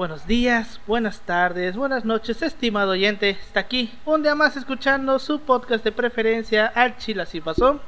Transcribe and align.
Buenos 0.00 0.26
días, 0.26 0.80
buenas 0.86 1.20
tardes, 1.20 1.76
buenas 1.76 2.06
noches, 2.06 2.40
estimado 2.40 2.92
oyente. 2.92 3.28
Está 3.28 3.60
aquí 3.60 3.92
un 4.06 4.22
día 4.22 4.34
más 4.34 4.56
escuchando 4.56 5.18
su 5.18 5.40
podcast 5.40 5.84
de 5.84 5.92
preferencia, 5.92 6.72
Al 6.74 6.96
Chila 6.96 7.26
Si 7.26 7.42
Pasó. 7.42 7.80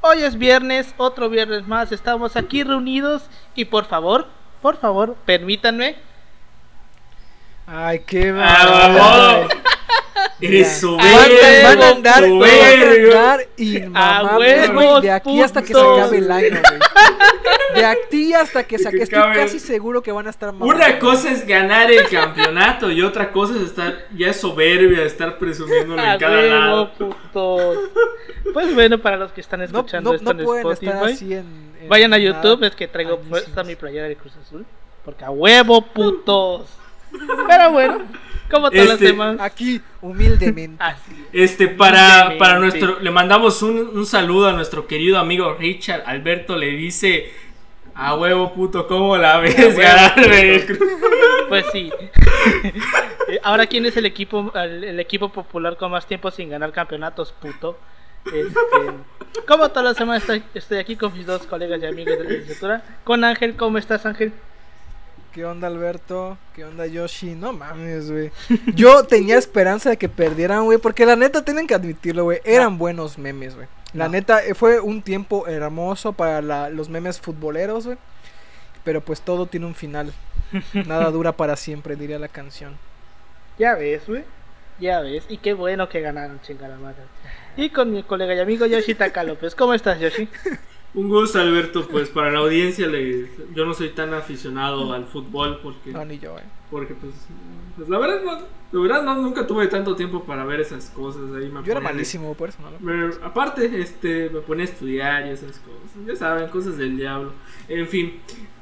Hoy 0.00 0.24
es 0.24 0.36
viernes, 0.36 0.92
otro 0.96 1.28
viernes 1.28 1.68
más. 1.68 1.92
Estamos 1.92 2.34
aquí 2.34 2.64
reunidos 2.64 3.30
y 3.54 3.66
por 3.66 3.84
favor, 3.84 4.26
por 4.60 4.78
favor, 4.78 5.14
permítanme. 5.24 5.94
Ay, 7.68 8.00
qué 8.08 8.34
Ah. 8.36 9.46
Eres 10.42 10.82
Van, 10.82 10.98
van 10.98 11.82
a 11.82 11.88
andar, 11.90 12.28
van 12.28 12.50
a 12.50 12.90
andar 12.90 13.46
inmamables, 13.56 15.02
de 15.02 15.10
aquí 15.10 15.40
hasta 15.40 15.62
que 15.62 15.72
se 15.72 15.80
acabe 15.80 16.18
el 16.18 16.30
año, 16.30 16.48
güey. 16.48 16.80
De 17.74 17.86
aquí 17.86 18.34
hasta 18.34 18.64
que 18.64 18.78
se 18.78 18.88
acabe. 18.88 19.02
Estoy 19.04 19.22
casi 19.34 19.58
seguro 19.60 20.02
que 20.02 20.12
van 20.12 20.26
a 20.26 20.30
estar 20.30 20.52
mamables. 20.52 20.74
Una 20.76 20.98
cosa 20.98 21.30
es 21.30 21.46
ganar 21.46 21.90
el 21.90 22.08
campeonato 22.08 22.90
y 22.90 23.02
otra 23.02 23.30
cosa 23.32 23.54
es 23.56 23.62
estar 23.62 24.06
ya 24.16 24.28
es 24.28 24.36
soberbia, 24.40 25.04
estar 25.04 25.38
presumiéndolo 25.38 26.02
en 26.02 26.18
cada 26.18 26.36
huevo, 26.38 26.48
lado. 26.54 26.92
putos. 26.92 27.78
Pues 28.52 28.74
bueno, 28.74 28.98
para 28.98 29.16
los 29.16 29.32
que 29.32 29.40
están 29.40 29.62
escuchando 29.62 30.10
no, 30.10 30.16
esto 30.16 30.34
no 30.34 30.40
en 30.40 30.44
pueden 30.44 30.66
Spotify, 30.72 30.86
estar 30.90 31.04
así 31.10 31.32
en, 31.34 31.72
en 31.80 31.88
vayan 31.88 32.12
a 32.12 32.18
nada. 32.18 32.42
YouTube, 32.42 32.64
es 32.64 32.74
que 32.74 32.88
traigo 32.88 33.20
Ay, 33.32 33.40
sí, 33.44 33.52
mi 33.64 33.76
playera 33.76 34.08
de 34.08 34.16
Cruz 34.16 34.34
Azul. 34.44 34.66
Porque 35.04 35.24
a 35.24 35.30
huevo, 35.30 35.80
putos. 35.82 36.66
Pero 37.48 37.72
bueno, 37.72 38.02
como 38.50 38.70
todos 38.70 38.84
los 38.84 38.94
Este- 38.94 39.06
demás. 39.06 39.36
Aquí, 39.40 39.80
humildemente. 40.00 40.76
Así. 40.84 41.24
Este, 41.32 41.68
para, 41.68 41.98
Humildemente. 42.26 42.38
para 42.38 42.58
nuestro, 42.58 43.00
le 43.00 43.10
mandamos 43.10 43.62
un, 43.62 43.78
un 43.94 44.06
saludo 44.06 44.48
a 44.48 44.52
nuestro 44.52 44.86
querido 44.86 45.18
amigo 45.18 45.54
Richard. 45.54 46.02
Alberto 46.06 46.56
le 46.56 46.70
dice, 46.70 47.32
a 47.94 48.14
huevo 48.14 48.52
puto, 48.54 48.86
¿cómo 48.86 49.16
la 49.16 49.38
ves 49.38 49.56
huevo, 49.58 49.78
ganarme 49.78 50.54
el 50.56 50.60
puto". 50.66 50.78
Cruz? 50.78 50.92
Pues 51.48 51.66
sí. 51.70 51.90
Eh, 53.28 53.38
Ahora, 53.42 53.66
¿quién 53.66 53.84
es 53.84 53.94
el 53.98 54.06
equipo 54.06 54.50
el, 54.54 54.84
el 54.84 55.00
equipo 55.00 55.28
popular 55.30 55.76
con 55.76 55.90
más 55.90 56.06
tiempo 56.06 56.30
sin 56.30 56.48
ganar 56.48 56.72
campeonatos, 56.72 57.32
puto? 57.32 57.78
Este, 58.24 58.56
como 59.46 59.68
todas 59.68 59.84
las 59.84 59.96
semanas 59.98 60.22
estoy, 60.22 60.42
estoy 60.54 60.78
aquí 60.78 60.96
con 60.96 61.12
mis 61.12 61.26
dos 61.26 61.42
colegas 61.46 61.82
y 61.82 61.86
amigos 61.86 62.16
de 62.18 62.24
la 62.24 62.30
licenciatura. 62.30 62.82
Con 63.04 63.22
Ángel, 63.24 63.54
¿cómo 63.56 63.76
estás, 63.78 64.06
Ángel? 64.06 64.32
¿Qué 65.32 65.46
onda, 65.46 65.66
Alberto? 65.68 66.36
¿Qué 66.54 66.64
onda, 66.64 66.86
Yoshi? 66.86 67.34
No 67.34 67.52
mames, 67.54 68.10
güey. 68.10 68.30
Yo 68.74 69.04
tenía 69.04 69.38
esperanza 69.38 69.88
de 69.88 69.96
que 69.96 70.08
perdieran, 70.10 70.64
güey, 70.64 70.76
porque 70.78 71.06
la 71.06 71.16
neta 71.16 71.42
tienen 71.42 71.66
que 71.66 71.74
admitirlo, 71.74 72.24
güey. 72.24 72.40
Eran 72.44 72.76
buenos 72.76 73.16
memes, 73.16 73.54
güey. 73.54 73.66
La 73.94 74.06
No. 74.06 74.12
neta 74.12 74.44
eh, 74.44 74.54
fue 74.54 74.80
un 74.80 75.00
tiempo 75.00 75.46
hermoso 75.46 76.12
para 76.12 76.42
la- 76.42 76.68
los 76.68 76.90
memes 76.90 77.18
futboleros, 77.20 77.86
güey. 77.86 77.98
Pero 78.84 79.00
pues 79.00 79.22
todo 79.22 79.46
tiene 79.46 79.64
un 79.66 79.74
final. 79.74 80.12
Nada 80.86 81.10
dura 81.10 81.32
para 81.32 81.56
siempre, 81.56 81.96
diría 81.96 82.18
la 82.18 82.28
canción. 82.28 82.76
Ya 83.58 83.74
ves, 83.74 84.02
güey. 84.06 84.24
Ya 84.80 85.00
ves. 85.00 85.24
Y 85.30 85.38
qué 85.38 85.54
bueno 85.54 85.88
que 85.88 86.00
ganaron, 86.00 86.40
chingada 86.42 86.76
madre. 86.76 87.02
Y 87.56 87.70
con 87.70 87.90
mi 87.92 88.02
colega 88.02 88.34
y 88.34 88.40
amigo 88.40 88.66
Yoshi 88.66 88.94
Taka 88.94 89.22
López. 89.24 89.54
¿Cómo 89.54 89.72
estás, 89.72 89.98
Yoshi? 89.98 90.28
Un 90.94 91.08
gusto, 91.08 91.38
Alberto. 91.40 91.86
Pues 91.88 92.08
para 92.10 92.30
la 92.30 92.40
audiencia, 92.40 92.86
le- 92.86 93.28
yo 93.54 93.64
no 93.64 93.72
soy 93.74 93.90
tan 93.90 94.12
aficionado 94.14 94.92
al 94.92 95.06
fútbol 95.06 95.58
porque, 95.62 95.90
No, 95.92 96.04
ni 96.04 96.18
yo, 96.18 96.36
eh. 96.38 96.42
porque 96.70 96.94
pues, 96.94 97.14
pues, 97.76 97.88
la 97.88 97.98
verdad, 97.98 98.20
no, 98.22 98.32
la 98.72 98.80
verdad 98.80 99.02
no, 99.02 99.16
nunca 99.22 99.46
tuve 99.46 99.66
tanto 99.68 99.96
tiempo 99.96 100.24
para 100.24 100.44
ver 100.44 100.60
esas 100.60 100.90
cosas. 100.90 101.22
Ahí 101.34 101.48
me 101.48 101.62
Yo 101.64 101.72
era 101.72 101.80
malísimo 101.80 102.34
por 102.34 102.50
eso, 102.50 102.58
¿no? 102.60 102.70
Pero, 102.84 103.10
aparte, 103.24 103.80
este, 103.80 104.28
me 104.30 104.40
ponía 104.40 104.64
a 104.64 104.68
estudiar 104.68 105.26
y 105.26 105.30
esas 105.30 105.58
cosas. 105.60 106.06
Ya 106.06 106.14
saben, 106.16 106.48
cosas 106.50 106.76
del 106.76 106.96
diablo. 106.98 107.32
En 107.68 107.86
fin, 107.88 108.20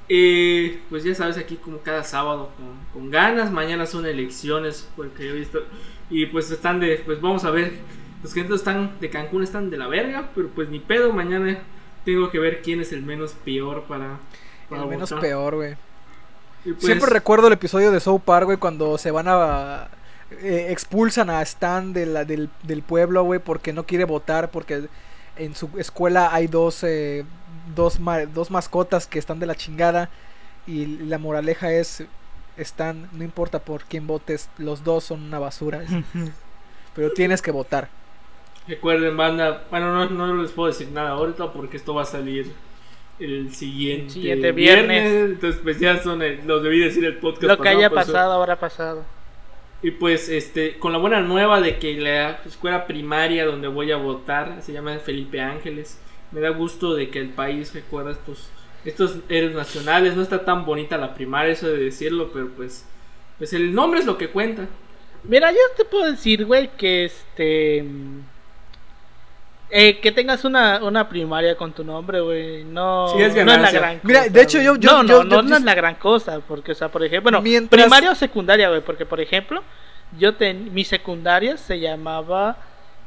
eh, 0.09 0.81
pues 0.89 1.03
ya 1.05 1.15
sabes, 1.17 1.37
aquí 1.37 1.57
como 1.57 1.79
cada 1.79 2.05
sábado 2.05 2.51
con, 2.57 3.03
con 3.03 3.11
ganas. 3.11 3.51
Mañana 3.51 3.87
son 3.87 4.07
elecciones, 4.07 4.89
porque 4.95 5.29
he 5.29 5.33
visto. 5.33 5.65
Y 6.09 6.27
pues 6.27 6.51
están 6.51 6.79
de, 6.81 7.03
pues 7.05 7.21
vamos 7.21 7.45
a 7.45 7.51
ver. 7.51 7.73
Los 8.23 8.35
que 8.35 8.41
están 8.43 9.01
de 9.01 9.09
Cancún 9.11 9.43
están 9.43 9.71
de 9.71 9.79
la 9.79 9.89
verga, 9.89 10.31
pero 10.35 10.49
pues 10.49 10.69
ni 10.69 10.79
pedo. 10.79 11.13
Mañana 11.13 11.59
tengo 12.05 12.31
que 12.31 12.39
ver 12.39 12.63
quién 12.63 12.81
es 12.81 12.93
el 12.93 13.03
menos 13.03 13.33
peor 13.45 13.85
para. 13.85 14.19
para 14.69 14.83
El 14.83 14.89
menos 14.89 15.11
votar. 15.11 15.21
peor, 15.21 15.55
güey. 15.57 15.77
Pues, 16.65 16.77
Siempre 16.81 17.09
recuerdo 17.11 17.47
el 17.47 17.55
episodio 17.55 17.91
de 17.91 18.01
South 18.01 18.21
Park, 18.25 18.45
güey, 18.45 18.59
cuando 18.59 18.99
se 18.99 19.11
van 19.11 19.27
a... 19.29 19.89
eh, 20.43 20.67
expulsan 20.71 21.31
a 21.31 21.41
Stan 21.43 21.93
de 21.93 22.07
la- 22.07 22.25
del, 22.25 22.51
del 22.63 22.83
pueblo, 22.83 23.23
güey, 23.25 23.41
porque 23.41 23.73
no 23.73 23.85
quiere 23.87 24.05
votar, 24.05 24.51
porque 24.51 24.85
en 25.37 25.55
su 25.55 25.71
escuela 25.79 26.35
hay 26.35 26.47
dos, 26.49 26.85
eh, 26.85 27.25
dos, 27.75 27.99
ma- 27.99 28.27
dos 28.27 28.51
mascotas 28.51 29.07
que 29.07 29.19
están 29.19 29.39
de 29.41 29.47
la 29.47 29.55
chingada 29.55 30.11
y 30.67 30.85
la 30.87 31.17
moraleja 31.19 31.73
es, 31.73 32.05
Stan, 32.59 33.09
no 33.13 33.25
importa 33.25 33.61
por 33.61 33.85
quién 33.85 34.07
votes, 34.07 34.51
los 34.59 34.85
dos 34.85 35.05
son 35.05 35.23
una 35.23 35.39
basura. 35.39 35.81
pero 36.95 37.11
tienes 37.13 37.41
que 37.41 37.51
votar. 37.53 37.89
Recuerden, 38.69 39.17
banda. 39.17 39.65
Bueno, 39.71 39.93
no, 39.93 40.27
no 40.29 40.43
les 40.43 40.53
puedo 40.53 40.69
decir 40.69 40.89
nada 40.93 41.11
ahorita 41.11 41.53
porque 41.53 41.77
esto 41.77 41.95
va 41.95 42.03
a 42.03 42.07
salir 42.07 42.53
el 43.19 43.53
siguiente, 43.55 44.11
Siguiente 44.11 44.53
viernes. 44.53 45.31
Entonces, 45.31 45.61
pues 45.63 45.79
ya 45.81 46.03
son 46.03 46.23
el- 46.23 46.47
los 46.47 46.63
debí 46.63 46.79
decir 46.81 47.05
el 47.05 47.17
podcast. 47.17 47.43
Lo 47.45 47.57
que 47.57 47.63
pasado, 47.65 47.79
haya 47.79 47.91
pasado, 47.91 48.33
habrá 48.33 48.57
pasado. 48.57 49.05
Y 49.83 49.93
pues, 49.93 50.29
este, 50.29 50.79
con 50.79 50.93
la 50.93 50.99
buena 50.99 51.21
nueva 51.21 51.61
de 51.61 51.79
que 51.79 51.99
la 51.99 52.41
escuela 52.45 52.87
primaria 52.87 53.47
donde 53.47 53.67
voy 53.69 53.91
a 53.93 53.97
votar 53.97 54.63
se 54.63 54.73
llama 54.73 54.99
Felipe 54.99 55.41
Ángeles. 55.41 55.99
Me 56.33 56.41
da 56.41 56.51
gusto 56.51 56.95
de 56.95 57.09
que 57.11 57.19
el 57.19 57.31
país 57.31 57.75
recuerda 57.75 58.13
estos, 58.13 58.51
estos 58.85 59.17
héroes 59.29 59.55
nacionales. 59.55 60.15
No 60.17 60.23
está 60.23 60.45
tan 60.45 60.65
bonita 60.65 60.97
la 60.99 61.15
primaria, 61.15 61.53
eso 61.53 61.67
de 61.67 61.79
decirlo, 61.79 62.31
pero 62.33 62.49
pues, 62.55 62.87
pues 63.39 63.53
el 63.55 63.75
nombre 63.75 64.01
es 64.01 64.07
lo 64.07 64.17
que 64.19 64.29
cuenta. 64.29 64.69
Mira, 65.25 65.51
yo 65.51 65.59
te 65.77 65.85
puedo 65.85 66.11
decir, 66.11 66.45
güey, 66.47 66.71
que 66.77 67.07
este. 67.07 67.85
Eh, 69.71 70.01
que 70.01 70.11
tengas 70.13 70.45
una, 70.45 70.83
una 70.83 71.09
primaria 71.09 71.57
con 71.57 71.73
tu 71.73 71.85
nombre, 71.85 72.21
güey, 72.21 72.65
no, 72.65 73.09
Sí, 73.17 73.23
es 73.23 73.35
no 73.35 73.53
es 73.53 73.61
la 73.61 73.71
gran 73.71 73.95
cosa. 73.97 74.01
Mira, 74.07 74.29
de 74.29 74.43
hecho, 74.43 74.61
yo- 74.61 74.77
yo- 74.77 74.91
no, 74.91 75.03
no, 75.03 75.09
yo- 75.09 75.25
no, 75.25 75.31
yo- 75.37 75.43
no 75.43 75.57
es 75.57 75.63
la 75.63 75.75
gran 75.75 75.95
cosa, 75.95 76.41
porque, 76.41 76.73
o 76.73 76.75
sea, 76.75 76.89
por 76.89 77.05
ejemplo, 77.05 77.31
bueno, 77.31 77.41
Mientras- 77.43 77.81
primaria 77.83 78.11
o 78.11 78.15
secundaria, 78.15 78.69
güey, 78.69 78.81
porque, 78.81 79.07
por 79.07 79.21
ejemplo, 79.21 79.63
yo 80.19 80.35
ten, 80.35 80.75
mi 80.75 80.85
secundaria 80.85 81.57
se 81.57 81.79
llamaba 81.79 82.57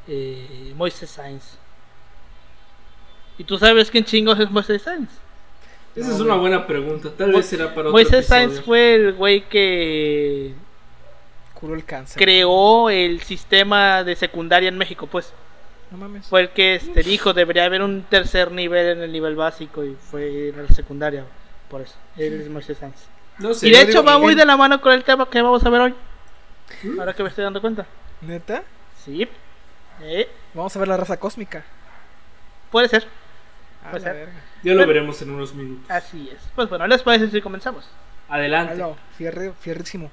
eh, 0.08 0.74
Moisés 0.76 1.10
Sainz. 1.10 1.58
¿Y 3.38 3.44
tú 3.44 3.58
sabes 3.58 3.90
quién 3.90 4.06
chingos 4.06 4.40
es 4.40 4.50
Moisés 4.52 4.82
Sainz? 4.82 5.10
Esa 5.96 6.10
No, 6.10 6.16
es 6.16 6.22
una 6.22 6.36
buena 6.36 6.66
pregunta. 6.68 7.10
Tal 7.18 7.32
Mo- 7.32 7.38
vez 7.38 7.46
será 7.48 7.66
para 7.70 7.82
otro 7.82 7.92
Moisés 7.92 8.26
Sainz 8.26 8.62
fue 8.62 8.96
el 8.96 9.14
güey 9.14 9.42
que 9.48 10.54
Curó 11.54 11.76
el 11.76 11.86
cáncer. 11.86 12.18
creó 12.22 12.90
el 12.90 13.22
sistema 13.22 14.04
de 14.04 14.16
secundaria 14.16 14.70
en 14.70 14.78
México, 14.78 15.08
pues. 15.08 15.34
No 15.94 16.00
mames. 16.00 16.26
Fue 16.26 16.42
el 16.42 16.50
que 16.50 16.74
este, 16.74 17.04
dijo 17.04 17.34
debería 17.36 17.66
haber 17.66 17.84
un 17.84 18.02
tercer 18.02 18.52
nivel 18.52 18.98
en 18.98 19.04
el 19.04 19.12
nivel 19.12 19.36
básico 19.36 19.84
y 19.86 19.94
fue 19.94 20.50
en 20.50 20.64
la 20.64 20.68
secundaria. 20.70 21.24
Por 21.70 21.82
eso, 21.82 21.94
él 22.18 22.42
es 22.42 22.50
Moisés. 22.50 22.80
No 23.38 23.54
sé. 23.54 23.68
Y 23.68 23.72
de 23.72 23.82
hecho 23.82 24.00
digo- 24.02 24.04
va 24.06 24.18
muy 24.18 24.32
en- 24.32 24.40
de 24.40 24.46
la 24.46 24.58
mano 24.58 24.82
con 24.82 24.92
el 24.92 25.04
tema 25.04 25.30
que 25.30 25.40
vamos 25.40 25.64
a 25.64 25.70
ver 25.70 25.82
hoy. 25.82 25.94
Ahora 26.98 27.14
que 27.14 27.22
me 27.22 27.30
estoy 27.30 27.44
dando 27.44 27.62
cuenta. 27.62 27.86
¿Neta? 28.22 28.64
Sí. 29.06 29.28
Eh, 30.02 30.28
Vamos 30.56 30.76
a 30.76 30.80
ver 30.80 30.88
la 30.88 30.98
raza 30.98 31.18
cósmica. 31.20 31.64
puede 32.72 32.90
ser. 32.90 33.06
A 33.86 33.92
la 34.00 34.10
eh. 34.10 34.14
verga. 34.14 34.34
Ya 34.64 34.74
lo 34.74 34.88
veremos 34.88 35.22
en 35.22 35.30
unos 35.30 35.54
minutos. 35.54 35.92
Así 35.92 36.28
es. 36.36 36.42
Pues 36.56 36.70
bueno, 36.70 36.88
¿les 36.88 37.04
parece 37.04 37.30
si 37.30 37.40
comenzamos? 37.40 37.88
Adelante. 38.30 38.74
Aló, 38.74 38.98
fierre, 39.16 39.54
fierrísimo. 39.60 40.10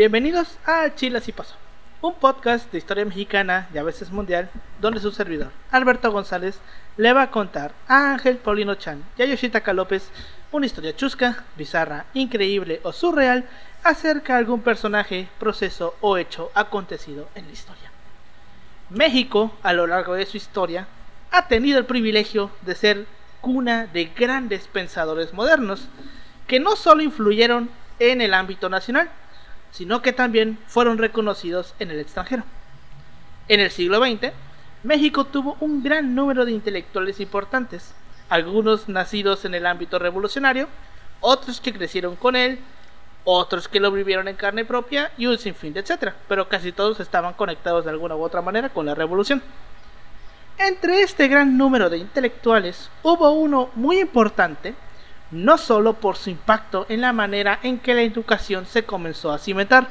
Bienvenidos 0.00 0.56
a 0.64 0.94
Chile 0.94 1.18
Así 1.18 1.30
Pasó. 1.30 1.56
un 2.00 2.14
podcast 2.14 2.72
de 2.72 2.78
historia 2.78 3.04
mexicana 3.04 3.68
y 3.74 3.76
a 3.76 3.82
veces 3.82 4.10
mundial, 4.10 4.48
donde 4.80 4.98
su 4.98 5.10
servidor, 5.10 5.52
Alberto 5.70 6.10
González, 6.10 6.58
le 6.96 7.12
va 7.12 7.20
a 7.20 7.30
contar 7.30 7.74
a 7.86 8.12
Ángel 8.12 8.38
Paulino 8.38 8.76
Chan 8.76 9.04
y 9.18 9.22
a 9.22 9.26
Yoshitaka 9.26 9.74
López 9.74 10.10
una 10.52 10.64
historia 10.64 10.96
chusca, 10.96 11.44
bizarra, 11.54 12.06
increíble 12.14 12.80
o 12.82 12.94
surreal 12.94 13.44
acerca 13.84 14.32
de 14.32 14.38
algún 14.38 14.62
personaje, 14.62 15.28
proceso 15.38 15.94
o 16.00 16.16
hecho 16.16 16.50
acontecido 16.54 17.28
en 17.34 17.44
la 17.44 17.52
historia. 17.52 17.90
México, 18.88 19.52
a 19.62 19.74
lo 19.74 19.86
largo 19.86 20.14
de 20.14 20.24
su 20.24 20.38
historia, 20.38 20.88
ha 21.30 21.46
tenido 21.46 21.78
el 21.78 21.84
privilegio 21.84 22.50
de 22.62 22.74
ser 22.74 23.06
cuna 23.42 23.86
de 23.86 24.06
grandes 24.06 24.66
pensadores 24.66 25.34
modernos, 25.34 25.88
que 26.46 26.58
no 26.58 26.74
solo 26.74 27.02
influyeron 27.02 27.68
en 27.98 28.22
el 28.22 28.32
ámbito 28.32 28.70
nacional, 28.70 29.10
sino 29.70 30.02
que 30.02 30.12
también 30.12 30.58
fueron 30.66 30.98
reconocidos 30.98 31.74
en 31.78 31.90
el 31.90 32.00
extranjero. 32.00 32.44
En 33.48 33.60
el 33.60 33.70
siglo 33.70 33.98
XX, 33.98 34.32
México 34.82 35.24
tuvo 35.24 35.56
un 35.60 35.82
gran 35.82 36.14
número 36.14 36.44
de 36.44 36.52
intelectuales 36.52 37.20
importantes, 37.20 37.94
algunos 38.28 38.88
nacidos 38.88 39.44
en 39.44 39.54
el 39.54 39.66
ámbito 39.66 39.98
revolucionario, 39.98 40.68
otros 41.20 41.60
que 41.60 41.72
crecieron 41.72 42.16
con 42.16 42.36
él, 42.36 42.58
otros 43.24 43.68
que 43.68 43.80
lo 43.80 43.90
vivieron 43.90 44.28
en 44.28 44.36
carne 44.36 44.64
propia 44.64 45.12
y 45.18 45.26
un 45.26 45.36
sinfín 45.36 45.72
de 45.72 45.80
etcétera, 45.80 46.14
pero 46.28 46.48
casi 46.48 46.72
todos 46.72 47.00
estaban 47.00 47.34
conectados 47.34 47.84
de 47.84 47.90
alguna 47.90 48.16
u 48.16 48.22
otra 48.22 48.40
manera 48.40 48.70
con 48.70 48.86
la 48.86 48.94
revolución. 48.94 49.42
Entre 50.58 51.02
este 51.02 51.28
gran 51.28 51.56
número 51.56 51.90
de 51.90 51.98
intelectuales 51.98 52.90
hubo 53.02 53.30
uno 53.32 53.70
muy 53.74 53.98
importante 54.00 54.74
no 55.30 55.58
solo 55.58 55.94
por 55.94 56.16
su 56.16 56.30
impacto 56.30 56.86
en 56.88 57.00
la 57.00 57.12
manera 57.12 57.58
en 57.62 57.78
que 57.78 57.94
la 57.94 58.02
educación 58.02 58.66
se 58.66 58.84
comenzó 58.84 59.32
a 59.32 59.38
cimentar, 59.38 59.88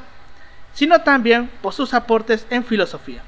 sino 0.72 1.00
también 1.00 1.50
por 1.62 1.72
sus 1.72 1.94
aportes 1.94 2.46
en 2.50 2.64
filosofía. 2.64 3.22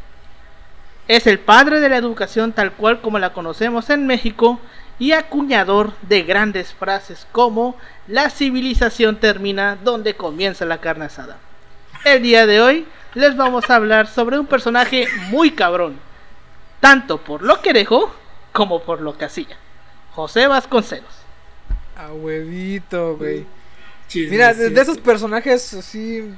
Es 1.08 1.26
el 1.26 1.40
padre 1.40 1.80
de 1.80 1.88
la 1.88 1.96
educación 1.96 2.52
tal 2.52 2.72
cual 2.72 3.00
como 3.00 3.18
la 3.18 3.32
conocemos 3.32 3.90
en 3.90 4.06
México 4.06 4.60
y 4.98 5.12
acuñador 5.12 5.92
de 6.02 6.22
grandes 6.22 6.72
frases 6.74 7.26
como 7.32 7.76
la 8.06 8.30
civilización 8.30 9.16
termina 9.16 9.76
donde 9.82 10.14
comienza 10.14 10.64
la 10.64 10.78
carne 10.78 11.06
asada. 11.06 11.38
El 12.04 12.22
día 12.22 12.46
de 12.46 12.60
hoy 12.60 12.86
les 13.14 13.36
vamos 13.36 13.68
a 13.68 13.76
hablar 13.76 14.06
sobre 14.06 14.38
un 14.38 14.46
personaje 14.46 15.08
muy 15.28 15.52
cabrón, 15.52 15.98
tanto 16.80 17.18
por 17.18 17.42
lo 17.42 17.60
que 17.60 17.72
dejó 17.72 18.14
como 18.52 18.82
por 18.82 19.00
lo 19.00 19.16
que 19.16 19.24
hacía. 19.24 19.56
José 20.12 20.46
Vasconcelos. 20.46 21.21
A 21.96 22.12
huevito, 22.12 23.16
güey. 23.16 23.46
Mira, 24.14 24.52
de, 24.54 24.80
esos 24.80 24.98
personajes 24.98 25.74
así. 25.74 26.30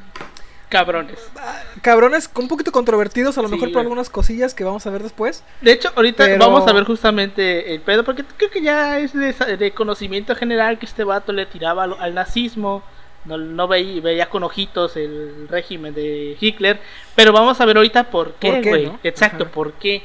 Cabrones. 0.69 1.19
Ah, 1.37 1.63
cabrones, 1.83 2.29
un 2.35 2.49
poquito 2.49 2.73
controvertidos, 2.73 3.39
a 3.39 3.43
lo 3.43 3.49
mejor 3.49 3.71
por 3.71 3.83
algunas 3.83 4.11
cosillas 4.11 4.55
que 4.55 4.65
vamos 4.65 4.87
a 4.87 4.91
ver 4.91 5.03
después. 5.03 5.45
De 5.61 5.73
hecho, 5.73 5.93
ahorita 5.95 6.37
vamos 6.39 6.67
a 6.67 6.73
ver 6.73 6.85
justamente 6.85 7.75
el 7.75 7.81
pedo, 7.81 8.05
porque 8.05 8.25
creo 8.37 8.51
que 8.51 8.63
ya 8.63 8.99
es 8.99 9.13
de, 9.13 9.73
conocimiento 9.73 10.35
general 10.35 10.79
que 10.79 10.87
este 10.87 11.05
vato 11.05 11.33
le 11.33 11.47
tiraba 11.47 11.85
al, 11.85 12.15
nazismo. 12.15 12.83
No, 13.25 13.69
veía, 13.69 14.29
con 14.29 14.43
ojitos 14.43 14.97
el 14.97 15.49
régimen 15.49 15.95
de 15.95 16.37
Hitler. 16.39 16.81
Pero 17.15 17.33
vamos 17.33 17.61
a 17.61 17.65
ver 17.65 17.77
ahorita 17.77 18.11
por 18.11 18.35
qué, 18.35 18.61
güey. 18.63 18.93
Exacto, 19.03 19.49
por 19.49 19.75
qué 19.75 20.03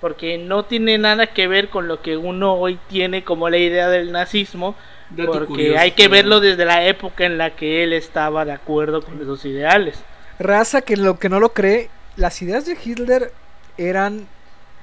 porque 0.00 0.38
no 0.38 0.64
tiene 0.64 0.98
nada 0.98 1.28
que 1.28 1.48
ver 1.48 1.68
con 1.68 1.88
lo 1.88 2.02
que 2.02 2.16
uno 2.16 2.54
hoy 2.54 2.78
tiene 2.88 3.24
como 3.24 3.48
la 3.48 3.58
idea 3.58 3.88
del 3.88 4.12
nazismo, 4.12 4.74
porque 5.14 5.78
hay 5.78 5.92
que 5.92 6.08
verlo 6.08 6.40
desde 6.40 6.64
la 6.64 6.86
época 6.86 7.24
en 7.24 7.38
la 7.38 7.50
que 7.56 7.82
él 7.84 7.92
estaba 7.92 8.44
de 8.44 8.52
acuerdo 8.52 9.02
con 9.02 9.20
esos 9.20 9.44
ideales. 9.44 10.02
Raza 10.38 10.82
que 10.82 10.96
lo 10.96 11.18
que 11.18 11.28
no 11.28 11.40
lo 11.40 11.50
cree, 11.50 11.88
las 12.16 12.40
ideas 12.42 12.66
de 12.66 12.76
Hitler 12.82 13.32
eran 13.78 14.26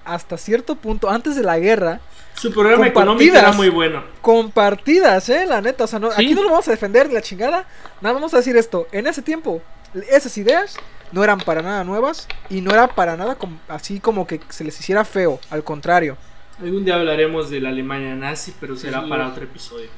hasta 0.05 0.37
cierto 0.37 0.75
punto 0.75 1.09
antes 1.09 1.35
de 1.35 1.43
la 1.43 1.59
guerra. 1.59 1.99
Su 2.33 2.51
programa 2.51 2.87
económico 2.87 3.35
era 3.35 3.51
muy 3.51 3.69
bueno. 3.69 4.03
Compartidas, 4.21 5.29
eh, 5.29 5.45
la 5.45 5.61
neta. 5.61 5.83
O 5.83 5.87
sea, 5.87 5.99
aquí 6.17 6.33
no 6.33 6.43
lo 6.43 6.49
vamos 6.49 6.67
a 6.67 6.71
defender 6.71 7.11
la 7.11 7.21
chingada. 7.21 7.65
Nada, 8.01 8.13
vamos 8.13 8.33
a 8.33 8.37
decir 8.37 8.57
esto. 8.57 8.87
En 8.91 9.07
ese 9.07 9.21
tiempo, 9.21 9.61
esas 10.09 10.37
ideas 10.37 10.77
no 11.11 11.23
eran 11.23 11.39
para 11.39 11.61
nada 11.61 11.83
nuevas 11.83 12.27
y 12.49 12.61
no 12.61 12.71
era 12.71 12.87
para 12.87 13.15
nada 13.15 13.37
así 13.67 13.99
como 13.99 14.25
que 14.27 14.39
se 14.49 14.63
les 14.63 14.79
hiciera 14.79 15.05
feo, 15.05 15.39
al 15.49 15.63
contrario. 15.63 16.17
Algún 16.61 16.85
día 16.85 16.95
hablaremos 16.95 17.49
de 17.49 17.61
la 17.61 17.69
Alemania 17.69 18.15
nazi, 18.15 18.53
pero 18.59 18.75
será 18.75 19.07
para 19.07 19.27
otro 19.27 19.43
episodio. 19.43 19.89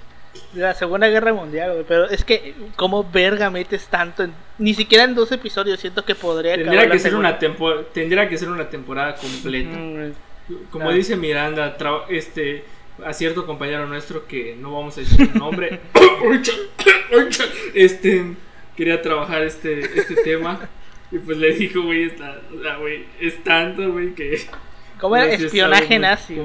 De 0.52 0.62
la 0.62 0.74
Segunda 0.74 1.08
Guerra 1.08 1.34
Mundial, 1.34 1.86
pero 1.88 2.10
es 2.10 2.26
que 2.26 2.54
como 2.76 3.10
verga 3.10 3.50
metes 3.50 3.88
tanto 3.88 4.28
ni 4.58 4.74
siquiera 4.74 5.06
en 5.06 5.16
dos 5.16 5.32
episodios, 5.32 5.80
siento 5.80 6.04
que 6.04 6.16
podría 6.16 6.56
tendría 6.56 6.90
que 6.90 7.00
ser 7.00 7.16
una 7.16 7.40
tendría 7.94 8.28
que 8.28 8.38
ser 8.38 8.50
una 8.50 8.70
temporada 8.70 9.16
completa. 9.16 9.78
Mm, 9.78 10.14
como 10.70 10.92
dice 10.92 11.16
Miranda, 11.16 11.78
este 12.10 12.66
a 13.06 13.14
cierto 13.14 13.46
compañero 13.46 13.86
nuestro 13.88 14.26
que 14.26 14.56
no 14.60 14.74
vamos 14.74 14.98
a 14.98 15.02
decir 15.02 15.30
su 15.32 15.38
nombre, 15.38 15.80
este 17.74 18.36
quería 18.76 19.02
trabajar 19.02 19.44
este 19.44 19.80
este 19.80 20.16
tema 20.24 20.70
y 21.12 21.20
pues 21.20 21.38
le 21.38 21.54
dijo, 21.54 21.82
güey, 21.84 22.04
está, 22.04 22.42
o 22.54 22.62
sea, 22.62 22.78
güey, 22.78 23.06
es 23.20 23.44
tanto, 23.44 23.92
güey, 23.92 24.14
que... 24.16 24.42
¿Cómo 25.00 25.16
era? 25.16 25.32
Espionaje 25.32 26.00
nazi. 26.00 26.38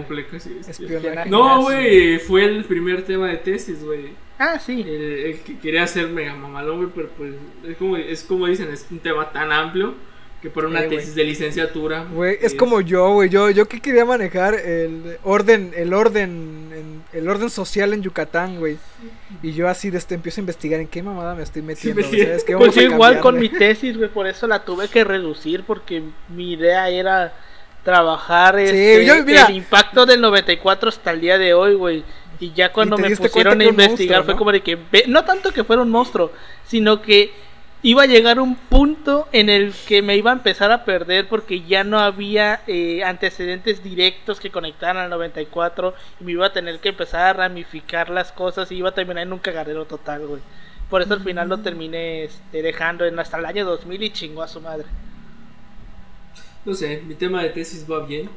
Espionaje 0.69 1.31
no, 1.31 1.63
güey, 1.63 2.19
fue 2.19 2.45
el 2.45 2.65
primer 2.65 3.03
tema 3.03 3.29
de 3.29 3.39
tesis, 3.39 3.83
güey. 3.83 4.11
Ah, 4.39 4.59
sí. 4.59 4.85
El, 4.87 5.41
que 5.41 5.59
quería 5.59 5.85
hacer 5.85 6.09
mega 6.09 6.35
mamalón, 6.35 6.79
güey, 6.79 6.91
pero 6.95 7.09
pues 7.17 7.35
es 7.65 7.77
como, 7.77 7.97
es 7.97 8.23
como 8.25 8.47
dicen, 8.47 8.71
es 8.71 8.87
un 8.91 8.99
tema 8.99 9.31
tan 9.31 9.53
amplio 9.53 9.95
que 10.41 10.49
por 10.49 10.65
una 10.65 10.89
tesis 10.89 11.15
de 11.15 11.25
licenciatura. 11.25 12.07
Güey, 12.13 12.39
es, 12.41 12.55
como 12.55 12.81
yo, 12.81 13.13
güey. 13.13 13.29
Yo, 13.29 13.51
yo 13.51 13.69
que 13.69 13.81
quería 13.81 14.05
manejar 14.05 14.55
el 14.55 15.19
orden, 15.23 15.73
el 15.77 15.93
orden, 15.93 17.03
el 17.13 17.29
orden 17.29 17.51
social 17.51 17.93
en 17.93 18.03
Yucatán, 18.03 18.59
güey. 18.59 18.79
Y 19.43 19.53
yo 19.53 19.69
así 19.69 19.91
de 19.91 19.99
este 19.99 20.15
empiezo 20.15 20.41
a 20.41 20.43
investigar 20.43 20.81
en 20.81 20.89
qué 20.89 21.03
mamada 21.03 21.35
me 21.35 21.43
estoy 21.43 21.63
metiendo. 21.63 22.03
¿sabes? 22.03 22.45
¿Qué 22.45 22.57
pues 22.57 22.77
igual 22.79 23.21
con 23.21 23.39
mi 23.39 23.51
tesis, 23.51 23.97
güey. 23.97 24.09
Por 24.09 24.27
eso 24.27 24.47
la 24.47 24.65
tuve 24.65 24.89
que 24.89 25.05
reducir 25.05 25.65
porque 25.65 26.03
mi 26.29 26.53
idea 26.53 26.89
era 26.89 27.35
trabajar 27.85 28.59
este, 28.59 29.07
el 29.11 29.57
impacto 29.57 30.07
del 30.07 30.21
94 30.21 30.89
hasta 30.89 31.11
el 31.11 31.21
día 31.21 31.39
de 31.39 31.53
hoy, 31.53 31.75
güey. 31.75 32.05
Y 32.39 32.53
ya 32.53 32.73
cuando 32.73 32.97
me 32.97 33.15
pusieron 33.15 33.61
a 33.61 33.65
investigar 33.65 34.25
fue 34.25 34.37
como 34.37 34.51
de 34.53 34.63
que 34.63 34.79
no 35.07 35.25
tanto 35.25 35.53
que 35.53 35.65
fuera 35.65 35.83
un 35.83 35.91
monstruo, 35.91 36.33
sino 36.67 37.03
que 37.03 37.31
iba 37.83 38.03
a 38.03 38.07
llegar 38.07 38.41
un 38.41 38.57
punto 38.57 39.29
en 39.33 39.49
el 39.49 39.73
que 39.73 40.03
me 40.03 40.17
iba 40.17 40.31
a 40.31 40.35
empezar 40.35 40.71
a 40.71 40.85
perder 40.85 41.29
porque 41.29 41.63
ya 41.63 41.83
no 41.83 41.99
había 41.99 42.61
eh, 42.67 43.03
antecedentes 43.05 43.83
directos 43.83 44.39
que 44.39 44.51
conectaran 44.51 44.99
al 44.99 45.11
94 45.11 45.95
y 46.21 46.25
me 46.25 46.33
iba 46.33 46.47
a 46.47 46.53
tener 46.53 46.79
que 46.81 46.91
empezar 46.91 47.27
a 47.27 47.33
ramificar 47.33 48.11
las 48.11 48.33
cosas 48.33 48.71
y 48.71 48.77
iba 48.77 48.91
a 48.91 48.95
terminar 48.95 49.23
en 49.23 49.33
un 49.33 49.39
cagadero 49.39 49.87
total, 49.87 50.27
güey. 50.27 50.43
Por 50.91 51.03
eso 51.03 51.15
al 51.15 51.23
final 51.23 51.49
lo 51.49 51.59
terminé 51.59 52.25
este, 52.25 52.63
dejando 52.63 53.07
en 53.07 53.19
hasta 53.19 53.39
el 53.39 53.47
año 53.47 53.65
2000 53.65 54.03
y 54.03 54.11
chingó 54.11 54.43
a 54.43 54.49
su 54.49 54.61
madre. 54.61 54.87
No 56.65 56.75
sé, 56.75 57.03
mi 57.07 57.15
tema 57.15 57.43
de 57.43 57.51
tesis 57.51 57.87
va 57.91 58.05
bien, 58.05 58.29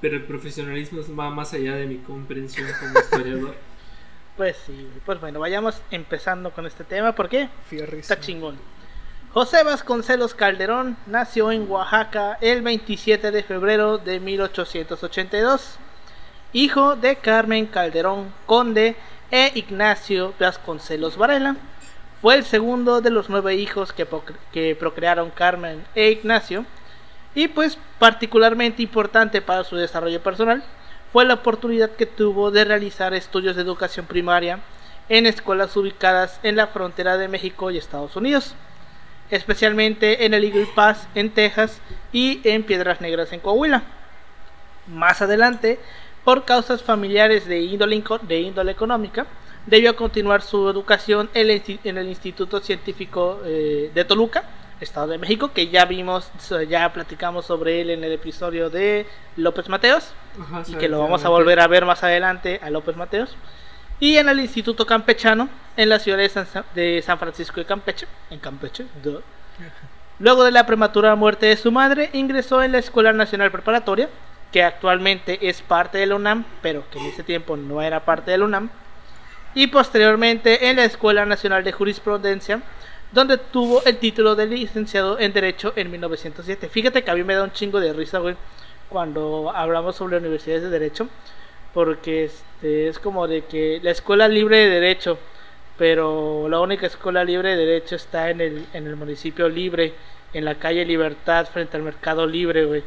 pero 0.00 0.16
el 0.16 0.24
profesionalismo 0.24 1.02
va 1.16 1.30
más 1.30 1.52
allá 1.52 1.76
de 1.76 1.86
mi 1.86 1.98
comprensión 1.98 2.66
como 2.80 2.98
historiador. 2.98 3.54
Pues 4.34 4.56
sí, 4.64 4.88
pues 5.04 5.20
bueno, 5.20 5.40
vayamos 5.40 5.82
empezando 5.90 6.52
con 6.52 6.64
este 6.64 6.84
tema 6.84 7.14
porque 7.14 7.50
está 7.70 8.18
chingón. 8.18 8.56
José 9.34 9.64
Vasconcelos 9.64 10.34
Calderón 10.34 10.98
nació 11.06 11.52
en 11.52 11.66
Oaxaca 11.70 12.36
el 12.42 12.60
27 12.60 13.30
de 13.30 13.42
febrero 13.42 13.96
de 13.96 14.20
1882, 14.20 15.78
hijo 16.52 16.96
de 16.96 17.16
Carmen 17.16 17.64
Calderón 17.64 18.30
Conde 18.44 18.94
e 19.30 19.50
Ignacio 19.54 20.34
Vasconcelos 20.38 21.16
Varela. 21.16 21.56
Fue 22.20 22.34
el 22.34 22.44
segundo 22.44 23.00
de 23.00 23.08
los 23.08 23.30
nueve 23.30 23.54
hijos 23.54 23.94
que, 23.94 24.06
que 24.52 24.76
procrearon 24.76 25.30
Carmen 25.30 25.82
e 25.94 26.10
Ignacio 26.10 26.66
y 27.34 27.48
pues 27.48 27.78
particularmente 27.98 28.82
importante 28.82 29.40
para 29.40 29.64
su 29.64 29.76
desarrollo 29.76 30.22
personal 30.22 30.62
fue 31.10 31.24
la 31.24 31.34
oportunidad 31.34 31.92
que 31.92 32.04
tuvo 32.04 32.50
de 32.50 32.66
realizar 32.66 33.14
estudios 33.14 33.56
de 33.56 33.62
educación 33.62 34.04
primaria 34.04 34.58
en 35.08 35.24
escuelas 35.24 35.74
ubicadas 35.74 36.38
en 36.42 36.56
la 36.56 36.66
frontera 36.66 37.16
de 37.16 37.28
México 37.28 37.70
y 37.70 37.78
Estados 37.78 38.14
Unidos, 38.14 38.54
especialmente 39.32 40.26
en 40.26 40.34
el 40.34 40.44
Eagle 40.44 40.68
Pass 40.74 41.08
en 41.14 41.30
Texas 41.30 41.80
y 42.12 42.40
en 42.44 42.62
Piedras 42.62 43.00
Negras 43.00 43.32
en 43.32 43.40
Coahuila. 43.40 43.82
Más 44.86 45.22
adelante, 45.22 45.80
por 46.22 46.44
causas 46.44 46.82
familiares 46.82 47.46
de 47.46 47.60
índole, 47.60 48.04
de 48.22 48.40
índole 48.40 48.72
económica, 48.72 49.26
debió 49.66 49.96
continuar 49.96 50.42
su 50.42 50.68
educación 50.68 51.30
en 51.34 51.96
el, 51.96 52.08
Instituto 52.08 52.60
Científico 52.60 53.40
eh, 53.44 53.90
de 53.94 54.04
Toluca, 54.04 54.44
Estado 54.80 55.08
de 55.08 55.18
México, 55.18 55.52
que 55.54 55.68
ya 55.68 55.86
vimos, 55.86 56.30
ya 56.68 56.92
platicamos 56.92 57.46
sobre 57.46 57.80
él 57.80 57.90
en 57.90 58.04
el 58.04 58.12
episodio 58.12 58.68
de 58.68 59.06
López 59.36 59.68
Mateos, 59.68 60.12
y 60.66 60.74
que 60.74 60.88
lo 60.88 60.98
vamos 60.98 61.24
a 61.24 61.30
volver 61.30 61.60
a 61.60 61.68
ver 61.68 61.86
más 61.86 62.02
adelante 62.02 62.60
a 62.62 62.68
López 62.68 62.96
Mateos. 62.96 63.36
Y 64.00 64.16
en 64.16 64.28
el 64.28 64.40
Instituto 64.40 64.84
Campechano, 64.86 65.48
en 65.76 65.88
la 65.88 65.98
ciudad 65.98 66.18
de 66.18 67.02
San, 67.02 67.18
Francisco 67.18 67.60
de 67.60 67.66
Campeche, 67.66 68.06
en 68.30 68.38
Campeche, 68.38 68.86
Luego 70.18 70.44
de 70.44 70.52
la 70.52 70.66
prematura 70.66 71.14
muerte 71.16 71.46
de 71.46 71.56
su 71.56 71.72
madre, 71.72 72.10
ingresó 72.12 72.62
en 72.62 72.72
la 72.72 72.78
Escuela 72.78 73.12
Nacional 73.12 73.50
Preparatoria, 73.50 74.08
que 74.52 74.62
actualmente 74.62 75.48
es 75.48 75.62
parte 75.62 75.98
de 75.98 76.06
la 76.06 76.14
UNAM, 76.14 76.44
pero 76.60 76.84
que 76.90 76.98
en 76.98 77.06
ese 77.06 77.22
tiempo 77.22 77.56
no 77.56 77.82
era 77.82 78.04
parte 78.04 78.30
de 78.30 78.38
la 78.38 78.44
UNAM, 78.44 78.70
y 79.54 79.66
posteriormente 79.66 80.68
en 80.68 80.76
la 80.76 80.84
Escuela 80.84 81.26
Nacional 81.26 81.64
de 81.64 81.72
Jurisprudencia, 81.72 82.60
donde 83.10 83.36
tuvo 83.36 83.82
el 83.84 83.98
título 83.98 84.34
de 84.34 84.46
licenciado 84.46 85.18
en 85.18 85.32
Derecho 85.32 85.72
en 85.76 85.90
1907. 85.90 86.68
Fíjate 86.68 87.02
que 87.02 87.10
a 87.10 87.14
mí 87.14 87.24
me 87.24 87.34
da 87.34 87.44
un 87.44 87.52
chingo 87.52 87.80
de 87.80 87.92
risa, 87.92 88.18
güey, 88.18 88.36
cuando 88.88 89.52
hablamos 89.54 89.96
sobre 89.96 90.18
universidades 90.18 90.62
de 90.62 90.70
Derecho, 90.70 91.08
porque 91.74 92.24
este, 92.24 92.88
es 92.88 92.98
como 92.98 93.26
de 93.26 93.44
que 93.44 93.80
la 93.82 93.90
Escuela 93.90 94.28
Libre 94.28 94.58
de 94.58 94.68
Derecho, 94.68 95.18
pero 95.78 96.48
la 96.48 96.60
única 96.60 96.86
Escuela 96.86 97.24
Libre 97.24 97.56
de 97.56 97.66
Derecho 97.66 97.96
está 97.96 98.30
en 98.30 98.40
el, 98.40 98.66
en 98.72 98.86
el 98.86 98.96
municipio 98.96 99.48
libre, 99.48 99.94
en 100.32 100.44
la 100.44 100.56
calle 100.56 100.84
Libertad, 100.84 101.46
frente 101.46 101.76
al 101.76 101.82
Mercado 101.82 102.26
Libre, 102.26 102.64
güey. 102.64 102.84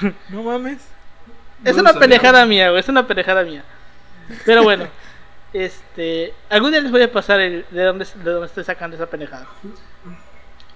No 0.28 0.42
mames. 0.42 0.88
Es 1.64 1.76
una 1.76 1.92
pendejada 1.92 2.44
mía, 2.44 2.70
güey, 2.70 2.80
es 2.80 2.88
una 2.88 3.06
pendejada 3.06 3.44
mía. 3.44 3.64
Pero 4.44 4.62
bueno, 4.62 4.86
este, 5.52 6.34
algún 6.50 6.72
día 6.72 6.80
les 6.80 6.90
voy 6.90 7.02
a 7.02 7.12
pasar 7.12 7.40
el, 7.40 7.64
de 7.70 7.82
dónde 7.84 8.04
de 8.04 8.30
dónde 8.30 8.46
estoy 8.46 8.64
sacando 8.64 8.96
esa 8.96 9.06
pendejada. 9.06 9.46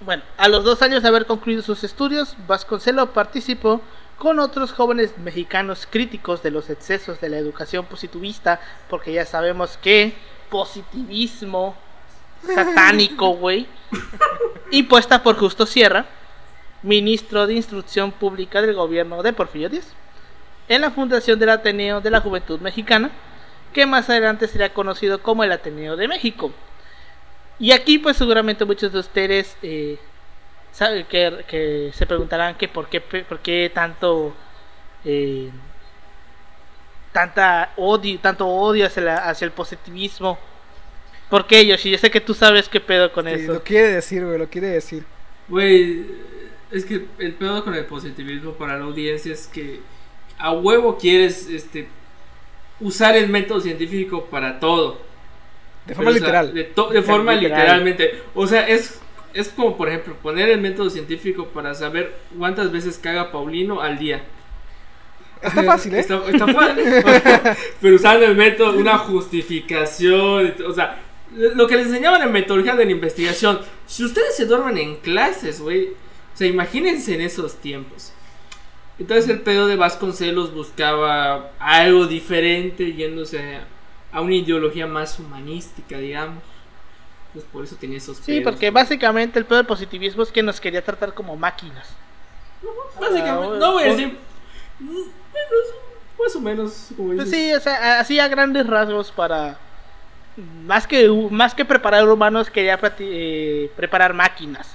Bueno, 0.00 0.22
a 0.36 0.48
los 0.48 0.64
dos 0.64 0.82
años 0.82 1.02
de 1.02 1.08
haber 1.08 1.26
concluido 1.26 1.62
sus 1.62 1.82
estudios, 1.82 2.36
Vasconcelo 2.46 3.12
participó 3.12 3.80
con 4.18 4.38
otros 4.38 4.72
jóvenes 4.72 5.18
mexicanos 5.18 5.86
críticos 5.90 6.42
de 6.42 6.50
los 6.50 6.70
excesos 6.70 7.20
de 7.20 7.28
la 7.28 7.38
educación 7.38 7.84
positivista, 7.84 8.60
porque 8.88 9.12
ya 9.12 9.26
sabemos 9.26 9.76
que 9.76 10.14
positivismo 10.50 11.76
satánico, 12.46 13.28
güey, 13.36 13.66
impuesta 14.70 15.22
por 15.22 15.36
Justo 15.36 15.66
Sierra, 15.66 16.06
ministro 16.82 17.46
de 17.46 17.54
Instrucción 17.54 18.12
Pública 18.12 18.62
del 18.62 18.74
gobierno 18.74 19.22
de 19.22 19.32
Porfirio 19.32 19.68
Díaz, 19.68 19.92
en 20.68 20.80
la 20.80 20.90
fundación 20.90 21.38
del 21.38 21.50
Ateneo 21.50 22.00
de 22.00 22.10
la 22.10 22.20
Juventud 22.20 22.60
Mexicana, 22.60 23.10
que 23.72 23.86
más 23.86 24.08
adelante 24.08 24.48
sería 24.48 24.72
conocido 24.72 25.22
como 25.22 25.44
el 25.44 25.52
Ateneo 25.52 25.96
de 25.96 26.08
México. 26.08 26.52
Y 27.58 27.72
aquí 27.72 27.98
pues 27.98 28.16
seguramente 28.16 28.64
muchos 28.64 28.92
de 28.92 28.98
ustedes 28.98 29.56
eh, 29.62 29.98
saben 30.76 31.06
que, 31.06 31.44
que 31.48 31.90
se 31.94 32.04
preguntarán 32.06 32.56
que 32.56 32.68
por 32.68 32.88
qué, 32.88 33.00
por 33.00 33.38
qué 33.40 33.70
tanto 33.74 34.34
eh, 35.04 35.50
tanta 37.12 37.72
odio, 37.76 38.18
tanto 38.20 38.46
odio 38.46 38.86
hacia, 38.86 39.02
la- 39.02 39.16
hacia 39.28 39.46
el 39.46 39.52
positivismo. 39.52 40.38
¿Por 41.30 41.46
qué, 41.46 41.66
Yoshi? 41.66 41.90
Yo 41.90 41.98
sé 41.98 42.10
que 42.10 42.20
tú 42.20 42.34
sabes 42.34 42.68
qué 42.68 42.80
pedo 42.80 43.10
con 43.12 43.26
Sí, 43.26 43.32
eso. 43.32 43.54
lo 43.54 43.62
quiere 43.62 43.88
decir, 43.88 44.24
güey, 44.24 44.38
lo 44.38 44.48
quiere 44.48 44.68
decir. 44.68 45.04
Güey, 45.48 46.04
es 46.70 46.84
que 46.84 47.06
el 47.18 47.32
pedo 47.34 47.64
con 47.64 47.74
el 47.74 47.86
positivismo 47.86 48.52
para 48.52 48.76
la 48.78 48.84
audiencia 48.84 49.32
es 49.32 49.46
que 49.46 49.80
a 50.38 50.52
huevo 50.52 50.98
quieres 50.98 51.48
este 51.48 51.88
usar 52.80 53.16
el 53.16 53.28
método 53.30 53.60
científico 53.60 54.26
para 54.26 54.60
todo. 54.60 55.00
De 55.86 55.94
forma 55.94 56.10
Pero, 56.12 56.26
o 56.26 56.28
sea, 56.30 56.42
literal. 56.42 56.54
de, 56.54 56.64
to- 56.64 56.90
de 56.90 57.02
forma 57.02 57.32
Literal. 57.32 57.58
literalmente. 57.60 58.22
O 58.34 58.46
sea, 58.46 58.68
es, 58.68 59.00
es 59.36 59.48
como, 59.48 59.76
por 59.76 59.88
ejemplo, 59.88 60.16
poner 60.22 60.48
el 60.48 60.60
método 60.60 60.88
científico 60.88 61.46
para 61.48 61.74
saber 61.74 62.16
cuántas 62.38 62.72
veces 62.72 62.98
caga 62.98 63.30
Paulino 63.30 63.80
al 63.82 63.98
día. 63.98 64.24
Está 65.42 65.62
fácil, 65.62 65.94
¿eh? 65.94 66.00
Está, 66.00 66.22
está 66.26 66.46
fácil. 66.46 66.84
Pero 67.80 67.96
usando 67.96 68.24
el 68.24 68.34
método, 68.34 68.78
una 68.78 68.96
justificación. 68.96 70.54
O 70.66 70.72
sea, 70.72 71.02
lo 71.34 71.66
que 71.66 71.76
les 71.76 71.88
enseñaban 71.88 72.22
en 72.22 72.32
metodología 72.32 72.74
de 72.74 72.86
la 72.86 72.90
investigación. 72.90 73.60
Si 73.86 74.04
ustedes 74.04 74.34
se 74.34 74.46
duermen 74.46 74.78
en 74.78 74.96
clases, 74.96 75.60
güey. 75.60 75.88
O 75.88 76.38
sea, 76.38 76.46
imagínense 76.46 77.14
en 77.14 77.20
esos 77.20 77.56
tiempos. 77.56 78.12
Entonces 78.98 79.28
el 79.28 79.40
pedo 79.40 79.66
de 79.66 79.76
Vasconcelos 79.76 80.54
buscaba 80.54 81.52
algo 81.58 82.06
diferente, 82.06 82.94
yéndose 82.94 83.60
a 84.12 84.20
una 84.22 84.34
ideología 84.34 84.86
más 84.86 85.18
humanística, 85.18 85.98
digamos. 85.98 86.42
Pues 87.36 87.44
por 87.52 87.64
eso 87.64 87.76
tenía 87.76 87.98
esos 87.98 88.16
Sí, 88.16 88.40
pedos. 88.40 88.44
porque 88.44 88.70
básicamente 88.70 89.38
el 89.38 89.44
pedo 89.44 89.58
del 89.58 89.66
positivismo 89.66 90.22
es 90.22 90.32
que 90.32 90.42
nos 90.42 90.58
quería 90.58 90.82
tratar 90.82 91.12
como 91.12 91.36
máquinas. 91.36 91.86
Básicamente, 92.98 93.56
Ah, 93.56 93.58
no 93.60 93.72
voy 93.72 93.82
a 93.82 93.86
decir. 93.88 94.18
mm, 94.80 94.86
Menos, 94.88 95.74
más 96.18 96.36
o 96.36 96.40
menos, 96.40 96.88
como 96.96 97.14
Pues 97.14 97.28
sí, 97.28 97.52
o 97.52 97.60
sea, 97.60 98.00
así 98.00 98.18
a 98.18 98.26
grandes 98.28 98.66
rasgos 98.66 99.12
para 99.12 99.58
más 100.64 100.86
que 100.86 101.08
más 101.30 101.54
que 101.54 101.66
preparar 101.66 102.08
humanos 102.08 102.48
quería 102.48 102.80
eh, 103.00 103.70
preparar 103.76 104.14
máquinas, 104.14 104.66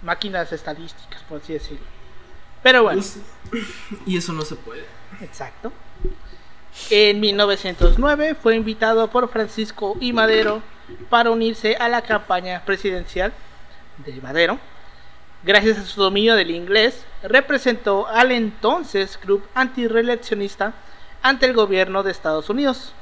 máquinas 0.00 0.50
estadísticas, 0.50 1.22
por 1.28 1.42
así 1.42 1.52
decirlo. 1.52 1.84
Pero 2.62 2.84
bueno, 2.84 3.02
Pues, 3.02 3.66
y 4.06 4.16
eso 4.16 4.32
no 4.32 4.42
se 4.46 4.56
puede. 4.56 4.86
exacto. 5.20 5.70
En 6.88 7.20
1909 7.20 8.34
fue 8.34 8.56
invitado 8.56 9.08
por 9.10 9.28
Francisco 9.28 9.94
y 10.00 10.14
Madero 10.14 10.62
para 11.08 11.30
unirse 11.30 11.76
a 11.76 11.88
la 11.88 12.02
campaña 12.02 12.62
presidencial 12.64 13.32
de 13.98 14.20
Madero. 14.20 14.58
Gracias 15.44 15.78
a 15.78 15.84
su 15.84 16.00
dominio 16.00 16.36
del 16.36 16.50
inglés, 16.50 17.04
representó 17.22 18.06
al 18.06 18.30
entonces 18.30 19.18
club 19.18 19.44
antireeleccionista 19.54 20.72
ante 21.22 21.46
el 21.46 21.52
gobierno 21.52 22.02
de 22.02 22.12
Estados 22.12 22.48
Unidos. 22.48 22.92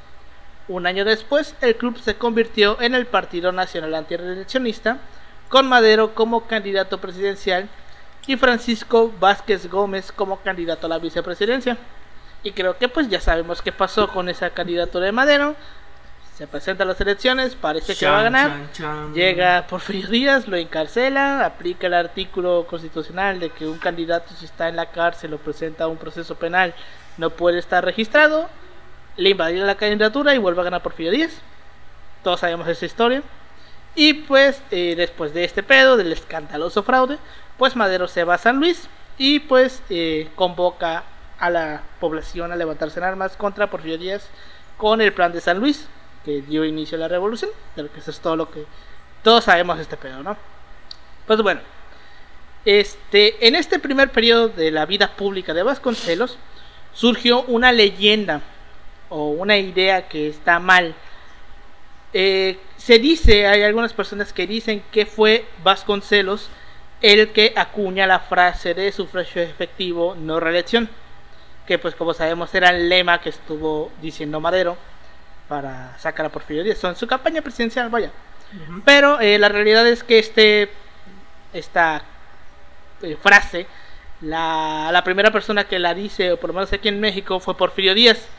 Un 0.67 0.87
año 0.87 1.05
después, 1.05 1.55
el 1.61 1.75
club 1.75 1.99
se 1.99 2.15
convirtió 2.15 2.81
en 2.81 2.95
el 2.95 3.05
Partido 3.05 3.51
Nacional 3.51 3.93
Antireeleccionista, 3.93 4.99
con 5.49 5.67
Madero 5.67 6.15
como 6.15 6.47
candidato 6.47 6.99
presidencial 6.99 7.67
y 8.25 8.37
Francisco 8.37 9.11
Vázquez 9.19 9.69
Gómez 9.69 10.11
como 10.11 10.39
candidato 10.39 10.85
a 10.85 10.89
la 10.89 10.99
vicepresidencia. 10.99 11.77
Y 12.43 12.53
creo 12.53 12.77
que 12.77 12.87
pues 12.87 13.09
ya 13.09 13.19
sabemos 13.19 13.61
qué 13.61 13.71
pasó 13.71 14.07
con 14.07 14.29
esa 14.29 14.49
candidatura 14.51 15.05
de 15.05 15.11
Madero. 15.11 15.55
Se 16.41 16.47
presenta 16.47 16.85
a 16.85 16.87
las 16.87 16.99
elecciones, 16.99 17.53
parece 17.53 17.95
que 17.95 18.07
va 18.07 18.21
a 18.21 18.23
ganar. 18.23 18.49
chan, 18.49 18.69
chan. 18.73 19.13
Llega 19.13 19.67
Porfirio 19.67 20.09
Díaz, 20.09 20.47
lo 20.47 20.57
encarcela, 20.57 21.45
aplica 21.45 21.85
el 21.85 21.93
artículo 21.93 22.65
constitucional 22.67 23.39
de 23.39 23.51
que 23.51 23.67
un 23.67 23.77
candidato 23.77 24.33
si 24.33 24.45
está 24.45 24.67
en 24.67 24.75
la 24.75 24.87
cárcel 24.87 25.35
o 25.35 25.37
presenta 25.37 25.87
un 25.87 25.97
proceso 25.97 26.33
penal 26.33 26.73
no 27.19 27.29
puede 27.29 27.59
estar 27.59 27.85
registrado, 27.85 28.49
le 29.17 29.29
invalida 29.29 29.65
la 29.65 29.75
candidatura 29.75 30.33
y 30.33 30.39
vuelve 30.39 30.61
a 30.61 30.63
ganar 30.63 30.81
Porfirio 30.81 31.11
Díaz. 31.11 31.31
Todos 32.23 32.39
sabemos 32.39 32.67
esa 32.67 32.87
historia. 32.87 33.21
Y 33.93 34.13
pues 34.13 34.63
eh, 34.71 34.95
después 34.97 35.35
de 35.35 35.43
este 35.43 35.61
pedo, 35.61 35.95
del 35.95 36.11
escandaloso 36.11 36.81
fraude, 36.81 37.19
pues 37.59 37.75
Madero 37.75 38.07
se 38.07 38.23
va 38.23 38.33
a 38.33 38.39
San 38.39 38.57
Luis 38.57 38.89
y 39.19 39.41
pues 39.41 39.83
eh, 39.91 40.27
convoca 40.33 41.03
a 41.37 41.51
la 41.51 41.83
población 41.99 42.51
a 42.51 42.55
levantarse 42.55 42.97
en 42.97 43.05
armas 43.05 43.37
contra 43.37 43.69
Porfirio 43.69 43.99
Díaz 43.99 44.27
con 44.77 45.01
el 45.01 45.13
plan 45.13 45.33
de 45.33 45.39
San 45.39 45.59
Luis 45.59 45.87
que 46.23 46.41
dio 46.41 46.65
inicio 46.65 46.97
a 46.97 47.01
la 47.01 47.07
revolución, 47.07 47.51
pero 47.75 47.91
que 47.91 47.99
eso 47.99 48.11
es 48.11 48.19
todo 48.19 48.35
lo 48.35 48.51
que 48.51 48.65
todos 49.23 49.43
sabemos 49.43 49.77
de 49.77 49.83
este 49.83 49.97
pedo, 49.97 50.23
¿no? 50.23 50.37
Pues 51.27 51.41
bueno, 51.41 51.61
este, 52.65 53.47
en 53.47 53.55
este 53.55 53.79
primer 53.79 54.11
periodo 54.11 54.49
de 54.49 54.71
la 54.71 54.85
vida 54.85 55.15
pública 55.15 55.53
de 55.53 55.63
Vasconcelos 55.63 56.37
surgió 56.93 57.43
una 57.43 57.71
leyenda 57.71 58.41
o 59.09 59.29
una 59.29 59.57
idea 59.57 60.07
que 60.07 60.27
está 60.27 60.59
mal. 60.59 60.93
Eh, 62.13 62.59
se 62.77 62.99
dice, 62.99 63.47
hay 63.47 63.63
algunas 63.63 63.93
personas 63.93 64.33
que 64.33 64.47
dicen 64.47 64.83
que 64.91 65.05
fue 65.05 65.45
Vasconcelos 65.63 66.49
el 67.01 67.31
que 67.31 67.53
acuña 67.55 68.05
la 68.05 68.19
frase 68.19 68.73
de 68.73 68.91
sufragio 68.91 69.41
efectivo, 69.41 70.15
no 70.15 70.39
reelección, 70.39 70.89
que 71.65 71.79
pues 71.79 71.95
como 71.95 72.13
sabemos 72.13 72.53
era 72.53 72.69
el 72.69 72.89
lema 72.89 73.21
que 73.21 73.29
estuvo 73.29 73.91
diciendo 74.01 74.39
Madero 74.39 74.77
para 75.51 75.97
sacar 75.99 76.25
a 76.25 76.29
Porfirio 76.29 76.63
Díaz, 76.63 76.81
en 76.85 76.95
su 76.95 77.05
campaña 77.07 77.41
presidencial, 77.41 77.89
vaya. 77.89 78.09
Pero 78.85 79.19
eh, 79.19 79.37
la 79.37 79.49
realidad 79.49 79.85
es 79.85 80.01
que 80.01 80.17
este 80.17 80.69
esta 81.51 82.03
eh, 83.01 83.17
frase, 83.21 83.67
la, 84.21 84.91
la 84.93 85.03
primera 85.03 85.29
persona 85.29 85.65
que 85.65 85.77
la 85.77 85.93
dice, 85.93 86.31
o 86.31 86.37
por 86.37 86.51
lo 86.51 86.53
menos 86.53 86.71
aquí 86.71 86.87
en 86.87 87.01
México, 87.01 87.41
fue 87.41 87.57
Porfirio 87.57 87.93
Díaz, 87.93 88.29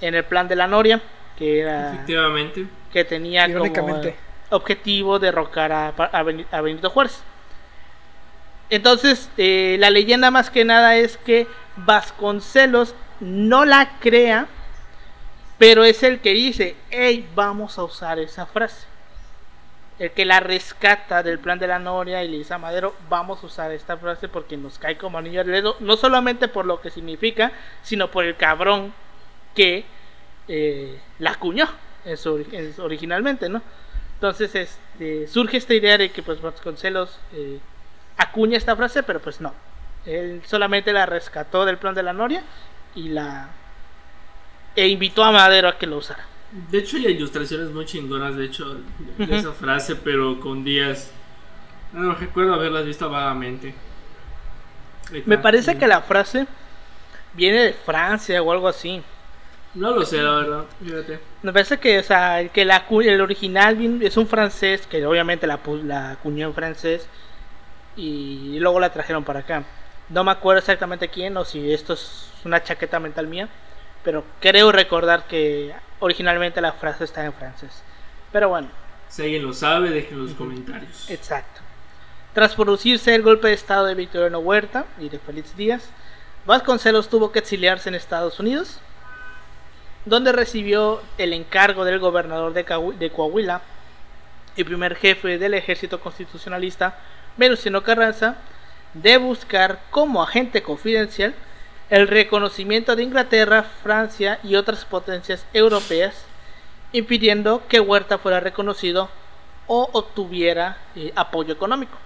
en 0.00 0.16
el 0.16 0.24
plan 0.24 0.48
de 0.48 0.56
la 0.56 0.66
Noria, 0.66 1.00
que 1.38 1.60
era 1.60 1.94
Efectivamente. 1.94 2.66
que 2.92 3.04
tenía 3.04 3.46
como 3.72 4.02
eh, 4.02 4.16
objetivo 4.50 5.20
derrocar 5.20 5.70
a, 5.70 5.88
a 5.88 6.60
Benito 6.62 6.90
Juárez. 6.90 7.22
Entonces, 8.70 9.30
eh, 9.36 9.76
la 9.78 9.90
leyenda 9.90 10.32
más 10.32 10.50
que 10.50 10.64
nada 10.64 10.96
es 10.96 11.16
que 11.16 11.46
Vasconcelos 11.76 12.96
no 13.20 13.64
la 13.64 13.98
crea, 14.00 14.48
pero 15.58 15.84
es 15.84 16.02
el 16.02 16.20
que 16.20 16.34
dice, 16.34 16.76
hey, 16.90 17.28
vamos 17.34 17.78
a 17.78 17.84
usar 17.84 18.18
esa 18.18 18.46
frase. 18.46 18.86
El 19.98 20.10
que 20.10 20.26
la 20.26 20.40
rescata 20.40 21.22
del 21.22 21.38
plan 21.38 21.58
de 21.58 21.66
la 21.66 21.78
Noria 21.78 22.22
y 22.22 22.28
le 22.28 22.38
dice 22.38 22.52
a 22.52 22.58
Madero, 22.58 22.94
vamos 23.08 23.42
a 23.42 23.46
usar 23.46 23.72
esta 23.72 23.96
frase 23.96 24.28
porque 24.28 24.58
nos 24.58 24.78
cae 24.78 24.98
como 24.98 25.16
anillo 25.16 25.40
al 25.40 25.46
dedo, 25.46 25.76
no 25.80 25.96
solamente 25.96 26.48
por 26.48 26.66
lo 26.66 26.82
que 26.82 26.90
significa, 26.90 27.52
sino 27.82 28.10
por 28.10 28.24
el 28.24 28.36
cabrón 28.36 28.92
que 29.54 29.86
eh, 30.48 31.00
la 31.18 31.30
acuñó 31.30 31.66
originalmente, 32.78 33.48
¿no? 33.48 33.62
Entonces 34.14 34.54
este, 34.54 35.26
surge 35.26 35.56
esta 35.56 35.74
idea 35.74 35.98
de 35.98 36.10
que 36.10 36.22
pues 36.22 36.40
Vasconcelos 36.40 37.18
eh, 37.32 37.58
acuña 38.16 38.56
esta 38.56 38.76
frase, 38.76 39.02
pero 39.02 39.20
pues 39.20 39.40
no. 39.40 39.52
Él 40.04 40.42
solamente 40.46 40.92
la 40.92 41.06
rescató 41.06 41.64
del 41.64 41.78
plan 41.78 41.94
de 41.94 42.02
la 42.02 42.12
Noria 42.12 42.44
y 42.94 43.08
la 43.08 43.48
e 44.76 44.86
invitó 44.88 45.24
a 45.24 45.32
Madero 45.32 45.68
a 45.68 45.78
que 45.78 45.86
lo 45.86 45.96
usara. 45.96 46.24
De 46.70 46.78
hecho, 46.78 46.96
hay 46.96 47.06
ilustraciones 47.06 47.70
muy 47.70 47.84
chingonas, 47.84 48.36
de 48.36 48.44
hecho, 48.44 48.76
de 49.18 49.36
esa 49.36 49.52
frase, 49.52 49.96
pero 49.96 50.38
con 50.40 50.64
días. 50.64 51.10
No 51.92 52.14
recuerdo 52.14 52.54
haberlas 52.54 52.84
visto 52.84 53.10
vagamente. 53.10 53.74
Me 55.24 55.38
parece 55.38 55.76
que 55.76 55.86
la 55.86 56.02
frase 56.02 56.46
viene 57.34 57.62
de 57.64 57.72
Francia 57.72 58.42
o 58.42 58.52
algo 58.52 58.68
así. 58.68 59.02
No 59.74 59.90
lo 59.90 60.04
sé, 60.06 60.22
la 60.22 60.30
verdad. 60.30 60.64
Fíjate. 60.82 61.20
Me 61.42 61.52
parece 61.52 61.78
que, 61.78 61.98
o 61.98 62.02
sea, 62.02 62.48
que 62.48 62.64
la, 62.64 62.84
el 62.88 63.20
original 63.20 64.02
es 64.02 64.16
un 64.16 64.26
francés, 64.26 64.86
que 64.86 65.04
obviamente 65.04 65.46
la, 65.46 65.60
la 65.84 66.12
acuñó 66.12 66.46
en 66.46 66.54
francés 66.54 67.08
y 67.96 68.58
luego 68.58 68.80
la 68.80 68.92
trajeron 68.92 69.24
para 69.24 69.40
acá. 69.40 69.64
No 70.08 70.24
me 70.24 70.30
acuerdo 70.30 70.60
exactamente 70.60 71.08
quién 71.08 71.36
o 71.36 71.44
si 71.44 71.72
esto 71.72 71.92
es 71.92 72.30
una 72.44 72.62
chaqueta 72.62 73.00
mental 73.00 73.26
mía, 73.26 73.48
pero 74.06 74.22
creo 74.38 74.70
recordar 74.70 75.26
que 75.26 75.74
originalmente 75.98 76.60
la 76.60 76.70
frase 76.70 77.02
está 77.02 77.24
en 77.24 77.32
francés. 77.32 77.82
Pero 78.30 78.48
bueno. 78.48 78.68
Si 79.08 79.22
alguien 79.22 79.42
lo 79.42 79.52
sabe, 79.52 79.90
dejen 79.90 80.14
en 80.14 80.26
los 80.26 80.34
comentarios. 80.34 81.10
Exacto. 81.10 81.60
Tras 82.32 82.54
producirse 82.54 83.16
el 83.16 83.22
golpe 83.22 83.48
de 83.48 83.54
estado 83.54 83.86
de 83.86 83.96
Victoriano 83.96 84.38
Huerta 84.38 84.84
y 85.00 85.08
de 85.08 85.18
Félix 85.18 85.56
Díaz, 85.56 85.90
Vasconcelos 86.46 87.08
tuvo 87.08 87.32
que 87.32 87.40
exiliarse 87.40 87.88
en 87.88 87.96
Estados 87.96 88.38
Unidos 88.38 88.78
donde 90.04 90.30
recibió 90.30 91.02
el 91.18 91.32
encargo 91.32 91.84
del 91.84 91.98
gobernador 91.98 92.52
de, 92.52 93.10
Coahuila 93.10 93.60
y 94.54 94.62
primer 94.62 94.94
jefe 94.94 95.36
del 95.36 95.54
ejército 95.54 95.98
constitucionalista, 95.98 96.96
Venustiano 97.36 97.82
Carranza, 97.82 98.36
de 98.94 99.16
buscar 99.16 99.80
como 99.90 100.22
agente 100.22 100.62
confidencial 100.62 101.34
el 101.90 102.08
reconocimiento 102.08 102.96
de 102.96 103.04
Inglaterra, 103.04 103.62
Francia 103.82 104.40
y 104.42 104.56
otras 104.56 104.84
potencias 104.84 105.46
europeas, 105.52 106.24
impidiendo 106.92 107.62
que 107.68 107.80
Huerta 107.80 108.18
fuera 108.18 108.40
reconocido 108.40 109.08
o 109.66 109.88
obtuviera 109.92 110.78
eh, 110.94 111.12
apoyo 111.14 111.52
económico. 111.52 111.96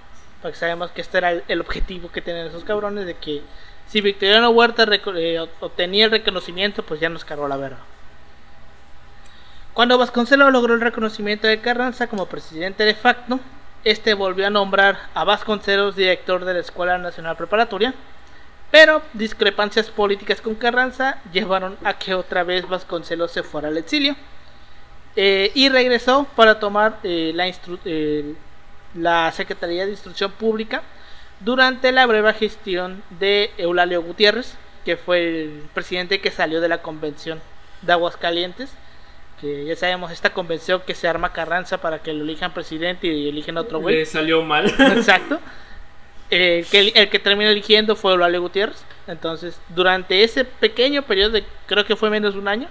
Porque 0.42 0.56
sabemos 0.56 0.90
que 0.90 1.00
este 1.00 1.18
era 1.18 1.32
el, 1.32 1.60
objetivo 1.60 2.10
que 2.10 2.22
tenían 2.22 2.46
esos 2.46 2.64
cabrones 2.64 3.06
de 3.06 3.14
que 3.14 3.42
si 3.86 4.00
Victoriano 4.00 4.50
Huerta 4.50 4.86
eh, 5.16 5.46
obtenía 5.60 6.06
el 6.06 6.10
reconocimiento, 6.10 6.82
pues 6.82 7.00
ya 7.00 7.08
nos 7.08 7.24
cargó 7.24 7.48
la 7.48 7.56
verga. 7.56 7.78
Cuando 9.74 9.98
Vasconcelos 9.98 10.52
logró 10.52 10.74
el 10.74 10.80
reconocimiento 10.80 11.46
de 11.46 11.60
Carranza 11.60 12.06
como 12.06 12.26
presidente 12.26 12.84
de 12.84 12.94
facto, 12.94 13.40
este 13.84 14.14
volvió 14.14 14.46
a 14.46 14.50
nombrar 14.50 15.08
a 15.14 15.24
Vasconcelos 15.24 15.96
director 15.96 16.44
de 16.44 16.54
la 16.54 16.60
Escuela 16.60 16.98
Nacional 16.98 17.36
Preparatoria, 17.36 17.94
pero 18.70 19.02
discrepancias 19.14 19.90
políticas 19.90 20.40
con 20.40 20.54
Carranza 20.54 21.18
llevaron 21.32 21.76
a 21.84 21.94
que 21.94 22.14
otra 22.14 22.44
vez 22.44 22.68
Vasconcelos 22.68 23.32
se 23.32 23.42
fuera 23.42 23.68
al 23.68 23.78
exilio 23.78 24.14
eh, 25.16 25.50
y 25.54 25.68
regresó 25.68 26.26
para 26.36 26.60
tomar 26.60 26.98
eh, 27.02 27.32
la, 27.34 27.50
eh, 27.84 28.34
la 28.94 29.32
Secretaría 29.32 29.84
de 29.84 29.92
Instrucción 29.92 30.30
Pública 30.32 30.82
durante 31.40 31.90
la 31.90 32.06
breve 32.06 32.32
gestión 32.34 33.02
de 33.18 33.50
Eulalio 33.58 34.02
Gutiérrez, 34.02 34.54
que 34.84 34.96
fue 34.96 35.42
el 35.42 35.62
presidente 35.74 36.20
que 36.20 36.30
salió 36.30 36.60
de 36.60 36.68
la 36.68 36.82
convención 36.82 37.40
de 37.82 37.92
Aguascalientes, 37.92 38.70
que 39.40 39.64
ya 39.64 39.74
sabemos 39.74 40.12
esta 40.12 40.32
convención 40.32 40.82
que 40.86 40.94
se 40.94 41.08
arma 41.08 41.32
Carranza 41.32 41.78
para 41.78 42.00
que 42.00 42.12
lo 42.12 42.24
elijan 42.24 42.52
presidente 42.52 43.06
y 43.06 43.28
eligen 43.28 43.56
otro 43.56 43.80
güey. 43.80 43.96
Le 43.96 44.06
salió 44.06 44.42
mal. 44.42 44.66
Exacto. 44.78 45.40
Eh, 46.30 46.64
el, 46.94 47.08
que 47.10 47.18
termina 47.18 47.50
eligiendo 47.50 47.96
fue 47.96 48.12
Eulalio 48.12 48.40
Gutiérrez. 48.40 48.84
Entonces, 49.06 49.60
durante 49.68 50.22
ese 50.22 50.44
pequeño 50.44 51.02
periodo 51.02 51.38
creo 51.66 51.84
que 51.84 51.96
fue 51.96 52.10
menos 52.10 52.34
de 52.34 52.40
un 52.40 52.48
año, 52.48 52.68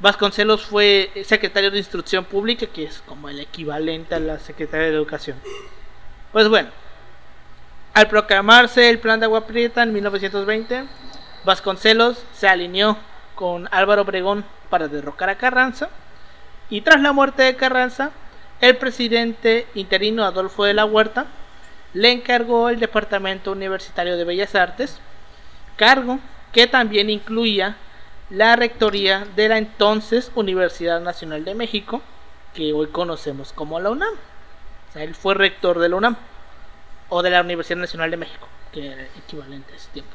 Vasconcelos 0.00 0.66
fue 0.66 1.10
secretario 1.24 1.70
de 1.70 1.78
Instrucción 1.78 2.24
Pública, 2.24 2.66
que 2.66 2.84
es 2.84 3.02
como 3.06 3.28
el 3.28 3.40
equivalente 3.40 4.14
a 4.14 4.18
la 4.18 4.38
secretaria 4.38 4.88
de 4.88 4.94
Educación. 4.94 5.38
Pues 6.32 6.48
bueno, 6.48 6.70
al 7.94 8.08
proclamarse 8.08 8.90
el 8.90 8.98
Plan 8.98 9.20
de 9.20 9.26
Agua 9.26 9.46
Prieta 9.46 9.82
en 9.82 9.92
1920, 9.92 10.84
Vasconcelos 11.44 12.24
se 12.34 12.48
alineó 12.48 12.98
con 13.36 13.68
Álvaro 13.70 14.02
Obregón 14.02 14.44
para 14.70 14.88
derrocar 14.88 15.30
a 15.30 15.38
Carranza 15.38 15.88
y 16.68 16.80
tras 16.80 17.00
la 17.00 17.12
muerte 17.12 17.42
de 17.44 17.56
Carranza, 17.56 18.10
el 18.60 18.76
presidente 18.76 19.66
interino 19.74 20.24
Adolfo 20.24 20.64
de 20.64 20.74
la 20.74 20.84
Huerta 20.84 21.26
le 21.94 22.10
encargó 22.10 22.68
el 22.68 22.80
Departamento 22.80 23.52
Universitario 23.52 24.16
de 24.16 24.24
Bellas 24.24 24.54
Artes, 24.54 24.98
cargo 25.76 26.18
que 26.52 26.66
también 26.66 27.10
incluía 27.10 27.76
la 28.30 28.56
rectoría 28.56 29.26
de 29.36 29.48
la 29.48 29.58
entonces 29.58 30.30
Universidad 30.34 31.00
Nacional 31.00 31.44
de 31.44 31.54
México, 31.54 32.02
que 32.54 32.72
hoy 32.72 32.88
conocemos 32.88 33.52
como 33.52 33.80
la 33.80 33.90
UNAM. 33.90 34.14
O 34.14 34.92
sea, 34.92 35.02
él 35.02 35.14
fue 35.14 35.34
rector 35.34 35.78
de 35.78 35.88
la 35.88 35.96
UNAM 35.96 36.16
o 37.08 37.22
de 37.22 37.30
la 37.30 37.40
Universidad 37.40 37.78
Nacional 37.78 38.10
de 38.10 38.16
México, 38.16 38.48
que 38.72 38.86
era 38.86 39.02
equivalente 39.18 39.72
a 39.72 39.76
ese 39.76 39.90
tiempo. 39.90 40.12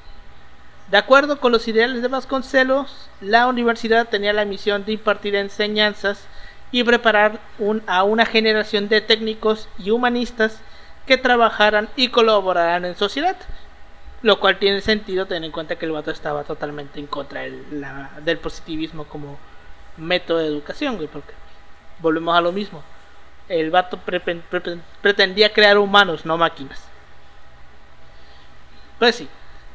De 0.89 0.97
acuerdo 0.97 1.39
con 1.39 1.51
los 1.51 1.67
ideales 1.67 2.01
de 2.01 2.07
Vasconcelos, 2.07 3.09
la 3.19 3.47
universidad 3.47 4.07
tenía 4.07 4.33
la 4.33 4.45
misión 4.45 4.85
de 4.85 4.93
impartir 4.93 5.35
enseñanzas 5.35 6.25
y 6.71 6.83
preparar 6.83 7.39
a 7.87 8.03
una 8.03 8.25
generación 8.25 8.87
de 8.87 9.01
técnicos 9.01 9.67
y 9.77 9.91
humanistas 9.91 10.61
que 11.07 11.17
trabajaran 11.17 11.89
y 11.95 12.09
colaboraran 12.09 12.85
en 12.85 12.95
sociedad. 12.95 13.35
Lo 14.21 14.39
cual 14.39 14.57
tiene 14.59 14.81
sentido 14.81 15.25
teniendo 15.25 15.47
en 15.47 15.51
cuenta 15.51 15.75
que 15.75 15.85
el 15.85 15.91
vato 15.91 16.11
estaba 16.11 16.43
totalmente 16.43 16.99
en 16.99 17.07
contra 17.07 17.41
del, 17.41 18.37
positivismo 18.41 19.05
como 19.05 19.37
método 19.95 20.39
de 20.39 20.47
educación, 20.47 20.97
porque 21.11 21.33
volvemos 21.99 22.35
a 22.35 22.41
lo 22.41 22.51
mismo. 22.51 22.83
El 23.47 23.71
vato 23.71 23.99
pretendía 25.01 25.53
crear 25.53 25.77
humanos, 25.77 26.25
no 26.25 26.37
máquinas. 26.37 26.83
Pues 28.99 29.15
sí, 29.15 29.29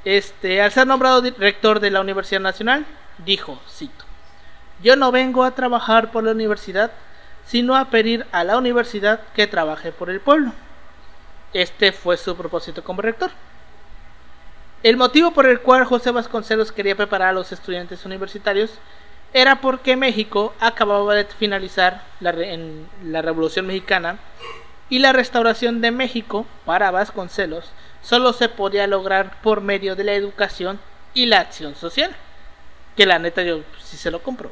este, 0.04 0.60
al 0.60 0.72
ser 0.72 0.86
nombrado 0.86 1.22
rector 1.38 1.78
de 1.78 1.90
la 1.90 2.00
Universidad 2.00 2.40
Nacional, 2.40 2.84
dijo, 3.24 3.60
cito, 3.70 4.04
yo 4.82 4.96
no 4.96 5.12
vengo 5.12 5.44
a 5.44 5.52
trabajar 5.52 6.10
por 6.10 6.24
la 6.24 6.32
universidad, 6.32 6.90
sino 7.46 7.76
a 7.76 7.86
pedir 7.86 8.26
a 8.32 8.42
la 8.42 8.58
universidad 8.58 9.20
que 9.34 9.46
trabaje 9.46 9.92
por 9.92 10.10
el 10.10 10.20
pueblo. 10.20 10.52
Este 11.52 11.92
fue 11.92 12.16
su 12.16 12.36
propósito 12.36 12.82
como 12.82 13.02
rector. 13.02 13.30
El 14.82 14.96
motivo 14.96 15.30
por 15.32 15.46
el 15.46 15.60
cual 15.60 15.84
José 15.84 16.10
Vasconcelos 16.10 16.72
quería 16.72 16.96
preparar 16.96 17.28
a 17.28 17.32
los 17.32 17.52
estudiantes 17.52 18.04
universitarios 18.04 18.78
era 19.32 19.60
porque 19.60 19.96
México 19.96 20.54
acababa 20.60 21.14
de 21.14 21.24
finalizar 21.24 22.02
la, 22.20 22.32
Revolución 23.22 23.66
Mexicana 23.66 24.18
y 24.88 24.98
la 24.98 25.12
restauración 25.12 25.80
de 25.80 25.90
México 25.90 26.46
para 26.64 26.90
Vasconcelos 26.90 27.70
solo 28.02 28.32
se 28.32 28.48
podía 28.48 28.86
lograr 28.86 29.40
por 29.40 29.60
medio 29.60 29.94
de 29.94 30.04
la 30.04 30.14
educación 30.14 30.80
y 31.14 31.26
la 31.26 31.40
acción 31.40 31.76
social. 31.76 32.14
Que 32.96 33.06
la 33.06 33.18
neta 33.18 33.42
yo 33.42 33.60
sí 33.78 33.96
se 33.96 34.10
lo 34.10 34.22
compro. 34.22 34.50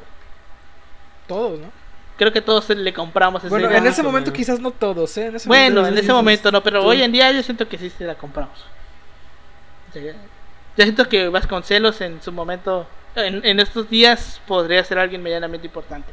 Todos, 1.27 1.59
¿no? 1.59 1.80
Creo 2.17 2.31
que 2.31 2.41
todos 2.41 2.69
le 2.69 2.93
compramos 2.93 3.47
Bueno, 3.49 3.71
en 3.71 3.87
ese 3.87 4.03
momento 4.03 4.31
quizás 4.31 4.59
no 4.59 4.71
todos, 4.71 5.17
¿eh? 5.17 5.31
bueno, 5.45 5.87
en 5.87 5.97
ese 5.97 6.13
momento 6.13 6.51
no, 6.51 6.61
pero 6.61 6.83
hoy 6.83 7.01
en 7.01 7.11
día 7.11 7.31
yo 7.31 7.41
siento 7.41 7.67
que 7.67 7.77
sí 7.77 7.89
se 7.89 8.05
la 8.05 8.15
compramos. 8.15 8.65
yo 9.93 10.01
siento 10.77 11.09
que 11.09 11.29
Vasconcelos 11.29 11.99
en 12.01 12.21
su 12.21 12.31
momento, 12.31 12.85
en, 13.15 13.59
estos 13.59 13.89
días, 13.89 14.39
podría 14.45 14.83
ser 14.83 14.99
alguien 14.99 15.23
medianamente 15.23 15.65
importante. 15.65 16.11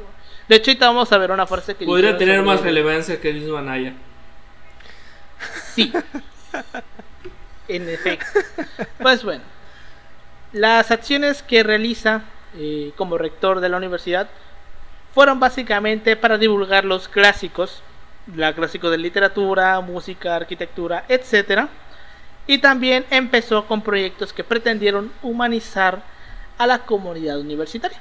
De 0.48 0.56
hecho, 0.56 0.70
ahorita 0.70 0.86
vamos 0.86 1.12
a 1.12 1.18
ver 1.18 1.30
una 1.30 1.46
fuerza 1.46 1.74
que... 1.74 1.84
Podría 1.84 2.16
tener 2.16 2.42
más 2.42 2.62
relevancia 2.62 3.20
que 3.20 3.28
el 3.28 3.40
mismo 3.40 3.58
Anaya. 3.58 3.92
Sí. 5.74 5.92
en 7.68 7.88
efecto. 7.88 8.40
Pues 9.00 9.22
bueno, 9.22 9.42
las 10.52 10.90
acciones 10.90 11.42
que 11.42 11.62
realiza 11.62 12.22
eh, 12.56 12.92
como 12.96 13.18
rector 13.18 13.60
de 13.60 13.68
la 13.68 13.76
universidad 13.76 14.28
fueron 15.18 15.40
básicamente 15.40 16.14
para 16.14 16.38
divulgar 16.38 16.84
los 16.84 17.08
clásicos, 17.08 17.82
la 18.36 18.52
clásicos 18.52 18.92
de 18.92 18.98
literatura, 18.98 19.80
música, 19.80 20.36
arquitectura, 20.36 21.06
etc. 21.08 21.66
Y 22.46 22.58
también 22.58 23.04
empezó 23.10 23.66
con 23.66 23.82
proyectos 23.82 24.32
que 24.32 24.44
pretendieron 24.44 25.10
humanizar 25.20 26.02
a 26.56 26.68
la 26.68 26.78
comunidad 26.78 27.40
universitaria. 27.40 27.98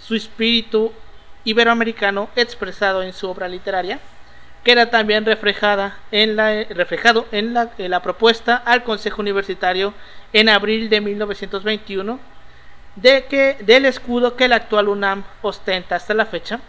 Su 0.00 0.14
espíritu 0.14 0.90
iberoamericano 1.44 2.30
expresado 2.34 3.02
en 3.02 3.12
su 3.12 3.28
obra 3.28 3.46
literaria 3.46 4.00
queda 4.64 4.88
también 4.88 5.26
reflejada 5.26 5.98
en 6.10 6.34
la, 6.34 6.64
reflejado 6.64 7.26
en 7.30 7.52
la, 7.52 7.72
la, 7.76 8.00
propuesta 8.00 8.56
al 8.56 8.84
Consejo 8.84 9.20
Universitario 9.20 9.92
en 10.32 10.48
abril 10.48 10.88
de 10.88 11.02
1921 11.02 12.33
de 12.96 13.24
que, 13.26 13.56
del 13.60 13.86
escudo 13.86 14.36
que 14.36 14.44
el 14.44 14.52
actual 14.52 14.88
UNAM 14.88 15.24
ostenta 15.42 15.96
hasta 15.96 16.14
la 16.14 16.26
fecha 16.26 16.60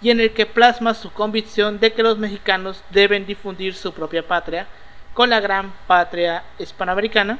y 0.00 0.10
en 0.10 0.20
el 0.20 0.32
que 0.32 0.46
plasma 0.46 0.94
su 0.94 1.12
convicción 1.12 1.78
de 1.80 1.92
que 1.92 2.02
los 2.02 2.18
mexicanos 2.18 2.82
deben 2.90 3.24
difundir 3.24 3.74
su 3.74 3.92
propia 3.92 4.26
patria 4.26 4.66
con 5.14 5.30
la 5.30 5.40
gran 5.40 5.72
patria 5.86 6.42
hispanoamericana 6.58 7.38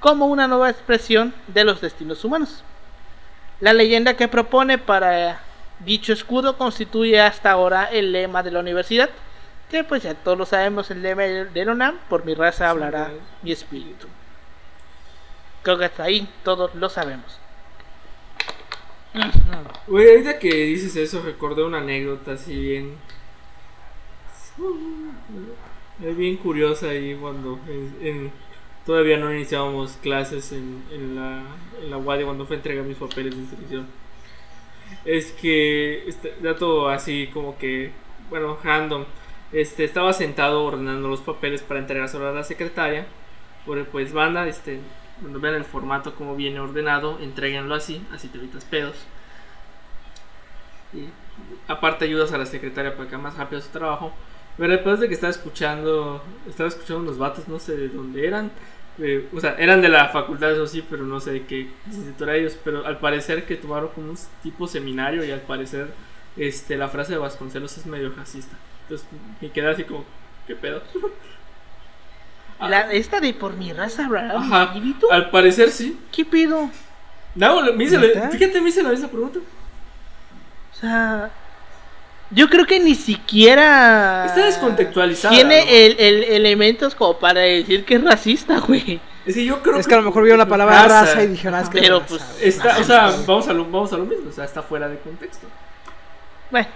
como 0.00 0.26
una 0.26 0.48
nueva 0.48 0.70
expresión 0.70 1.34
de 1.46 1.64
los 1.64 1.80
destinos 1.80 2.24
humanos. 2.24 2.64
La 3.60 3.72
leyenda 3.72 4.14
que 4.14 4.28
propone 4.28 4.78
para 4.78 5.40
dicho 5.80 6.12
escudo 6.12 6.56
constituye 6.56 7.20
hasta 7.20 7.50
ahora 7.50 7.84
el 7.84 8.12
lema 8.12 8.42
de 8.42 8.50
la 8.50 8.60
universidad, 8.60 9.10
que 9.70 9.84
pues 9.84 10.02
ya 10.02 10.14
todos 10.14 10.38
lo 10.38 10.46
sabemos, 10.46 10.90
el 10.90 11.02
lema 11.02 11.22
de 11.22 11.64
la 11.64 11.72
UNAM, 11.72 11.98
por 12.08 12.24
mi 12.24 12.34
raza 12.34 12.68
hablará 12.68 13.10
mi 13.42 13.52
espíritu. 13.52 14.08
Creo 15.62 15.78
que 15.78 15.84
hasta 15.84 16.04
ahí 16.04 16.28
todos 16.42 16.74
lo 16.74 16.88
sabemos. 16.88 17.41
Güey, 19.86 20.08
ahorita 20.10 20.38
que 20.38 20.48
dices 20.54 20.96
eso, 20.96 21.22
recordé 21.22 21.62
una 21.64 21.78
anécdota 21.78 22.32
así 22.32 22.58
bien. 22.58 22.94
Es 26.04 26.16
bien 26.16 26.36
curiosa 26.36 26.88
ahí 26.88 27.14
cuando 27.20 27.58
en- 28.00 28.32
todavía 28.84 29.18
no 29.18 29.32
iniciábamos 29.32 29.92
clases 30.02 30.52
en, 30.52 30.82
en 30.90 31.14
la, 31.16 31.42
en 31.82 31.90
la 31.90 31.96
cuando 32.24 32.44
fue 32.46 32.56
a 32.56 32.58
entregar 32.58 32.84
mis 32.84 32.96
papeles 32.96 33.34
de 33.34 33.40
inscripción. 33.42 33.86
Es 35.04 35.32
que, 35.32 36.06
este, 36.08 36.34
dato 36.42 36.88
así 36.88 37.28
como 37.32 37.58
que, 37.58 37.90
bueno, 38.30 38.58
random. 38.62 39.04
Este, 39.52 39.84
estaba 39.84 40.12
sentado 40.12 40.64
ordenando 40.64 41.08
los 41.08 41.20
papeles 41.20 41.62
para 41.62 41.80
entregárselo 41.80 42.28
a 42.28 42.32
la 42.32 42.44
secretaria. 42.44 43.06
Porque 43.66 43.84
pues 43.84 44.12
banda, 44.12 44.48
este, 44.48 44.80
cuando 45.22 45.40
vean 45.40 45.54
el 45.56 45.64
formato 45.66 46.14
como 46.16 46.36
viene 46.36 46.60
ordenado, 46.60 47.18
entréguenlo 47.20 47.74
así, 47.76 48.06
así 48.12 48.28
te 48.28 48.38
evitas 48.38 48.64
pedos. 48.66 49.08
Y 50.92 51.08
aparte 51.68 52.04
ayudas 52.04 52.32
a 52.32 52.38
la 52.38 52.46
secretaria 52.46 52.96
para 52.96 53.08
que 53.08 53.14
haga 53.14 53.24
más 53.24 53.36
rápido 53.36 53.60
su 53.62 53.70
trabajo. 53.70 54.12
Pero 54.56 54.72
después 54.72 55.00
de 55.00 55.08
que 55.08 55.14
estaba 55.14 55.30
escuchando, 55.30 56.22
estaba 56.46 56.68
escuchando 56.68 57.02
unos 57.02 57.18
vatos, 57.18 57.48
no 57.48 57.58
sé 57.58 57.76
de 57.76 57.88
dónde 57.88 58.26
eran. 58.26 58.52
eh, 58.98 59.28
o 59.32 59.40
sea, 59.40 59.56
eran 59.58 59.80
de 59.80 59.88
la 59.88 60.08
facultad, 60.10 60.52
eso 60.52 60.66
sí, 60.66 60.84
pero 60.88 61.04
no 61.06 61.20
sé 61.20 61.32
de 61.32 61.46
qué 61.46 61.70
era 62.20 62.36
ellos. 62.36 62.58
Pero 62.64 62.86
al 62.86 62.98
parecer 63.00 63.46
que 63.46 63.56
tomaron 63.56 63.90
como 63.90 64.10
un 64.10 64.18
tipo 64.42 64.66
seminario 64.68 65.24
y 65.24 65.30
al 65.30 65.42
parecer 65.42 65.94
este, 66.36 66.76
la 66.76 66.88
frase 66.88 67.12
de 67.12 67.18
Vasconcelos 67.18 67.76
es 67.78 67.86
medio 67.86 68.12
racista. 68.14 68.58
Entonces 68.82 69.08
me 69.40 69.50
quedé 69.52 69.68
así 69.70 69.84
como, 69.84 70.04
¿qué 70.46 70.56
pedo? 70.56 70.82
La, 72.68 72.92
esta 72.92 73.20
de 73.20 73.34
por 73.34 73.54
mi 73.54 73.72
raza 73.72 74.08
mi 74.08 74.16
Ajá, 74.18 74.72
al 75.10 75.30
parecer 75.30 75.70
sí. 75.70 75.98
¿Qué 76.12 76.24
pido? 76.24 76.70
No, 77.34 77.62
me 77.72 77.84
hice 77.84 77.96
la- 77.98 78.06
¿Neta? 78.06 78.30
fíjate, 78.30 78.60
me 78.60 78.68
hice 78.68 78.82
la 78.82 78.90
misma 78.90 79.08
pregunta. 79.08 79.38
O 80.72 80.74
sea, 80.80 81.30
yo 82.30 82.48
creo 82.48 82.66
que 82.66 82.80
ni 82.80 82.94
siquiera 82.94 84.24
Está 84.26 84.46
descontextualizada. 84.46 85.34
tiene 85.34 85.64
¿no? 85.64 85.70
el, 85.70 85.96
el- 85.98 86.24
elementos 86.24 86.94
como 86.94 87.18
para 87.18 87.40
decir 87.40 87.84
que 87.84 87.94
es 87.96 88.04
racista, 88.04 88.58
güey. 88.60 89.00
Es 89.24 89.34
que 89.34 89.44
yo 89.44 89.62
creo 89.62 89.76
Es 89.76 89.86
que 89.86 89.94
a 89.94 89.98
lo 89.98 90.02
mejor 90.02 90.24
vieron 90.24 90.38
la 90.38 90.48
palabra 90.48 90.86
raza 90.88 91.22
y 91.22 91.28
dijeron, 91.28 91.54
ah, 91.54 91.62
es 91.62 91.68
que 91.68 91.80
Pero, 91.80 92.00
raza, 92.00 92.08
pues. 92.08 92.42
Está, 92.42 92.78
o 92.78 92.84
sea, 92.84 93.12
vamos 93.26 93.46
a, 93.48 93.52
lo, 93.52 93.64
vamos 93.64 93.92
a 93.92 93.96
lo 93.96 94.04
mismo, 94.04 94.28
o 94.30 94.32
sea, 94.32 94.44
está 94.44 94.62
fuera 94.62 94.88
de 94.88 94.98
contexto. 94.98 95.46
Bueno, 96.50 96.66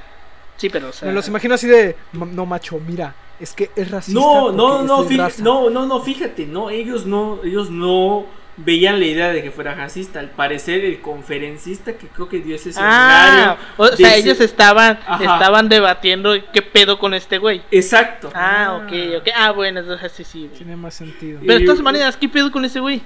sí, 0.56 0.68
pero 0.70 0.88
o 0.88 0.92
sea, 0.92 1.08
Me 1.08 1.14
los 1.14 1.26
imagino 1.28 1.54
así 1.54 1.66
de, 1.66 1.96
"Ma- 2.12 2.26
no 2.26 2.46
macho, 2.46 2.78
mira, 2.86 3.14
es 3.40 3.52
que 3.52 3.70
es 3.76 3.90
racista. 3.90 4.18
No, 4.20 4.52
no, 4.52 4.68
porque 4.68 4.86
no, 4.86 5.02
es 5.02 5.08
de 5.08 5.14
fíjate, 5.14 5.30
raza". 5.32 5.42
no, 5.42 5.70
no, 5.70 5.86
no, 5.86 6.00
fíjate, 6.00 6.46
no, 6.46 6.70
ellos 6.70 7.06
no, 7.06 7.40
ellos 7.44 7.70
no 7.70 8.26
veían 8.58 8.98
la 8.98 9.04
idea 9.04 9.28
de 9.34 9.42
que 9.42 9.50
fuera 9.50 9.74
racista. 9.74 10.18
Al 10.18 10.30
parecer, 10.30 10.82
el 10.82 11.02
conferencista 11.02 11.92
que 11.98 12.06
creo 12.08 12.26
que 12.28 12.38
dio 12.40 12.56
ese 12.56 12.70
Ah, 12.78 13.56
seminario. 13.58 13.58
o 13.76 13.88
sea, 13.96 14.16
ellos 14.16 14.40
estaban 14.40 14.98
Ajá. 15.06 15.22
estaban 15.34 15.68
debatiendo 15.68 16.32
qué 16.54 16.62
pedo 16.62 16.98
con 16.98 17.12
este 17.12 17.36
güey. 17.36 17.60
Exacto. 17.70 18.30
Ah, 18.34 18.80
ok, 18.82 18.92
ok. 19.20 19.28
Ah, 19.36 19.50
bueno, 19.52 19.80
entonces 19.80 20.10
sí, 20.12 20.24
sí. 20.24 20.46
güey. 20.46 20.56
Tiene 20.56 20.74
más 20.76 20.94
sentido. 20.94 21.38
Pero 21.46 21.58
de 21.58 21.66
todas 21.66 21.82
maneras, 21.82 22.16
¿qué 22.16 22.30
pedo 22.30 22.50
con 22.50 22.64
ese 22.64 22.80
güey? 22.80 23.02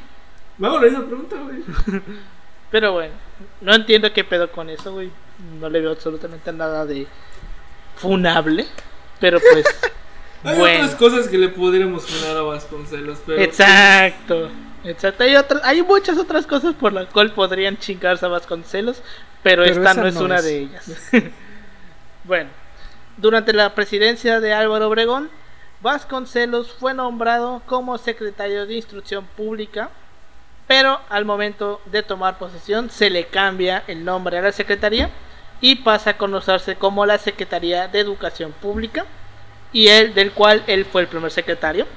Me 0.56 0.68
hago 0.68 0.78
la 0.78 0.84
misma 0.88 1.04
pregunta, 1.06 1.36
güey. 1.42 1.64
Pero 2.70 2.92
bueno, 2.92 3.14
no 3.60 3.74
entiendo 3.74 4.12
qué 4.12 4.24
pedo 4.24 4.50
con 4.50 4.70
eso, 4.70 4.92
güey. 4.92 5.10
No 5.58 5.68
le 5.68 5.80
veo 5.80 5.92
absolutamente 5.92 6.52
nada 6.52 6.84
de 6.86 7.06
funable. 7.96 8.66
Pero 9.20 9.38
pues, 9.40 9.64
Hay 10.44 10.58
bueno. 10.58 10.84
otras 10.84 10.96
cosas 10.96 11.28
que 11.28 11.38
le 11.38 11.48
podríamos 11.48 12.04
poner 12.04 12.36
a 12.36 12.42
Vasconcelos, 12.42 13.18
pero. 13.26 13.40
Exacto. 13.42 14.50
Exacto. 14.84 15.24
Hay, 15.24 15.36
otras, 15.36 15.62
hay 15.64 15.82
muchas 15.82 16.16
otras 16.16 16.46
cosas 16.46 16.74
por 16.74 16.92
las 16.92 17.06
cuales 17.08 17.32
podrían 17.32 17.76
chingarse 17.76 18.24
a 18.24 18.30
Vasconcelos, 18.30 19.02
pero, 19.42 19.62
Pero 19.64 19.76
esta 19.76 19.94
no 19.94 20.06
es 20.06 20.14
no 20.14 20.24
una 20.24 20.36
es. 20.36 20.44
de 20.44 20.58
ellas. 20.58 21.10
bueno, 22.24 22.48
durante 23.18 23.52
la 23.52 23.74
presidencia 23.74 24.40
de 24.40 24.54
Álvaro 24.54 24.88
Obregón, 24.88 25.28
Vasconcelos 25.82 26.72
fue 26.72 26.94
nombrado 26.94 27.62
como 27.66 27.98
secretario 27.98 28.66
de 28.66 28.74
Instrucción 28.74 29.26
Pública, 29.36 29.90
pero 30.70 31.00
al 31.08 31.24
momento 31.24 31.80
de 31.86 32.04
tomar 32.04 32.38
posesión 32.38 32.90
se 32.90 33.10
le 33.10 33.26
cambia 33.26 33.82
el 33.88 34.04
nombre 34.04 34.38
a 34.38 34.42
la 34.42 34.52
secretaría 34.52 35.10
y 35.60 35.74
pasa 35.74 36.10
a 36.10 36.16
conocerse 36.16 36.76
como 36.76 37.04
la 37.06 37.18
Secretaría 37.18 37.88
de 37.88 37.98
Educación 37.98 38.52
Pública 38.52 39.04
y 39.72 39.88
él 39.88 40.14
del 40.14 40.30
cual 40.30 40.62
él 40.68 40.84
fue 40.84 41.02
el 41.02 41.08
primer 41.08 41.32
secretario. 41.32 41.88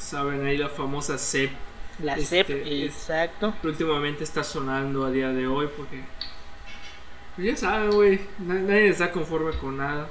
Saben 0.00 0.44
ahí 0.44 0.58
la 0.58 0.68
famosa 0.68 1.16
CEP. 1.16 1.52
La 2.02 2.14
Este, 2.16 2.42
CEP, 2.42 2.50
es- 2.66 2.96
exacto. 2.96 3.54
que 3.62 3.68
últimamente 3.68 4.24
está 4.24 4.42
sonando 4.42 5.04
a 5.04 5.10
día 5.12 5.28
de 5.28 5.46
hoy 5.46 5.68
porque. 5.76 6.02
Pues 7.36 7.46
ya 7.46 7.56
saben, 7.56 7.92
güey. 7.92 8.20
na- 8.40 8.54
Nadie 8.54 8.88
está 8.88 9.12
conforme 9.12 9.52
con 9.52 9.76
nada. 9.76 10.08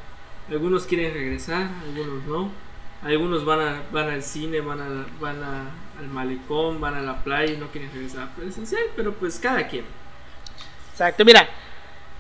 Algunos 0.49 0.86
quieren 0.86 1.13
regresar, 1.13 1.67
algunos 1.84 2.23
no. 2.23 2.51
Algunos 3.04 3.43
van, 3.43 3.60
a, 3.60 3.82
van 3.91 4.10
al 4.12 4.23
cine, 4.23 4.62
van, 4.62 4.80
a, 4.80 5.06
van 5.19 5.43
a- 5.43 5.71
al 6.02 6.10
malecón, 6.10 6.82
van 6.82 6.96
a 6.96 7.02
la 7.02 7.24
playa 7.24 7.54
y 7.54 7.58
no 7.58 7.68
quieren 7.68 7.92
regresar 7.94 8.24
a 8.24 8.36
presencial, 8.36 8.84
pero 8.96 9.14
pues 9.14 9.40
cada 9.40 9.68
quien. 9.68 9.86
Exacto, 10.92 11.24
mira, 11.24 11.48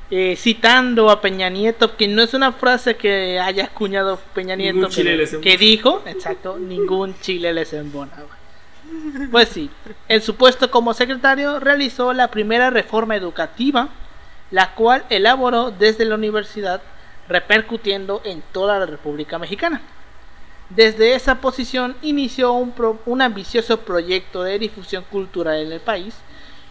eh, 0.09 0.35
citando 0.37 1.09
a 1.09 1.21
Peña 1.21 1.49
Nieto, 1.49 1.95
que 1.95 2.07
no 2.07 2.21
es 2.21 2.33
una 2.33 2.51
frase 2.51 2.95
que 2.95 3.39
haya 3.39 3.65
acuñado 3.65 4.19
Peña 4.33 4.55
Nieto, 4.55 4.87
embona. 4.87 5.41
que 5.41 5.57
dijo, 5.57 6.03
exacto, 6.05 6.57
ningún 6.57 7.17
chile 7.19 7.53
les 7.53 7.73
embona. 7.73 8.11
Pues 9.31 9.49
sí, 9.49 9.69
en 10.07 10.21
su 10.21 10.35
puesto 10.35 10.69
como 10.69 10.93
secretario 10.93 11.59
realizó 11.59 12.13
la 12.13 12.29
primera 12.29 12.69
reforma 12.69 13.15
educativa, 13.15 13.89
la 14.49 14.73
cual 14.75 15.05
elaboró 15.09 15.71
desde 15.71 16.03
la 16.03 16.15
universidad, 16.15 16.81
repercutiendo 17.29 18.21
en 18.25 18.43
toda 18.51 18.79
la 18.79 18.85
República 18.85 19.39
Mexicana. 19.39 19.81
Desde 20.75 21.15
esa 21.15 21.41
posición 21.41 21.97
inició 22.01 22.53
un, 22.53 23.21
ambicioso 23.21 23.81
proyecto 23.81 24.41
de 24.43 24.57
difusión 24.57 25.03
cultural 25.11 25.57
en 25.59 25.73
el 25.73 25.81
país, 25.81 26.15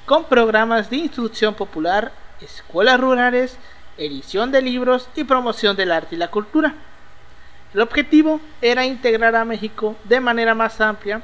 con 0.07 0.25
programas 0.25 0.89
de 0.89 0.97
instrucción 0.97 1.53
popular, 1.53 2.11
escuelas 2.41 2.99
rurales, 2.99 3.59
edición 3.99 4.53
de 4.53 4.63
libros 4.63 5.11
y 5.17 5.25
promoción 5.25 5.77
del 5.77 5.93
arte 5.93 6.15
y 6.15 6.19
la 6.19 6.31
cultura. 6.31 6.77
El 7.75 7.83
objetivo 7.83 8.41
era 8.63 8.87
integrar 8.87 9.37
a 9.37 9.45
México 9.45 9.95
de 10.05 10.19
manera 10.19 10.55
más 10.55 10.81
amplia 10.81 11.21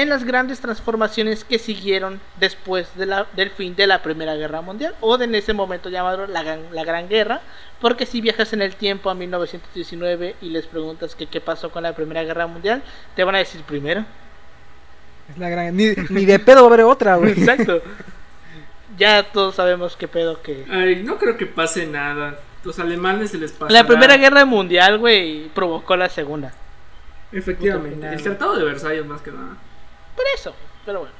en 0.00 0.08
las 0.10 0.24
grandes 0.24 0.60
transformaciones 0.60 1.44
que 1.44 1.58
siguieron 1.58 2.20
después 2.38 2.94
de 2.96 3.06
la- 3.06 3.26
del 3.34 3.50
fin 3.50 3.74
de 3.74 3.86
la 3.86 4.02
Primera 4.02 4.34
Guerra 4.34 4.60
Mundial, 4.60 4.94
o 5.00 5.16
de 5.16 5.24
en 5.24 5.34
ese 5.34 5.52
momento 5.54 5.88
llamado 5.88 6.26
la, 6.26 6.42
Gran- 6.42 6.66
la 6.72 6.84
Gran 6.84 7.08
Guerra, 7.08 7.40
porque 7.80 8.04
si 8.06 8.20
viajas 8.20 8.52
en 8.52 8.60
el 8.62 8.74
tiempo 8.76 9.08
a 9.10 9.14
1919 9.14 10.36
y 10.42 10.50
les 10.50 10.66
preguntas 10.66 11.14
que 11.14 11.26
qué 11.26 11.40
pasó 11.40 11.70
con 11.70 11.82
la 11.82 11.94
Primera 11.94 12.22
Guerra 12.24 12.46
Mundial, 12.46 12.82
te 13.14 13.24
van 13.24 13.34
a 13.36 13.38
decir 13.38 13.62
primero. 13.62 14.04
Es 15.30 15.38
la 15.38 15.48
gran... 15.48 15.74
ni, 15.76 15.94
ni 16.10 16.24
de 16.24 16.38
pedo 16.38 16.56
va 16.62 16.68
a 16.68 16.74
haber 16.74 16.84
otra, 16.84 17.16
güey. 17.16 17.32
Exacto. 17.38 17.82
Ya 18.98 19.22
todos 19.32 19.54
sabemos 19.56 19.96
qué 19.96 20.08
pedo 20.08 20.40
que... 20.42 20.64
Ay, 20.70 21.02
no 21.02 21.18
creo 21.18 21.36
que 21.36 21.46
pase 21.46 21.86
nada. 21.86 22.38
Los 22.64 22.78
alemanes 22.78 23.30
se 23.30 23.38
les 23.38 23.52
pasa. 23.52 23.72
La 23.72 23.86
Primera 23.86 24.16
Guerra 24.16 24.44
Mundial, 24.44 24.98
güey, 24.98 25.48
provocó 25.54 25.96
la 25.96 26.08
Segunda. 26.08 26.52
Efectivamente. 27.32 28.08
El. 28.08 28.22
Tratado 28.22 28.56
de 28.56 28.64
Versalles, 28.64 29.04
más 29.06 29.20
que 29.22 29.30
nada. 29.32 29.56
Por 30.16 30.24
eso, 30.34 30.54
pero 30.84 31.00
bueno. 31.00 31.14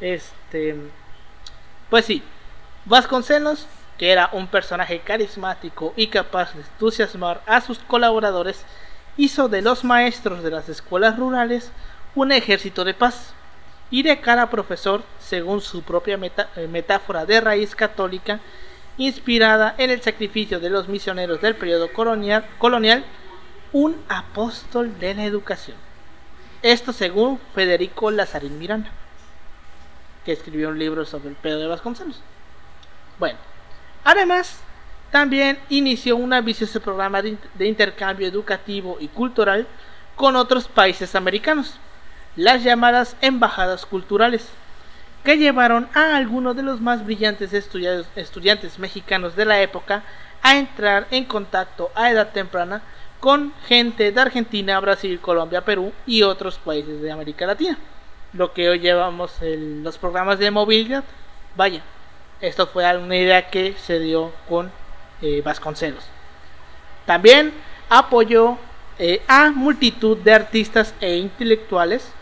Este. 0.00 0.76
Pues 1.90 2.04
sí. 2.06 2.22
Vasconcelos, 2.86 3.66
que 3.98 4.10
era 4.12 4.28
un 4.32 4.46
personaje 4.46 5.00
carismático 5.00 5.92
y 5.96 6.08
capaz 6.08 6.54
de 6.54 6.60
entusiasmar 6.60 7.42
a 7.46 7.60
sus 7.60 7.78
colaboradores, 7.78 8.64
hizo 9.16 9.48
de 9.48 9.62
los 9.62 9.84
maestros 9.84 10.42
de 10.42 10.50
las 10.50 10.68
escuelas 10.68 11.18
rurales 11.18 11.70
un 12.14 12.32
ejército 12.32 12.84
de 12.84 12.94
paz. 12.94 13.32
Y 13.90 14.02
de 14.02 14.20
cara 14.20 14.50
profesor, 14.50 15.02
según 15.20 15.60
su 15.60 15.82
propia 15.82 16.16
meta- 16.16 16.48
eh, 16.56 16.66
metáfora 16.66 17.26
de 17.26 17.40
raíz 17.40 17.76
católica, 17.76 18.40
inspirada 18.96 19.74
en 19.78 19.90
el 19.90 20.02
sacrificio 20.02 20.58
de 20.60 20.70
los 20.70 20.88
misioneros 20.88 21.40
del 21.40 21.54
periodo 21.54 21.92
colonial 21.92 23.04
un 23.72 23.96
apóstol 24.08 24.98
de 24.98 25.14
la 25.14 25.24
educación. 25.24 25.76
Esto 26.64 26.94
según 26.94 27.38
Federico 27.54 28.10
Lazarín 28.10 28.58
Miranda, 28.58 28.88
que 30.24 30.32
escribió 30.32 30.70
un 30.70 30.78
libro 30.78 31.04
sobre 31.04 31.28
el 31.28 31.34
pedo 31.34 31.60
de 31.60 31.66
Vasconcelos. 31.66 32.22
Bueno, 33.18 33.38
además, 34.02 34.60
también 35.10 35.58
inició 35.68 36.16
un 36.16 36.32
ambicioso 36.32 36.80
programa 36.80 37.20
de, 37.20 37.36
de 37.52 37.66
intercambio 37.66 38.26
educativo 38.26 38.96
y 38.98 39.08
cultural 39.08 39.66
con 40.16 40.36
otros 40.36 40.66
países 40.66 41.14
americanos, 41.14 41.78
las 42.34 42.64
llamadas 42.64 43.14
embajadas 43.20 43.84
culturales, 43.84 44.48
que 45.22 45.36
llevaron 45.36 45.86
a 45.92 46.16
algunos 46.16 46.56
de 46.56 46.62
los 46.62 46.80
más 46.80 47.04
brillantes 47.04 47.52
estudiantes 47.52 48.78
mexicanos 48.78 49.36
de 49.36 49.44
la 49.44 49.60
época 49.60 50.02
a 50.40 50.56
entrar 50.56 51.08
en 51.10 51.26
contacto 51.26 51.92
a 51.94 52.10
edad 52.10 52.32
temprana 52.32 52.80
con 53.24 53.54
gente 53.66 54.12
de 54.12 54.20
Argentina, 54.20 54.78
Brasil, 54.80 55.18
Colombia, 55.18 55.64
Perú 55.64 55.94
y 56.06 56.22
otros 56.22 56.58
países 56.58 57.00
de 57.00 57.10
América 57.10 57.46
Latina. 57.46 57.78
Lo 58.34 58.52
que 58.52 58.68
hoy 58.68 58.80
llevamos 58.80 59.40
en 59.40 59.82
los 59.82 59.96
programas 59.96 60.38
de 60.38 60.50
movilidad. 60.50 61.04
Vaya, 61.56 61.80
esto 62.42 62.66
fue 62.66 62.84
una 62.98 63.16
idea 63.16 63.48
que 63.48 63.76
se 63.78 63.98
dio 63.98 64.30
con 64.46 64.70
eh, 65.22 65.40
Vasconcelos. 65.42 66.04
También 67.06 67.54
apoyó 67.88 68.58
eh, 68.98 69.22
a 69.26 69.50
multitud 69.52 70.18
de 70.18 70.34
artistas 70.34 70.94
e 71.00 71.16
intelectuales. 71.16 72.12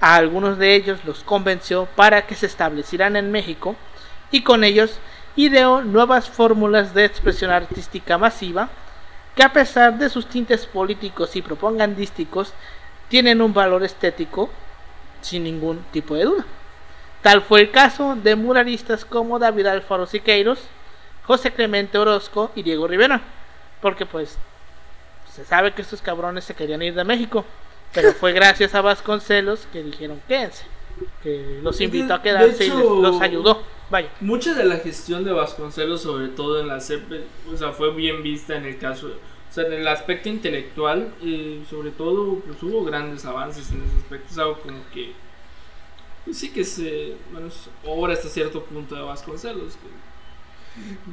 A 0.00 0.14
algunos 0.14 0.58
de 0.58 0.76
ellos 0.76 1.00
los 1.04 1.24
convenció 1.24 1.86
para 1.96 2.24
que 2.24 2.36
se 2.36 2.46
establecieran 2.46 3.16
en 3.16 3.32
México 3.32 3.74
y 4.30 4.44
con 4.44 4.62
ellos 4.62 5.00
ideó 5.34 5.82
nuevas 5.82 6.30
fórmulas 6.30 6.94
de 6.94 7.04
expresión 7.04 7.50
artística 7.50 8.16
masiva 8.16 8.70
que 9.34 9.42
a 9.42 9.52
pesar 9.52 9.98
de 9.98 10.08
sus 10.08 10.26
tintes 10.26 10.66
políticos 10.66 11.36
y 11.36 11.42
propagandísticos 11.42 12.52
tienen 13.08 13.40
un 13.40 13.54
valor 13.54 13.82
estético 13.82 14.50
sin 15.20 15.44
ningún 15.44 15.84
tipo 15.92 16.14
de 16.14 16.24
duda. 16.24 16.44
Tal 17.22 17.40
fue 17.40 17.60
el 17.60 17.70
caso 17.70 18.16
de 18.16 18.34
muralistas 18.34 19.04
como 19.04 19.38
David 19.38 19.66
Alfaro 19.66 20.06
Siqueiros, 20.06 20.58
José 21.24 21.52
Clemente 21.52 21.96
Orozco 21.98 22.50
y 22.56 22.62
Diego 22.62 22.88
Rivera, 22.88 23.20
porque 23.80 24.06
pues 24.06 24.36
se 25.32 25.44
sabe 25.44 25.72
que 25.72 25.82
estos 25.82 26.02
cabrones 26.02 26.44
se 26.44 26.54
querían 26.54 26.82
ir 26.82 26.94
de 26.94 27.04
México, 27.04 27.44
pero 27.94 28.12
fue 28.12 28.32
gracias 28.32 28.74
a 28.74 28.80
Vasconcelos 28.80 29.66
que 29.72 29.82
dijeron 29.82 30.20
quédense, 30.26 30.64
que 31.22 31.60
los 31.62 31.80
invitó 31.80 32.14
a 32.14 32.22
quedarse 32.22 32.66
y 32.66 32.70
los 32.70 33.20
ayudó. 33.20 33.62
Vaya. 33.92 34.10
Mucha 34.22 34.54
de 34.54 34.64
la 34.64 34.78
gestión 34.78 35.22
de 35.22 35.32
Vasconcelos, 35.32 36.00
sobre 36.00 36.28
todo 36.28 36.58
en 36.58 36.66
la 36.66 36.80
CEP, 36.80 37.26
o 37.52 37.56
sea, 37.58 37.72
fue 37.72 37.92
bien 37.94 38.22
vista 38.22 38.56
en 38.56 38.64
el 38.64 38.78
caso, 38.78 39.08
o 39.08 39.52
sea, 39.52 39.66
en 39.66 39.74
el 39.74 39.86
aspecto 39.86 40.30
intelectual, 40.30 41.12
y 41.20 41.60
sobre 41.68 41.90
todo, 41.90 42.36
pues 42.36 42.62
hubo 42.62 42.84
grandes 42.84 43.26
avances 43.26 43.70
en 43.70 43.82
ese 43.82 43.98
aspecto, 43.98 44.28
es 44.30 44.38
algo 44.38 44.58
como 44.62 44.78
que, 44.94 45.12
pues 46.24 46.38
sí 46.38 46.50
que 46.54 46.64
se, 46.64 47.16
bueno, 47.32 47.50
obra 47.84 48.14
hasta 48.14 48.30
cierto 48.30 48.64
punto 48.64 48.94
de 48.94 49.02
Vasconcelos. 49.02 49.76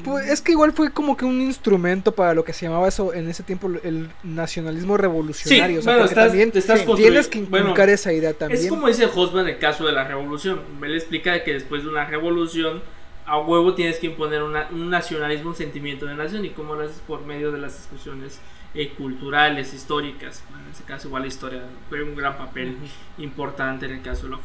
Pues 0.03 0.29
es 0.29 0.41
que 0.41 0.53
igual 0.53 0.71
fue 0.71 0.91
como 0.91 1.17
que 1.17 1.25
un 1.25 1.41
instrumento 1.41 2.13
para 2.13 2.33
lo 2.33 2.43
que 2.43 2.53
se 2.53 2.65
llamaba 2.65 2.87
eso 2.87 3.13
en 3.13 3.29
ese 3.29 3.43
tiempo 3.43 3.69
el 3.83 4.09
nacionalismo 4.23 4.97
revolucionario. 4.97 5.79
o 5.79 5.81
sea, 5.81 6.07
también 6.07 6.51
tienes 6.51 7.27
que 7.27 7.39
inculcar 7.39 7.89
esa 7.89 8.13
idea 8.13 8.33
también. 8.33 8.61
Es 8.61 8.69
como 8.69 8.87
dice 8.87 9.05
Hosman 9.13 9.47
en 9.47 9.55
el 9.55 9.59
caso 9.59 9.85
de 9.85 9.91
la 9.91 10.05
revolución. 10.05 10.61
Él 10.81 10.95
explica 10.95 11.43
que 11.43 11.53
después 11.53 11.83
de 11.83 11.89
una 11.89 12.05
revolución, 12.05 12.81
a 13.25 13.39
huevo 13.39 13.75
tienes 13.75 13.97
que 13.97 14.07
imponer 14.07 14.41
un 14.43 14.89
nacionalismo, 14.89 15.49
un 15.49 15.55
sentimiento 15.55 16.05
de 16.05 16.15
nación 16.15 16.45
y 16.45 16.49
cómo 16.49 16.75
lo 16.75 16.85
haces 16.85 17.01
por 17.05 17.25
medio 17.25 17.51
de 17.51 17.59
las 17.59 17.75
expresiones 17.75 18.39
eh, 18.73 18.93
culturales, 18.97 19.73
históricas. 19.73 20.43
en 20.49 20.71
ese 20.71 20.83
caso, 20.83 21.07
igual 21.07 21.23
la 21.23 21.27
historia 21.27 21.63
fue 21.89 22.03
un 22.03 22.15
gran 22.15 22.37
papel 22.37 22.77
importante 23.17 23.87
en 23.87 23.93
el 23.93 24.01
caso 24.01 24.27
de 24.27 24.31
la 24.31 24.39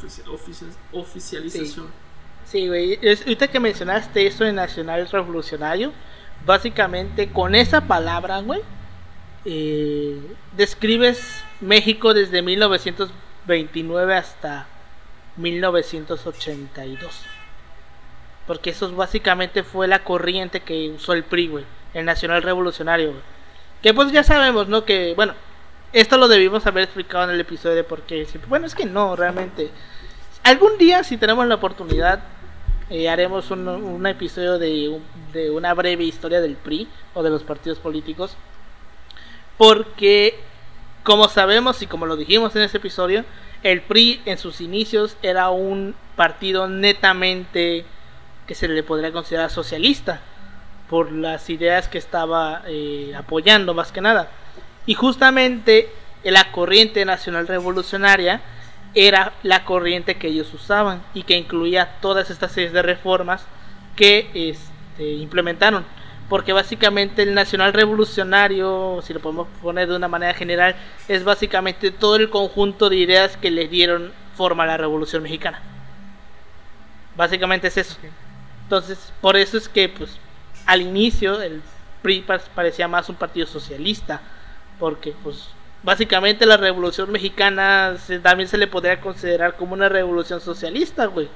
oficialización. 0.93 1.87
Sí, 1.87 2.04
güey. 2.55 2.99
ahorita 3.03 3.49
que 3.49 3.61
mencionaste 3.61 4.27
eso 4.27 4.45
de 4.45 4.53
Nacional 4.53 5.09
Revolucionario, 5.11 5.93
básicamente 6.47 7.31
con 7.31 7.55
esa 7.55 7.83
palabra, 7.83 8.41
güey, 8.41 8.61
eh, 9.45 10.21
describes 10.57 11.43
México 11.61 12.15
desde 12.15 12.43
1929 12.43 14.15
hasta 14.15 14.67
1982. 15.37 17.27
Porque 18.47 18.71
eso 18.71 18.93
básicamente 18.95 19.63
fue 19.63 19.89
la 19.89 20.05
corriente 20.05 20.61
que 20.61 20.91
usó 20.91 21.13
el 21.15 21.25
PRI, 21.25 21.49
güey. 21.49 21.65
El 21.95 22.05
Nacional 22.05 22.43
Revolucionario, 22.43 23.11
güey. 23.11 23.23
Que 23.83 23.95
pues 23.95 24.13
ya 24.13 24.23
sabemos, 24.23 24.69
¿no? 24.69 24.85
Que, 24.85 25.15
bueno, 25.15 25.35
esto 25.93 26.19
lo 26.19 26.29
debimos 26.29 26.67
haber 26.67 26.85
explicado 26.85 27.25
en 27.25 27.31
el 27.31 27.41
episodio 27.41 27.77
de 27.77 27.85
por 27.85 28.03
qué. 28.03 28.27
Bueno, 28.49 28.67
es 28.67 28.75
que 28.75 28.85
no, 28.85 29.17
realmente. 29.17 29.71
Algún 30.43 30.77
día, 30.77 31.05
si 31.05 31.17
tenemos 31.17 31.47
la 31.47 31.55
oportunidad, 31.55 32.23
haremos 33.09 33.51
un, 33.51 34.07
episodio 34.07 34.59
de, 34.59 35.01
de, 35.33 35.51
una 35.51 35.75
breve 35.75 36.05
historia 36.05 36.41
del 36.41 36.57
PRI 36.57 36.89
o 37.15 37.23
de 37.23 37.31
los 37.31 37.43
partidos 37.43 37.79
políticos. 37.79 38.37
Porque, 39.57 40.39
como 41.03 41.29
sabemos 41.29 41.81
y 41.83 41.87
como 41.87 42.07
lo 42.07 42.17
dijimos 42.17 42.55
en 42.57 42.63
ese 42.63 42.77
episodio, 42.77 43.25
el 43.63 43.81
PRI 43.81 44.21
en 44.27 44.39
sus 44.39 44.61
inicios 44.61 45.17
era 45.23 45.51
un 45.51 45.95
partido 46.17 46.69
netamente 46.69 47.85
que 48.47 48.55
se 48.55 48.69
le 48.69 48.83
podría 48.83 49.13
considerar 49.13 49.51
socialista 49.51 50.21
por 50.89 51.11
las 51.11 51.49
ideas 51.49 51.89
que 51.89 51.99
estaba 51.99 52.63
eh, 52.67 53.15
apoyando 53.17 53.73
más 53.75 53.91
que 53.91 54.01
nada. 54.01 54.29
Y 54.87 54.95
justamente 54.95 55.89
la 56.25 56.53
corriente 56.53 57.05
nacional 57.05 57.49
revolucionaria 57.49 58.43
era 58.95 59.33
la 59.43 59.65
corriente 59.65 60.17
que 60.17 60.29
ellos 60.29 60.53
usaban 60.55 61.03
y 61.15 61.25
que 61.25 61.37
incluía 61.37 61.97
todas 62.01 62.31
estas 62.31 62.53
series 62.53 62.73
de 62.73 62.83
reformas 62.83 63.45
que 63.97 64.31
este, 64.35 65.15
implementaron. 65.15 65.85
Porque 66.29 66.53
básicamente 66.53 67.23
el 67.23 67.35
nacional 67.35 67.73
revolucionario, 67.73 69.01
si 69.03 69.13
lo 69.13 69.21
podemos 69.21 69.47
poner 69.61 69.89
de 69.89 69.97
una 69.97 70.09
manera 70.09 70.33
general, 70.33 70.75
es 71.07 71.23
básicamente 71.23 71.91
todo 71.91 72.17
el 72.17 72.31
conjunto 72.31 72.89
de 72.89 72.97
ideas 72.97 73.37
que 73.37 73.51
le 73.51 73.69
dieron 73.69 74.13
forma 74.37 74.65
a 74.65 74.67
la 74.67 74.77
revolución 74.77 75.23
mexicana. 75.23 75.61
Básicamente 77.17 77.69
es 77.69 77.77
eso. 77.77 77.97
Entonces, 78.63 79.13
por 79.21 79.37
eso 79.37 79.59
es 79.59 79.69
que 79.69 79.89
pues 79.89 80.19
al 80.67 80.81
inicio 80.81 81.41
el 81.43 81.63
PRI 82.03 82.25
parecía 82.55 82.89
más 82.89 83.09
un 83.09 83.17
partido 83.17 83.47
socialista, 83.47 84.21
porque 84.79 85.15
pues 85.23 85.49
básicamente 85.85 86.47
la 86.47 86.57
revolución 86.57 87.13
mexicana 87.13 87.97
también 88.23 88.49
se 88.49 88.59
le 88.59 88.67
podría 88.67 89.01
considerar 89.01 89.57
como 89.57 89.75
una 89.75 89.89
revolución 89.89 90.41
socialista, 90.41 91.07
güey. 91.07 91.29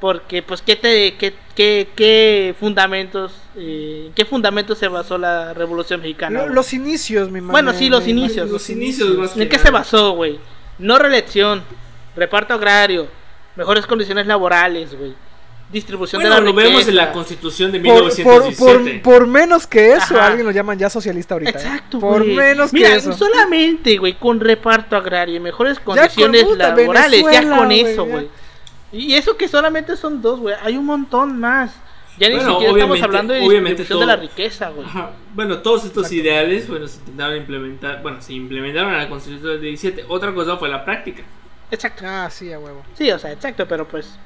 Porque, 0.00 0.42
pues, 0.42 0.60
¿qué, 0.60 0.76
te, 0.76 1.14
qué, 1.16 1.34
qué, 1.54 1.88
qué 1.94 2.54
fundamentos, 2.58 3.32
eh, 3.56 4.10
qué 4.14 4.24
fundamentos 4.24 4.78
se 4.78 4.88
basó 4.88 5.16
la 5.18 5.54
revolución 5.54 6.00
mexicana? 6.00 6.46
los 6.46 6.72
inicios, 6.72 7.30
mi 7.30 7.40
Bueno, 7.40 7.72
sí, 7.72 7.88
los 7.88 8.06
inicios. 8.06 8.50
Los 8.50 8.68
inicios, 8.70 9.36
¿En 9.36 9.48
qué 9.48 9.58
se 9.58 9.70
basó, 9.70 10.12
güey? 10.12 10.38
No 10.78 10.98
reelección, 10.98 11.62
reparto 12.16 12.54
agrario, 12.54 13.08
mejores 13.56 13.86
condiciones 13.86 14.26
laborales, 14.26 14.94
güey 14.94 15.14
distribución 15.74 16.22
de 16.22 16.30
la 16.30 16.40
lo 16.40 16.54
vemos 16.54 16.88
en 16.88 16.94
la 16.94 17.12
constitución 17.12 17.72
de 17.72 17.80
1917. 17.80 19.00
Por, 19.00 19.26
menos 19.26 19.66
que 19.66 19.92
eso, 19.92 20.18
alguien 20.20 20.46
lo 20.46 20.52
llaman 20.52 20.78
ya 20.78 20.88
socialista 20.88 21.34
ahorita. 21.34 21.50
¿eh? 21.50 21.62
Exacto, 21.62 21.98
Por 21.98 22.24
menos 22.24 22.70
que 22.70 22.94
eso. 22.94 23.12
solamente, 23.12 23.98
güey, 23.98 24.14
con 24.14 24.40
reparto 24.40 24.96
agrario 24.96 25.36
y 25.36 25.40
mejores 25.40 25.78
condiciones 25.80 26.46
laborales, 26.56 27.24
ya 27.30 27.56
con 27.56 27.70
eso, 27.72 28.06
güey. 28.06 28.28
Y 28.92 29.14
eso 29.14 29.36
que 29.36 29.48
solamente 29.48 29.96
son 29.96 30.22
dos, 30.22 30.40
güey. 30.40 30.54
Hay 30.62 30.76
un 30.76 30.86
montón 30.86 31.38
más. 31.38 31.74
Ya 32.16 32.28
ni 32.28 32.38
siquiera 32.38 32.72
estamos 32.72 33.02
hablando 33.02 33.34
de 33.34 33.40
distribución 33.40 33.98
de 33.98 34.06
la 34.06 34.16
riqueza, 34.16 34.70
güey. 34.70 34.86
Bueno, 35.34 35.58
todos 35.58 35.84
estos 35.84 36.12
ideales, 36.12 36.68
bueno, 36.68 36.86
se 36.86 36.98
intentaron 37.00 37.36
implementar, 37.36 38.02
bueno, 38.02 38.22
se 38.22 38.34
implementaron 38.34 38.92
en 38.92 38.98
la 38.98 39.08
Constitución 39.08 39.54
del 39.54 39.60
17. 39.60 40.04
Otra 40.08 40.32
cosa 40.32 40.56
fue 40.56 40.68
la 40.68 40.84
práctica. 40.84 41.24
Exacto. 41.72 42.04
Ah, 42.06 42.28
sí, 42.30 42.52
a 42.52 42.60
huevo. 42.60 42.84
Sí, 42.94 43.10
o 43.10 43.18
sea, 43.18 43.32
exacto, 43.32 43.66
pero 43.66 43.88
pues 43.88 44.16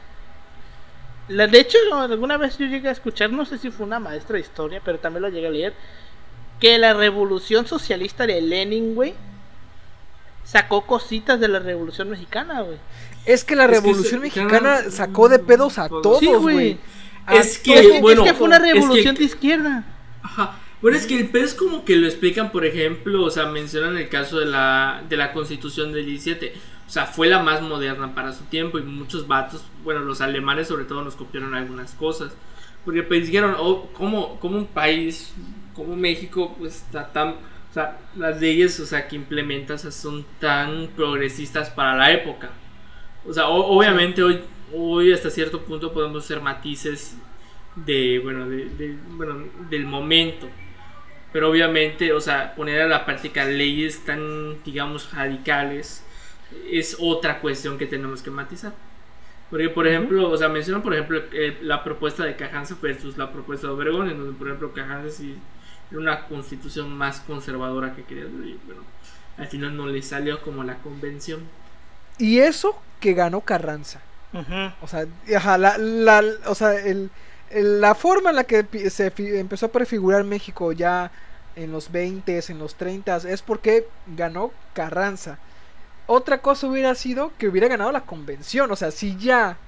de 1.28 1.60
hecho, 1.60 1.78
alguna 1.92 2.36
vez 2.36 2.58
yo 2.58 2.66
llegué 2.66 2.88
a 2.88 2.92
escuchar, 2.92 3.30
no 3.30 3.44
sé 3.44 3.58
si 3.58 3.70
fue 3.70 3.86
una 3.86 3.98
maestra 3.98 4.34
de 4.34 4.40
historia, 4.40 4.80
pero 4.84 4.98
también 4.98 5.22
lo 5.22 5.28
llegué 5.28 5.46
a 5.46 5.50
leer, 5.50 5.74
que 6.60 6.78
la 6.78 6.94
revolución 6.94 7.66
socialista 7.66 8.26
de 8.26 8.40
Lenin, 8.40 8.94
güey, 8.94 9.14
sacó 10.44 10.86
cositas 10.86 11.38
de 11.38 11.48
la 11.48 11.58
revolución 11.58 12.10
mexicana, 12.10 12.62
güey. 12.62 12.78
Es 13.26 13.44
que 13.44 13.54
la 13.54 13.66
revolución 13.66 14.22
mexicana 14.22 14.90
sacó 14.90 15.28
de 15.28 15.38
pedos 15.38 15.78
a 15.78 15.88
todos, 15.88 16.22
güey. 16.40 16.78
Es 17.30 17.58
que, 17.58 18.00
bueno, 18.00 18.24
es 18.24 18.30
que 18.30 18.34
fue 18.36 18.46
una 18.46 18.58
revolución 18.58 19.14
de 19.14 19.24
izquierda. 19.24 19.84
Ajá. 20.22 20.58
Bueno, 20.80 20.96
es 20.96 21.06
que 21.06 21.18
el 21.18 21.28
pedo 21.28 21.44
es 21.44 21.54
como 21.54 21.84
que 21.84 21.96
lo 21.96 22.06
explican, 22.06 22.52
por 22.52 22.64
ejemplo, 22.64 23.24
o 23.24 23.30
sea, 23.30 23.46
mencionan 23.46 23.96
el 23.96 24.08
caso 24.08 24.38
de 24.38 24.46
la, 24.46 25.02
de 25.08 25.16
la 25.16 25.32
constitución 25.32 25.92
del 25.92 26.06
17 26.06 26.54
o 26.88 26.90
sea, 26.90 27.05
fue 27.05 27.29
la 27.29 27.42
más 27.42 27.61
moderna 27.61 28.14
para 28.14 28.33
su 28.33 28.44
tiempo 28.44 28.79
y 28.79 28.83
muchos 28.83 29.29
vatos, 29.29 29.62
bueno, 29.85 30.01
los 30.01 30.22
alemanes 30.22 30.68
sobre 30.68 30.87
todo 30.87 31.05
nos 31.05 31.16
copiaron 31.16 31.55
algunas 31.55 31.92
cosas. 31.92 32.33
Porque 32.83 33.03
pues 33.03 33.27
dijeron, 33.27 33.57
oh, 33.59 33.90
¿cómo, 33.92 34.38
un 34.40 34.66
país 34.66 35.35
como 35.74 35.94
México 35.96 36.57
pues 36.59 36.77
está 36.77 37.12
tan... 37.12 37.35
O 37.70 37.74
sea, 37.74 37.98
las 38.16 38.40
leyes 38.40 38.81
o 38.81 38.87
sea, 38.87 39.07
que 39.07 39.16
implementas 39.16 39.83
son 39.94 40.24
tan 40.40 40.88
progresistas 40.96 41.68
para 41.68 41.94
la 41.94 42.11
época. 42.11 42.48
O 43.27 43.35
sea, 43.35 43.48
obviamente 43.48 44.22
hoy, 44.22 44.40
hoy 44.74 45.12
hasta 45.12 45.29
cierto 45.29 45.61
punto 45.64 45.92
podemos 45.92 46.24
hacer 46.24 46.40
matices 46.40 47.18
de, 47.77 48.18
bueno, 48.24 48.48
de, 48.48 48.96
bueno, 49.11 49.44
del 49.68 49.85
momento. 49.85 50.48
Pero 51.35 51.51
obviamente, 51.51 52.14
o 52.14 52.20
sea, 52.22 52.55
poner 52.55 52.81
a 52.81 52.87
la 52.87 53.05
práctica 53.05 53.44
leyes 53.44 54.07
tan, 54.07 54.64
digamos, 54.64 55.12
radicales 55.12 56.03
es 56.70 56.96
otra 57.00 57.40
cuestión 57.40 57.78
que 57.78 57.87
tenemos 57.87 58.22
que 58.22 58.30
matizar. 58.30 58.72
Porque, 59.50 59.70
por 59.70 59.87
ejemplo, 59.87 60.30
o 60.30 60.37
sea, 60.37 60.48
mencionan, 60.48 60.82
por 60.82 60.94
ejemplo, 60.94 61.22
eh, 61.32 61.58
la 61.62 61.82
propuesta 61.84 62.24
de 62.24 62.37
Cajanza 62.37 62.76
versus 62.82 63.16
la 63.16 63.32
propuesta 63.32 63.66
de 63.66 63.72
Obregón, 63.72 64.11
en 64.11 64.18
donde, 64.18 64.34
por 64.38 64.48
ejemplo, 64.48 64.72
Cajanza 64.74 65.11
sí 65.16 65.37
era 65.90 66.00
una 66.00 66.26
constitución 66.28 66.92
más 66.96 67.20
conservadora 67.20 67.94
que 67.94 68.04
quería. 68.04 68.24
Y, 68.24 68.61
bueno, 68.66 68.82
al 69.38 69.48
final 69.48 69.76
no 69.76 69.87
le 69.87 70.02
salió 70.02 70.42
como 70.42 70.64
la 70.64 70.78
convención. 70.82 71.50
Y 72.18 72.38
eso 72.40 72.82
que 73.00 73.14
ganó 73.14 73.40
Carranza. 73.42 74.02
Ujú. 74.32 74.72
O 74.82 74.88
sea, 74.88 75.06
ajá, 75.37 75.56
la, 75.58 75.78
la, 75.78 76.22
o 76.46 76.54
sea 76.54 76.72
el, 76.74 77.11
el- 77.50 77.80
la 77.80 77.94
forma 77.94 78.30
en 78.30 78.37
la 78.37 78.44
que 78.44 78.64
se 78.90 79.12
empezó 79.38 79.66
a 79.66 79.72
prefigurar 79.72 80.24
México 80.24 80.72
ya 80.72 81.11
en 81.56 81.72
los 81.72 81.90
20 81.90 82.40
en 82.48 82.58
los 82.58 82.76
30 82.76 83.16
es 83.16 83.42
porque 83.42 83.88
ganó 84.06 84.52
Carranza. 84.74 85.38
Otra 86.11 86.38
cosa 86.38 86.66
hubiera 86.66 86.94
sido 86.94 87.31
que 87.38 87.49
hubiera 87.49 87.68
ganado 87.68 87.92
la 87.92 88.01
convención. 88.01 88.71
O 88.73 88.77
sea, 88.77 88.90
si 88.90 89.16
ya 89.18 89.59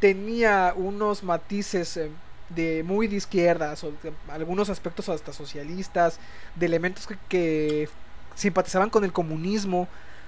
tenía 0.00 0.72
unos 0.74 1.22
matices 1.22 1.96
eh, 1.98 2.10
de 2.48 2.82
muy 2.82 3.06
de 3.06 3.16
izquierdas 3.16 3.84
o 3.84 3.92
de 4.02 4.12
algunos 4.30 4.70
aspectos 4.70 5.08
hasta 5.10 5.32
socialistas, 5.32 6.18
de 6.56 6.66
elementos 6.66 7.06
que, 7.06 7.18
que 7.28 7.88
simpatizaban 8.34 8.90
con 8.90 9.04
el 9.04 9.12
comunismo. 9.12 9.82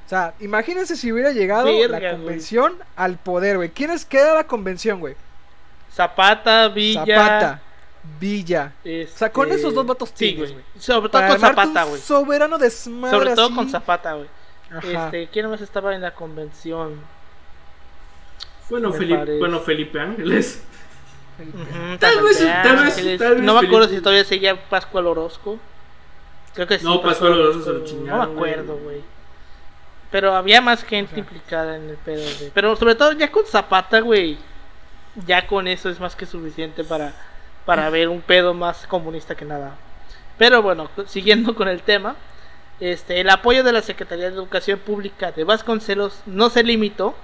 O 0.05 0.09
sea, 0.09 0.35
imagínense 0.41 0.95
si 0.95 1.11
hubiera 1.11 1.33
llegado 1.33 1.65
Verga, 1.65 1.99
la 1.99 2.11
convención 2.13 2.75
al 2.95 3.17
poder, 3.17 3.57
güey. 3.57 3.71
¿Quiénes 3.71 4.05
queda 4.05 4.35
la 4.35 4.47
convención, 4.47 5.01
güey? 5.01 5.17
Zapata, 5.91 6.69
Villa. 6.69 7.05
Zapata, 7.07 7.63
Villa. 8.21 8.73
este, 8.85 9.15
O 9.15 9.17
sea, 9.17 9.33
con 9.33 9.51
esos 9.53 9.73
dos 9.75 9.87
vatos 9.87 10.11
Sí, 10.11 10.33
tienes, 10.33 10.53
güey. 10.53 10.65
Sobre 10.79 11.09
todo 11.09 11.23
Para 11.23 11.29
con 11.29 11.41
Zapata, 11.41 11.85
güey. 11.85 12.01
Soberano 12.01 12.59
desmadre 12.59 13.17
Sobre 13.19 13.35
todo 13.35 13.47
así. 13.47 13.55
con 13.55 13.71
Zapata, 13.71 14.13
güey. 14.15 14.29
Ajá. 14.77 15.05
Este, 15.07 15.29
¿quién 15.29 15.49
más 15.51 15.61
estaba 15.61 15.95
en 15.95 16.01
la 16.03 16.13
convención? 16.13 17.01
Bueno, 18.71 18.93
Felipe, 18.93 19.19
parece. 19.19 19.39
bueno, 19.39 19.61
Felipe 19.61 20.01
Ángeles. 20.01 20.65
Tal 21.99 22.23
vez- 22.23 22.39
tal 22.39 22.77
vez- 22.77 22.97
Ángeles. 22.97 23.19
tal 23.21 23.35
vez 23.37 23.43
No 23.43 23.55
me 23.61 23.67
acuerdo 23.67 23.87
Felipe- 23.89 23.97
si 23.99 24.03
todavía 24.03 24.25
seguía 24.25 24.69
Pascual 24.69 25.07
Orozco. 25.07 25.59
Creo 26.55 26.67
que 26.67 26.79
sí. 26.79 26.85
No, 26.85 27.01
Pascual 27.03 27.33
Orozco 27.33 27.63
se 27.65 27.73
lo 27.73 27.85
chingaron, 27.85 28.21
No 28.21 28.27
me 28.27 28.33
acuerdo, 28.39 28.73
güey. 28.75 28.85
güey. 28.85 29.01
Pero 30.11 30.35
había 30.35 30.61
más 30.61 30.85
gente 30.85 31.13
Ajá. 31.13 31.21
implicada 31.21 31.77
en 31.77 31.89
el 31.91 31.97
pedo, 31.97 32.23
güey. 32.39 32.51
Pero 32.55 32.77
sobre 32.77 32.95
todo 32.95 33.13
ya 33.13 33.31
con 33.33 33.45
Zapata, 33.47 34.01
güey. 34.01 34.39
Ya 35.27 35.47
con 35.47 35.67
eso 35.69 35.89
es 35.91 36.01
más 36.01 36.17
que 36.17 36.25
suficiente 36.27 36.85
para, 36.85 37.13
para 37.67 37.91
ver 37.91 38.09
un 38.09 38.21
pedo 38.23 38.55
más 38.55 38.87
comunista 38.87 39.35
que 39.35 39.45
nada. 39.45 39.75
Pero 40.39 40.63
bueno, 40.63 40.89
siguiendo 41.07 41.55
con 41.55 41.69
el 41.69 41.83
tema. 41.83 42.17
Este, 42.81 43.21
el 43.21 43.31
apoyo 43.31 43.63
de 43.63 43.73
la 43.73 43.83
Secretaría 43.83 44.29
de 44.29 44.35
Educación 44.35 44.79
Pública 44.81 45.31
de 45.31 45.45
Vasconcelos 45.45 46.21
no 46.27 46.51
se 46.51 46.65
limitó 46.65 47.15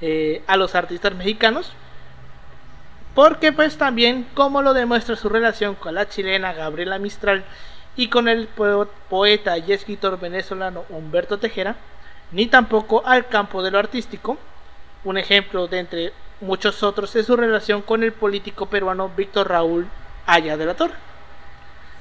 eh, 0.00 0.42
a 0.46 0.56
los 0.56 0.74
artistas 0.74 1.14
mexicanos, 1.14 1.72
porque 3.14 3.52
pues 3.52 3.76
también, 3.76 4.26
como 4.34 4.62
lo 4.62 4.72
demuestra 4.72 5.14
su 5.14 5.28
relación 5.28 5.74
con 5.74 5.94
la 5.94 6.08
chilena 6.08 6.52
Gabriela 6.52 6.98
Mistral 6.98 7.44
y 7.96 8.08
con 8.08 8.28
el 8.28 8.48
po- 8.48 8.88
poeta 9.08 9.58
y 9.58 9.72
escritor 9.72 10.18
venezolano 10.18 10.84
Humberto 10.88 11.38
Tejera, 11.38 11.76
ni 12.32 12.46
tampoco 12.46 13.06
al 13.06 13.28
campo 13.28 13.62
de 13.62 13.70
lo 13.70 13.78
artístico. 13.78 14.38
Un 15.04 15.18
ejemplo 15.18 15.68
de 15.68 15.78
entre 15.80 16.12
muchos 16.40 16.82
otros 16.82 17.14
es 17.14 17.26
su 17.26 17.36
relación 17.36 17.82
con 17.82 18.02
el 18.02 18.12
político 18.12 18.66
peruano 18.66 19.10
Víctor 19.14 19.48
Raúl 19.50 19.86
Aya 20.26 20.56
de 20.56 20.66
la 20.66 20.74
Torre. 20.74 20.94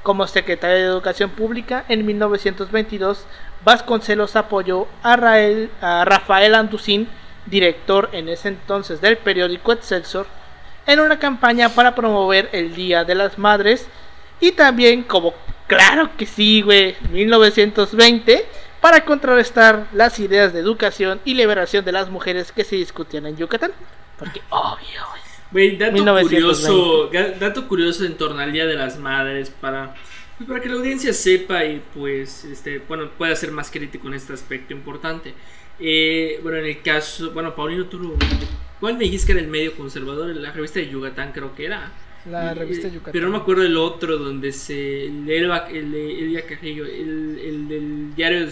Como 0.04 0.28
secretario 0.28 0.76
de 0.78 0.84
Educación 0.86 1.30
Pública 1.30 1.86
en 1.88 2.06
1922, 2.06 3.26
Vasconcelos 3.64 4.36
apoyó 4.36 4.88
a, 5.02 5.16
Rael- 5.16 5.70
a 5.82 6.04
Rafael 6.06 6.56
Anducín, 6.56 7.08
director 7.46 8.10
en 8.12 8.28
ese 8.30 8.50
entonces 8.50 9.00
del 9.02 9.18
periódico 9.18 9.72
Excelsior, 9.72 10.28
en 10.86 11.00
una 11.00 11.20
campaña 11.20 11.70
para 11.70 11.96
promover 11.96 12.50
el 12.52 12.76
Día 12.76 13.06
de 13.06 13.16
las 13.16 13.38
Madres 13.38 13.88
y 14.42 14.52
también 14.52 15.04
como 15.04 15.34
claro 15.68 16.10
que 16.18 16.26
sí, 16.26 16.62
güey, 16.62 16.98
1920 17.10 18.46
para 18.82 19.06
contrarrestar 19.06 19.88
las 19.94 20.20
ideas 20.20 20.52
de 20.52 20.60
educación 20.60 21.22
y 21.24 21.36
liberación 21.36 21.86
de 21.86 21.94
las 21.94 22.10
mujeres 22.10 22.52
que 22.52 22.66
se 22.66 22.76
discutían 22.76 23.26
en 23.26 23.38
Yucatán. 23.38 23.72
Porque 24.20 24.42
obvio, 24.50 25.02
güey. 25.54 25.78
Dato 25.78 25.94
1920. 25.94 26.36
curioso, 26.36 27.10
dato 27.40 27.68
curioso 27.68 28.04
en 28.04 28.16
torno 28.16 28.40
al 28.40 28.52
Día 28.52 28.66
de 28.66 28.76
las 28.76 29.00
Madres 29.00 29.50
para, 29.50 29.96
pues, 30.38 30.50
para 30.50 30.60
que 30.60 30.68
la 30.68 30.76
audiencia 30.76 31.14
sepa 31.14 31.64
y 31.64 31.82
pues 31.94 32.44
este, 32.44 32.80
bueno, 32.80 33.10
pueda 33.18 33.34
ser 33.36 33.52
más 33.52 33.72
crítico 33.72 34.08
en 34.10 34.16
este 34.16 34.34
aspecto 34.34 34.74
importante. 34.74 35.34
Eh, 35.80 36.40
bueno, 36.44 36.58
en 36.58 36.66
el 36.66 36.82
caso, 36.82 37.32
bueno, 37.32 37.56
Paulino, 37.56 37.86
tú, 37.86 38.16
¿cuál 38.80 38.98
me 38.98 39.06
dijiste 39.06 39.28
que 39.28 39.32
era 39.34 39.42
el 39.42 39.48
medio 39.48 39.74
conservador? 39.76 40.36
La 40.36 40.52
revista 40.52 40.80
de 40.80 40.90
Yucatán 40.90 41.32
creo 41.32 41.56
que 41.56 41.66
era. 41.66 41.92
La 42.30 42.54
revista 42.54 42.88
eh, 42.88 42.92
Yucatán. 42.92 43.14
Pero 43.14 43.26
no 43.26 43.32
me 43.32 43.38
acuerdo 43.38 43.64
del 43.64 43.78
otro 43.78 44.18
donde 44.18 44.52
se. 44.52 45.06
El 45.06 45.26
de 45.26 45.38
Elba, 45.38 45.68
el 45.70 45.92
de 45.92 46.20
Elia 46.20 46.46
Carrillo, 46.46 46.86
el, 46.86 47.40
el 47.44 47.68
del 47.68 48.16
diario, 48.16 48.48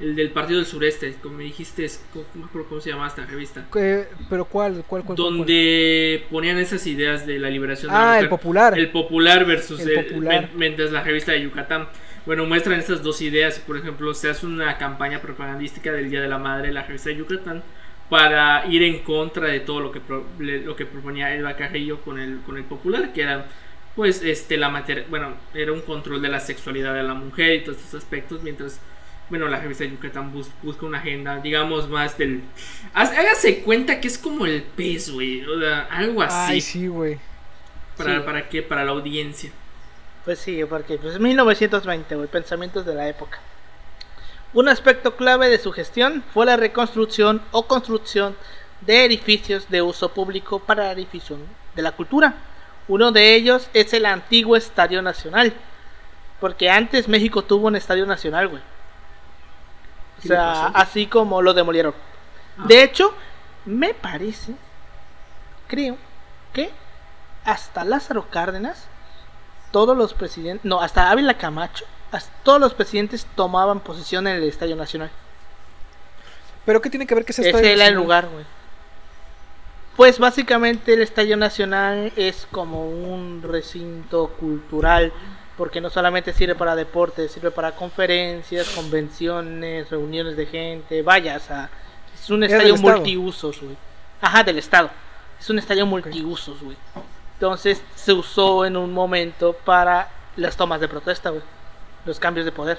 el 0.00 0.14
del 0.14 0.30
Partido 0.30 0.58
del 0.60 0.66
Sureste, 0.66 1.14
como 1.22 1.38
me 1.38 1.44
dijiste, 1.44 1.84
es- 1.84 2.04
¿cómo, 2.12 2.24
no 2.34 2.40
me 2.42 2.46
acuerdo 2.46 2.68
cómo 2.68 2.80
se 2.80 2.90
llama 2.90 3.06
esta 3.08 3.26
revista. 3.26 3.66
¿Qué- 3.72 4.06
¿Pero 4.30 4.44
cuál? 4.44 4.84
¿Cuál? 4.86 5.02
cuál, 5.04 5.04
cuál, 5.04 5.16
Donde 5.16 6.24
ponían 6.30 6.58
esas 6.58 6.86
ideas 6.86 7.26
de 7.26 7.38
la 7.38 7.50
liberación 7.50 7.90
cuál? 7.90 8.00
de 8.00 8.04
la 8.04 8.10
Ah, 8.10 8.12
mujer. 8.14 8.24
el 8.24 8.28
popular. 8.30 8.78
El 8.78 8.90
popular 8.90 9.44
versus 9.44 9.80
El 9.80 9.90
el, 9.90 10.04
popular. 10.06 10.48
mientras 10.54 10.92
la 10.92 11.02
revista 11.02 11.32
de 11.32 11.42
Yucatán. 11.42 11.88
Bueno, 12.26 12.44
muestran 12.46 12.78
estas 12.78 13.02
dos 13.02 13.20
ideas. 13.22 13.58
Por 13.58 13.76
ejemplo, 13.78 14.12
se 14.14 14.28
hace 14.30 14.46
una 14.46 14.76
campaña 14.78 15.20
propagandística 15.20 15.90
del 15.92 16.10
Día 16.10 16.20
de 16.20 16.28
la 16.28 16.38
Madre, 16.38 16.72
la 16.72 16.82
revista 16.82 17.08
de 17.10 17.16
Yucatán, 17.16 17.62
para 18.10 18.66
ir 18.66 18.82
en 18.82 19.00
contra 19.00 19.48
de 19.48 19.60
todo 19.60 19.80
lo 19.80 19.90
que, 19.92 20.00
pro- 20.00 20.26
lo 20.38 20.76
que 20.76 20.86
proponía 20.86 21.34
Elba 21.34 21.56
Carrillo 21.56 22.00
con 22.02 22.18
el, 22.20 22.38
con 22.46 22.56
el 22.56 22.64
popular, 22.64 23.12
que 23.12 23.22
era, 23.22 23.46
pues, 23.96 24.22
este, 24.22 24.56
la 24.58 24.68
materia, 24.68 25.04
bueno, 25.10 25.34
era 25.54 25.72
un 25.72 25.80
control 25.82 26.22
de 26.22 26.28
la 26.28 26.40
sexualidad 26.40 26.94
de 26.94 27.02
la 27.02 27.14
mujer 27.14 27.54
y 27.56 27.64
todos 27.64 27.78
estos 27.78 28.02
aspectos, 28.02 28.42
mientras, 28.42 28.80
bueno, 29.30 29.48
la 29.48 29.58
revista 29.60 29.84
de 29.84 29.90
Yucatán 29.90 30.32
bus- 30.32 30.50
busca 30.62 30.86
una 30.86 30.98
agenda, 30.98 31.36
digamos, 31.38 31.88
más 31.88 32.16
del... 32.18 32.42
Hágase 32.94 33.60
cuenta 33.62 34.00
que 34.00 34.08
es 34.08 34.18
como 34.18 34.46
el 34.46 34.62
pez, 34.62 35.10
güey, 35.10 35.44
o 35.44 35.58
sea, 35.60 35.86
algo 35.90 36.22
así. 36.22 36.52
Ay, 36.52 36.60
sí, 36.60 36.86
güey. 36.86 37.18
¿Para, 37.96 38.16
Sí. 38.16 38.20
¿Para 38.24 38.48
qué? 38.48 38.62
Para 38.62 38.84
la 38.84 38.92
audiencia. 38.92 39.50
Pues 40.24 40.38
sí, 40.38 40.62
porque 40.68 40.98
pues 40.98 41.14
es 41.14 41.20
1920, 41.20 42.14
güey, 42.14 42.28
pensamientos 42.28 42.86
de 42.86 42.94
la 42.94 43.08
época. 43.08 43.38
Un 44.54 44.68
aspecto 44.68 45.14
clave 45.16 45.48
de 45.48 45.58
su 45.58 45.72
gestión 45.72 46.22
fue 46.32 46.46
la 46.46 46.56
reconstrucción 46.56 47.42
o 47.50 47.66
construcción 47.66 48.34
de 48.80 49.04
edificios 49.04 49.68
de 49.68 49.82
uso 49.82 50.10
público 50.14 50.58
para 50.60 50.84
la 50.84 50.94
difusión 50.94 51.40
de 51.74 51.82
la 51.82 51.92
cultura. 51.92 52.34
Uno 52.88 53.12
de 53.12 53.34
ellos 53.34 53.68
es 53.74 53.92
el 53.92 54.06
antiguo 54.06 54.56
Estadio 54.56 55.02
Nacional, 55.02 55.52
porque 56.40 56.70
antes 56.70 57.08
México 57.08 57.42
tuvo 57.42 57.66
un 57.66 57.76
Estadio 57.76 58.06
Nacional, 58.06 58.48
güey. 58.48 58.62
O 60.18 60.22
¿Qué 60.22 60.28
le 60.28 60.34
sea, 60.34 60.70
pasó? 60.72 60.76
así 60.76 61.06
como 61.06 61.42
lo 61.42 61.54
demolieron. 61.54 61.94
Ah. 62.58 62.64
De 62.66 62.82
hecho, 62.82 63.14
me 63.64 63.94
parece, 63.94 64.54
creo, 65.66 65.96
que 66.52 66.70
hasta 67.44 67.84
Lázaro 67.84 68.28
Cárdenas, 68.30 68.86
todos 69.70 69.96
los 69.96 70.14
presidentes, 70.14 70.64
no, 70.64 70.80
hasta 70.80 71.10
Ávila 71.10 71.38
Camacho, 71.38 71.84
hasta 72.10 72.32
todos 72.42 72.60
los 72.60 72.74
presidentes 72.74 73.26
tomaban 73.34 73.80
posesión 73.80 74.26
en 74.26 74.36
el 74.36 74.44
Estadio 74.44 74.76
Nacional. 74.76 75.10
¿Pero 76.64 76.82
qué 76.82 76.90
tiene 76.90 77.06
que 77.06 77.14
ver 77.14 77.24
que 77.24 77.32
ese 77.32 77.42
Ese 77.42 77.50
estadio 77.50 77.70
era 77.70 77.86
el 77.86 77.94
lugar, 77.94 78.28
güey. 78.28 78.44
Pues 79.96 80.18
básicamente 80.18 80.92
el 80.92 81.02
Estadio 81.02 81.36
Nacional 81.36 82.12
es 82.14 82.46
como 82.50 82.88
un 82.88 83.42
recinto 83.42 84.28
cultural, 84.38 85.12
porque 85.58 85.80
no 85.80 85.90
solamente 85.90 86.32
sirve 86.32 86.54
para 86.54 86.76
deportes, 86.76 87.32
sirve 87.32 87.50
para 87.50 87.72
conferencias, 87.72 88.68
convenciones, 88.68 89.90
reuniones 89.90 90.36
de 90.36 90.46
gente, 90.46 91.02
vaya, 91.02 91.36
o 91.36 91.40
sea, 91.40 91.68
es 92.14 92.30
un 92.30 92.44
estadio 92.44 92.76
Estado. 92.76 92.96
multiusos, 92.96 93.60
güey. 93.60 93.76
Ajá, 94.20 94.44
del 94.44 94.58
Estado. 94.58 94.88
Es 95.38 95.50
un 95.50 95.58
estadio 95.58 95.84
multiusos, 95.84 96.62
güey. 96.62 96.76
Entonces 97.34 97.82
se 97.96 98.12
usó 98.12 98.64
en 98.64 98.76
un 98.76 98.94
momento 98.94 99.52
para 99.52 100.08
las 100.36 100.56
tomas 100.56 100.80
de 100.80 100.86
protesta, 100.86 101.30
güey. 101.30 101.42
Los 102.06 102.20
cambios 102.20 102.46
de 102.46 102.52
poder. 102.52 102.78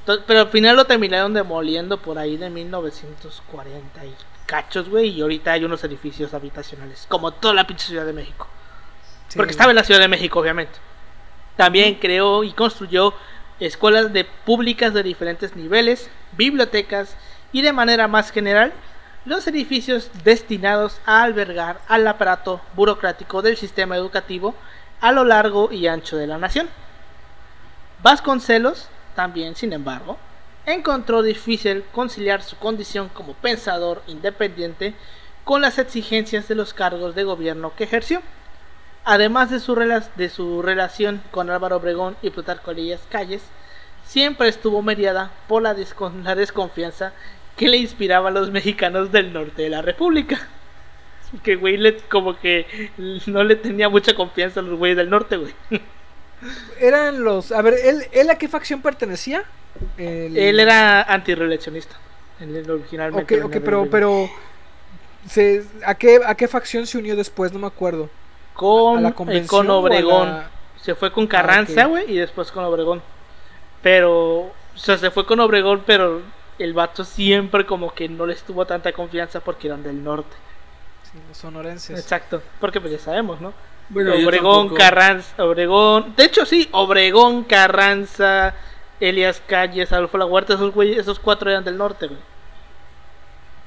Entonces, 0.00 0.22
pero 0.26 0.40
al 0.40 0.48
final 0.48 0.76
lo 0.76 0.84
terminaron 0.84 1.32
demoliendo 1.32 1.96
por 1.96 2.18
ahí 2.18 2.36
de 2.36 2.50
1940 2.50 4.04
y 4.04 4.14
cachos, 4.44 4.90
güey. 4.90 5.08
Y 5.08 5.22
ahorita 5.22 5.52
hay 5.52 5.64
unos 5.64 5.82
edificios 5.82 6.34
habitacionales, 6.34 7.06
como 7.08 7.30
toda 7.30 7.54
la 7.54 7.66
pinche 7.66 7.86
Ciudad 7.86 8.04
de 8.04 8.12
México. 8.12 8.46
Sí, 9.28 9.38
Porque 9.38 9.52
estaba 9.52 9.70
en 9.70 9.76
la 9.76 9.84
Ciudad 9.84 10.00
de 10.00 10.08
México, 10.08 10.38
obviamente. 10.38 10.78
También 11.56 11.96
creó 11.96 12.44
y 12.44 12.52
construyó 12.52 13.14
escuelas 13.60 14.12
de 14.12 14.24
públicas 14.24 14.92
de 14.92 15.02
diferentes 15.02 15.56
niveles, 15.56 16.10
bibliotecas 16.36 17.16
y 17.52 17.62
de 17.62 17.72
manera 17.72 18.08
más 18.08 18.30
general 18.30 18.72
los 19.24 19.46
edificios 19.48 20.10
destinados 20.22 21.00
a 21.04 21.22
albergar 21.22 21.80
al 21.88 22.06
aparato 22.06 22.60
burocrático 22.74 23.42
del 23.42 23.56
sistema 23.56 23.96
educativo 23.96 24.54
a 25.00 25.12
lo 25.12 25.24
largo 25.24 25.72
y 25.72 25.88
ancho 25.88 26.16
de 26.16 26.26
la 26.26 26.38
nación. 26.38 26.68
Vasconcelos, 28.02 28.88
también 29.16 29.56
sin 29.56 29.72
embargo, 29.72 30.16
encontró 30.64 31.22
difícil 31.22 31.84
conciliar 31.92 32.42
su 32.42 32.56
condición 32.56 33.08
como 33.08 33.34
pensador 33.34 34.02
independiente 34.06 34.94
con 35.44 35.62
las 35.62 35.78
exigencias 35.78 36.48
de 36.48 36.54
los 36.54 36.74
cargos 36.74 37.14
de 37.14 37.24
gobierno 37.24 37.72
que 37.74 37.84
ejerció. 37.84 38.20
Además 39.08 39.50
de 39.50 39.60
su, 39.60 39.76
de 40.16 40.28
su 40.28 40.62
relación 40.62 41.22
con 41.30 41.48
Álvaro 41.48 41.76
Obregón 41.76 42.16
y 42.22 42.30
Plutarco 42.30 42.72
Elías 42.72 43.00
Calles, 43.08 43.40
siempre 44.04 44.48
estuvo 44.48 44.82
mediada 44.82 45.30
por 45.46 45.62
la, 45.62 45.76
la 46.24 46.34
desconfianza 46.34 47.12
que 47.56 47.68
le 47.68 47.76
inspiraba 47.76 48.30
a 48.30 48.32
los 48.32 48.50
mexicanos 48.50 49.12
del 49.12 49.32
norte 49.32 49.62
de 49.62 49.70
la 49.70 49.80
República. 49.80 50.48
Que 51.44 51.54
güey 51.54 51.76
le, 51.76 51.98
como 51.98 52.36
que 52.36 52.90
no 53.26 53.44
le 53.44 53.54
tenía 53.54 53.88
mucha 53.88 54.14
confianza 54.14 54.58
a 54.58 54.64
los 54.64 54.76
güeyes 54.76 54.96
del 54.96 55.08
norte, 55.08 55.36
güey. 55.36 55.54
Eran 56.80 57.22
los... 57.22 57.52
A 57.52 57.62
ver, 57.62 57.74
¿él, 57.84 58.02
¿él 58.10 58.28
a 58.28 58.38
qué 58.38 58.48
facción 58.48 58.82
pertenecía? 58.82 59.44
El... 59.98 60.36
Él 60.36 60.58
era 60.58 61.02
antireeleccionista. 61.02 61.96
Originalmente. 62.40 63.40
Ok, 63.40 63.44
ok, 63.46 63.56
pero... 63.64 63.88
pero 63.88 64.28
se, 65.28 65.64
¿a, 65.84 65.94
qué, 65.94 66.20
¿A 66.26 66.34
qué 66.34 66.48
facción 66.48 66.88
se 66.88 66.98
unió 66.98 67.14
después? 67.14 67.52
No 67.52 67.60
me 67.60 67.68
acuerdo. 67.68 68.10
Con, 68.56 69.06
eh, 69.06 69.46
con 69.46 69.70
Obregón. 69.70 70.42
Se 70.80 70.94
fue 70.94 71.12
con 71.12 71.26
Carranza, 71.26 71.82
ah, 71.82 71.86
güey, 71.86 72.10
y 72.12 72.16
después 72.16 72.50
con 72.50 72.64
Obregón. 72.64 73.02
Pero, 73.82 74.38
o 74.38 74.52
sea, 74.74 74.96
se 74.96 75.10
fue 75.10 75.26
con 75.26 75.40
Obregón, 75.40 75.82
pero 75.84 76.22
el 76.58 76.72
vato 76.72 77.04
siempre 77.04 77.66
como 77.66 77.92
que 77.92 78.08
no 78.08 78.26
les 78.26 78.42
tuvo 78.42 78.66
tanta 78.66 78.92
confianza 78.92 79.40
porque 79.40 79.68
eran 79.68 79.82
del 79.82 80.02
norte. 80.02 80.36
Sí, 81.02 81.18
los 81.28 81.36
sonorenses. 81.36 81.98
Exacto, 81.98 82.42
porque 82.60 82.80
pues 82.80 82.92
ya 82.92 82.98
sabemos, 82.98 83.40
¿no? 83.40 83.52
Bueno, 83.88 84.14
Obregón, 84.14 84.74
Carranza, 84.74 85.44
Obregón. 85.44 86.14
De 86.16 86.24
hecho, 86.24 86.44
sí, 86.44 86.68
Obregón, 86.72 87.44
Carranza, 87.44 88.54
Elias 88.98 89.40
Calles, 89.46 89.92
Adolfo 89.92 90.18
La 90.18 90.26
Huerta, 90.26 90.54
esos 90.54 90.72
güeyes, 90.72 90.98
esos 90.98 91.20
cuatro 91.20 91.50
eran 91.50 91.64
del 91.64 91.76
norte, 91.76 92.06
güey. 92.06 92.20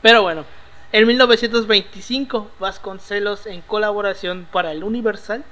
Pero 0.02 0.24
bueno, 0.24 0.46
en 0.92 1.06
1925, 1.06 2.50
Vasconcelos, 2.60 3.46
en 3.46 3.62
colaboración 3.62 4.48
para 4.52 4.72
el 4.72 4.84
Universal, 4.84 5.44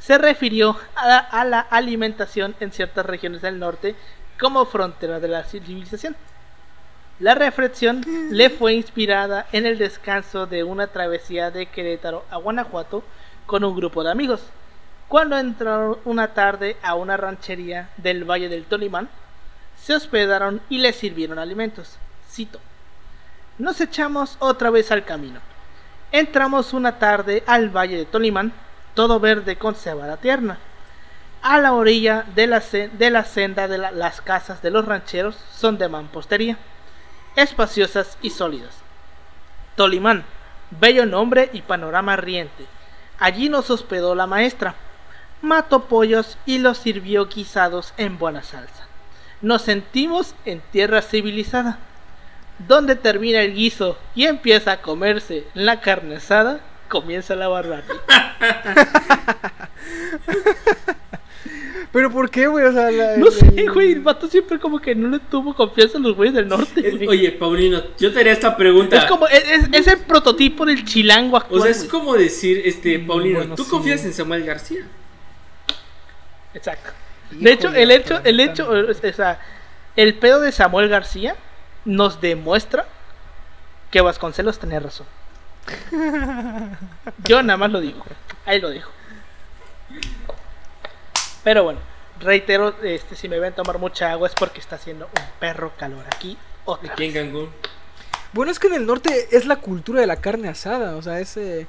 se 0.00 0.18
refirió 0.18 0.76
a 0.96 1.44
la, 1.44 1.60
alimentación 1.60 2.56
en 2.58 2.72
ciertas 2.72 3.06
regiones 3.06 3.42
del 3.42 3.58
norte 3.58 3.94
como 4.40 4.64
frontera 4.64 5.20
de 5.20 5.28
la 5.28 5.44
civilización. 5.44 6.16
La 7.20 7.34
reflexión 7.34 8.02
le 8.30 8.48
fue 8.48 8.72
inspirada 8.72 9.46
en 9.52 9.66
el 9.66 9.78
descanso 9.78 10.46
de 10.46 10.64
una 10.64 10.86
travesía 10.86 11.50
de 11.50 11.66
Querétaro 11.66 12.24
a 12.30 12.38
Guanajuato 12.38 13.04
con 13.44 13.62
un 13.62 13.76
grupo 13.76 14.02
de 14.02 14.10
amigos. 14.10 14.40
Cuando 15.06 15.36
entraron 15.36 15.98
una 16.04 16.28
tarde 16.28 16.76
a 16.82 16.94
una 16.94 17.16
ranchería 17.18 17.90
del 17.98 18.24
Valle 18.24 18.48
del 18.48 18.64
Tolimán, 18.64 19.08
se 19.76 19.94
hospedaron 19.94 20.62
y 20.70 20.78
les 20.78 20.96
sirvieron 20.96 21.38
alimentos. 21.38 21.98
Cito. 22.30 22.58
Nos 23.60 23.78
echamos 23.82 24.36
otra 24.38 24.70
vez 24.70 24.90
al 24.90 25.04
camino. 25.04 25.38
Entramos 26.12 26.72
una 26.72 26.98
tarde 26.98 27.44
al 27.46 27.68
Valle 27.68 27.98
de 27.98 28.06
Tolimán, 28.06 28.54
todo 28.94 29.20
verde 29.20 29.56
con 29.56 29.74
cebada 29.74 30.16
tierna. 30.16 30.58
A 31.42 31.58
la 31.58 31.74
orilla 31.74 32.24
de 32.34 32.46
la, 32.46 32.60
de 32.60 33.10
la 33.10 33.24
senda 33.24 33.68
de 33.68 33.76
las 33.76 34.22
casas 34.22 34.62
de 34.62 34.70
los 34.70 34.86
rancheros 34.86 35.36
son 35.52 35.76
de 35.76 35.90
mampostería 35.90 36.56
espaciosas 37.36 38.16
y 38.22 38.30
sólidas. 38.30 38.74
Tolimán, 39.76 40.24
bello 40.70 41.04
nombre 41.04 41.50
y 41.52 41.60
panorama 41.60 42.16
riente. 42.16 42.64
Allí 43.18 43.50
nos 43.50 43.68
hospedó 43.68 44.14
la 44.14 44.26
maestra. 44.26 44.74
Mató 45.42 45.84
pollos 45.84 46.38
y 46.46 46.60
los 46.60 46.78
sirvió 46.78 47.26
guisados 47.26 47.92
en 47.98 48.18
buena 48.18 48.42
salsa. 48.42 48.86
Nos 49.42 49.60
sentimos 49.60 50.34
en 50.46 50.62
tierra 50.72 51.02
civilizada. 51.02 51.78
Donde 52.66 52.96
termina 52.96 53.40
el 53.42 53.54
guiso 53.54 53.96
y 54.14 54.24
empieza 54.24 54.72
a 54.72 54.82
comerse 54.82 55.44
la 55.54 55.80
carne 55.80 56.16
asada, 56.16 56.60
comienza 56.88 57.34
la 57.36 57.48
barbarie. 57.48 57.84
¿Pero 61.92 62.10
por 62.10 62.30
qué, 62.30 62.46
güey? 62.46 62.64
O 62.64 62.72
sea, 62.72 62.88
no 63.16 63.30
sé, 63.30 63.66
güey. 63.66 63.92
El 63.92 64.00
vato 64.00 64.28
siempre 64.28 64.58
como 64.60 64.78
que 64.78 64.94
no 64.94 65.08
le 65.08 65.18
tuvo 65.18 65.54
confianza 65.54 65.98
a 65.98 66.00
los 66.00 66.14
güeyes 66.14 66.34
del 66.34 66.46
norte. 66.46 67.06
oye, 67.08 67.32
Paulino, 67.32 67.82
yo 67.98 68.12
te 68.12 68.20
haría 68.20 68.32
esta 68.32 68.56
pregunta. 68.56 68.96
Es 68.96 69.04
como, 69.06 69.26
es, 69.26 69.86
el 69.86 69.98
prototipo 69.98 70.64
del 70.64 70.84
chilango 70.84 71.36
actual. 71.36 71.60
O 71.60 71.64
sea, 71.64 71.72
es 71.72 71.84
como 71.84 72.14
decir, 72.14 72.62
este, 72.64 72.98
mm, 72.98 73.06
Paulino, 73.06 73.54
¿tú 73.56 73.66
confías 73.66 74.04
en 74.04 74.12
Samuel 74.12 74.44
García? 74.44 74.86
Exacto. 76.54 76.90
de 77.30 77.52
hecho, 77.52 77.72
el 77.74 77.90
hecho, 77.90 78.20
el 78.24 78.40
hecho, 78.40 78.70
o 78.70 79.12
sea, 79.12 79.40
el 79.96 80.14
pedo 80.14 80.40
de 80.40 80.52
Samuel 80.52 80.88
García 80.88 81.36
nos 81.84 82.20
demuestra 82.20 82.86
que 83.90 84.00
Vasconcelos 84.00 84.58
tenía 84.58 84.80
razón. 84.80 85.06
Yo 87.24 87.42
nada 87.42 87.56
más 87.56 87.70
lo 87.70 87.80
digo. 87.80 88.04
Ahí 88.46 88.60
lo 88.60 88.70
dijo. 88.70 88.90
Pero 91.42 91.64
bueno, 91.64 91.80
reitero, 92.20 92.74
este, 92.82 93.16
si 93.16 93.28
me 93.28 93.38
ven 93.38 93.54
tomar 93.54 93.78
mucha 93.78 94.12
agua 94.12 94.28
es 94.28 94.34
porque 94.34 94.60
está 94.60 94.76
haciendo 94.76 95.06
un 95.06 95.24
perro 95.38 95.72
calor 95.76 96.04
aquí. 96.14 96.36
aquí 96.66 97.04
en 97.04 97.12
Cancún. 97.12 97.50
Bueno, 98.32 98.52
es 98.52 98.58
que 98.58 98.68
en 98.68 98.74
el 98.74 98.86
norte 98.86 99.28
es 99.32 99.46
la 99.46 99.56
cultura 99.56 100.00
de 100.00 100.06
la 100.06 100.16
carne 100.16 100.48
asada, 100.48 100.96
o 100.96 101.02
sea, 101.02 101.20
ese... 101.20 101.66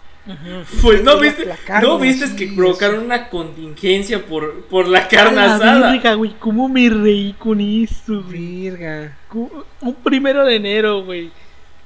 Pues 0.84 1.04
no 1.04 1.18
viste, 1.18 1.52
no 1.82 1.98
viste 1.98 2.36
que 2.36 2.54
provocaron 2.54 3.04
una 3.04 3.30
contingencia 3.30 4.24
por, 4.24 4.66
por 4.66 4.88
la 4.88 5.08
carne 5.08 5.42
asada. 5.42 5.92
Virga, 5.92 6.14
güey, 6.14 6.36
cómo 6.40 6.70
me 6.70 6.88
reí 6.90 7.34
con 7.40 7.60
eso, 7.60 8.22
Virga. 8.22 9.18
Un 9.34 9.96
primero 10.04 10.46
de 10.46 10.58
enero, 10.58 11.04
güey. 11.04 11.32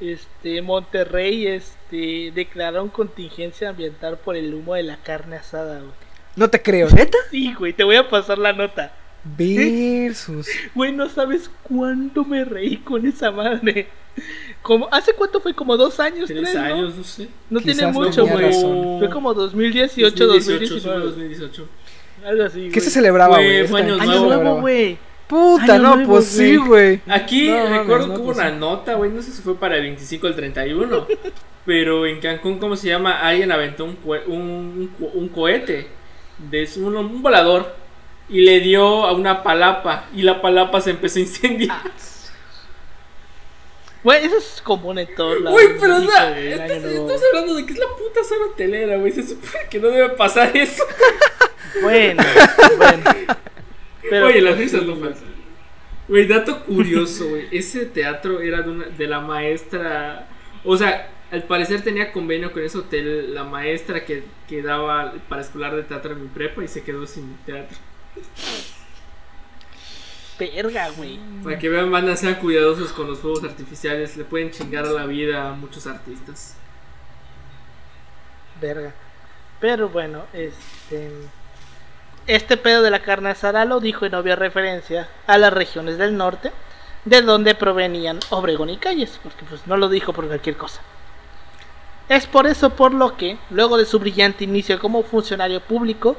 Este, 0.01 0.61
Monterrey, 0.61 1.47
este, 1.47 2.34
declararon 2.36 2.89
contingencia 2.89 3.69
ambiental 3.69 4.17
por 4.17 4.36
el 4.36 4.53
humo 4.53 4.76
de 4.76 4.84
la 4.84 4.97
carne 4.97 5.38
asada, 5.38 5.80
güey. 5.80 5.93
No 6.36 6.49
te 6.49 6.61
creo, 6.61 6.89
¿neta? 6.89 7.17
Sí, 7.32 7.53
güey, 7.53 7.71
te 7.71 7.86
voy 7.86 7.95
a 7.95 8.09
pasar 8.09 8.38
la 8.38 8.51
nota. 8.51 8.91
Versus. 9.26 10.47
Güey, 10.76 10.91
no 10.91 11.09
sabes 11.09 11.49
cuánto 11.63 12.23
me 12.23 12.45
reí 12.45 12.78
con 12.78 13.05
esa 13.07 13.32
madre. 13.32 13.88
Como, 14.61 14.88
¿Hace 14.91 15.13
cuánto 15.13 15.41
fue? 15.41 15.53
¿Como 15.53 15.76
dos 15.76 15.99
años? 15.99 16.28
Tres, 16.28 16.41
tres 16.41 16.55
años, 16.55 16.95
no, 16.95 17.03
sé. 17.03 17.28
No 17.49 17.59
tiene 17.59 17.88
mucho, 17.88 18.26
güey. 18.26 18.53
Fue 18.99 19.09
como 19.09 19.34
2018, 19.34 20.28
2019. 20.28 21.05
2018. 21.05 21.67
Algo 22.26 22.43
así. 22.43 22.69
¿Qué 22.69 22.80
se 22.80 22.89
celebraba, 22.89 23.38
güey? 23.38 23.67
Fue 23.67 23.82
año 23.82 23.97
nuevo, 23.97 24.61
güey. 24.61 24.97
Puta, 25.28 25.80
no, 25.80 26.03
pues 26.05 26.26
sí, 26.26 26.55
güey. 26.55 27.01
Aquí 27.07 27.51
recuerdo 27.51 28.13
que 28.13 28.19
hubo 28.19 28.26
pues 28.26 28.38
una 28.38 28.51
nota, 28.51 28.93
güey, 28.93 29.09
no 29.09 29.23
sé 29.23 29.32
si 29.32 29.41
fue 29.41 29.55
para 29.55 29.76
el 29.78 29.82
25 29.82 30.28
o 30.28 30.30
el 30.30 30.36
31, 30.36 31.07
pero 31.65 32.05
en 32.05 32.19
Cancún, 32.19 32.59
¿cómo 32.59 32.76
se 32.76 32.89
llama? 32.89 33.19
Alguien 33.21 33.51
aventó 33.51 33.86
un, 33.86 33.97
un, 34.28 34.91
un 34.99 35.30
cohete 35.30 35.88
de 36.51 36.69
un, 36.78 36.95
un 36.95 37.21
volador 37.23 37.84
y 38.30 38.41
le 38.41 38.59
dio 38.59 39.05
a 39.05 39.13
una 39.13 39.43
palapa 39.43 40.07
y 40.15 40.23
la 40.23 40.41
palapa 40.41 40.82
se 40.82 40.91
empezó 40.91 41.19
a 41.19 41.21
incendiar. 41.21 41.82
Güey, 44.03 44.23
eso 44.23 44.38
es 44.38 44.61
común 44.61 44.99
en 44.99 45.07
lados. 45.17 45.51
Güey, 45.51 45.80
pero 45.80 45.97
o 45.97 46.01
sea, 46.01 46.39
estás 46.39 47.21
hablando 47.34 47.55
de 47.55 47.65
que 47.65 47.73
es 47.73 47.80
la 47.80 47.88
puta 47.97 48.23
zona 48.23 48.45
hotelera, 48.51 48.97
güey. 48.97 49.11
Se 49.11 49.23
supone 49.23 49.67
que 49.67 49.80
no 49.80 49.88
debe 49.88 50.09
pasar 50.09 50.55
eso. 50.55 50.84
Bueno, 51.82 52.23
bueno. 52.78 53.03
Pero, 54.07 54.28
Oye, 54.28 54.41
las 54.41 54.57
risas 54.57 54.84
no 54.84 54.95
pasan. 54.95 55.36
Güey, 56.07 56.28
dato 56.28 56.63
curioso, 56.65 57.30
güey. 57.30 57.47
Ese 57.51 57.86
teatro 57.88 58.41
era 58.41 58.61
de, 58.61 58.69
una, 58.69 58.86
de 58.86 59.07
la 59.07 59.21
maestra. 59.21 60.28
O 60.63 60.78
sea, 60.78 61.09
al 61.32 61.43
parecer 61.43 61.82
tenía 61.82 62.11
convenio 62.11 62.51
con 62.51 62.63
ese 62.63 62.78
hotel 62.78 63.34
la 63.34 63.43
maestra 63.43 64.05
que, 64.05 64.23
que 64.47 64.61
daba 64.61 65.15
para 65.28 65.41
escolar 65.41 65.76
de 65.76 65.82
teatro 65.82 66.13
en 66.13 66.21
mi 66.21 66.28
prepa 66.28 66.63
y 66.63 66.67
se 66.67 66.84
quedó 66.84 67.07
sin 67.07 67.38
teatro. 67.45 67.78
Verga, 70.38 70.89
güey. 70.89 71.20
Para 71.43 71.57
que 71.57 71.70
vean, 71.70 71.91
van 71.91 72.09
a 72.09 72.16
ser 72.16 72.38
cuidadosos 72.39 72.91
con 72.91 73.07
los 73.07 73.20
fuegos 73.20 73.43
artificiales. 73.43 74.18
Le 74.18 74.26
pueden 74.26 74.51
chingar 74.51 74.86
a 74.86 74.91
la 74.91 75.05
vida 75.05 75.49
a 75.49 75.53
muchos 75.53 75.88
artistas. 75.88 76.55
Verga. 78.59 78.93
Pero 79.59 79.89
bueno, 79.89 80.24
este. 80.34 81.11
Este 82.28 82.57
pedo 82.57 82.82
de 82.82 82.89
la 82.89 83.03
carne 83.03 83.30
asada 83.30 83.66
lo 83.66 83.80
dijo 83.80 84.05
en 84.05 84.16
obvia 84.16 84.36
referencia 84.36 85.07
a 85.28 85.38
las 85.38 85.53
regiones 85.53 85.99
del 85.99 86.18
norte, 86.18 86.51
de 87.05 87.22
donde 87.22 87.53
provenían 87.53 88.20
Obregón 88.32 88.72
y 88.72 88.78
Calles, 88.78 89.20
porque 89.22 89.45
pues 89.47 89.68
no 89.68 89.78
lo 89.78 89.89
dijo 89.89 90.11
por 90.11 90.26
cualquier 90.26 90.57
cosa. 90.57 90.82
Es 92.09 92.26
por 92.26 92.47
eso 92.47 92.72
por 92.72 92.95
lo 92.95 93.16
que, 93.16 93.38
luego 93.51 93.78
de 93.78 93.86
su 93.86 93.99
brillante 93.99 94.43
inicio 94.43 94.80
como 94.80 95.03
funcionario 95.03 95.59
público, 95.59 96.18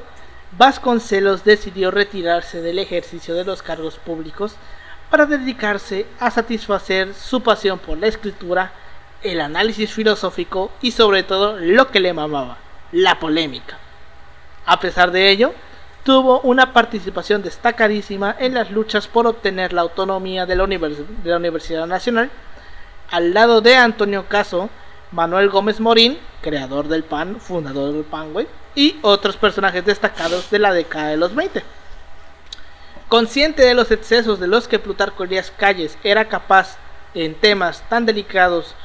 Vasconcelos 0.51 1.43
decidió 1.43 1.91
retirarse 1.91 2.61
del 2.61 2.79
ejercicio 2.79 3.35
de 3.35 3.43
los 3.43 3.61
cargos 3.61 3.97
públicos 3.97 4.55
para 5.09 5.25
dedicarse 5.25 6.05
a 6.19 6.31
satisfacer 6.31 7.13
su 7.13 7.41
pasión 7.41 7.79
por 7.79 7.97
la 7.97 8.07
escritura, 8.07 8.71
el 9.23 9.41
análisis 9.41 9.91
filosófico 9.91 10.71
y 10.81 10.91
sobre 10.91 11.23
todo 11.23 11.57
lo 11.59 11.89
que 11.89 11.99
le 11.99 12.13
mamaba, 12.13 12.57
la 12.91 13.19
polémica. 13.19 13.77
A 14.65 14.79
pesar 14.79 15.11
de 15.11 15.29
ello, 15.29 15.53
tuvo 16.03 16.39
una 16.41 16.71
participación 16.71 17.41
destacadísima 17.41 18.35
en 18.39 18.53
las 18.53 18.71
luchas 18.71 19.07
por 19.07 19.27
obtener 19.27 19.73
la 19.73 19.81
autonomía 19.81 20.45
de 20.45 20.55
la, 20.55 20.63
Universidad 20.63 21.85
Nacional, 21.85 22.29
al 23.11 23.33
lado 23.33 23.59
de 23.59 23.75
Antonio 23.75 24.25
Caso, 24.27 24.69
Manuel 25.11 25.49
Gómez 25.49 25.79
Morín, 25.79 26.17
creador 26.41 26.87
del 26.87 27.03
PAN, 27.03 27.39
fundador 27.39 27.93
del 27.93 28.03
PAN, 28.03 28.33
y 28.77 28.95
otros 29.01 29.37
personajes 29.37 29.83
destacados 29.83 30.51
de 30.51 30.59
la 30.59 30.71
década 30.71 31.07
de 31.07 31.17
los 31.17 31.33
20. 31.33 31.63
Consciente 33.09 33.63
de 33.63 33.73
los 33.73 33.89
excesos 33.89 34.39
de 34.39 34.45
los 34.45 34.67
que 34.67 34.77
Plutarco 34.77 35.23
Elías 35.23 35.51
Calles 35.57 35.97
era 36.03 36.29
capaz 36.29 36.77
en 37.15 37.33
temas 37.33 37.81
tan 37.89 38.05
delicados 38.05 38.75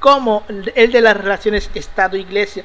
como 0.00 0.44
el 0.48 0.90
de 0.90 1.00
las 1.00 1.16
relaciones 1.16 1.70
Estado-Iglesia 1.72 2.64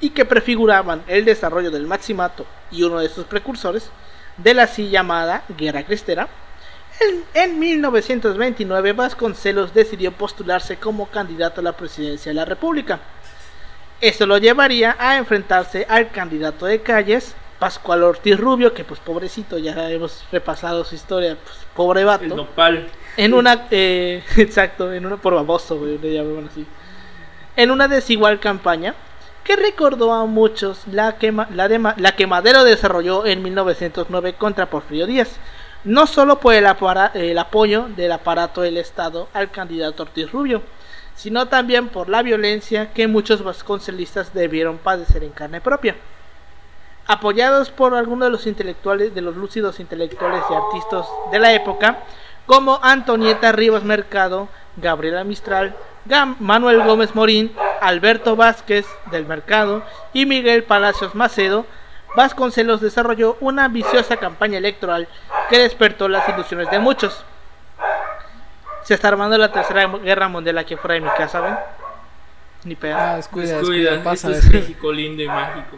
y 0.00 0.10
que 0.10 0.24
prefiguraban 0.24 1.02
el 1.08 1.26
desarrollo 1.26 1.70
del 1.70 1.86
maximato 1.86 2.46
y 2.70 2.84
uno 2.84 2.98
de 3.00 3.10
sus 3.10 3.26
precursores 3.26 3.90
de 4.38 4.54
la 4.54 4.62
así 4.62 4.88
llamada 4.88 5.44
Guerra 5.58 5.84
Cristera, 5.84 6.26
en, 7.00 7.24
en 7.34 7.58
1929 7.58 8.94
Vasconcelos 8.94 9.74
decidió 9.74 10.10
postularse 10.12 10.78
como 10.78 11.10
candidato 11.10 11.60
a 11.60 11.64
la 11.64 11.76
presidencia 11.76 12.30
de 12.30 12.36
la 12.36 12.46
República. 12.46 12.98
Esto 14.02 14.26
lo 14.26 14.36
llevaría 14.36 14.96
a 14.98 15.16
enfrentarse 15.16 15.86
al 15.88 16.10
candidato 16.10 16.66
de 16.66 16.82
calles, 16.82 17.36
Pascual 17.60 18.02
Ortiz 18.02 18.36
Rubio, 18.36 18.74
que 18.74 18.82
pues 18.82 18.98
pobrecito, 18.98 19.58
ya 19.58 19.88
hemos 19.90 20.24
repasado 20.32 20.84
su 20.84 20.96
historia, 20.96 21.36
pues 21.42 21.56
pobre 21.74 22.02
vato. 22.02 22.24
El 22.24 22.34
nopal. 22.34 22.88
En 23.16 23.32
una, 23.32 23.68
eh, 23.70 24.24
exacto, 24.36 24.92
en 24.92 25.06
una 25.06 25.16
por 25.18 25.34
baboso, 25.34 25.78
güey, 25.78 25.98
le 25.98 26.14
llamaban 26.14 26.48
así. 26.50 26.66
En 27.54 27.70
una 27.70 27.86
desigual 27.86 28.40
campaña 28.40 28.94
que 29.44 29.54
recordó 29.54 30.12
a 30.12 30.26
muchos 30.26 30.80
la 30.90 31.16
que, 31.18 31.30
Ma- 31.30 31.46
la, 31.54 31.68
de 31.68 31.78
la 31.96 32.16
que 32.16 32.26
Madero 32.26 32.64
desarrolló 32.64 33.24
en 33.24 33.40
1909 33.42 34.34
contra 34.34 34.66
Porfirio 34.66 35.06
Díaz, 35.06 35.36
no 35.84 36.08
solo 36.08 36.40
por 36.40 36.54
el, 36.54 36.66
apara- 36.66 37.12
el 37.14 37.38
apoyo 37.38 37.86
del 37.94 38.10
aparato 38.10 38.62
del 38.62 38.78
Estado 38.78 39.28
al 39.32 39.50
candidato 39.52 40.02
Ortiz 40.02 40.30
Rubio, 40.32 40.62
sino 41.22 41.46
también 41.46 41.88
por 41.88 42.08
la 42.08 42.20
violencia 42.24 42.92
que 42.92 43.06
muchos 43.06 43.44
vasconcelistas 43.44 44.34
debieron 44.34 44.78
padecer 44.78 45.22
en 45.22 45.30
carne 45.30 45.60
propia. 45.60 45.94
Apoyados 47.06 47.70
por 47.70 47.94
algunos 47.94 48.26
de 48.26 48.32
los 48.32 48.48
intelectuales, 48.48 49.14
de 49.14 49.20
los 49.20 49.36
lúcidos 49.36 49.78
intelectuales 49.78 50.42
y 50.50 50.54
artistas 50.54 51.06
de 51.30 51.38
la 51.38 51.52
época, 51.52 52.00
como 52.44 52.80
Antonieta 52.82 53.52
Rivas 53.52 53.84
Mercado, 53.84 54.48
Gabriela 54.76 55.22
Mistral, 55.22 55.76
Manuel 56.40 56.82
Gómez 56.82 57.14
Morín, 57.14 57.52
Alberto 57.80 58.34
Vázquez 58.34 58.84
del 59.12 59.24
Mercado 59.24 59.84
y 60.12 60.26
Miguel 60.26 60.64
Palacios 60.64 61.14
Macedo, 61.14 61.66
Vasconcelos 62.16 62.80
desarrolló 62.80 63.36
una 63.38 63.66
ambiciosa 63.66 64.16
campaña 64.16 64.58
electoral 64.58 65.06
que 65.48 65.60
despertó 65.60 66.08
las 66.08 66.28
ilusiones 66.28 66.68
de 66.72 66.80
muchos. 66.80 67.24
Se 68.84 68.94
está 68.94 69.08
armando 69.08 69.38
la 69.38 69.52
tercera 69.52 69.86
guerra 69.86 70.28
mundial 70.28 70.58
aquí 70.58 70.76
fuera 70.76 70.94
de 70.94 71.00
mi 71.00 71.10
casa, 71.10 71.40
¿ven? 71.40 71.56
Ni 72.64 72.74
pedo. 72.76 72.96
Ah, 72.96 73.16
descuida, 73.16 73.58
Descuida, 73.58 73.90
descuida, 73.92 74.04
pasa. 74.04 74.30
esto 74.30 74.46
es 74.46 74.52
México 74.52 74.92
lindo 74.92 75.22
y 75.22 75.28
mágico. 75.28 75.76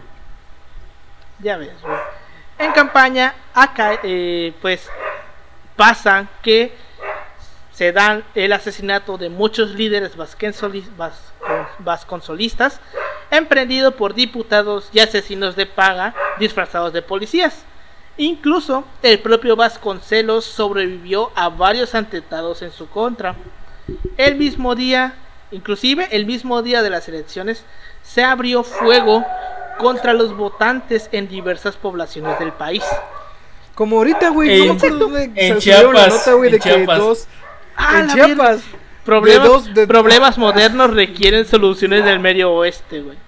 Ya 1.39 1.57
ves, 1.57 1.73
güey. 1.83 1.97
En 2.59 2.73
campaña, 2.73 3.35
acá, 3.53 3.99
eh, 4.03 4.53
pues, 4.63 4.89
pasa 5.77 6.27
que 6.43 6.75
se 7.73 7.91
dan 7.93 8.23
el 8.35 8.53
asesinato 8.53 9.19
de 9.19 9.29
muchos 9.29 9.71
líderes 9.75 10.13
vasconsolistas, 11.79 12.81
emprendido 13.31 13.97
por 13.97 14.15
diputados 14.15 14.89
y 14.93 15.01
asesinos 15.01 15.57
de 15.57 15.67
paga 15.67 16.15
disfrazados 16.39 16.93
de 16.93 17.03
policías. 17.03 17.65
Incluso 18.17 18.85
el 19.03 19.19
propio 19.19 19.57
Vasconcelos 19.57 20.45
sobrevivió 20.45 21.31
a 21.35 21.49
varios 21.49 21.95
atentados 21.95 22.63
en 22.63 22.71
su 22.71 22.89
contra. 22.89 23.35
El 24.17 24.37
mismo 24.37 24.75
día, 24.75 25.15
inclusive 25.51 26.09
el 26.13 26.25
mismo 26.27 26.63
día 26.63 26.83
de 26.83 26.91
las 26.91 27.09
elecciones, 27.09 27.65
se 28.03 28.23
abrió 28.23 28.63
fuego 28.63 29.25
contra 29.79 30.13
los 30.13 30.37
votantes 30.37 31.09
en 31.11 31.27
diversas 31.29 31.77
poblaciones 31.77 32.39
del 32.39 32.53
país. 32.53 32.85
Como 33.75 33.97
ahorita, 33.97 34.29
güey. 34.29 34.63
En- 34.63 34.79
en 35.37 35.55
se 35.57 35.61
subieron 35.61 35.95
la 35.95 36.01
Chiapas, 36.05 36.19
nota, 36.27 36.33
güey, 36.35 36.51
de 36.53 36.59
que 36.61 36.63
Chiapas. 36.71 36.99
dos. 36.99 37.27
Ah, 37.77 38.01
en 38.01 38.09
Chiapas. 38.09 38.61
Problemas, 39.05 39.43
de 39.43 39.49
dos- 39.49 39.75
de- 39.75 39.87
problemas 39.89 40.39
modernos 40.39 40.95
requieren 40.95 41.45
soluciones 41.45 42.05
del 42.05 42.21
medio 42.21 42.53
oeste, 42.53 43.01
güey. 43.03 43.19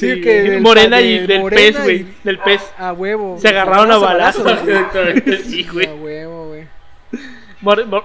Sí, 0.00 0.20
que 0.20 0.42
del- 0.42 0.60
Morena 0.62 0.96
de 0.98 1.02
y 1.02 1.26
del 1.26 1.40
Morena 1.40 1.60
pez, 1.62 1.78
y- 1.78 1.82
güey. 1.82 2.06
Del 2.24 2.38
pez. 2.38 2.72
A 2.78 2.92
huevo. 2.92 3.36
Se 3.38 3.48
agarraron 3.48 3.90
a 3.92 3.98
balazos. 3.98 4.50
Exactamente. 4.50 5.38
Sí, 5.44 5.66
A 5.68 5.72
güey. 5.72 5.86
huevo, 5.88 6.48
güey. 6.48 6.66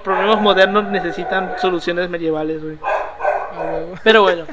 Problemas 0.04 0.42
modernos 0.42 0.86
necesitan 0.86 1.54
soluciones 1.62 2.10
medievales, 2.10 2.62
güey. 2.64 2.78
A 3.58 3.62
huevo. 3.62 3.96
Pero 4.04 4.22
bueno, 4.24 4.46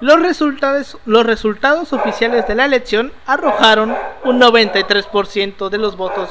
los 0.00 0.20
resultados, 0.20 0.98
los 1.04 1.26
resultados 1.26 1.92
oficiales 1.92 2.46
de 2.46 2.54
la 2.54 2.64
elección 2.64 3.12
arrojaron 3.26 3.94
un 4.24 4.40
93% 4.40 5.68
de 5.68 5.78
los 5.78 5.96
votos 5.96 6.30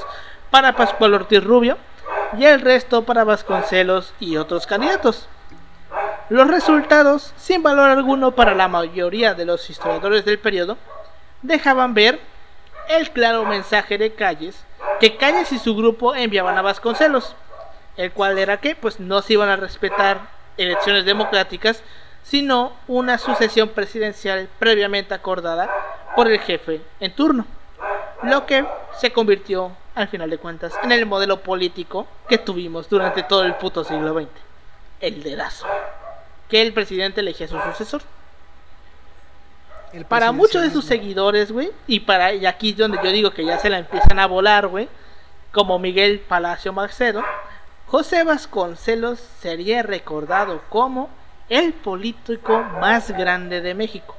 para 0.49 0.75
Pascual 0.75 1.13
Ortiz 1.13 1.43
Rubio 1.43 1.77
y 2.37 2.45
el 2.45 2.61
resto 2.61 3.03
para 3.03 3.23
Vasconcelos 3.23 4.13
y 4.19 4.37
otros 4.37 4.65
candidatos. 4.65 5.27
Los 6.29 6.47
resultados, 6.47 7.33
sin 7.37 7.63
valor 7.63 7.89
alguno 7.89 8.31
para 8.31 8.53
la 8.53 8.67
mayoría 8.67 9.33
de 9.33 9.45
los 9.45 9.67
historiadores 9.69 10.25
del 10.25 10.37
periodo, 10.37 10.77
dejaban 11.41 11.95
ver 11.95 12.19
el 12.87 13.09
claro 13.09 13.45
mensaje 13.45 13.97
de 13.97 14.13
Calles 14.13 14.63
que 14.99 15.17
Calles 15.17 15.51
y 15.51 15.59
su 15.59 15.75
grupo 15.75 16.15
enviaban 16.15 16.57
a 16.57 16.61
Vasconcelos, 16.61 17.35
el 17.97 18.11
cual 18.11 18.37
era 18.37 18.57
que 18.57 18.75
pues 18.75 18.99
no 18.99 19.21
se 19.21 19.33
iban 19.33 19.49
a 19.49 19.55
respetar 19.55 20.19
elecciones 20.57 21.05
democráticas, 21.05 21.83
sino 22.21 22.73
una 22.87 23.17
sucesión 23.17 23.69
presidencial 23.69 24.49
previamente 24.59 25.13
acordada 25.13 25.69
por 26.15 26.27
el 26.27 26.39
jefe 26.39 26.81
en 26.99 27.15
turno, 27.15 27.47
lo 28.23 28.45
que 28.45 28.65
se 28.97 29.11
convirtió 29.11 29.71
al 29.95 30.09
final 30.09 30.29
de 30.29 30.37
cuentas 30.37 30.73
en 30.83 30.91
el 30.91 31.05
modelo 31.05 31.41
político 31.41 32.07
que 32.27 32.37
tuvimos 32.37 32.87
durante 32.87 33.23
todo 33.23 33.45
el 33.45 33.55
puto 33.55 33.83
siglo 33.83 34.13
XX, 34.13 34.29
el 34.99 35.23
dedazo, 35.23 35.65
que 36.49 36.61
el 36.61 36.73
presidente 36.73 37.21
elegía 37.21 37.45
a 37.45 37.49
su 37.49 37.59
sucesor. 37.59 38.01
El 39.93 40.05
Para 40.05 40.31
muchos 40.31 40.61
de 40.61 40.69
sus 40.69 40.85
seguidores, 40.85 41.51
güey, 41.51 41.71
y 41.87 42.01
para 42.01 42.33
y 42.33 42.45
aquí 42.45 42.71
es 42.71 42.77
donde 42.77 42.99
yo 43.03 43.11
digo 43.11 43.31
que 43.31 43.43
ya 43.43 43.57
se 43.57 43.69
la 43.69 43.79
empiezan 43.79 44.19
a 44.19 44.27
volar, 44.27 44.67
güey, 44.67 44.87
como 45.51 45.79
Miguel 45.79 46.19
Palacio 46.19 46.71
Macedo, 46.73 47.23
José 47.87 48.23
Vasconcelos 48.23 49.19
sería 49.41 49.81
recordado 49.81 50.61
como 50.69 51.09
el 51.49 51.73
político 51.73 52.59
más 52.79 53.09
grande 53.09 53.61
de 53.61 53.73
México. 53.73 54.15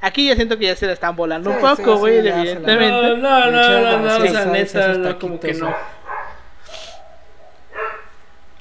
Aquí 0.00 0.26
yo 0.26 0.34
siento 0.34 0.56
que 0.58 0.64
ya 0.64 0.74
se 0.74 0.86
la 0.86 0.94
están 0.94 1.14
volando 1.16 1.50
un 1.50 1.58
poco, 1.60 1.96
güey, 1.98 2.20
sí, 2.22 2.28
ya 2.28 2.34
la- 2.36 2.40
evidentemente. 2.40 2.90
No, 2.90 3.16
no, 3.16 3.50
no, 3.50 3.50
no, 3.50 3.50
no, 3.50 3.88
o 3.88 3.90
demasiada 3.90 4.20
sea, 4.20 4.32
salsa 4.32 4.42
a 4.42 4.46
neta, 4.46 4.80
esos 4.92 4.98
no, 4.98 5.18
como 5.18 5.38
que 5.38 5.48
taquitos, 5.48 5.68
no. 5.68 5.76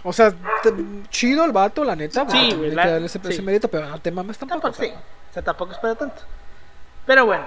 O 0.03 0.11
sea, 0.13 0.31
te- 0.63 0.73
chido 1.09 1.45
el 1.45 1.51
vato, 1.51 1.83
la 1.83 1.95
neta. 1.95 2.21
Sí, 2.29 2.47
porque 2.49 2.55
güey, 2.55 2.71
la- 2.71 2.83
que 2.83 2.89
darle 2.91 3.05
ese, 3.07 3.19
ese 3.19 3.33
sí. 3.33 3.41
mérito, 3.41 3.67
pero 3.67 3.87
no 3.87 3.99
te 3.99 4.11
mames 4.11 4.37
tampoco. 4.37 4.61
Tampoco, 4.71 4.83
sí. 4.83 4.91
O 5.29 5.33
sea, 5.33 5.43
tampoco 5.43 5.71
es 5.73 5.77
para 5.77 5.95
tanto. 5.95 6.21
Pero 7.05 7.25
bueno, 7.25 7.45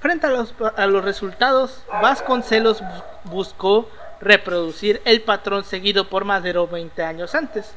frente 0.00 0.26
a 0.26 0.30
los, 0.30 0.54
a 0.76 0.86
los 0.86 1.04
resultados, 1.04 1.84
Vasconcelos 2.02 2.80
bus- 2.80 3.02
buscó 3.24 3.88
reproducir 4.20 5.02
el 5.04 5.20
patrón 5.22 5.64
seguido 5.64 6.08
por 6.08 6.24
Madero 6.24 6.66
20 6.66 7.02
años 7.02 7.34
antes, 7.34 7.72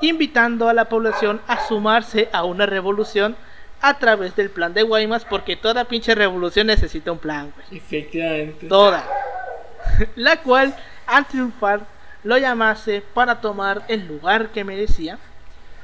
invitando 0.00 0.68
a 0.68 0.74
la 0.74 0.86
población 0.86 1.40
a 1.46 1.66
sumarse 1.66 2.28
a 2.32 2.44
una 2.44 2.66
revolución 2.66 3.36
a 3.82 3.98
través 3.98 4.34
del 4.36 4.48
plan 4.50 4.72
de 4.74 4.82
Guaymas, 4.84 5.24
porque 5.24 5.56
toda 5.56 5.84
pinche 5.84 6.14
revolución 6.14 6.68
necesita 6.68 7.12
un 7.12 7.18
plan, 7.18 7.52
güey. 7.54 7.78
Efectivamente. 7.78 8.66
Toda. 8.68 9.04
La 10.16 10.40
cual, 10.42 10.74
al 11.06 11.26
triunfar, 11.26 11.80
lo 12.24 12.38
llamase 12.38 13.02
para 13.14 13.40
tomar 13.40 13.84
el 13.88 14.06
lugar 14.06 14.50
que 14.50 14.64
merecía, 14.64 15.18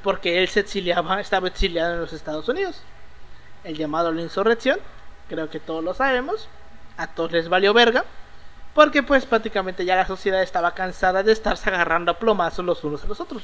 porque 0.03 0.39
él 0.41 0.49
se 0.49 0.61
exiliaba, 0.61 1.21
estaba 1.21 1.49
exiliado 1.49 1.95
en 1.95 2.01
los 2.01 2.13
Estados 2.13 2.49
Unidos. 2.49 2.81
El 3.65 3.77
llamado 3.77 4.13
la 4.13 4.23
insurrección, 4.23 4.79
creo 5.29 5.51
que 5.51 5.59
todos 5.61 5.83
lo 5.83 5.95
sabemos, 5.95 6.49
a 6.97 7.09
todos 7.09 7.33
les 7.33 7.49
valió 7.49 7.75
verga, 7.75 8.05
porque 8.75 9.03
pues 9.03 9.27
prácticamente 9.27 9.85
ya 9.85 9.97
la 9.97 10.07
sociedad 10.07 10.43
estaba 10.43 10.73
cansada 10.75 11.23
de 11.25 11.33
estarse 11.33 11.69
agarrando 11.69 12.13
a 12.13 12.19
plomazos 12.19 12.65
los 12.65 12.85
unos 12.85 13.03
a 13.05 13.09
los 13.09 13.21
otros. 13.21 13.43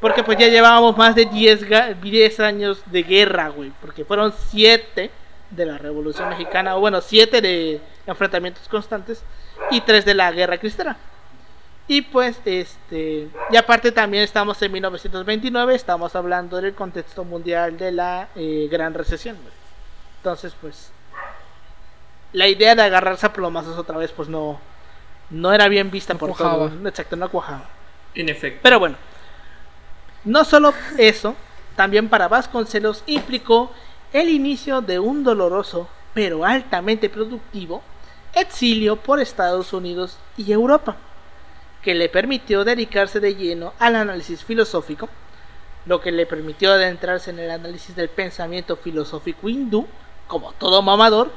Porque 0.00 0.22
pues 0.22 0.38
ya 0.38 0.48
llevábamos 0.48 0.96
más 0.96 1.14
de 1.14 1.26
10, 1.26 1.68
ga- 1.68 1.94
10 2.00 2.40
años 2.40 2.82
de 2.86 3.02
guerra, 3.02 3.48
güey, 3.48 3.72
porque 3.80 4.04
fueron 4.04 4.32
7 4.48 5.10
de 5.50 5.66
la 5.66 5.78
Revolución 5.78 6.28
Mexicana, 6.30 6.76
o 6.76 6.80
bueno, 6.80 7.00
7 7.00 7.40
de 7.40 7.80
enfrentamientos 8.06 8.66
constantes 8.68 9.22
y 9.70 9.80
3 9.82 10.04
de 10.04 10.14
la 10.14 10.32
Guerra 10.32 10.58
Cristera. 10.58 10.96
Y 11.86 12.02
pues, 12.02 12.40
este, 12.46 13.28
y 13.50 13.56
aparte 13.56 13.92
también 13.92 14.22
estamos 14.24 14.60
en 14.62 14.72
1929, 14.72 15.74
estamos 15.74 16.16
hablando 16.16 16.60
del 16.60 16.74
contexto 16.74 17.24
mundial 17.24 17.76
de 17.76 17.92
la 17.92 18.28
eh, 18.34 18.68
Gran 18.70 18.94
Recesión. 18.94 19.36
Entonces, 20.18 20.54
pues, 20.58 20.90
la 22.32 22.48
idea 22.48 22.74
de 22.74 22.82
agarrarse 22.82 23.26
a 23.26 23.32
plomazos 23.32 23.76
otra 23.78 23.98
vez, 23.98 24.12
pues 24.12 24.28
no, 24.28 24.58
no 25.28 25.52
era 25.52 25.68
bien 25.68 25.90
vista 25.90 26.14
No 26.14 26.18
por 26.20 26.30
cuajaba. 26.30 26.54
todos. 26.54 26.72
Exacto, 26.86 27.16
no 27.16 27.28
cuajaba. 27.28 27.68
En 28.14 28.30
efecto. 28.30 28.60
Pero 28.62 28.78
bueno, 28.78 28.96
no 30.24 30.44
solo 30.44 30.72
eso, 30.96 31.34
también 31.76 32.08
para 32.08 32.28
Vasconcelos 32.28 33.02
implicó 33.06 33.70
el 34.12 34.30
inicio 34.30 34.80
de 34.80 34.98
un 34.98 35.22
doloroso, 35.22 35.88
pero 36.14 36.44
altamente 36.46 37.10
productivo, 37.10 37.82
exilio 38.32 38.96
por 38.96 39.20
Estados 39.20 39.72
Unidos 39.72 40.18
y 40.36 40.50
Europa, 40.50 40.96
que 41.84 41.94
le 41.94 42.08
permitió 42.08 42.64
dedicarse 42.64 43.20
de 43.20 43.34
lleno 43.36 43.74
al 43.78 43.94
análisis 43.96 44.42
filosófico, 44.42 45.08
lo 45.86 46.00
que 46.00 46.10
le 46.10 46.24
permitió 46.24 46.72
adentrarse 46.72 47.30
en 47.30 47.38
el 47.40 47.50
análisis 47.50 47.94
del 47.94 48.08
pensamiento 48.08 48.76
filosófico 48.76 49.48
hindú, 49.50 49.86
como 50.26 50.52
todo 50.54 50.80
mamador, 50.80 51.30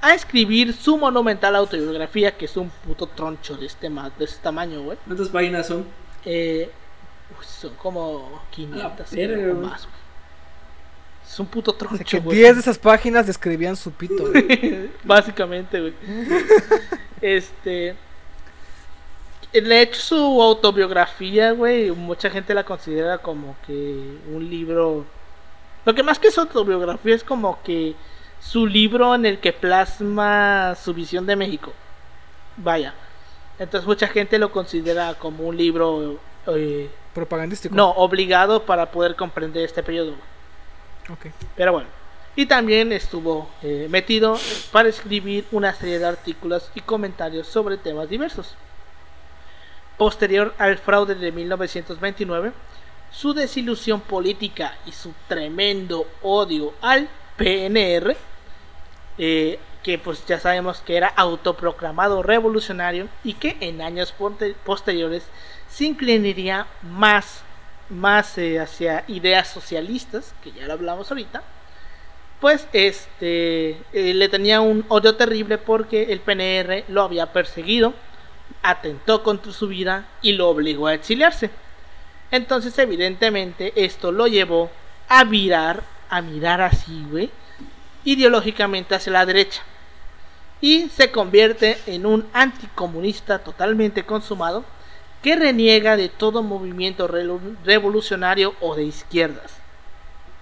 a 0.00 0.14
escribir 0.14 0.72
su 0.72 0.96
monumental 0.96 1.54
autobiografía, 1.56 2.36
que 2.36 2.46
es 2.46 2.56
un 2.56 2.70
puto 2.70 3.06
troncho 3.08 3.56
de 3.56 3.66
este, 3.66 3.90
ma- 3.90 4.10
de 4.18 4.24
este 4.24 4.42
tamaño, 4.42 4.80
güey. 4.82 4.96
¿Cuántas 5.04 5.28
páginas 5.28 5.66
son? 5.66 5.84
Eh, 6.24 6.70
uy, 7.38 7.44
son 7.46 7.74
como 7.74 8.42
500 8.50 8.82
A 8.82 8.88
la 8.88 9.26
verga, 9.28 9.52
o 9.52 9.56
güey. 9.56 9.68
más, 9.68 9.82
güey. 9.84 9.98
Es 11.28 11.38
un 11.40 11.46
puto 11.46 11.72
O 11.72 11.74
sea, 11.78 11.88
troncho, 11.88 12.04
que 12.06 12.20
güey. 12.20 12.38
10 12.38 12.54
de 12.54 12.60
esas 12.62 12.78
páginas 12.78 13.26
describían 13.26 13.76
su 13.76 13.90
pito, 13.92 14.30
güey. 14.30 14.90
Básicamente, 15.04 15.78
güey. 15.80 15.94
este. 17.20 17.94
De 19.52 19.82
hecho, 19.82 20.00
su 20.00 20.42
autobiografía, 20.42 21.52
güey, 21.52 21.90
mucha 21.90 22.28
gente 22.30 22.52
la 22.54 22.64
considera 22.64 23.18
como 23.18 23.56
que 23.66 23.72
un 24.30 24.48
libro. 24.50 25.06
Lo 25.84 25.94
que 25.94 26.02
más 26.02 26.18
que 26.18 26.30
su 26.30 26.40
autobiografía 26.40 27.14
es 27.14 27.24
como 27.24 27.62
que 27.62 27.94
su 28.40 28.66
libro 28.66 29.14
en 29.14 29.24
el 29.24 29.38
que 29.38 29.52
plasma 29.52 30.74
su 30.74 30.92
visión 30.92 31.26
de 31.26 31.36
México. 31.36 31.72
Vaya. 32.58 32.94
Entonces, 33.58 33.86
mucha 33.86 34.06
gente 34.08 34.38
lo 34.38 34.52
considera 34.52 35.14
como 35.14 35.44
un 35.48 35.56
libro. 35.56 36.20
eh, 36.48 36.90
Propagandístico. 37.14 37.74
no, 37.74 37.90
obligado 37.90 38.62
para 38.64 38.90
poder 38.90 39.16
comprender 39.16 39.64
este 39.64 39.82
periodo. 39.82 40.12
güey. 41.08 41.28
Ok. 41.30 41.34
Pero 41.56 41.72
bueno. 41.72 41.88
Y 42.36 42.46
también 42.46 42.92
estuvo 42.92 43.48
eh, 43.62 43.88
metido 43.90 44.38
para 44.70 44.88
escribir 44.88 45.44
una 45.50 45.74
serie 45.74 45.98
de 45.98 46.06
artículos 46.06 46.70
y 46.74 46.80
comentarios 46.82 47.48
sobre 47.48 47.78
temas 47.78 48.08
diversos. 48.08 48.54
Posterior 49.98 50.54
al 50.58 50.78
fraude 50.78 51.14
de 51.14 51.32
1929, 51.32 52.52
su 53.10 53.34
desilusión 53.34 54.00
política 54.00 54.76
y 54.86 54.92
su 54.92 55.12
tremendo 55.28 56.06
odio 56.22 56.72
al 56.80 57.08
PNR, 57.36 58.16
eh, 59.18 59.58
que 59.82 59.98
pues 59.98 60.24
ya 60.26 60.38
sabemos 60.38 60.80
que 60.80 60.96
era 60.96 61.08
autoproclamado 61.08 62.22
revolucionario 62.22 63.08
y 63.24 63.34
que 63.34 63.56
en 63.60 63.80
años 63.80 64.14
posteriores 64.64 65.24
se 65.68 65.84
inclinaría 65.84 66.66
más, 66.82 67.42
más 67.88 68.38
eh, 68.38 68.60
hacia 68.60 69.04
ideas 69.08 69.48
socialistas, 69.48 70.34
que 70.42 70.52
ya 70.52 70.66
lo 70.66 70.74
hablamos 70.74 71.10
ahorita, 71.10 71.42
pues 72.40 72.68
este 72.72 73.70
eh, 73.92 74.14
le 74.14 74.28
tenía 74.28 74.60
un 74.60 74.84
odio 74.88 75.16
terrible 75.16 75.58
porque 75.58 76.12
el 76.12 76.20
PNR 76.20 76.84
lo 76.88 77.02
había 77.02 77.32
perseguido, 77.32 77.94
atentó 78.62 79.22
contra 79.22 79.52
su 79.52 79.68
vida 79.68 80.06
y 80.22 80.32
lo 80.32 80.48
obligó 80.48 80.86
a 80.86 80.94
exiliarse. 80.94 81.50
Entonces, 82.30 82.78
evidentemente, 82.78 83.72
esto 83.76 84.12
lo 84.12 84.26
llevó 84.26 84.70
a 85.08 85.24
virar, 85.24 85.82
a 86.10 86.20
mirar 86.20 86.60
así, 86.60 87.06
güey, 87.10 87.30
ideológicamente 88.04 88.94
hacia 88.94 89.12
la 89.12 89.26
derecha. 89.26 89.62
Y 90.60 90.88
se 90.88 91.10
convierte 91.10 91.78
en 91.86 92.04
un 92.04 92.26
anticomunista 92.32 93.38
totalmente 93.38 94.04
consumado 94.04 94.64
que 95.22 95.36
reniega 95.36 95.96
de 95.96 96.08
todo 96.08 96.42
movimiento 96.42 97.08
revolucionario 97.64 98.54
o 98.60 98.74
de 98.74 98.84
izquierdas. 98.84 99.52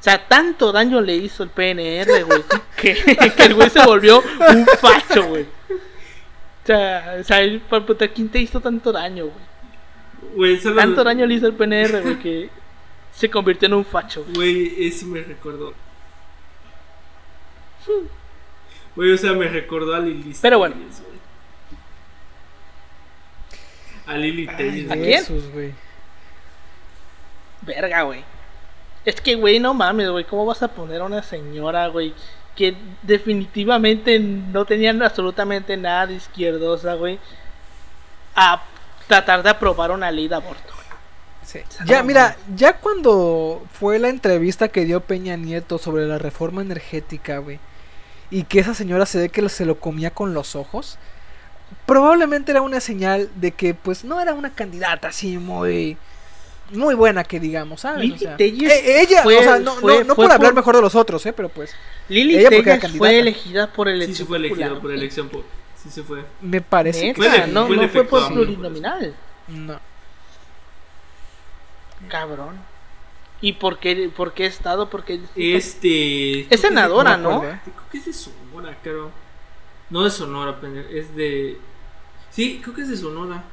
O 0.01 0.03
sea, 0.03 0.27
tanto 0.27 0.73
daño 0.73 1.01
le 1.01 1.17
hizo 1.17 1.43
el 1.43 1.51
PNR, 1.51 2.25
güey, 2.25 2.45
que, 2.77 2.95
que 3.37 3.43
el 3.45 3.55
güey 3.55 3.71
se 3.71 3.85
volvió 3.85 4.23
un 4.51 4.67
facho, 4.81 5.27
güey. 5.29 5.47
O 6.67 6.69
sea, 6.69 7.17
o 7.21 7.23
sea, 7.23 7.41
el- 7.43 7.61
puta, 7.61 8.09
¿quién 8.09 8.29
te 8.29 8.41
hizo 8.41 8.61
tanto 8.61 8.91
daño, 8.91 9.27
güey? 9.27 10.35
Güey, 10.35 10.61
solo. 10.61 10.75
Tanto 10.75 11.05
daño 11.05 11.25
le 11.25 11.35
hizo 11.35 11.47
el 11.47 11.55
PNR, 11.55 12.01
güey, 12.03 12.19
que 12.19 12.51
se 13.13 13.31
convirtió 13.31 13.67
en 13.67 13.75
un 13.75 13.85
facho. 13.85 14.25
güey. 14.25 14.35
Güey, 14.35 14.89
eso 14.89 15.07
me 15.07 15.23
recordó. 15.23 15.73
Güey, 18.97 19.13
o 19.13 19.17
sea, 19.17 19.33
me 19.35 19.47
recordó 19.47 19.95
a 19.95 20.01
Lili. 20.01 20.35
Pero 20.43 20.59
bueno. 20.59 20.75
Güey. 20.75 20.87
A 24.07 24.19
Lili 24.19 24.49
Ay, 24.49 24.57
Telles, 24.57 24.91
¿A 24.91 24.95
quién? 24.95 25.25
Güey. 25.53 25.73
Verga, 27.63 28.03
güey. 28.03 28.25
Es 29.05 29.21
que, 29.21 29.37
güey, 29.37 29.61
no 29.61 29.73
mames, 29.73 30.11
güey. 30.11 30.25
¿Cómo 30.25 30.45
vas 30.47 30.65
a 30.65 30.69
poner 30.75 31.01
a 31.01 31.05
una 31.05 31.23
señora, 31.23 31.87
güey? 31.87 32.13
Que 32.57 32.77
definitivamente 33.03 34.19
no 34.19 34.65
tenían 34.65 35.03
absolutamente 35.03 35.77
nada 35.77 36.07
de 36.07 36.15
izquierdosa, 36.15 36.95
güey. 36.95 37.19
A 38.35 38.63
tratar 39.07 39.43
de 39.43 39.51
aprobar 39.51 39.91
una 39.91 40.11
ley 40.11 40.29
de 40.29 40.35
aborto. 40.35 40.75
Sí. 41.45 41.61
Ya, 41.85 42.03
mira, 42.03 42.37
ya 42.57 42.79
cuando 42.79 43.65
fue 43.73 44.01
la 44.01 44.09
entrevista 44.09 44.67
que 44.67 44.85
dio 44.85 45.01
Peña 45.01 45.37
Nieto 45.37 45.79
sobre 45.79 46.07
la 46.07 46.19
reforma 46.19 46.61
energética, 46.61 47.39
güey, 47.39 47.61
y 48.31 48.43
que 48.43 48.59
esa 48.59 48.75
señora 48.75 49.07
se 49.07 49.19
ve 49.19 49.29
que 49.29 49.49
se 49.49 49.65
lo 49.65 49.79
comía 49.79 50.11
con 50.11 50.35
los 50.35 50.57
ojos, 50.57 50.99
probablemente 51.87 52.51
era 52.51 52.63
una 52.63 52.81
señal 52.81 53.31
de 53.37 53.53
que, 53.53 53.75
pues, 53.75 54.03
no 54.03 54.21
era 54.21 54.35
una 54.35 54.55
candidata 54.55 55.09
así 55.09 55.39
muy, 55.39 55.97
muy 56.73 56.95
buena 56.95 57.23
que 57.25 57.39
digamos, 57.41 57.81
¿sabes? 57.83 58.01
Lili 58.03 58.15
O 58.15 58.19
sea, 58.19 58.37
Telles 58.37 58.73
eh, 58.73 59.01
ella, 59.03 59.23
fue- 59.23 59.39
o 59.39 59.43
sea, 59.43 59.59
no, 59.59 59.75
fue- 59.77 59.99
no, 59.99 60.05
no 60.05 60.15
fue 60.15 60.25
por 60.27 60.33
hablar 60.35 60.51
por- 60.53 60.57
mejor 60.57 60.77
de 60.77 60.83
los 60.83 60.95
otros, 60.95 61.25
¿eh? 61.27 61.33
Pero 61.33 61.49
pues, 61.49 61.75
Lili 62.09 62.37
Ella 62.37 62.51
porque 62.51 62.71
era 62.71 62.79
Telles 62.81 62.97
fue 62.99 63.19
elegida 63.19 63.73
por 63.73 63.87
Sí, 63.89 63.93
elección 63.95 64.17
se 64.17 64.25
fue 64.25 64.39
elegido 64.39 64.59
popular, 64.61 64.81
por 64.83 64.91
elección. 64.93 65.29
po- 65.29 65.45
Sí, 65.83 65.91
se 65.91 66.03
fue. 66.03 66.25
me 66.41 66.61
parece 66.61 67.13
que... 67.13 67.21
Neta, 67.21 67.33
Fue 67.35 67.45
el- 67.45 67.55
no, 67.55 67.67
fue 67.67 67.77
no 67.77 67.89
fue 67.89 68.05
por 68.05 68.29
plurinominal. 68.33 69.15
No. 69.49 69.79
Cabrón. 72.09 72.57
¿Y 73.41 73.53
por 73.55 73.79
qué, 73.79 74.11
por 74.15 74.33
qué 74.33 74.47
estado? 74.47 74.89
Porque 74.89 75.21
Este. 75.37 76.53
es 76.53 76.61
senadora, 76.61 77.17
no. 77.17 77.41
Creo 77.41 77.61
que 77.93 77.99
es 77.99 78.07
de 78.07 78.13
Sonora, 78.13 78.77
creo. 78.83 79.11
No 79.91 80.05
de 80.05 80.11
Sonora, 80.11 80.59
es 80.91 81.15
de. 81.15 81.59
Sí, 82.31 82.61
creo 82.63 82.75
que 82.75 82.83
es 82.83 82.89
de 82.89 82.97
Sonora. 82.97 83.45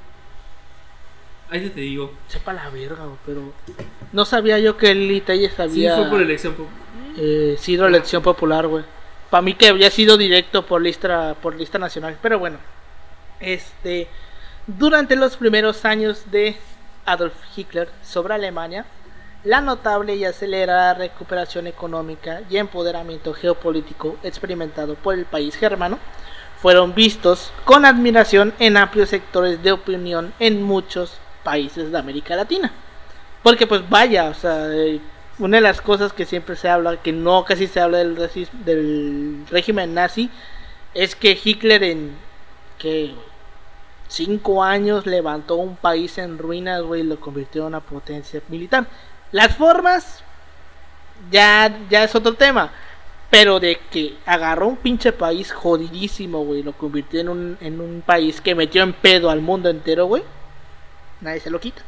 Ahí 1.53 1.69
te 1.69 1.81
digo. 1.81 2.11
Sepa 2.27 2.51
la 2.51 2.67
verga, 2.71 3.03
pero 3.27 3.53
no 4.11 4.25
sabía 4.25 4.57
yo 4.57 4.75
que 4.75 4.95
Lili 4.95 5.21
Telles 5.21 5.53
Sí, 5.53 5.61
había 5.61 5.95
fue 5.97 6.09
por 6.09 6.21
elección. 6.21 6.55
eh, 7.15 7.55
sido 7.59 7.85
elección 7.85 8.23
popular, 8.23 8.65
güey. 8.65 8.83
Para 9.29 9.43
mí 9.43 9.53
que 9.53 9.67
había 9.67 9.91
sido 9.91 10.17
directo 10.17 10.65
por 10.65 10.81
lista 10.81 11.35
por 11.43 11.55
lista 11.55 11.77
nacional, 11.77 12.17
pero 12.23 12.39
bueno. 12.39 12.57
Este 13.39 14.07
durante 14.65 15.15
los 15.15 15.37
primeros 15.37 15.85
años 15.85 16.23
de 16.31 16.55
Adolf 17.05 17.35
Hitler 17.55 17.87
sobre 18.01 18.33
Alemania, 18.33 18.85
la 19.43 19.61
notable 19.61 20.15
y 20.15 20.25
acelerada 20.25 20.95
recuperación 20.95 21.67
económica 21.67 22.41
y 22.49 22.57
empoderamiento 22.57 23.31
geopolítico 23.33 24.17
experimentado 24.23 24.95
por 24.95 25.13
el 25.13 25.25
país 25.25 25.55
germano 25.55 25.99
fueron 26.61 26.95
vistos 26.95 27.51
con 27.65 27.85
admiración 27.85 28.53
en 28.57 28.77
amplios 28.77 29.09
sectores 29.09 29.61
de 29.61 29.73
opinión 29.73 30.33
en 30.39 30.63
muchos 30.63 31.19
países 31.43 31.91
de 31.91 31.97
América 31.97 32.35
Latina. 32.35 32.71
Porque 33.41 33.67
pues 33.67 33.87
vaya, 33.89 34.29
o 34.29 34.33
sea, 34.33 34.73
eh, 34.73 34.99
una 35.39 35.57
de 35.57 35.61
las 35.61 35.81
cosas 35.81 36.13
que 36.13 36.25
siempre 36.25 36.55
se 36.55 36.69
habla, 36.69 36.97
que 37.01 37.11
no 37.11 37.43
casi 37.45 37.67
se 37.67 37.79
habla 37.79 37.99
del, 37.99 38.15
del 38.65 39.45
régimen 39.49 39.93
nazi, 39.93 40.29
es 40.93 41.15
que 41.15 41.39
Hitler 41.43 41.83
en 41.83 42.15
que 42.77 43.13
cinco 44.07 44.63
años 44.63 45.05
levantó 45.05 45.55
un 45.55 45.75
país 45.75 46.17
en 46.17 46.37
ruinas, 46.37 46.81
güey, 46.83 47.01
y 47.01 47.03
lo 47.03 47.19
convirtió 47.19 47.61
en 47.61 47.67
una 47.67 47.79
potencia 47.79 48.41
militar. 48.49 48.85
Las 49.31 49.55
formas 49.55 50.23
ya, 51.31 51.79
ya 51.89 52.03
es 52.03 52.15
otro 52.15 52.33
tema. 52.33 52.71
Pero 53.29 53.59
de 53.59 53.79
que 53.89 54.15
agarró 54.27 54.67
un 54.67 54.77
pinche 54.77 55.11
país 55.11 55.51
jodidísimo, 55.51 56.45
güey, 56.45 56.61
lo 56.61 56.73
convirtió 56.73 57.19
en 57.19 57.29
un, 57.29 57.57
en 57.61 57.81
un 57.81 58.03
país 58.05 58.39
que 58.39 58.53
metió 58.53 58.83
en 58.83 58.93
pedo 58.93 59.31
al 59.31 59.41
mundo 59.41 59.69
entero, 59.69 60.05
güey. 60.05 60.23
Nadie 61.23 61.39
se 61.39 61.49
lo 61.49 61.59
quita. 61.59 61.81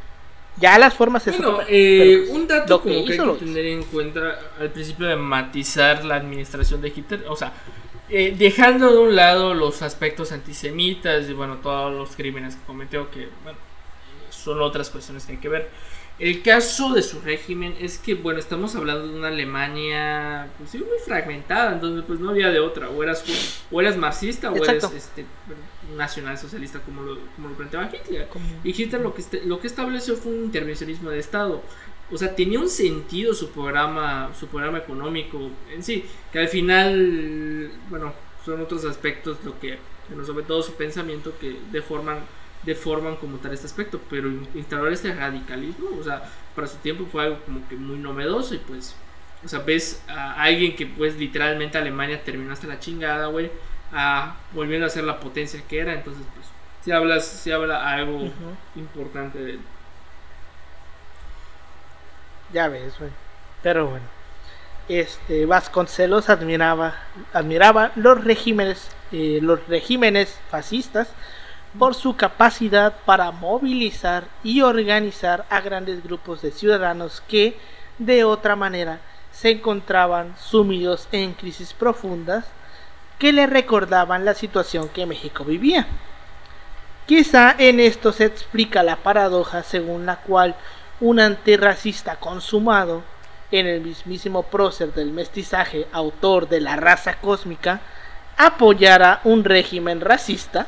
Ya 0.57 0.79
las 0.79 0.93
formas 0.93 1.27
es 1.27 1.37
Bueno, 1.37 1.59
eh, 1.67 2.23
pues, 2.25 2.29
un 2.29 2.47
dato 2.47 2.81
como 2.81 3.05
que 3.05 3.13
hay 3.13 3.19
que 3.19 3.45
tener 3.45 3.65
en 3.65 3.83
cuenta 3.83 4.39
al 4.59 4.71
principio 4.71 5.05
de 5.05 5.17
matizar 5.17 6.05
la 6.05 6.15
administración 6.15 6.81
de 6.81 6.93
Hitler, 6.95 7.25
o 7.27 7.35
sea, 7.35 7.51
eh, 8.09 8.33
dejando 8.37 8.89
de 8.89 8.97
un 8.99 9.15
lado 9.15 9.53
los 9.53 9.81
aspectos 9.81 10.31
antisemitas 10.31 11.29
y 11.29 11.33
bueno, 11.33 11.57
todos 11.57 11.93
los 11.93 12.15
crímenes 12.15 12.55
que 12.55 12.65
cometió, 12.65 13.11
que 13.11 13.27
bueno, 13.43 13.59
son 14.29 14.61
otras 14.61 14.89
cuestiones 14.89 15.25
que 15.25 15.33
hay 15.33 15.39
que 15.39 15.49
ver. 15.49 15.69
El 16.17 16.41
caso 16.41 16.93
de 16.93 17.01
su 17.01 17.19
régimen 17.19 17.75
es 17.79 17.97
que, 17.97 18.13
bueno, 18.15 18.39
estamos 18.39 18.73
hablando 18.75 19.05
de 19.07 19.15
una 19.17 19.27
Alemania 19.27 20.47
pues, 20.57 20.69
sí, 20.69 20.77
muy 20.77 20.97
fragmentada, 21.05 21.73
entonces 21.73 22.05
pues 22.07 22.21
no 22.21 22.29
había 22.29 22.49
de 22.51 22.59
otra, 22.61 22.89
o 22.89 23.03
eras, 23.03 23.23
o 23.69 23.81
eras 23.81 23.97
marxista 23.97 24.49
o 24.49 24.55
Exacto. 24.55 24.87
eres 24.87 25.03
este, 25.03 25.25
nacional 25.97 26.37
socialista 26.37 26.79
como 26.79 27.01
lo, 27.01 27.19
como 27.35 27.49
lo 27.49 27.55
planteaba 27.55 27.89
Hitler. 27.93 28.29
Y 28.63 28.69
Hitler 28.81 29.01
lo 29.01 29.13
que, 29.13 29.21
este- 29.21 29.43
lo 29.45 29.59
que 29.59 29.67
estableció 29.67 30.15
fue 30.15 30.31
un 30.31 30.45
intervencionismo 30.45 31.09
de 31.09 31.19
Estado. 31.19 31.61
O 32.11 32.17
sea, 32.17 32.33
tenía 32.33 32.59
un 32.59 32.69
sentido 32.69 33.33
su 33.33 33.49
programa, 33.49 34.31
su 34.39 34.47
programa 34.47 34.77
económico 34.77 35.49
en 35.73 35.83
sí, 35.83 36.05
que 36.31 36.39
al 36.39 36.47
final, 36.47 37.71
bueno, 37.89 38.13
son 38.45 38.61
otros 38.61 38.85
aspectos 38.85 39.37
lo 39.43 39.59
que, 39.59 39.79
bueno, 40.07 40.23
sobre 40.23 40.45
todo 40.45 40.61
su 40.61 40.73
pensamiento 40.75 41.33
que 41.41 41.57
deforman, 41.71 42.19
deforman 42.65 43.15
como 43.17 43.37
tal 43.37 43.53
este 43.53 43.67
aspecto, 43.67 43.99
pero 44.09 44.27
in- 44.29 44.47
instaurar 44.55 44.91
este 44.93 45.13
radicalismo, 45.13 45.89
o 45.99 46.03
sea, 46.03 46.23
para 46.55 46.67
su 46.67 46.77
tiempo 46.77 47.05
fue 47.11 47.23
algo 47.23 47.39
como 47.45 47.67
que 47.67 47.75
muy 47.75 47.97
novedoso 47.97 48.55
y 48.55 48.59
pues, 48.59 48.95
o 49.43 49.47
sea, 49.47 49.59
ves 49.59 50.01
a 50.07 50.41
alguien 50.41 50.75
que 50.75 50.85
pues 50.87 51.15
literalmente 51.17 51.77
Alemania 51.77 52.23
terminó 52.23 52.53
hasta 52.53 52.67
la 52.67 52.79
chingada, 52.79 53.27
güey, 53.27 53.51
a, 53.93 54.35
volviendo 54.53 54.85
a 54.87 54.89
ser 54.89 55.03
la 55.03 55.19
potencia 55.19 55.61
que 55.67 55.79
era, 55.79 55.93
entonces 55.93 56.23
pues, 56.33 56.47
si 56.83 56.91
hablas, 56.91 57.25
si 57.25 57.51
habla 57.51 57.87
algo 57.89 58.29
importante 58.75 59.39
de 59.39 59.51
él. 59.51 59.59
Ya 62.53 62.67
ves, 62.67 62.97
güey. 62.99 63.11
Pero 63.63 63.87
bueno. 63.87 64.05
Este 64.87 65.45
Vasconcelos 65.47 66.29
admiraba, 66.29 66.93
admiraba 67.33 67.91
los 67.95 68.23
regímenes, 68.23 68.89
eh, 69.11 69.39
los 69.41 69.67
regímenes 69.67 70.39
fascistas 70.51 71.09
por 71.77 71.95
su 71.95 72.15
capacidad 72.15 72.93
para 73.05 73.31
movilizar 73.31 74.25
y 74.43 74.61
organizar 74.61 75.45
a 75.49 75.61
grandes 75.61 76.03
grupos 76.03 76.41
de 76.41 76.51
ciudadanos 76.51 77.21
que, 77.27 77.57
de 77.97 78.23
otra 78.23 78.55
manera, 78.55 78.99
se 79.31 79.51
encontraban 79.51 80.35
sumidos 80.37 81.07
en 81.11 81.33
crisis 81.33 81.73
profundas 81.73 82.45
que 83.19 83.33
le 83.33 83.47
recordaban 83.47 84.25
la 84.25 84.33
situación 84.33 84.89
que 84.89 85.05
México 85.05 85.43
vivía. 85.43 85.87
Quizá 87.05 87.55
en 87.57 87.79
esto 87.79 88.11
se 88.11 88.25
explica 88.25 88.81
la 88.81 88.97
paradoja 88.97 89.63
según 89.63 90.05
la 90.05 90.17
cual 90.17 90.55
un 90.99 91.19
antirracista 91.19 92.15
consumado 92.15 93.03
en 93.51 93.67
el 93.67 93.81
mismísimo 93.81 94.43
prócer 94.43 94.93
del 94.93 95.11
mestizaje, 95.11 95.87
autor 95.91 96.49
de 96.49 96.61
la 96.61 96.77
raza 96.77 97.17
cósmica, 97.19 97.81
apoyara 98.37 99.21
un 99.23 99.43
régimen 99.43 100.01
racista, 100.01 100.67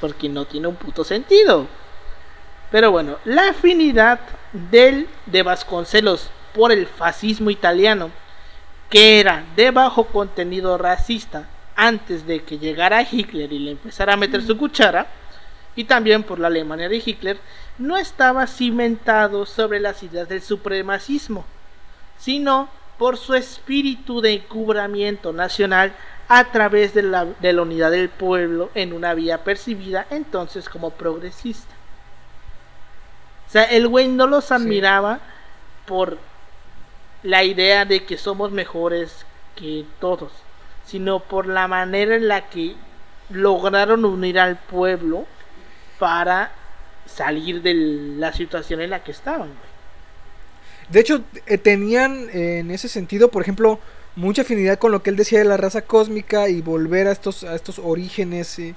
porque 0.00 0.28
no 0.28 0.44
tiene 0.44 0.68
un 0.68 0.76
puto 0.76 1.04
sentido. 1.04 1.66
Pero 2.70 2.90
bueno, 2.90 3.18
la 3.24 3.50
afinidad 3.50 4.20
del 4.52 5.08
de 5.26 5.42
Vasconcelos 5.42 6.30
por 6.54 6.72
el 6.72 6.86
fascismo 6.86 7.50
italiano, 7.50 8.10
que 8.90 9.20
era 9.20 9.44
de 9.56 9.70
bajo 9.70 10.06
contenido 10.06 10.78
racista 10.78 11.48
antes 11.76 12.26
de 12.26 12.42
que 12.42 12.58
llegara 12.58 13.06
Hitler 13.08 13.52
y 13.52 13.58
le 13.58 13.70
empezara 13.72 14.14
a 14.14 14.16
meter 14.16 14.42
su 14.42 14.56
cuchara, 14.56 15.06
y 15.76 15.84
también 15.84 16.22
por 16.22 16.38
la 16.38 16.46
Alemania 16.46 16.88
de 16.88 17.02
Hitler, 17.04 17.38
no 17.78 17.96
estaba 17.96 18.46
cimentado 18.46 19.44
sobre 19.46 19.80
las 19.80 20.02
ideas 20.02 20.28
del 20.28 20.42
supremacismo, 20.42 21.44
sino 22.16 22.68
por 22.98 23.16
su 23.16 23.34
espíritu 23.34 24.20
de 24.20 24.34
encubramiento 24.34 25.32
nacional 25.32 25.92
a 26.38 26.50
través 26.52 26.94
de 26.94 27.02
la, 27.02 27.24
de 27.24 27.52
la 27.52 27.62
unidad 27.62 27.90
del 27.90 28.08
pueblo 28.08 28.70
en 28.74 28.92
una 28.92 29.14
vía 29.14 29.44
percibida 29.44 30.06
entonces 30.10 30.68
como 30.68 30.90
progresista. 30.90 31.74
O 33.46 33.50
sea, 33.50 33.64
el 33.64 33.88
güey 33.88 34.08
no 34.08 34.26
los 34.26 34.50
admiraba 34.50 35.20
por 35.86 36.18
la 37.22 37.44
idea 37.44 37.84
de 37.84 38.04
que 38.04 38.18
somos 38.18 38.52
mejores 38.52 39.24
que 39.56 39.84
todos, 40.00 40.32
sino 40.86 41.20
por 41.20 41.46
la 41.46 41.68
manera 41.68 42.16
en 42.16 42.28
la 42.28 42.48
que 42.48 42.74
lograron 43.30 44.04
unir 44.04 44.38
al 44.38 44.56
pueblo 44.56 45.26
para 45.98 46.52
salir 47.06 47.62
de 47.62 47.74
la 47.74 48.32
situación 48.32 48.80
en 48.80 48.90
la 48.90 49.04
que 49.04 49.12
estaban. 49.12 49.48
güey. 49.48 49.74
De 50.88 51.00
hecho, 51.00 51.22
eh, 51.46 51.58
tenían 51.58 52.28
eh, 52.30 52.58
en 52.58 52.70
ese 52.70 52.88
sentido, 52.88 53.30
por 53.30 53.42
ejemplo, 53.42 53.78
mucha 54.16 54.42
afinidad 54.42 54.78
con 54.78 54.92
lo 54.92 55.02
que 55.02 55.10
él 55.10 55.16
decía 55.16 55.38
de 55.40 55.44
la 55.44 55.56
raza 55.56 55.82
cósmica 55.82 56.48
y 56.48 56.60
volver 56.62 57.06
a 57.08 57.12
estos, 57.12 57.44
a 57.44 57.54
estos 57.54 57.78
orígenes 57.78 58.58
eh, 58.58 58.74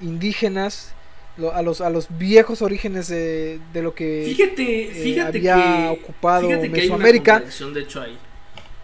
indígenas, 0.00 0.94
lo- 1.36 1.52
a, 1.54 1.62
los, 1.62 1.80
a 1.80 1.90
los 1.90 2.08
viejos 2.18 2.62
orígenes 2.62 3.08
de, 3.08 3.60
de 3.72 3.82
lo 3.82 3.94
que 3.94 4.24
Fíjate, 4.24 4.90
fíjate 5.02 5.38
había 5.50 5.54
que 5.54 5.88
ocupado 5.88 6.42
fíjate 6.48 6.72
que 6.72 6.80
hay 6.82 6.88
una 6.90 6.98
Mesoamérica. 6.98 7.32
contradicción, 7.34 7.74
de 7.74 7.80
hecho 7.80 8.02
ahí. 8.02 8.18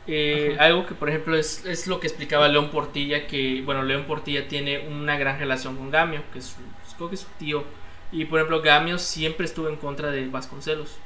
Eh, 0.07 0.57
algo 0.61 0.85
que 0.87 0.95
por 0.95 1.09
ejemplo 1.09 1.35
es, 1.37 1.65
es 1.65 1.87
lo 1.87 1.99
que 1.99 2.07
explicaba 2.09 2.49
León 2.49 2.71
Portilla 2.71 3.27
que 3.27 3.63
bueno 3.65 3.83
León 3.83 4.05
Portilla 4.07 4.47
tiene 4.49 4.87
una 4.87 5.17
gran 5.17 5.39
relación 5.39 5.77
con 5.79 5.91
Gamio 5.91 6.23
que 6.31 6.41
es 6.41 6.55
creo 6.97 7.09
que 7.09 7.15
es 7.15 7.23
su 7.23 7.29
tío 7.39 7.65
y 8.13 8.27
por 8.27 8.39
ejemplo 8.39 8.61
Gamio 8.61 8.99
siempre 8.99 9.47
estuvo 9.47 9.69
en 9.71 9.77
contra 9.77 10.11
de 10.11 10.29
Vasconcelos 10.29 10.99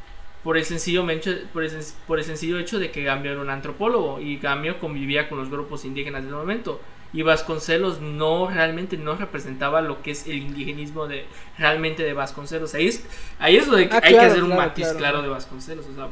por 0.44 0.56
el 0.56 0.64
sencillo 0.64 1.08
hecho 1.10 1.32
por 1.52 1.64
el, 1.64 1.72
por 2.06 2.18
el 2.18 2.24
sencillo 2.24 2.58
hecho 2.58 2.78
de 2.78 2.90
que 2.90 3.02
Gamio 3.02 3.32
era 3.32 3.40
un 3.40 3.50
antropólogo 3.50 4.20
y 4.20 4.38
Gamio 4.38 4.78
convivía 4.78 5.28
con 5.28 5.38
los 5.38 5.50
grupos 5.50 5.84
indígenas 5.84 6.24
del 6.24 6.32
momento 6.32 6.80
y 7.12 7.22
Vasconcelos 7.22 8.00
no 8.00 8.48
realmente 8.48 8.96
no 8.96 9.16
representaba 9.16 9.80
lo 9.80 10.02
que 10.02 10.10
es 10.10 10.26
el 10.26 10.36
indigenismo 10.36 11.06
de 11.06 11.24
realmente 11.58 12.02
de 12.02 12.12
Vasconcelos 12.12 12.74
ahí 12.74 12.88
es 12.88 13.04
ahí 13.38 13.56
es 13.56 13.66
donde 13.66 13.88
Ah, 13.90 14.00
hay 14.02 14.12
que 14.12 14.18
claro, 14.18 14.30
hacer 14.30 14.42
un 14.42 14.50
claro, 14.50 14.62
matiz 14.62 14.84
claro. 14.84 14.98
claro 14.98 15.22
de 15.22 15.28
Vasconcelos 15.28 15.86
o 15.86 15.94
sea 15.94 16.08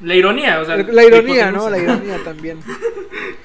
la 0.00 0.14
ironía, 0.14 0.60
o 0.60 0.64
sea, 0.64 0.76
la 0.76 1.04
ironía. 1.04 1.50
¿no? 1.50 1.70
La 1.70 1.78
ironía 1.78 2.18
también. 2.24 2.60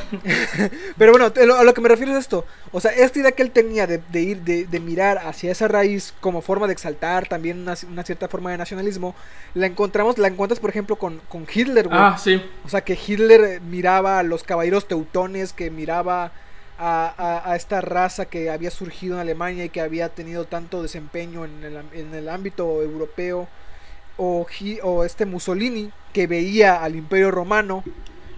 Pero 0.98 1.12
bueno, 1.12 1.32
lo- 1.44 1.56
a 1.56 1.64
lo 1.64 1.74
que 1.74 1.80
me 1.80 1.88
refiero 1.88 2.12
es 2.12 2.18
esto. 2.18 2.44
O 2.70 2.80
sea, 2.80 2.92
esta 2.92 3.18
idea 3.18 3.32
que 3.32 3.42
él 3.42 3.50
tenía 3.50 3.86
de, 3.86 3.98
de 4.10 4.20
ir, 4.20 4.40
de, 4.42 4.66
de 4.66 4.80
mirar 4.80 5.18
hacia 5.18 5.50
esa 5.52 5.68
raíz 5.68 6.14
como 6.20 6.42
forma 6.42 6.66
de 6.66 6.72
exaltar 6.72 7.28
también 7.28 7.60
una, 7.60 7.74
una 7.90 8.02
cierta 8.04 8.28
forma 8.28 8.50
de 8.50 8.58
nacionalismo, 8.58 9.14
la 9.54 9.66
encontramos, 9.66 10.18
la 10.18 10.28
encuentras 10.28 10.60
por 10.60 10.70
ejemplo 10.70 10.96
con, 10.96 11.20
con 11.28 11.46
Hitler, 11.52 11.88
güey. 11.88 11.98
Ah, 12.00 12.16
sí. 12.18 12.42
O 12.64 12.68
sea, 12.68 12.82
que 12.82 12.98
Hitler 13.06 13.60
miraba 13.60 14.18
a 14.18 14.22
los 14.22 14.42
caballeros 14.44 14.88
teutones, 14.88 15.52
que 15.52 15.70
miraba 15.70 16.32
a, 16.78 17.14
a- 17.16 17.50
a 17.52 17.56
esta 17.56 17.80
raza 17.80 18.26
que 18.26 18.50
había 18.50 18.70
surgido 18.70 19.14
en 19.16 19.20
Alemania 19.20 19.64
y 19.64 19.68
que 19.68 19.80
había 19.80 20.08
tenido 20.08 20.46
tanto 20.46 20.82
desempeño 20.82 21.44
en 21.44 21.62
el, 21.64 21.76
en 21.92 22.14
el 22.14 22.28
ámbito 22.28 22.82
europeo. 22.82 23.48
O, 24.18 24.46
o 24.82 25.04
este 25.04 25.24
Mussolini, 25.24 25.90
que 26.12 26.26
veía 26.26 26.82
al 26.82 26.96
imperio 26.96 27.30
romano 27.30 27.82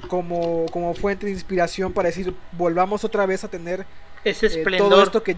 como, 0.09 0.67
como 0.71 0.95
fuente 0.95 1.27
de 1.27 1.33
inspiración 1.33 1.93
para 1.93 2.09
decir, 2.09 2.35
volvamos 2.53 3.05
otra 3.05 3.27
vez 3.27 3.45
a 3.45 3.49
tener 3.49 3.87
Ese 4.25 4.47
eh, 4.47 4.49
esplendor. 4.51 4.91
todo 4.91 5.03
esto 5.03 5.23
que... 5.23 5.37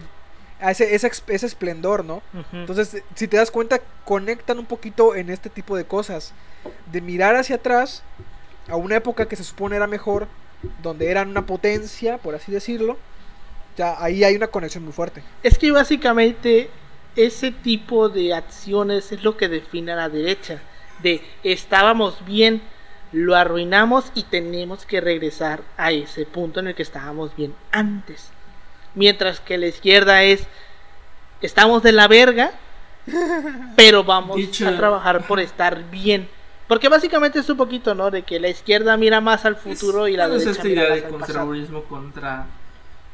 ese, 0.61 0.95
ese, 0.95 1.11
ese 1.27 1.45
esplendor, 1.45 2.03
¿no? 2.05 2.21
Ujú. 2.33 2.57
Entonces, 2.57 3.03
si 3.15 3.27
te 3.27 3.37
das 3.37 3.51
cuenta, 3.51 3.79
conectan 4.05 4.59
un 4.59 4.65
poquito 4.65 5.15
en 5.15 5.29
este 5.29 5.49
tipo 5.49 5.75
de 5.75 5.85
cosas. 5.85 6.33
De 6.91 7.01
mirar 7.01 7.35
hacia 7.35 7.57
atrás 7.57 8.03
a 8.67 8.75
una 8.75 8.95
época 8.97 9.27
que 9.27 9.35
se 9.35 9.43
supone 9.43 9.75
era 9.75 9.87
mejor, 9.87 10.27
donde 10.81 11.09
eran 11.09 11.29
una 11.29 11.45
potencia, 11.45 12.17
por 12.17 12.35
así 12.35 12.51
decirlo. 12.51 12.97
Ya 13.77 13.95
ahí 14.03 14.23
hay 14.23 14.35
una 14.35 14.47
conexión 14.47 14.83
muy 14.83 14.93
fuerte. 14.93 15.21
Es 15.43 15.57
que 15.57 15.71
básicamente 15.71 16.69
ese 17.15 17.51
tipo 17.51 18.09
de 18.09 18.33
acciones 18.33 19.11
es 19.11 19.23
lo 19.23 19.37
que 19.37 19.47
define 19.47 19.91
a 19.91 19.95
la 19.95 20.09
derecha. 20.09 20.59
De 21.03 21.21
estábamos 21.43 22.25
bien, 22.25 22.61
lo 23.11 23.35
arruinamos 23.35 24.11
y 24.15 24.23
tenemos 24.23 24.85
que 24.85 24.99
regresar 25.01 25.61
a 25.77 25.91
ese 25.91 26.25
punto 26.25 26.59
en 26.59 26.67
el 26.67 26.75
que 26.75 26.83
estábamos 26.83 27.35
bien 27.35 27.53
antes. 27.71 28.29
Mientras 28.95 29.39
que 29.39 29.57
la 29.57 29.67
izquierda 29.67 30.23
es 30.23 30.47
estamos 31.41 31.83
de 31.83 31.91
la 31.91 32.07
verga, 32.07 32.51
pero 33.75 34.03
vamos 34.03 34.35
Dicho- 34.37 34.67
a 34.67 34.75
trabajar 34.75 35.25
por 35.27 35.39
estar 35.39 35.89
bien. 35.89 36.27
Porque 36.67 36.89
básicamente 36.89 37.39
es 37.39 37.49
un 37.49 37.55
poquito, 37.55 37.95
¿no? 37.95 38.11
De 38.11 38.23
que 38.23 38.39
la 38.41 38.49
izquierda 38.49 38.97
mira 38.97 39.21
más 39.21 39.45
al 39.45 39.55
futuro 39.55 40.05
Es- 40.05 40.13
y 40.13 40.17
la 40.17 40.27
bueno, 40.27 40.37
es 40.39 40.43
derecha 40.45 40.59
esta 40.61 40.67
mira 40.69 40.81
idea 40.81 40.89
más 40.89 40.99
de 40.99 41.05
al 41.05 41.11
pasado. 41.11 41.19
conservadurismo 41.25 41.83
contra, 41.83 42.45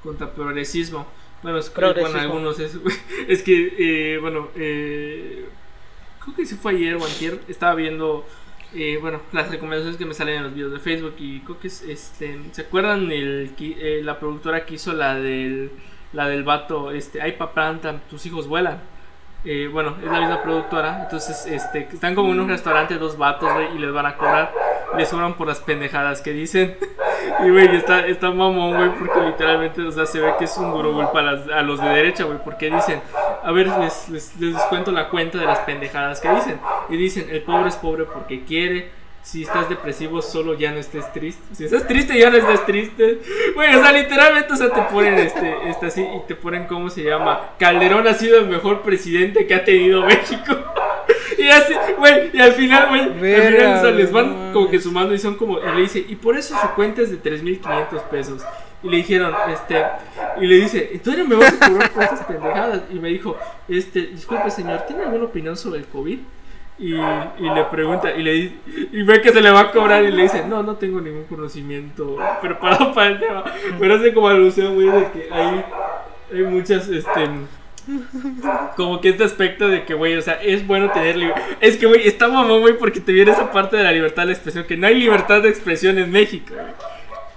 contra 0.01 0.31
progresismo. 0.31 1.05
Bueno, 1.43 1.59
es 1.59 1.69
que 1.69 1.81
con 1.81 2.15
algunos 2.17 2.57
es, 2.59 2.71
es 3.27 3.43
que, 3.43 3.75
eh, 4.15 4.17
bueno, 4.17 4.47
eh, 4.55 5.45
creo 6.23 6.35
que 6.35 6.45
sí 6.47 6.55
fue 6.55 6.71
ayer 6.71 6.95
o 6.95 7.05
antier, 7.05 7.41
estaba 7.47 7.75
viendo, 7.75 8.25
eh, 8.75 8.97
bueno, 9.01 9.21
las 9.31 9.49
recomendaciones 9.49 9.97
que 9.97 10.05
me 10.05 10.13
salen 10.13 10.37
en 10.37 10.43
los 10.43 10.53
videos 10.53 10.71
de 10.71 10.79
Facebook 10.79 11.15
y 11.17 11.41
creo 11.41 11.59
que 11.59 11.67
es, 11.67 11.81
este, 11.83 12.39
¿se 12.51 12.61
acuerdan 12.61 13.11
el, 13.11 13.53
eh, 13.59 14.01
la 14.03 14.19
productora 14.19 14.65
que 14.65 14.75
hizo 14.75 14.93
la 14.93 15.15
del, 15.15 15.71
la 16.11 16.27
del 16.27 16.43
vato, 16.43 16.91
este, 16.91 17.21
ay 17.21 17.33
papá, 17.33 17.75
tus 18.09 18.25
hijos 18.25 18.47
vuelan? 18.47 18.79
Eh, 19.45 19.69
bueno, 19.71 19.97
es 20.01 20.09
la 20.09 20.19
misma 20.19 20.41
productora. 20.41 21.03
Entonces, 21.03 21.45
este, 21.45 21.89
están 21.91 22.15
como 22.15 22.31
en 22.31 22.39
un 22.39 22.47
restaurante 22.47 22.97
dos 22.97 23.17
vatos, 23.17 23.49
y 23.75 23.77
les 23.77 23.91
van 23.91 24.05
a 24.05 24.15
cobrar. 24.15 24.51
Les 24.97 25.09
cobran 25.09 25.35
por 25.35 25.47
las 25.47 25.59
pendejadas 25.59 26.21
que 26.21 26.31
dicen. 26.31 26.77
Y, 27.43 27.49
güey, 27.49 27.73
está, 27.75 28.05
está 28.05 28.31
mamón, 28.31 28.75
güey, 28.75 28.89
porque 28.99 29.19
literalmente, 29.21 29.81
o 29.81 29.91
sea, 29.91 30.05
se 30.05 30.19
ve 30.19 30.33
que 30.37 30.43
es 30.45 30.57
un 30.57 30.71
gurú, 30.71 30.93
güey, 30.93 31.07
para 31.13 31.31
a 31.31 31.61
los 31.61 31.81
de 31.81 31.87
derecha, 31.87 32.25
güey, 32.25 32.37
porque 32.43 32.69
dicen, 32.69 33.01
a 33.41 33.51
ver, 33.51 33.67
les, 33.79 34.09
les, 34.09 34.35
les 34.39 34.61
cuento 34.63 34.91
la 34.91 35.09
cuenta 35.09 35.37
de 35.37 35.45
las 35.45 35.59
pendejadas 35.59 36.19
que 36.19 36.29
dicen. 36.29 36.59
Y 36.89 36.97
dicen, 36.97 37.27
el 37.29 37.41
pobre 37.41 37.69
es 37.69 37.75
pobre 37.75 38.05
porque 38.05 38.43
quiere. 38.43 38.91
Si 39.23 39.43
estás 39.43 39.69
depresivo, 39.69 40.21
solo 40.21 40.53
ya 40.53 40.71
no 40.71 40.79
estés 40.79 41.11
triste. 41.13 41.41
Si 41.55 41.63
estás 41.63 41.87
triste, 41.87 42.19
ya 42.19 42.29
no 42.29 42.35
estés 42.35 42.65
triste. 42.65 43.21
Güey, 43.55 43.73
o 43.73 43.81
sea, 43.81 43.93
literalmente, 43.93 44.51
o 44.51 44.57
sea, 44.57 44.69
te 44.69 44.81
ponen 44.81 45.17
este, 45.17 45.69
este 45.69 45.85
así 45.85 46.01
y 46.01 46.27
te 46.27 46.35
ponen 46.35 46.67
cómo 46.67 46.89
se 46.89 47.03
llama. 47.03 47.51
Calderón 47.57 48.05
ha 48.05 48.15
sido 48.15 48.39
el 48.39 48.49
mejor 48.49 48.81
presidente 48.81 49.47
que 49.47 49.55
ha 49.55 49.63
tenido 49.63 50.01
México. 50.01 50.53
Y 51.43 51.49
así, 51.49 51.73
güey, 51.97 52.29
y 52.31 52.39
al 52.39 52.53
final, 52.53 52.87
güey, 52.87 53.01
al 53.01 53.07
final, 53.15 53.21
Verga, 53.21 53.77
o 53.77 53.81
sea, 53.81 53.91
les 53.91 54.11
van 54.13 54.53
como 54.53 54.69
que 54.69 54.79
sumando 54.79 55.13
y 55.13 55.19
son 55.19 55.35
como, 55.35 55.59
y 55.59 55.75
le 55.75 55.81
dice, 55.81 56.05
y 56.07 56.15
por 56.15 56.37
eso 56.37 56.55
su 56.57 56.67
cuenta 56.69 57.01
es 57.01 57.11
de 57.11 57.21
3.500 57.21 58.01
pesos. 58.03 58.41
Y 58.81 58.89
le 58.89 58.97
dijeron, 58.97 59.33
este, 59.49 59.83
y 60.39 60.47
le 60.47 60.55
dice, 60.55 61.01
¿tú 61.03 61.11
me 61.27 61.35
vas 61.35 61.53
a 61.61 61.69
cobrar 61.69 61.91
por 61.91 62.03
estas 62.03 62.23
pendejadas? 62.25 62.83
Y 62.91 62.95
me 62.95 63.09
dijo, 63.09 63.37
este, 63.67 64.07
disculpe 64.07 64.49
señor, 64.51 64.83
¿tiene 64.87 65.03
alguna 65.03 65.25
opinión 65.25 65.57
sobre 65.57 65.79
el 65.79 65.85
COVID? 65.85 66.19
Y, 66.79 66.93
y 66.95 67.49
le 67.53 67.63
pregunta, 67.69 68.11
y 68.15 68.23
le 68.23 68.35
y 68.91 69.03
ve 69.03 69.21
que 69.21 69.33
se 69.33 69.41
le 69.41 69.51
va 69.51 69.61
a 69.61 69.71
cobrar 69.71 70.01
y 70.03 70.11
le 70.11 70.23
dice, 70.23 70.45
no, 70.47 70.63
no 70.63 70.77
tengo 70.77 71.01
ningún 71.01 71.25
conocimiento 71.25 72.17
preparado 72.41 72.93
para 72.93 73.07
el 73.07 73.19
tema. 73.19 73.43
Pero 73.77 73.95
hace 73.95 74.13
como 74.13 74.29
alusión, 74.29 74.75
güey, 74.75 74.87
de 74.87 75.11
que 75.11 75.29
hay, 75.29 75.65
hay 76.33 76.43
muchas, 76.43 76.87
este, 76.87 77.29
como 78.75 79.01
que 79.01 79.09
este 79.09 79.23
aspecto 79.23 79.67
de 79.67 79.83
que, 79.85 79.93
güey, 79.93 80.15
o 80.15 80.21
sea, 80.21 80.35
es 80.35 80.65
bueno 80.65 80.91
tener 80.91 81.15
libertad. 81.15 81.43
Es 81.59 81.77
que, 81.77 81.85
güey, 81.85 82.07
está 82.07 82.27
mamón, 82.27 82.61
güey, 82.61 82.77
porque 82.77 82.99
te 82.99 83.11
viene 83.11 83.31
esa 83.31 83.51
parte 83.51 83.77
de 83.77 83.83
la 83.83 83.91
libertad 83.91 84.25
de 84.27 84.33
expresión, 84.33 84.65
que 84.65 84.77
no 84.77 84.87
hay 84.87 84.95
libertad 84.95 85.41
de 85.41 85.49
expresión 85.49 85.97
en 85.97 86.11
México, 86.11 86.53
güey. 86.53 86.73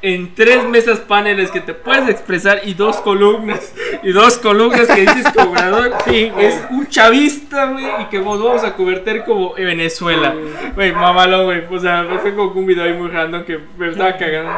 En 0.03 0.35
tres 0.35 0.63
mesas 0.69 1.01
paneles 1.01 1.51
que 1.51 1.61
te 1.61 1.73
puedes 1.75 2.09
expresar 2.09 2.61
y 2.65 2.75
dos 2.75 2.99
columnas, 2.99 3.75
y 4.03 4.13
dos 4.13 4.39
columnas 4.39 4.87
que 4.87 5.01
dices 5.01 5.27
cobrador, 5.33 5.95
es 6.07 6.63
un 6.71 6.87
chavista, 6.87 7.73
güey, 7.73 7.85
y 8.03 8.05
que 8.05 8.19
nos 8.21 8.41
vamos 8.41 8.63
a 8.63 8.75
convertir 8.75 9.25
como 9.25 9.57
en 9.57 9.65
Venezuela. 9.65 10.35
Güey, 10.75 10.93
mamalo, 10.93 11.45
güey, 11.47 11.63
o 11.69 11.81
sea, 11.81 12.07
fue 12.21 12.35
como 12.35 12.53
un 12.53 12.67
video 12.67 12.85
ahí 12.85 12.93
muy 12.93 13.09
random 13.09 13.45
que 13.45 13.59
me 13.79 13.89
estaba 13.89 14.17
cagando. 14.17 14.53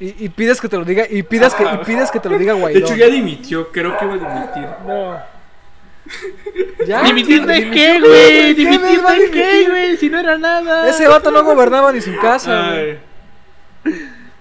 Y, 0.00 0.24
y 0.26 0.28
pides 0.28 0.60
que 0.60 0.68
te 0.68 0.76
lo 0.78 0.84
diga, 0.84 1.04
y 1.10 1.22
pides 1.24 1.54
que, 1.54 1.64
y 1.64 1.76
pides 1.84 2.10
que 2.10 2.20
te 2.20 2.28
lo 2.28 2.38
diga 2.38 2.54
De 2.54 2.60
Guaidó. 2.60 2.78
hecho, 2.78 2.94
ya 2.94 3.06
dimitió, 3.08 3.68
creo 3.72 3.96
que 3.98 4.06
va 4.06 4.14
a 4.14 4.16
dimitir. 4.16 4.68
No. 4.86 5.18
¿Ya? 6.86 7.02
¿Dimitir 7.02 7.44
de 7.44 7.70
qué, 7.70 8.00
güey, 8.00 8.54
¿Dimitir 8.54 9.02
de 9.02 9.30
qué, 9.30 9.66
güey? 9.68 9.96
Si 9.96 10.08
no 10.08 10.18
era 10.20 10.38
nada. 10.38 10.88
Ese 10.88 11.06
vato 11.08 11.30
no 11.30 11.42
gobernaba 11.44 11.92
ni 11.92 12.00
su 12.00 12.16
casa, 12.18 12.70
güey. 12.70 12.98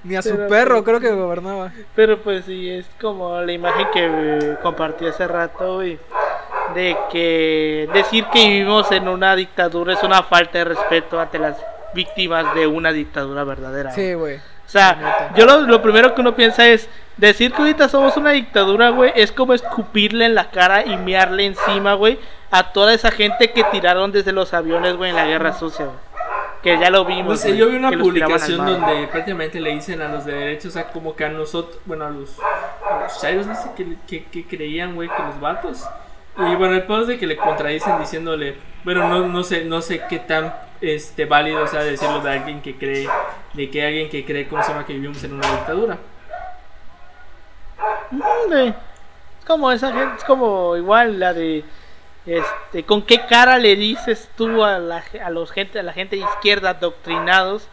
Ni 0.04 0.16
a 0.16 0.22
su 0.22 0.36
Pero- 0.36 0.48
perro 0.48 0.84
creo 0.84 1.00
que 1.02 1.10
gobernaba. 1.12 1.72
Pero 1.96 2.20
pues 2.22 2.46
sí, 2.46 2.70
es 2.70 2.86
como 3.02 3.42
la 3.42 3.52
imagen 3.52 3.88
que 3.92 4.06
eh, 4.06 4.58
compartí 4.62 5.06
hace 5.08 5.28
rato, 5.28 5.76
güey. 5.76 6.00
De 6.74 6.96
que 7.12 7.90
decir 7.94 8.26
que 8.32 8.48
vivimos 8.48 8.90
en 8.92 9.08
una 9.08 9.36
dictadura 9.36 9.94
es 9.94 10.04
una 10.04 10.24
falta 10.24 10.60
de 10.60 10.66
respeto 10.66 11.20
ante 11.20 11.40
las 11.40 11.58
víctimas 11.94 12.54
de 12.56 12.68
una 12.68 12.92
dictadura 12.94 13.44
verdadera. 13.44 13.92
Sí, 13.92 14.14
güey. 14.14 14.40
O 14.68 14.70
sea, 14.70 15.32
yo 15.36 15.46
lo, 15.46 15.62
lo 15.62 15.82
primero 15.82 16.14
que 16.14 16.20
uno 16.20 16.36
piensa 16.36 16.68
es 16.68 16.90
decir 17.16 17.54
que 17.54 17.62
ahorita 17.62 17.88
somos 17.88 18.18
una 18.18 18.32
dictadura, 18.32 18.90
güey, 18.90 19.14
es 19.16 19.32
como 19.32 19.54
escupirle 19.54 20.26
en 20.26 20.36
la 20.36 20.52
cara 20.52 20.86
y 20.86 20.98
mearle 20.98 21.46
encima, 21.46 21.94
güey, 21.94 22.20
a 22.52 22.74
toda 22.74 22.94
esa 22.94 23.10
gente 23.10 23.52
que 23.52 23.64
tiraron 23.66 24.12
desde 24.12 24.34
los 24.34 24.54
aviones, 24.54 24.98
güey, 24.98 25.12
en 25.12 25.16
la 25.16 25.26
guerra 25.26 25.54
sucia, 25.54 25.86
güey. 25.86 25.98
Que 26.62 26.78
ya 26.78 26.90
lo 26.90 27.06
vimos. 27.06 27.28
No 27.28 27.38
sé, 27.38 27.48
güey, 27.50 27.60
yo 27.60 27.70
vi 27.70 27.78
una 27.78 27.92
publicación 27.92 28.66
donde 28.66 29.08
prácticamente 29.08 29.62
le 29.62 29.72
dicen 29.72 30.02
a 30.02 30.10
los 30.10 30.26
de 30.26 30.34
derechos, 30.34 30.66
o 30.66 30.72
sea, 30.72 30.88
como 30.90 31.16
que 31.16 31.24
a 31.24 31.30
nosotros, 31.30 31.80
bueno, 31.86 32.06
a 32.06 32.10
los, 32.10 32.38
a 32.40 33.04
los 33.04 33.22
chairos, 33.22 33.48
no 33.48 33.56
sé, 33.56 33.70
que 34.06 34.46
creían, 34.46 34.96
güey, 34.96 35.08
que 35.08 35.24
los 35.24 35.40
vatos. 35.40 35.88
Y 36.38 36.56
bueno, 36.56 36.76
el 36.76 36.84
pedo 36.84 37.02
es 37.02 37.08
de 37.08 37.18
que 37.18 37.26
le 37.26 37.36
contradicen 37.36 37.98
diciéndole, 38.00 38.58
bueno, 38.84 39.08
no, 39.08 39.28
no 39.28 39.44
sé, 39.44 39.66
no 39.66 39.82
sé 39.82 40.04
qué 40.08 40.20
tan 40.20 40.54
este 40.82 41.26
válido 41.26 41.66
sea 41.66 41.84
decirlo 41.84 42.20
de 42.22 42.30
alguien 42.30 42.62
que 42.62 42.78
cree, 42.78 43.08
de 43.54 43.70
que 43.70 43.86
alguien 43.86 44.10
que 44.10 44.26
cree, 44.26 44.48
¿cómo 44.48 44.64
se 44.64 44.72
llama? 44.72 44.86
Que 44.86 44.94
vivimos 44.94 45.24
en 45.24 45.34
una 45.34 45.50
dictadura. 45.50 45.98
Mm. 48.12 48.54
Es 49.40 49.46
como 49.46 49.72
esa 49.72 49.92
gente, 49.92 50.16
es 50.18 50.24
como 50.24 50.76
igual 50.76 51.20
la 51.20 51.34
de 51.34 51.64
este, 52.26 52.84
con 52.84 53.04
qué 53.04 53.26
cara 53.26 53.58
le 53.58 53.76
dices 53.76 54.30
tú 54.36 54.64
a 54.64 54.80
la 54.80 55.04
a 55.24 55.30
los 55.30 55.52
gente 55.52 55.80
a 55.80 55.84
la 55.84 55.94
gente 55.94 56.18
de 56.18 56.24
izquierda 56.24 56.72
adoctrinados 56.72 57.70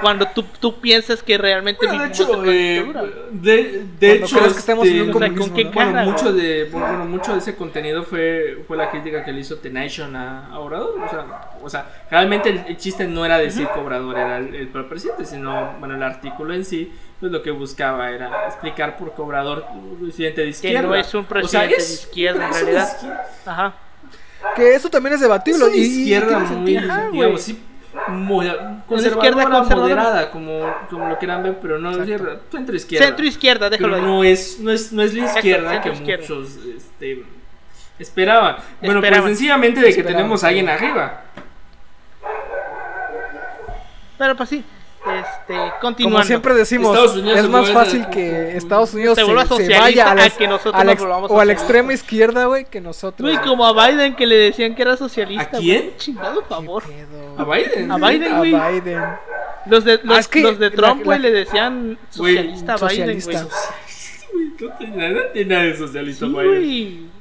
cuando 0.00 0.26
tú, 0.34 0.44
tú 0.60 0.80
piensas 0.80 1.22
que 1.22 1.38
realmente 1.38 1.86
Bueno, 1.86 2.02
de 2.02 2.08
hecho, 2.08 2.44
eh, 2.44 2.92
de, 3.32 3.84
de 3.98 4.12
hecho, 4.12 4.36
crees 4.38 4.52
que 4.52 4.58
estamos 4.58 4.86
en 4.86 5.02
un 5.02 5.08
este, 5.08 5.16
o 5.16 5.18
sea, 5.18 5.34
¿con 5.34 5.50
qué 5.54 5.64
¿no? 5.64 5.70
cara? 5.70 5.90
Bueno, 5.90 6.10
mucho 6.10 6.32
de, 6.32 6.64
bueno, 6.70 7.04
mucho 7.06 7.32
de 7.32 7.38
ese 7.38 7.56
contenido 7.56 8.02
fue, 8.04 8.62
fue 8.68 8.76
la 8.76 8.90
crítica 8.90 9.24
que 9.24 9.32
le 9.32 9.40
hizo 9.40 9.56
The 9.58 9.70
Nation 9.70 10.14
a, 10.16 10.48
a 10.48 10.58
Obrador. 10.60 11.00
O 11.00 11.08
sea, 11.08 11.50
o 11.62 11.70
sea 11.70 12.06
realmente 12.10 12.50
el, 12.50 12.64
el 12.68 12.76
chiste 12.76 13.06
no 13.06 13.24
era 13.24 13.38
decir 13.38 13.66
que 13.72 13.80
Obrador 13.80 14.16
era 14.18 14.38
el, 14.38 14.54
el 14.54 14.68
presidente, 14.68 15.24
sino, 15.24 15.74
bueno, 15.78 15.94
el 15.94 16.02
artículo 16.02 16.52
en 16.54 16.64
sí, 16.64 16.92
pues 17.18 17.32
lo 17.32 17.42
que 17.42 17.50
buscaba 17.50 18.10
era 18.10 18.46
explicar 18.46 18.96
por 18.98 19.14
qué 19.14 19.22
Obrador, 19.22 19.64
un 19.72 19.96
presidente 20.02 20.40
de 20.42 20.46
que 20.46 20.50
izquierda. 20.50 20.82
no 20.88 20.94
es 20.94 21.14
un 21.14 21.20
O 21.20 21.22
sea, 21.24 21.28
presidente 21.28 21.76
es- 21.76 21.88
de 21.88 21.94
izquierda 21.94 22.44
en 22.44 22.50
es 22.50 22.60
realidad. 22.60 22.88
izquierda- 22.94 23.26
Ajá. 23.46 23.74
Que 24.54 24.74
eso 24.74 24.88
también 24.90 25.14
es 25.14 25.20
es 25.20 25.22
debatible. 25.22 25.64
una 25.64 25.74
y- 25.76 25.80
izquierda 25.80 26.38
muy, 26.38 26.48
sentido. 26.48 26.80
Digamos, 26.82 27.12
güey. 27.46 27.56
Sí, 28.06 28.12
moda- 28.12 28.52
izquierda 28.52 28.86
conservadora, 28.86 29.50
conservadora. 29.58 29.76
moderada, 30.02 30.30
como, 30.30 30.74
como 30.90 31.08
lo 31.08 31.18
quieran 31.18 31.42
ver, 31.42 31.58
pero 31.60 31.78
no 31.78 31.90
izquierda, 31.92 32.40
centro 32.50 32.76
izquierda. 32.76 33.06
Centro 33.06 33.24
izquierda, 33.26 33.70
déjalo 33.70 33.98
no 34.00 34.24
es, 34.24 34.58
no 34.60 34.70
es, 34.70 34.92
no 34.92 35.02
es 35.02 35.14
la 35.14 35.20
Exacto, 35.22 35.38
izquierda 35.38 35.80
que 35.80 35.90
muchos 35.92 36.56
este, 36.76 37.24
esperaban. 37.98 38.56
Bueno, 38.80 38.96
Esperaban. 39.00 39.22
pues 39.24 39.38
sencillamente 39.38 39.80
de 39.80 39.86
que 39.86 39.90
Esperaban. 39.90 40.16
tenemos 40.18 40.44
a 40.44 40.48
alguien 40.48 40.68
arriba. 40.68 41.22
Pero 44.18 44.34
pues 44.36 44.48
sí, 44.48 44.64
este, 45.06 45.54
Como 45.54 45.70
continuando. 45.80 46.24
siempre 46.24 46.54
decimos, 46.54 46.90
Estados 46.94 47.16
Unidos 47.16 47.38
es 47.38 47.48
más 47.48 47.70
fácil 47.70 48.06
que 48.08 48.56
Estados 48.56 48.94
Unidos 48.94 49.16
Se 49.16 49.24
se, 49.24 49.66
se 49.66 49.78
vaya 49.78 50.10
a 50.10 50.14
la, 50.14 50.24
a 50.24 50.30
que 50.30 50.46
nosotros 50.48 50.74
a 50.74 50.84
la 50.84 50.94
nos 50.94 51.30
o 51.30 51.40
a 51.40 51.44
la 51.44 51.52
extrema 51.52 51.92
izquierda, 51.92 52.46
güey, 52.46 52.64
que 52.64 52.80
nosotros. 52.80 53.28
Güey, 53.30 53.42
como 53.46 53.66
a 53.66 53.88
Biden 53.88 54.14
que 54.16 54.26
le 54.26 54.36
decían 54.36 54.74
que 54.74 54.82
era 54.82 54.96
socialista. 54.96 55.56
¿A 55.56 55.60
quién? 55.60 55.96
Chingado 55.96 56.42
favor. 56.42 56.82
¿Qué 56.84 56.92
pedo, 57.10 57.34
A? 57.38 57.44
Biden. 57.56 57.90
A 57.90 57.96
Biden, 57.96 58.32
A 58.32 58.38
güey. 58.38 58.50
Biden. 58.52 59.02
Los 59.66 59.84
de, 59.84 60.00
los, 60.02 60.16
Ah, 60.16 60.20
es 60.20 60.28
que 60.28 60.40
los 60.42 60.58
de 60.58 60.70
Trump, 60.70 61.04
güey, 61.04 61.18
le 61.18 61.30
decían 61.32 61.98
socialista 62.10 62.74
a 62.74 62.88
Biden, 62.88 63.06
güey. 63.06 63.20
socialista. 63.20 63.74
Güey, 64.32 64.46
No 64.60 64.76
tiene 65.32 65.44
nada, 65.54 65.62
de 65.64 65.76
socialista 65.76 66.26
Sí, 66.26 66.32
Biden. 66.32 67.15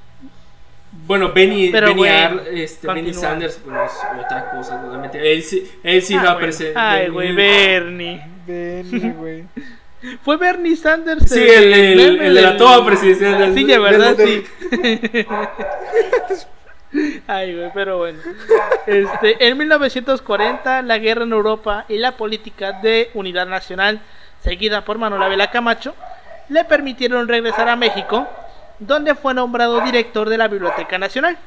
Bueno, 1.05 1.31
Benny, 1.33 1.69
Pero, 1.71 1.87
Benny, 1.87 1.97
güey, 1.99 2.11
Ar- 2.11 2.43
este, 2.53 2.87
Benny. 2.87 3.13
Sanders, 3.13 3.61
bueno, 3.63 3.83
es 3.85 3.91
otra 4.23 4.49
cosa 4.51 4.81
totalmente. 4.81 5.33
Él 5.33 5.43
sí, 5.43 5.71
él 5.83 6.01
sí 6.01 6.15
Ah, 6.15 6.23
va 6.23 6.31
a 6.31 6.37
presentar. 6.37 6.95
Ay, 6.97 7.09
güey, 7.09 7.31
Bernie. 7.33 8.21
Benny, 8.47 9.09
güey. 9.17 9.43
Fue 10.23 10.37
Bernie 10.37 10.75
Sanders. 10.75 11.29
Sí, 11.29 11.39
el, 11.39 11.73
el, 11.73 12.21
el 12.21 12.33
de 12.35 12.41
la 12.41 12.57
toma 12.57 12.85
presidencial. 12.85 13.37
del- 13.39 13.53
Sí, 13.55 13.65
ya, 13.67 13.79
¿verdad? 13.79 14.15
del- 14.15 14.45
Sí. 14.69 15.25
Ay, 17.27 17.55
güey, 17.55 17.71
pero 17.73 17.97
bueno. 17.97 18.19
Este, 18.87 19.47
en 19.47 19.57
1940, 19.57 20.81
la 20.83 20.97
guerra 20.97 21.23
en 21.23 21.33
Europa 21.33 21.85
y 21.89 21.97
la 21.97 22.13
política 22.13 22.73
de 22.81 23.09
unidad 23.13 23.47
nacional, 23.47 23.99
seguida 24.41 24.85
por 24.85 24.97
Manuel 24.97 25.23
Ávila 25.23 25.51
Camacho, 25.51 25.93
le 26.49 26.63
permitieron 26.63 27.27
regresar 27.27 27.67
a 27.67 27.75
México, 27.75 28.27
donde 28.79 29.15
fue 29.15 29.33
nombrado 29.33 29.81
director 29.81 30.29
de 30.29 30.37
la 30.37 30.47
Biblioteca 30.47 30.97
Nacional. 30.97 31.37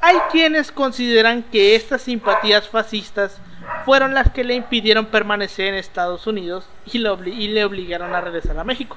Hay 0.00 0.16
quienes 0.30 0.72
consideran 0.72 1.42
que 1.44 1.76
estas 1.76 2.02
simpatías 2.02 2.68
fascistas 2.68 3.38
fueron 3.84 4.14
las 4.14 4.30
que 4.30 4.44
le 4.44 4.54
impidieron 4.54 5.06
permanecer 5.06 5.68
en 5.68 5.74
Estados 5.76 6.26
Unidos 6.26 6.68
y, 6.86 6.98
le 6.98 7.64
obligaron 7.64 8.14
a 8.14 8.20
regresar 8.20 8.58
a 8.58 8.64
México. 8.64 8.96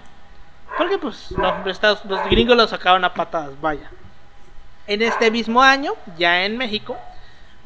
Porque 0.78 0.98
pues 0.98 1.32
los, 1.32 1.68
Estados- 1.68 2.04
los 2.06 2.24
gringos 2.30 2.58
lo 2.58 2.68
sacaban 2.68 3.04
a 3.06 3.14
patadas, 3.14 3.60
vaya. 3.62 3.90
En 4.88 5.02
este 5.02 5.32
mismo 5.32 5.62
año, 5.62 5.94
ya 6.18 6.44
en 6.46 6.58
México, 6.58 6.98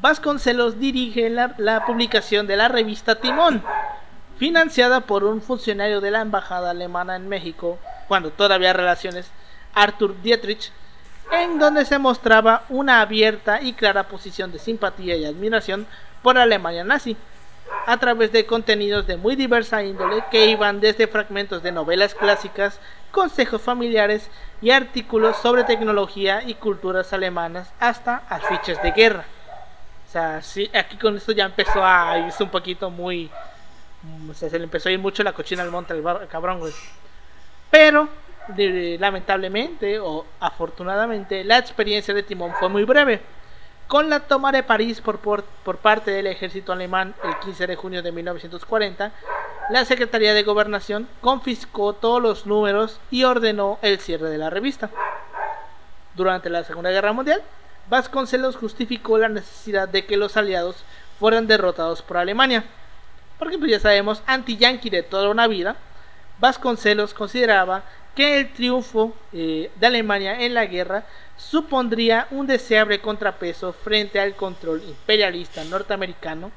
Vasconcelos 0.02 0.80
dirige 0.80 1.30
la, 1.30 1.54
la 1.58 1.86
publicación 1.86 2.48
de 2.48 2.56
la 2.56 2.70
revista 2.70 3.16
Timón, 3.16 3.62
financiada 4.38 5.02
por 5.02 5.26
un 5.26 5.42
funcionario 5.42 6.00
de 6.00 6.12
la 6.12 6.22
embajada 6.22 6.70
alemana 6.70 7.18
en 7.18 7.28
México, 7.28 7.78
cuando 8.08 8.32
todavía 8.32 8.72
relaciones, 8.72 9.30
Arthur 9.74 10.22
Dietrich, 10.22 10.72
en 11.32 11.60
donde 11.60 11.86
se 11.86 12.00
mostraba 12.00 12.64
una 12.70 13.02
abierta 13.02 13.62
y 13.62 13.74
clara 13.74 14.08
posición 14.08 14.52
de 14.52 14.60
simpatía 14.60 15.16
y 15.16 15.26
admiración 15.26 15.88
por 16.22 16.38
Alemania 16.38 16.84
nazi, 16.84 17.16
a 17.86 17.98
través 17.98 18.32
de 18.32 18.46
contenidos 18.46 19.08
de 19.08 19.18
muy 19.18 19.36
diversa 19.36 19.84
índole 19.84 20.24
que 20.32 20.48
iban 20.48 20.80
desde 20.80 21.08
fragmentos 21.08 21.64
de 21.64 21.72
novelas 21.72 22.16
clásicas, 22.16 22.80
consejos 23.12 23.62
familiares 23.62 24.30
y 24.62 24.72
artículos 24.72 25.38
sobre 25.38 25.64
tecnología 25.64 26.44
y 26.46 26.56
culturas 26.56 27.14
alemanas 27.14 27.72
hasta 27.80 28.24
afiches 28.30 28.82
de 28.82 28.92
guerra. 28.92 29.26
O 30.08 30.12
sea, 30.12 30.42
sí, 30.42 30.70
aquí 30.74 30.98
con 30.98 31.18
esto 31.18 31.32
ya 31.32 31.46
empezó 31.46 31.86
a 31.86 32.18
irse 32.18 32.44
un 32.44 32.50
poquito 32.50 32.90
muy... 32.90 33.30
O 34.30 34.34
sea, 34.34 34.50
se 34.50 34.58
le 34.58 34.64
empezó 34.64 34.90
a 34.90 34.92
ir 34.92 35.00
mucho 35.00 35.24
la 35.24 35.34
cochina 35.34 35.62
al 35.62 35.72
monte 35.72 35.94
al 35.94 36.28
cabrón, 36.28 36.60
güey. 36.60 36.74
Pero 37.70 38.08
lamentablemente 38.56 40.00
o 40.00 40.26
afortunadamente, 40.40 41.44
la 41.44 41.58
experiencia 41.58 42.14
de 42.14 42.24
Timón 42.24 42.54
fue 42.60 42.70
muy 42.70 42.84
breve. 42.84 43.22
Con 43.88 44.10
la 44.10 44.20
toma 44.20 44.52
de 44.52 44.62
París 44.62 45.02
por, 45.02 45.18
por, 45.18 45.44
por 45.44 45.78
parte 45.78 46.12
del 46.12 46.28
ejército 46.28 46.72
alemán 46.72 47.16
el 47.24 47.38
15 47.40 47.66
de 47.66 47.76
junio 47.76 48.04
de 48.04 48.12
1940, 48.12 49.12
la 49.72 49.86
Secretaría 49.86 50.34
de 50.34 50.44
Gobernación 50.44 51.08
confiscó 51.22 51.94
todos 51.94 52.22
los 52.22 52.46
números 52.46 53.00
y 53.10 53.24
ordenó 53.24 53.80
el 53.82 54.00
cierre 54.00 54.30
de 54.30 54.38
la 54.38 54.50
revista. 54.50 54.90
Durante 56.16 56.50
la 56.50 56.64
Segunda 56.64 56.92
Guerra 56.92 57.14
Mundial, 57.14 57.42
Vasconcelos 57.90 58.56
justificó 58.56 59.18
la 59.18 59.30
necesidad 59.30 59.90
de 59.90 60.06
que 60.06 60.18
los 60.18 60.38
aliados 60.38 60.84
fueran 61.20 61.48
derrotados 61.48 62.02
por 62.02 62.18
Alemania. 62.18 62.64
Porque 63.40 63.58
pues 63.58 63.72
ya 63.72 63.80
sabemos, 63.80 64.22
anti-yankee 64.28 64.90
de 64.90 65.02
toda 65.02 65.30
una 65.30 65.48
vida, 65.48 65.76
Vasconcelos 66.40 67.14
consideraba 67.14 67.84
que 68.16 68.40
el 68.40 68.52
triunfo 68.54 69.16
eh, 69.34 69.72
de 69.80 69.88
Alemania 69.88 70.42
en 70.42 70.54
la 70.54 70.66
guerra 70.66 71.06
supondría 71.38 72.28
un 72.32 72.48
deseable 72.48 73.00
contrapeso 73.00 73.72
frente 73.74 74.20
al 74.20 74.36
control 74.36 74.84
imperialista 74.86 75.64
norteamericano 75.64 76.52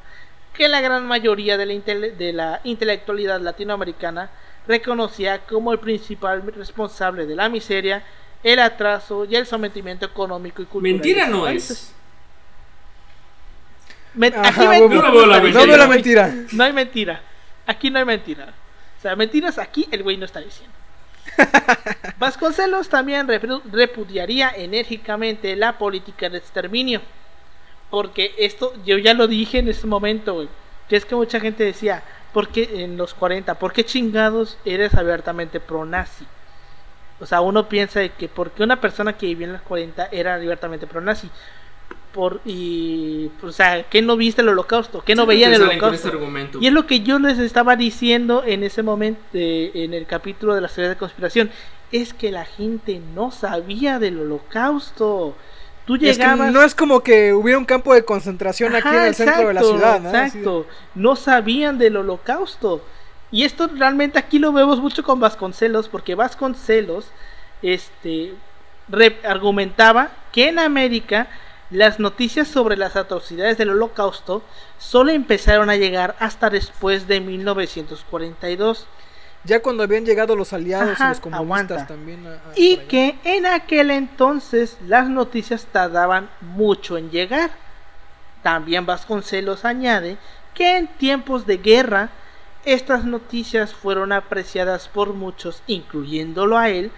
que 0.54 0.68
la 0.68 0.80
gran 0.80 1.06
mayoría 1.06 1.56
de 1.56 1.66
la, 1.66 1.72
intele- 1.72 2.12
de 2.16 2.32
la 2.32 2.60
intelectualidad 2.64 3.40
latinoamericana 3.40 4.30
reconocía 4.66 5.38
como 5.46 5.72
el 5.72 5.78
principal 5.78 6.42
responsable 6.54 7.26
de 7.26 7.34
la 7.36 7.48
miseria, 7.48 8.02
el 8.42 8.58
atraso 8.58 9.24
y 9.24 9.36
el 9.36 9.46
sometimiento 9.46 10.04
económico 10.04 10.62
y 10.62 10.66
cultural. 10.66 10.92
Mentira 10.94 11.26
no 11.28 11.44
países. 11.44 11.94
es. 14.18 14.34
Ajá, 14.36 14.70
aquí 14.72 14.80
No 14.88 15.12
veo 15.12 15.26
la 15.26 15.40
mentira. 15.40 15.60
No 15.60 15.66
veo 15.66 15.76
la 15.76 15.86
mentira. 15.86 16.34
No 16.52 16.64
hay 16.64 16.72
mentira. 16.72 17.22
Aquí 17.66 17.90
no 17.90 17.98
hay 17.98 18.04
mentira. 18.04 18.52
O 18.98 19.02
sea, 19.02 19.16
mentiras 19.16 19.58
aquí 19.58 19.88
el 19.90 20.02
güey 20.02 20.16
no 20.16 20.24
está 20.26 20.40
diciendo. 20.40 20.74
Vasconcelos 22.18 22.88
también 22.88 23.26
repudiaría 23.26 24.50
enérgicamente 24.50 25.56
la 25.56 25.78
política 25.78 26.28
de 26.28 26.38
exterminio. 26.38 27.00
Porque 27.90 28.34
esto, 28.38 28.72
yo 28.84 28.98
ya 28.98 29.14
lo 29.14 29.26
dije 29.26 29.58
en 29.58 29.68
ese 29.68 29.86
momento. 29.86 30.48
Que 30.88 30.96
es 30.96 31.04
que 31.04 31.14
mucha 31.14 31.40
gente 31.40 31.64
decía, 31.64 32.02
¿por 32.32 32.48
qué 32.48 32.84
en 32.84 32.96
los 32.96 33.14
40? 33.14 33.54
¿Por 33.58 33.72
qué 33.72 33.84
chingados 33.84 34.58
eres 34.64 34.94
abiertamente 34.94 35.60
pro-nazi? 35.60 36.26
O 37.20 37.26
sea, 37.26 37.40
uno 37.40 37.68
piensa 37.68 38.00
de 38.00 38.10
que 38.10 38.28
porque 38.28 38.62
una 38.62 38.80
persona 38.80 39.16
que 39.16 39.26
vivía 39.26 39.46
en 39.46 39.52
los 39.52 39.62
40 39.62 40.08
era 40.10 40.34
abiertamente 40.34 40.86
pro-nazi. 40.86 41.30
Por, 42.12 42.40
y, 42.44 43.30
o 43.42 43.52
sea, 43.52 43.84
¿qué 43.84 44.02
no 44.02 44.16
viste 44.18 44.42
el 44.42 44.48
holocausto? 44.50 45.02
¿Qué 45.02 45.14
no 45.14 45.22
Siempre 45.22 45.36
veía 45.36 45.46
en 45.46 45.52
te 45.52 45.56
el 45.56 45.62
este 45.62 45.78
holocausto? 45.78 46.08
argumento. 46.08 46.58
Y 46.60 46.66
es 46.66 46.72
lo 46.74 46.86
que 46.86 47.00
yo 47.00 47.18
les 47.18 47.38
estaba 47.38 47.74
diciendo 47.74 48.42
en 48.44 48.62
ese 48.64 48.82
momento, 48.82 49.20
eh, 49.32 49.70
en 49.74 49.94
el 49.94 50.04
capítulo 50.06 50.54
de 50.54 50.60
las 50.60 50.74
teorías 50.74 50.94
de 50.94 50.98
conspiración, 50.98 51.50
es 51.90 52.12
que 52.12 52.30
la 52.30 52.44
gente 52.44 53.00
no 53.14 53.30
sabía 53.30 53.98
del 53.98 54.18
holocausto. 54.20 55.34
Tú 55.86 55.94
Es 55.94 56.00
que 56.00 56.06
llegabas... 56.12 56.52
no 56.52 56.62
es 56.62 56.74
como 56.74 57.00
que 57.00 57.32
hubiera 57.32 57.58
un 57.58 57.64
campo 57.64 57.94
de 57.94 58.04
concentración 58.04 58.74
aquí 58.76 58.88
en 58.88 59.02
el 59.02 59.14
centro 59.14 59.48
de 59.48 59.54
la 59.54 59.62
ciudad, 59.62 60.00
¿no? 60.00 60.08
Exacto, 60.10 60.66
no 60.94 61.16
sabían 61.16 61.78
del 61.78 61.96
holocausto. 61.96 62.84
Y 63.30 63.44
esto 63.44 63.68
realmente 63.74 64.18
aquí 64.18 64.38
lo 64.38 64.52
vemos 64.52 64.80
mucho 64.80 65.02
con 65.02 65.18
Vasconcelos, 65.18 65.88
porque 65.88 66.14
Vasconcelos 66.14 67.06
este, 67.62 68.34
re- 68.88 69.18
argumentaba 69.24 70.10
que 70.30 70.48
en 70.48 70.58
América 70.58 71.26
las 71.72 71.98
noticias 71.98 72.46
sobre 72.48 72.76
las 72.76 72.94
atrocidades 72.96 73.58
del 73.58 73.70
holocausto 73.70 74.42
solo 74.78 75.10
empezaron 75.10 75.70
a 75.70 75.76
llegar 75.76 76.14
hasta 76.20 76.50
después 76.50 77.08
de 77.08 77.20
1942 77.20 78.86
Ya 79.44 79.60
cuando 79.60 79.82
habían 79.82 80.04
llegado 80.06 80.36
los 80.36 80.52
aliados 80.52 80.92
Ajá, 80.92 81.06
y 81.06 81.08
los 81.08 81.20
comunistas 81.20 81.40
aguanta. 81.44 81.86
también. 81.88 82.24
a- 82.26 82.30
a- 82.34 82.52
y 82.54 82.76
que 82.88 83.18
en 83.24 83.44
aquel 83.46 83.90
entonces 83.90 84.76
las 84.86 85.08
noticias 85.08 85.66
tardaban 85.66 86.30
mucho 86.40 86.96
en 86.96 87.10
llegar. 87.10 87.50
También 88.44 88.86
Vasconcelos 88.86 89.64
añade 89.64 90.16
que 90.54 90.76
en 90.76 90.86
tiempos 90.86 91.44
de 91.46 91.56
guerra 91.58 92.10
estas 92.64 93.04
noticias 93.04 93.74
fueron 93.74 94.12
apreciadas 94.12 94.86
por 94.88 95.12
muchos, 95.14 95.62
incluyéndolo 95.66 96.56
a 96.56 96.68
él, 96.68 96.92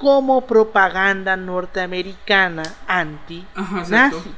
como 0.00 0.40
propaganda 0.46 1.36
norteamericana 1.36 2.62
anti-nazi. 2.86 4.32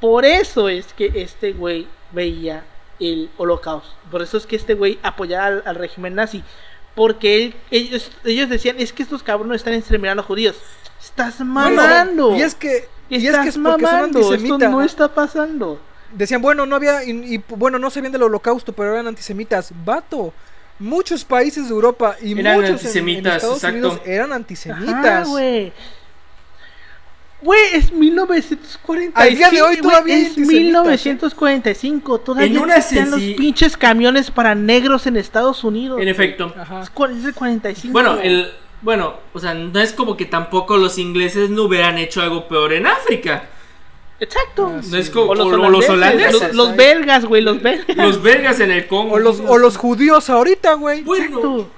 Por 0.00 0.24
eso 0.24 0.68
es 0.68 0.92
que 0.94 1.10
este 1.14 1.52
güey 1.52 1.88
veía 2.12 2.62
el 3.00 3.30
holocausto. 3.36 3.96
Por 4.10 4.22
eso 4.22 4.36
es 4.36 4.46
que 4.46 4.56
este 4.56 4.74
güey 4.74 4.98
apoyaba 5.02 5.46
al, 5.46 5.62
al 5.66 5.74
régimen 5.74 6.14
nazi. 6.14 6.44
Porque 6.94 7.44
él- 7.44 7.56
ellos, 7.70 8.12
ellos 8.24 8.48
decían, 8.48 8.76
es 8.78 8.92
que 8.92 9.02
estos 9.02 9.22
cabrones 9.22 9.56
están 9.56 9.74
exterminando 9.74 10.22
judíos. 10.22 10.56
Estás 11.00 11.40
mamando. 11.40 12.36
Y 12.36 12.42
es 12.42 12.54
que, 12.54 12.88
y 13.08 13.26
es 13.26 13.36
que 13.38 13.52
son 13.52 13.62
mamando. 13.62 14.34
Esto 14.34 14.58
no 14.58 14.82
está 14.82 15.08
pasando. 15.12 15.80
Decían, 16.12 16.40
bueno, 16.40 16.64
no 16.64 16.76
había, 16.76 17.04
y, 17.04 17.10
y, 17.34 17.44
bueno, 17.48 17.78
no 17.78 17.90
sabían 17.90 18.12
del 18.12 18.22
holocausto, 18.22 18.72
pero 18.72 18.92
eran 18.92 19.08
antisemitas. 19.08 19.72
Vato, 19.84 20.32
muchos 20.78 21.24
países 21.24 21.64
de 21.68 21.70
Europa 21.74 22.16
y 22.22 22.38
Eran 22.38 22.54
muchos 22.56 22.64
en- 22.64 22.66
en, 22.66 22.72
antisemitas, 22.80 23.34
Estados 23.36 23.56
exacto. 23.56 23.76
Unidos 23.78 24.00
eran 24.06 24.26
Ajá, 24.26 24.36
antisemitas. 24.36 25.28
güey. 25.28 25.72
Güey, 27.40 27.60
es 27.74 27.92
1945. 27.92 29.12
Al 29.20 29.36
día 29.36 29.50
de 29.50 29.62
hoy 29.62 29.76
todavía 29.76 30.16
hay 30.16 30.22
es 30.22 30.28
antisemitas, 30.30 30.56
¿eh? 30.56 30.64
1945. 30.64 32.18
Todavía 32.18 32.46
En 32.48 32.58
una 32.58 32.76
existían 32.76 33.10
los 33.12 33.20
pinches 33.20 33.76
camiones 33.76 34.30
para 34.32 34.56
negros 34.56 35.06
en 35.06 35.16
Estados 35.16 35.62
Unidos. 35.62 35.98
En 35.98 36.04
güey. 36.04 36.08
efecto. 36.10 36.52
Ajá. 36.58 36.80
Es 36.82 37.24
el 37.24 37.34
45. 37.34 37.92
Bueno, 37.92 38.18
el, 38.20 38.50
bueno, 38.82 39.14
o 39.32 39.38
sea, 39.38 39.54
no 39.54 39.78
es 39.78 39.92
como 39.92 40.16
que 40.16 40.24
tampoco 40.24 40.76
los 40.78 40.98
ingleses 40.98 41.48
no 41.50 41.64
hubieran 41.64 41.96
hecho 41.98 42.22
algo 42.22 42.48
peor 42.48 42.72
en 42.72 42.88
África. 42.88 43.44
Exacto. 44.20 44.72
Ah, 44.76 44.80
No 44.90 44.96
es 44.96 45.10
como 45.10 45.30
O 45.30 45.34
los 45.34 45.46
o 45.46 45.70
los 45.70 45.88
holandeses. 45.88 46.32
Los, 46.32 46.54
los 46.54 46.76
belgas, 46.76 47.24
güey, 47.24 47.42
los 47.42 47.62
belgas. 47.62 47.96
Los 47.96 48.22
belgas 48.22 48.58
en 48.60 48.70
el 48.72 48.86
Congo. 48.86 49.14
O 49.14 49.18
los, 49.18 49.40
o 49.40 49.58
los 49.58 49.76
judíos 49.76 50.28
ahorita, 50.28 50.74
güey. 50.74 51.02
Bueno, 51.02 51.24
Exacto. 51.26 51.70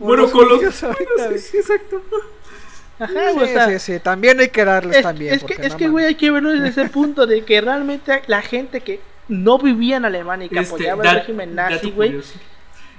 O 0.00 0.04
bueno, 0.04 0.22
los 0.22 0.30
con 0.32 0.48
los. 0.48 0.58
judíos 0.58 0.82
ahorita, 0.84 1.04
bueno, 1.16 1.28
güey. 1.30 1.38
sí, 1.40 1.56
exacto. 1.58 2.02
Ajá, 2.98 3.32
o 3.34 3.40
Sí, 3.40 3.46
sea, 3.52 3.68
sí, 3.78 3.94
sí, 3.94 4.00
también 4.00 4.38
hay 4.38 4.48
que 4.50 4.64
darles 4.64 4.96
es, 4.98 5.02
también. 5.02 5.34
es 5.34 5.42
que, 5.42 5.54
es 5.60 5.74
que, 5.74 5.88
güey, 5.88 6.04
hay 6.04 6.14
que 6.14 6.30
verlo 6.30 6.50
desde 6.50 6.68
ese 6.68 6.88
punto 6.88 7.26
de 7.26 7.44
que 7.44 7.60
realmente 7.60 8.22
la 8.28 8.42
gente 8.42 8.80
que 8.82 9.00
no 9.26 9.58
vivía 9.58 9.96
en 9.96 10.04
Alemania 10.04 10.46
y 10.46 10.48
que 10.50 10.60
Este, 10.60 10.74
apoyaba 10.88 11.10
el 11.10 11.16
régimen 11.18 11.54
nazi, 11.56 11.90
güey. 11.90 12.20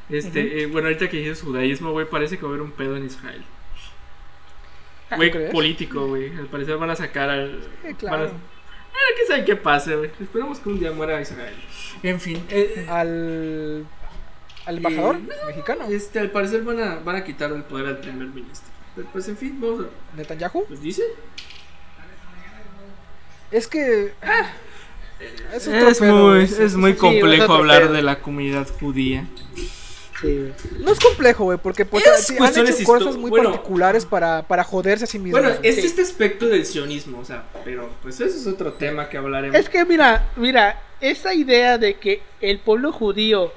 Este, 0.09 0.63
eh, 0.63 0.65
bueno, 0.65 0.89
ahorita 0.89 1.09
que 1.09 1.17
dices 1.17 1.41
judaísmo, 1.41 1.91
güey, 1.91 2.05
parece 2.09 2.37
que 2.37 2.43
va 2.43 2.49
a 2.49 2.51
haber 2.51 2.61
un 2.63 2.71
pedo 2.71 2.97
en 2.97 3.05
Israel. 3.05 3.43
Ah, 5.09 5.15
Güey, 5.15 5.51
político, 5.51 6.07
güey. 6.07 6.35
Al 6.37 6.47
parecer 6.47 6.75
van 6.77 6.89
a 6.89 6.95
sacar 6.95 7.29
al. 7.29 7.59
Sí, 7.87 7.93
claro. 7.93 8.17
van 8.17 8.27
a- 8.27 8.52
Ah, 8.93 9.11
quién 9.15 9.27
sabe 9.27 9.45
qué 9.45 9.55
pase, 9.55 9.95
güey. 9.95 10.11
Esperemos 10.19 10.59
que 10.59 10.69
un 10.69 10.79
día 10.79 10.91
muera 10.91 11.19
Israel. 11.21 11.55
En 12.03 12.19
fin. 12.19 12.43
eh, 12.49 12.85
Al, 12.89 13.85
al 14.65 14.77
embajador 14.77 15.15
Eh, 15.17 15.45
mexicano, 15.47 15.85
este, 15.89 16.19
al 16.19 16.31
parecer 16.31 16.61
van 16.63 16.79
a, 16.79 16.95
van 16.95 17.15
a 17.15 17.23
quitar 17.23 17.51
el 17.51 17.63
poder 17.63 17.87
al 17.87 17.97
primer 17.99 18.27
ministro. 18.27 18.69
Pero, 18.95 19.07
pues, 19.11 19.27
en 19.27 19.37
fin, 19.37 19.57
vamos 19.59 19.85
a. 19.85 20.15
Netanyahu. 20.17 20.65
Pues 20.67 20.81
dice. 20.81 21.03
Es 23.51 23.67
que. 23.67 24.13
ah, 24.21 24.51
es, 25.53 25.67
Es 25.67 25.99
pedo, 25.99 26.29
muy, 26.29 26.43
es, 26.43 26.55
sí, 26.55 26.69
sí, 26.69 26.77
muy 26.77 26.93
sí. 26.93 26.97
complejo 26.97 27.43
otro 27.43 27.55
hablar 27.55 27.83
pedo. 27.83 27.93
de 27.93 28.01
la 28.01 28.19
comunidad 28.19 28.67
judía. 28.79 29.25
Sí. 30.23 30.51
No 30.79 30.91
es 30.91 30.99
complejo, 30.99 31.43
güey, 31.43 31.57
porque 31.57 31.85
pues, 31.85 32.05
Es 32.05 32.25
sí, 32.27 32.35
han 32.39 32.45
hecho 32.67 32.83
cosas 32.85 33.17
muy 33.17 33.29
bueno. 33.29 33.51
particulares 33.51 34.05
para, 34.05 34.43
para 34.43 34.63
joderse 34.63 35.03
a 35.03 35.07
sí 35.07 35.19
mismos. 35.19 35.41
Bueno, 35.41 35.57
es 35.61 35.75
Sí. 35.75 35.81
este 35.85 36.01
aspecto 36.01 36.45
del 36.47 36.65
sionismo, 36.65 37.19
o 37.19 37.25
sea, 37.25 37.43
pero 37.65 37.89
pues 38.01 38.19
eso 38.21 38.35
es 38.37 38.47
otro 38.47 38.73
tema 38.73 39.09
que 39.09 39.17
hablaremos. 39.17 39.59
Es 39.59 39.69
que 39.69 39.83
mira, 39.85 40.29
mira, 40.35 40.81
esa 41.01 41.33
idea 41.33 41.77
de 41.77 41.95
que 41.95 42.21
el 42.41 42.59
pueblo 42.59 42.91
judío 42.91 43.51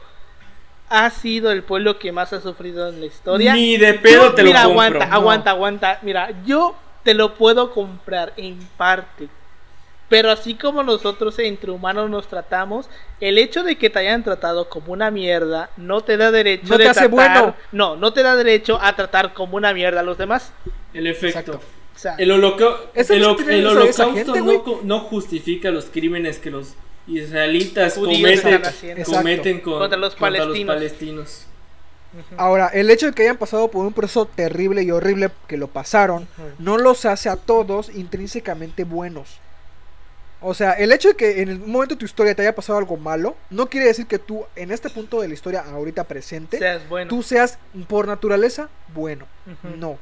ha 0.89 1.11
sido 1.11 1.51
el 1.51 1.63
pueblo 1.63 1.99
que 1.99 2.13
más 2.13 2.33
ha 2.33 2.41
sufrido 2.41 2.89
en 2.89 3.01
la 3.01 3.07
historia. 3.07 3.55
Ni 3.55 3.77
de 3.77 3.95
pedo 3.95 4.27
Yo- 4.29 4.35
te 4.35 4.43
lo 4.43 4.49
mira, 4.49 4.63
compro. 4.65 4.81
aguanta, 4.83 5.07
No. 5.07 5.15
aguanta, 5.15 5.51
aguanta. 5.51 5.99
Mira, 6.03 6.31
yo 6.45 6.77
te 7.05 7.15
lo 7.15 7.35
puedo 7.35 7.73
comprar 7.73 8.33
en 8.37 8.59
parte. 8.77 9.29
Pero 10.09 10.31
así 10.31 10.55
como 10.55 10.83
nosotros 10.85 11.37
entre 11.41 11.71
humanos 11.73 12.09
nos 12.09 12.29
tratamos, 12.29 12.89
el 13.21 13.39
hecho 13.39 13.65
de 13.65 13.77
que 13.77 13.91
te 13.91 13.99
hayan 13.99 14.23
tratado 14.23 14.69
como 14.69 14.93
una 14.93 15.11
mierda 15.11 15.71
no 15.77 16.03
te 16.03 16.17
da 16.17 16.31
derecho 16.31 16.67
No 16.69 16.77
te 16.77 16.85
de 16.85 16.89
hace 16.91 17.01
tratar- 17.09 17.11
bueno. 17.11 17.55
No, 17.73 17.97
no 17.97 18.13
te 18.13 18.23
da 18.23 18.37
derecho 18.37 18.79
a 18.81 18.95
tratar 18.95 19.35
como 19.35 19.57
una 19.57 19.73
mierda 19.75 20.01
a 20.01 20.03
los 20.05 20.17
demás. 20.17 20.53
El 20.95 21.09
efecto. 21.09 21.41
Exacto. 21.41 21.61
O 21.95 21.99
sea, 21.99 22.15
El, 22.19 22.31
holoca- 22.31 22.77
Eso 22.95 23.15
el, 23.15 23.23
no 23.23 23.37
el 23.49 23.67
holocausto 23.67 24.13
gente, 24.15 24.41
no, 24.43 24.81
no 24.85 25.01
justifica 25.01 25.71
los 25.71 25.87
crímenes 25.87 26.39
que 26.39 26.51
los 26.51 26.75
israelitas 27.09 27.95
cometen, 27.95 29.61
con- 29.61 29.79
Contra 29.79 29.99
los 29.99 30.15
palestinos. 30.15 30.75
palestinos. 30.75 31.47
Ahora, 32.37 32.69
el 32.73 32.91
hecho 32.91 33.07
de 33.07 33.13
que 33.13 33.23
hayan 33.23 33.37
pasado 33.37 33.69
por 33.71 33.85
un 33.85 33.93
proceso 33.93 34.25
terrible 34.27 34.83
y 34.83 34.91
horrible 34.91 35.31
que 35.49 35.57
lo 35.57 35.67
pasaron, 35.69 36.27
no 36.59 36.79
los 36.79 37.05
hace 37.05 37.29
a 37.29 37.37
todos 37.37 37.91
intrínsecamente 37.95 38.85
buenos. 38.85 39.39
O 40.41 40.53
sea, 40.55 40.73
el 40.73 40.93
hecho 40.93 41.09
de 41.09 41.17
que 41.17 41.41
en 41.41 41.49
el 41.49 41.59
momento 41.59 41.95
de 41.95 41.99
tu 41.99 42.05
historia 42.05 42.35
te 42.35 42.43
haya 42.43 42.55
pasado 42.55 42.79
algo 42.79 42.97
malo, 42.97 43.37
no 43.51 43.69
quiere 43.69 43.87
decir 43.87 44.07
que 44.07 44.19
tú, 44.19 44.45
en 44.55 44.71
este 44.71 44.91
punto 44.91 45.21
de 45.21 45.29
la 45.29 45.35
historia, 45.35 45.65
ahorita 45.65 46.05
presente, 46.05 46.59
Seas 46.59 46.87
bueno. 46.89 47.09
tú 47.09 47.23
seas 47.23 47.59
por 47.89 48.07
naturaleza 48.07 48.69
bueno. 48.95 49.27
No. 49.79 49.99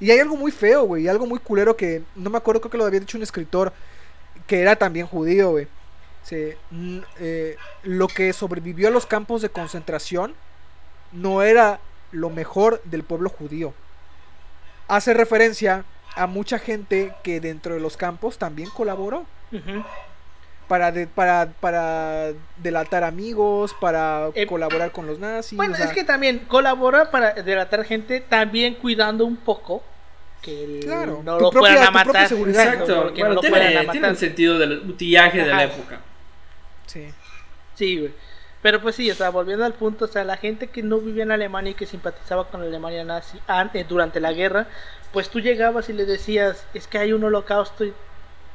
Y 0.00 0.10
hay 0.10 0.18
algo 0.18 0.36
muy 0.36 0.50
feo, 0.50 0.82
güey, 0.82 1.04
y 1.04 1.08
algo 1.08 1.26
muy 1.26 1.38
culero 1.38 1.76
que 1.76 2.02
no 2.16 2.28
me 2.28 2.38
acuerdo, 2.38 2.60
creo 2.60 2.70
que 2.72 2.78
lo 2.78 2.84
había 2.84 2.98
dicho 2.98 3.16
un 3.16 3.22
escritor 3.22 3.72
que 4.48 4.60
era 4.60 4.74
también 4.74 5.06
judío, 5.06 5.50
güey. 5.52 5.68
Sí, 6.24 6.52
eh, 7.20 7.56
lo 7.84 8.08
que 8.08 8.32
sobrevivió 8.32 8.88
a 8.88 8.90
los 8.90 9.06
campos 9.06 9.42
de 9.42 9.48
concentración 9.48 10.34
no 11.12 11.42
era 11.42 11.80
lo 12.10 12.30
mejor 12.30 12.80
del 12.84 13.04
pueblo 13.04 13.28
judío. 13.28 13.74
Hace 14.88 15.14
referencia 15.14 15.84
a 16.14 16.26
mucha 16.26 16.58
gente 16.58 17.14
que 17.22 17.40
dentro 17.40 17.74
de 17.74 17.80
los 17.80 17.96
campos 17.96 18.38
también 18.38 18.68
colaboró 18.70 19.24
Para, 20.68 20.90
de- 20.92 21.06
para, 21.06 21.52
para 21.60 22.32
delatar 22.56 23.04
amigos, 23.04 23.74
para 23.80 24.28
Eh, 24.34 24.46
colaborar 24.46 24.90
con 24.92 25.06
los 25.06 25.18
nazis. 25.18 25.56
Bueno, 25.56 25.74
o 25.74 25.76
sea, 25.76 25.86
es 25.86 25.92
que 25.92 26.04
también 26.04 26.40
colabora 26.48 27.10
para 27.10 27.32
delatar 27.34 27.84
gente, 27.84 28.20
también 28.20 28.74
cuidando 28.74 29.26
un 29.26 29.36
poco 29.36 29.82
que 30.40 30.80
Claro, 30.82 31.20
no 31.24 31.38
lo 31.38 31.50
propia- 31.50 31.72
fueran 31.72 31.86
a 31.88 31.90
matar. 31.90 32.26
seguridad. 32.28 32.62
Exacto. 32.66 33.10
Bueno, 33.10 33.28
no 33.28 33.34
lo 33.34 33.40
tiene, 33.40 33.56
fueran 33.56 33.88
a 33.88 33.92
tiene 33.92 34.14
sentido 34.14 34.58
del 34.58 34.88
utillaje 34.88 35.38
de 35.38 35.46
la 35.46 35.64
época. 35.64 36.00
sí. 36.86 37.08
Sí, 37.74 37.98
güey. 37.98 38.12
Pero 38.60 38.80
pues 38.80 38.94
sí, 38.94 39.10
o 39.10 39.14
sea, 39.14 39.30
volviendo 39.30 39.64
al 39.64 39.72
punto, 39.74 40.04
o 40.04 40.08
sea, 40.08 40.22
la 40.24 40.36
gente 40.36 40.68
que 40.68 40.82
no 40.82 40.98
vivía 40.98 41.24
en 41.24 41.32
Alemania 41.32 41.72
y 41.72 41.74
que 41.74 41.86
simpatizaba 41.86 42.44
con 42.48 42.60
la 42.60 42.66
Alemania 42.66 43.02
nazi 43.02 43.38
an- 43.48 43.70
eh, 43.74 43.84
durante 43.88 44.20
la 44.20 44.32
guerra, 44.32 44.66
pues 45.12 45.28
tú 45.30 45.40
llegabas 45.40 45.88
y 45.88 45.94
le 45.94 46.04
decías, 46.06 46.64
es 46.74 46.86
que 46.86 46.98
hay 46.98 47.12
un 47.12 47.24
holocausto 47.24 47.84
y 47.84 47.92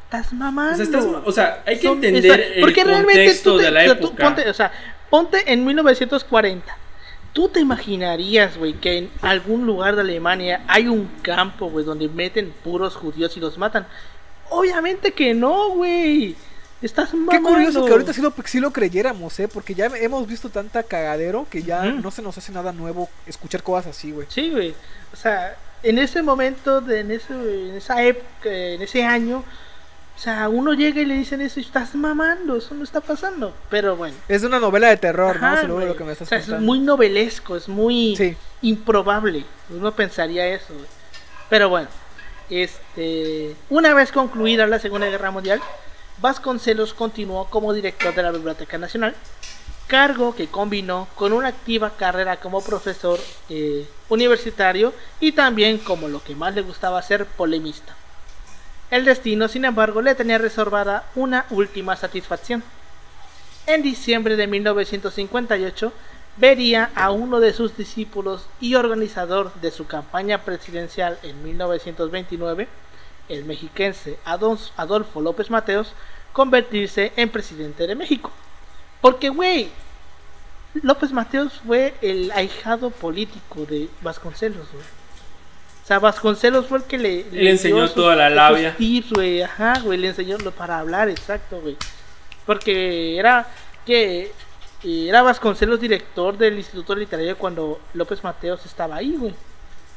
estás 0.10 0.32
O 0.32 0.36
mamando. 0.36 0.76
sea, 0.76 0.86
estás- 0.86 1.06
o 1.26 1.32
sea, 1.32 1.64
hay 1.66 1.76
que 1.78 1.88
Son- 1.88 2.04
entender 2.04 2.54
el 2.56 2.62
porque 2.62 2.84
realmente 2.84 3.24
contexto 3.26 3.52
tú 3.54 3.58
te- 3.60 3.64
de 3.66 3.72
la 3.72 3.80
o 3.80 3.84
sea, 3.84 4.00
tú 4.00 4.08
época. 4.08 4.24
ponte, 4.24 4.50
o 4.50 4.54
sea, 4.54 4.72
ponte 5.10 5.52
en 5.54 5.66
1940. 5.66 6.78
¿Tú 7.34 7.50
te 7.50 7.60
imaginarías, 7.60 8.58
güey, 8.58 8.74
que 8.74 8.98
en 8.98 9.12
algún 9.22 9.68
lugar 9.68 9.96
de 9.96 10.02
Alemania 10.02 10.64
hay 10.68 10.88
un 10.88 11.08
campo, 11.22 11.70
güey, 11.70 11.86
donde 11.86 12.08
meten 12.08 12.52
puros 12.64 12.96
judíos 12.96 13.38
y 13.38 13.40
los 13.40 13.58
matan? 13.60 13.86
Obviamente 14.50 15.12
que 15.14 15.34
no, 15.34 15.70
güey. 15.70 16.36
Estás 16.82 17.10
Qué 17.12 17.18
mamando. 17.18 17.50
curioso 17.50 17.86
que 17.86 17.92
ahorita 17.92 18.14
sí 18.14 18.22
lo, 18.22 18.34
sí 18.46 18.60
lo 18.60 18.72
creyéramos, 18.72 19.40
¿eh? 19.40 19.48
Porque 19.48 19.74
ya 19.76 19.88
hemos 19.88 20.28
visto 20.28 20.50
tanta 20.50 20.84
cagadero 20.84 21.48
que 21.50 21.64
ya 21.64 21.84
no 21.86 22.12
se 22.12 22.22
nos 22.22 22.38
hace 22.38 22.52
nada 22.52 22.72
nuevo 22.72 23.10
escuchar 23.26 23.64
cosas 23.64 23.88
así, 23.98 24.12
güey. 24.12 24.28
Sí, 24.30 24.52
güey. 24.52 24.74
O 25.12 25.16
sea, 25.16 25.56
en 25.84 25.98
ese 25.98 26.22
momento, 26.22 26.80
de, 26.82 27.00
en, 27.02 27.12
ese, 27.12 27.34
en 27.34 27.76
esa 27.76 28.02
época, 28.04 28.50
en 28.50 28.82
ese 28.82 29.04
año, 29.04 29.44
o 30.18 30.20
sea, 30.20 30.50
uno 30.50 30.74
llega 30.74 31.00
y 31.00 31.06
le 31.06 31.14
dicen 31.14 31.42
eso 31.42 31.60
y 31.60 31.64
estás 31.64 31.94
mamando, 31.94 32.56
eso 32.56 32.74
no 32.74 32.84
está 32.84 33.02
pasando. 33.02 33.54
Pero 33.70 33.96
bueno. 33.96 34.16
Es 34.28 34.42
una 34.42 34.58
novela 34.60 34.88
de 34.90 34.98
terror, 34.98 35.38
Ajá, 35.38 35.64
¿no? 35.64 35.80
Lo 35.80 35.96
que 35.96 36.04
me 36.04 36.14
estás 36.14 36.28
o 36.28 36.30
sea, 36.30 36.40
es 36.40 36.50
muy 36.60 36.80
novelesco, 36.80 37.56
es 37.56 37.70
muy 37.70 38.16
Sí. 38.16 38.36
improbable. 38.64 39.46
Uno 39.70 39.92
pensaría 39.92 40.48
eso. 40.48 40.74
Pero 41.50 41.70
bueno, 41.70 41.88
este, 42.50 43.56
una 43.70 43.94
vez 43.94 44.12
concluida 44.12 44.66
la 44.66 44.80
Segunda 44.80 45.08
Guerra 45.08 45.30
Mundial, 45.30 45.62
Vasconcelos 46.20 46.96
continuó 46.96 47.46
como 47.52 47.72
director 47.72 48.16
de 48.16 48.24
la 48.24 48.32
Biblioteca 48.32 48.80
Nacional, 48.80 49.14
cargo 49.86 50.36
que 50.36 50.48
combinó 50.48 51.08
con 51.14 51.32
una 51.32 51.50
activa 51.50 51.92
carrera 51.96 52.38
como 52.38 52.62
profesor 52.64 53.20
eh, 53.50 53.88
universitario 54.10 54.94
y 55.20 55.34
también 55.34 55.78
como 55.78 56.08
lo 56.08 56.24
que 56.24 56.36
más 56.36 56.56
le 56.56 56.64
gustaba 56.64 56.98
hacer, 56.98 57.26
polemista. 57.28 57.96
El 58.90 59.04
destino, 59.04 59.50
sin 59.50 59.66
embargo, 59.66 60.02
le 60.02 60.16
tenía 60.16 60.38
reservada 60.38 61.06
una 61.16 61.46
última 61.50 61.98
satisfacción. 61.98 62.64
En 63.66 63.84
diciembre 63.84 64.38
de 64.38 64.48
1958 64.48 65.92
vería 66.38 66.92
a 66.96 67.12
uno 67.12 67.42
de 67.42 67.52
sus 67.52 67.76
discípulos 67.76 68.48
y 68.62 68.76
organizador 68.76 69.54
de 69.56 69.72
su 69.72 69.88
campaña 69.88 70.44
presidencial 70.44 71.20
en 71.24 71.44
1929, 71.44 72.70
el 73.28 73.44
mexiquense 73.44 74.20
Adolfo 74.24 75.20
López 75.20 75.50
Mateos, 75.50 75.94
convertirse 76.32 77.12
en 77.18 77.30
presidente 77.30 77.88
de 77.88 77.96
México. 77.96 78.32
Porque, 79.02 79.28
güey, 79.28 79.70
López 80.82 81.12
Mateos 81.12 81.60
fue 81.66 81.96
el 82.02 82.32
ahijado 82.32 82.90
político 82.90 83.66
de 83.66 83.90
Vasconcelos, 84.02 84.72
güey. 84.72 84.97
O 85.88 85.90
sea, 85.90 86.00
Vasconcelos 86.00 86.66
fue 86.66 86.80
el 86.80 86.84
que 86.84 86.98
le, 86.98 87.24
Le 87.32 87.50
enseñó 87.50 87.90
toda 87.90 88.14
la 88.14 88.30
labia. 88.30 88.76
tips, 88.76 89.14
güey. 89.14 89.42
Ajá, 89.42 89.80
güey, 89.80 89.98
le 89.98 90.10
enseñó 90.10 90.38
lo 90.38 90.52
para 90.52 90.80
hablar, 90.80 91.08
exacto, 91.08 91.62
güey. 91.62 91.78
Porque 92.46 93.18
era 93.18 93.48
que 93.86 94.34
eh, 94.84 95.06
era 95.08 95.22
Vasconcelos 95.22 95.80
director 95.80 96.38
del 96.38 96.58
Instituto 96.58 96.94
Literario 96.94 97.38
cuando 97.38 97.80
López 97.94 98.22
Mateos 98.22 98.66
estaba 98.66 98.98
ahí, 98.98 99.16
güey. 99.16 99.34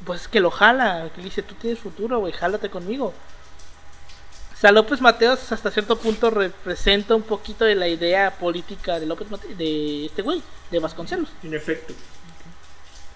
Pues 0.05 0.21
es 0.21 0.29
que 0.29 0.39
lo 0.39 0.53
jala, 0.53 1.11
que 1.13 1.23
le 1.23 1.25
dice, 1.25 1.43
tú 1.43 1.57
tienes 1.57 1.81
futuro, 1.81 2.21
güey, 2.21 2.33
jálate 2.35 2.71
conmigo. 2.71 3.07
O 3.07 4.57
sea, 4.57 4.71
López 4.71 5.01
Mateos 5.01 5.51
hasta 5.51 5.73
cierto 5.73 5.97
punto 5.97 6.31
representa 6.31 7.17
un 7.17 7.23
poquito 7.23 7.65
de 7.65 7.75
la 7.75 7.89
idea 7.89 8.31
política 8.31 9.01
de 9.01 9.07
López 9.07 9.29
Mateos, 9.29 9.59
de 9.59 10.07
este 10.07 10.23
güey, 10.23 10.41
de 10.71 10.79
Vasconcelos. 10.79 11.31
En 11.43 11.53
efecto. 11.53 11.95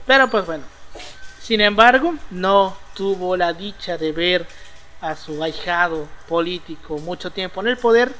Pero 0.08 0.28
pues 0.28 0.44
bueno. 0.44 0.64
Sin 1.44 1.60
embargo, 1.60 2.14
no 2.30 2.74
tuvo 2.94 3.36
la 3.36 3.52
dicha 3.52 3.98
de 3.98 4.12
ver 4.12 4.46
a 5.02 5.14
su 5.14 5.44
ahijado 5.44 6.08
político 6.26 6.96
mucho 6.96 7.32
tiempo 7.32 7.60
en 7.60 7.66
el 7.66 7.76
poder, 7.76 8.10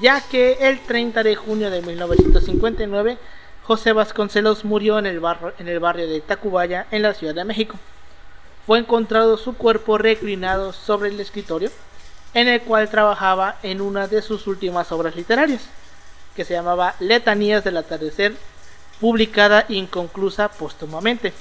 ya 0.00 0.20
que 0.20 0.58
el 0.60 0.78
30 0.86 1.24
de 1.24 1.34
junio 1.34 1.72
de 1.72 1.82
1959 1.82 3.18
José 3.64 3.92
Vasconcelos 3.92 4.64
murió 4.64 5.00
en 5.00 5.06
el, 5.06 5.18
barrio, 5.18 5.54
en 5.58 5.66
el 5.66 5.80
barrio 5.80 6.08
de 6.08 6.20
Tacubaya, 6.20 6.86
en 6.92 7.02
la 7.02 7.14
Ciudad 7.14 7.34
de 7.34 7.44
México. 7.44 7.76
Fue 8.64 8.78
encontrado 8.78 9.38
su 9.38 9.56
cuerpo 9.56 9.98
reclinado 9.98 10.72
sobre 10.72 11.08
el 11.08 11.18
escritorio, 11.18 11.72
en 12.32 12.46
el 12.46 12.60
cual 12.60 12.88
trabajaba 12.90 13.56
en 13.64 13.80
una 13.80 14.06
de 14.06 14.22
sus 14.22 14.46
últimas 14.46 14.92
obras 14.92 15.16
literarias, 15.16 15.62
que 16.36 16.44
se 16.44 16.54
llamaba 16.54 16.94
Letanías 17.00 17.64
del 17.64 17.78
Atardecer, 17.78 18.36
publicada 19.00 19.64
inconclusa 19.68 20.48
póstumamente. 20.48 21.32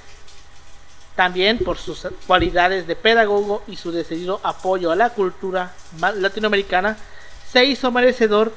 También 1.18 1.57
por 1.57 1.80
sus 1.80 2.07
cualidades 2.28 2.86
de 2.88 2.95
pedagogo 2.95 3.63
y 3.68 3.76
su 3.76 3.91
decidido 3.91 4.39
apoyo 4.43 4.91
a 4.91 4.95
la 4.95 5.09
cultura 5.09 5.74
latinoamericana, 5.99 6.95
se 7.51 7.65
hizo 7.65 7.91
merecedor 7.91 8.53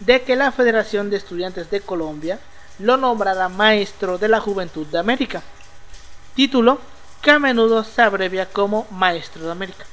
de 0.00 0.22
que 0.22 0.34
la 0.34 0.50
Federación 0.50 1.10
de 1.10 1.18
Estudiantes 1.18 1.70
de 1.70 1.82
Colombia 1.82 2.40
lo 2.78 2.96
nombrara 2.96 3.50
Maestro 3.50 4.16
de 4.18 4.28
la 4.28 4.40
Juventud 4.40 4.86
de 4.86 4.98
América, 4.98 5.42
título 6.34 6.80
que 7.20 7.30
a 7.30 7.38
menudo 7.38 7.84
se 7.84 8.00
abrevia 8.00 8.46
como 8.46 8.86
Maestro 8.90 9.44
de 9.44 9.52
América. 9.52 9.84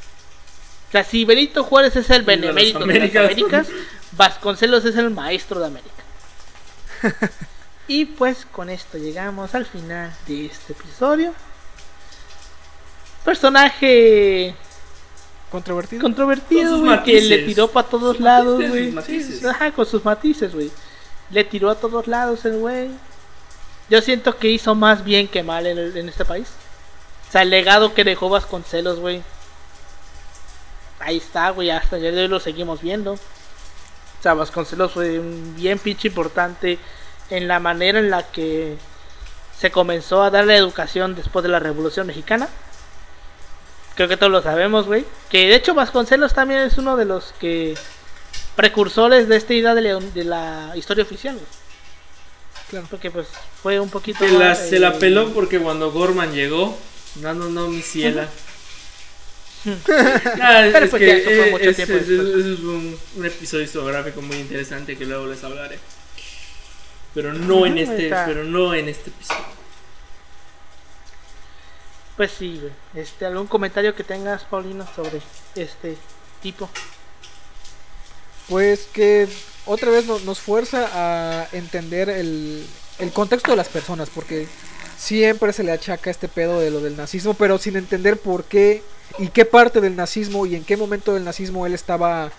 O 0.88 0.91
sea, 0.93 1.03
si 1.03 1.26
Benito 1.26 1.66
Juárez 1.66 1.97
es 1.97 2.09
el 2.11 2.26
de 2.26 2.38
las 2.38 2.41
benemérito 2.41 2.80
de 2.80 2.86
las 2.86 2.95
Américas. 2.95 3.26
Américas, 3.26 3.68
Vasconcelos 4.13 4.86
es 4.86 4.95
el 4.95 5.09
Maestro 5.09 5.59
de 5.59 5.66
América. 5.66 6.03
Y 7.88 8.05
pues 8.05 8.47
con 8.51 8.69
esto 8.72 8.98
llegamos 8.98 9.53
al 9.53 9.65
final 9.65 10.11
de 10.27 10.48
este 10.48 10.73
episodio. 10.73 11.35
Personaje 13.26 14.56
Controvertido. 15.52 16.02
controvertido, 16.02 16.61
Con 16.72 16.80
sus 16.80 16.85
güey, 16.88 17.03
que 17.03 17.22
le 17.22 17.38
tiró 17.39 17.68
para 17.68 17.88
todos 17.88 18.15
Sus 18.18 18.23
lados, 18.26 18.53
matices, 18.60 18.69
güey. 18.72 18.85
sus 18.85 18.93
matices. 18.95 19.39
Sí, 19.39 19.45
Ajá, 19.47 19.72
con 19.72 19.85
sus 19.85 20.06
matices, 20.06 20.53
güey. 20.53 20.72
Le 21.31 21.43
tiró 21.43 21.69
a 21.69 21.76
todos 21.76 22.07
lados 22.07 22.45
el 22.45 22.57
güey. 22.57 22.89
Yo 23.89 24.02
siento 24.02 24.38
que 24.38 24.49
hizo 24.49 24.76
más 24.76 25.03
bien 25.03 25.27
que 25.27 25.43
mal 25.43 25.65
en, 25.68 25.77
el- 25.77 25.97
en 25.97 26.10
este 26.10 26.26
país. 26.26 26.47
O 27.30 27.31
sea, 27.31 27.41
el 27.41 27.49
legado 27.49 27.93
que 27.93 28.03
dejó 28.03 28.30
Vasconcelos, 28.30 28.99
güey. 28.99 29.22
Ahí 30.99 31.18
está, 31.18 31.49
güey, 31.49 31.69
hasta 31.69 31.97
ayer 31.97 32.14
de 32.15 32.22
hoy 32.23 32.27
lo 32.27 32.39
seguimos 32.39 32.81
viendo. 32.81 33.14
O 33.14 33.19
sea, 34.23 34.34
Vasconcelos 34.34 34.91
fue 34.93 35.19
un 35.19 35.56
bien 35.56 35.77
pinche 35.80 36.07
importante 36.07 36.80
en 37.30 37.47
la 37.47 37.60
manera 37.60 37.99
en 37.99 38.10
la 38.10 38.23
que 38.23 38.77
se 39.57 39.72
comenzó 39.72 40.23
a 40.23 40.30
dar 40.31 40.45
la 40.45 40.56
educación 40.56 41.15
después 41.15 41.43
de 41.43 41.49
la 41.49 41.60
Revolución 41.60 42.07
Mexicana. 42.07 42.47
Creo 43.95 44.07
que 44.09 44.17
todos 44.17 44.31
lo 44.31 44.41
sabemos, 44.41 44.85
güey. 44.85 45.05
Que 45.30 45.47
de 45.47 45.55
hecho 45.55 45.73
Vasconcelos 45.73 46.34
también 46.34 46.61
es 46.61 46.77
uno 46.77 46.97
de 46.97 47.05
los 47.05 47.34
que 47.39 47.76
precursores 48.55 49.27
de 49.27 49.38
esta 49.38 49.53
idea 49.53 49.73
de, 49.73 49.81
la- 49.81 49.99
de 49.99 50.23
la 50.23 50.72
historia 50.76 51.03
oficial. 51.03 51.39
Claro. 52.69 52.88
Porque 52.89 53.11
pues 53.11 53.27
fue 53.61 53.80
un 53.80 53.89
poquito... 53.89 54.19
Se 54.19 54.31
la, 54.38 54.55
se 54.55 54.80
la 54.80 54.89
eh, 54.89 54.97
peló 54.99 55.30
porque 55.34 55.59
cuando 55.59 55.91
Gorman 55.91 56.34
llegó, 56.34 56.77
no, 57.22 57.34
no, 57.34 57.47
no, 57.49 57.67
mi 57.67 57.81
ciela. 57.81 58.27
Ah, 60.41 60.63
Pero 60.72 60.85
es 60.85 60.89
pues 60.91 60.99
que 60.99 61.07
ya 61.07 61.13
eso 61.15 61.26
fue 61.30 61.47
eh, 61.47 61.51
mucho 61.51 61.69
es, 61.69 61.76
tiempo 61.76 61.93
es- 61.95 62.07
después. 62.07 62.35
es- 62.45 62.59
un, 62.59 62.99
un 63.17 63.26
episodio 63.26 63.63
historiográfico 63.63 64.22
muy 64.22 64.38
interesante 64.38 64.97
que 64.97 65.05
luego 65.05 65.26
les 65.27 65.43
hablaré. 65.43 65.80
Pero 67.13 67.34
no 67.34 67.65
en 67.65 67.77
este, 67.77 68.05
está. 68.05 68.26
pero 68.26 68.43
no 68.43 68.73
en 68.73 68.89
este 68.89 69.09
episodio. 69.09 69.45
Pues 72.18 72.32
sí. 72.32 72.62
Este, 72.94 73.26
¿Algún 73.26 73.48
comentario 73.48 73.94
que 73.96 74.04
tengas, 74.04 74.44
Paulino, 74.44 74.88
sobre 74.96 75.22
este 75.56 75.98
tipo? 76.42 76.70
Pues 78.50 78.88
que 78.94 79.28
otra 79.66 79.90
vez 79.92 80.06
no- 80.06 80.20
nos 80.20 80.40
fuerza 80.40 80.88
a 80.94 81.48
entender 81.52 82.10
el, 82.10 82.66
el 83.00 83.12
contexto 83.12 83.52
de 83.52 83.58
las 83.58 83.68
personas, 83.70 84.10
porque 84.10 84.48
siempre 84.98 85.52
se 85.52 85.64
le 85.64 85.72
achaca 85.72 86.10
este 86.10 86.28
pedo 86.28 86.60
de 86.60 86.72
lo 86.72 86.80
del 86.80 86.96
nazismo, 86.96 87.34
pero 87.34 87.58
sin 87.58 87.76
entender 87.76 88.18
por 88.20 88.46
qué 88.46 88.84
y 89.20 89.28
qué 89.30 89.46
parte 89.46 89.82
del 89.82 89.96
nazismo 89.96 90.46
y 90.46 90.56
en 90.56 90.64
qué 90.64 90.78
momento 90.78 91.14
del 91.14 91.24
nazismo 91.26 91.66
él 91.66 91.74
estaba 91.74 92.32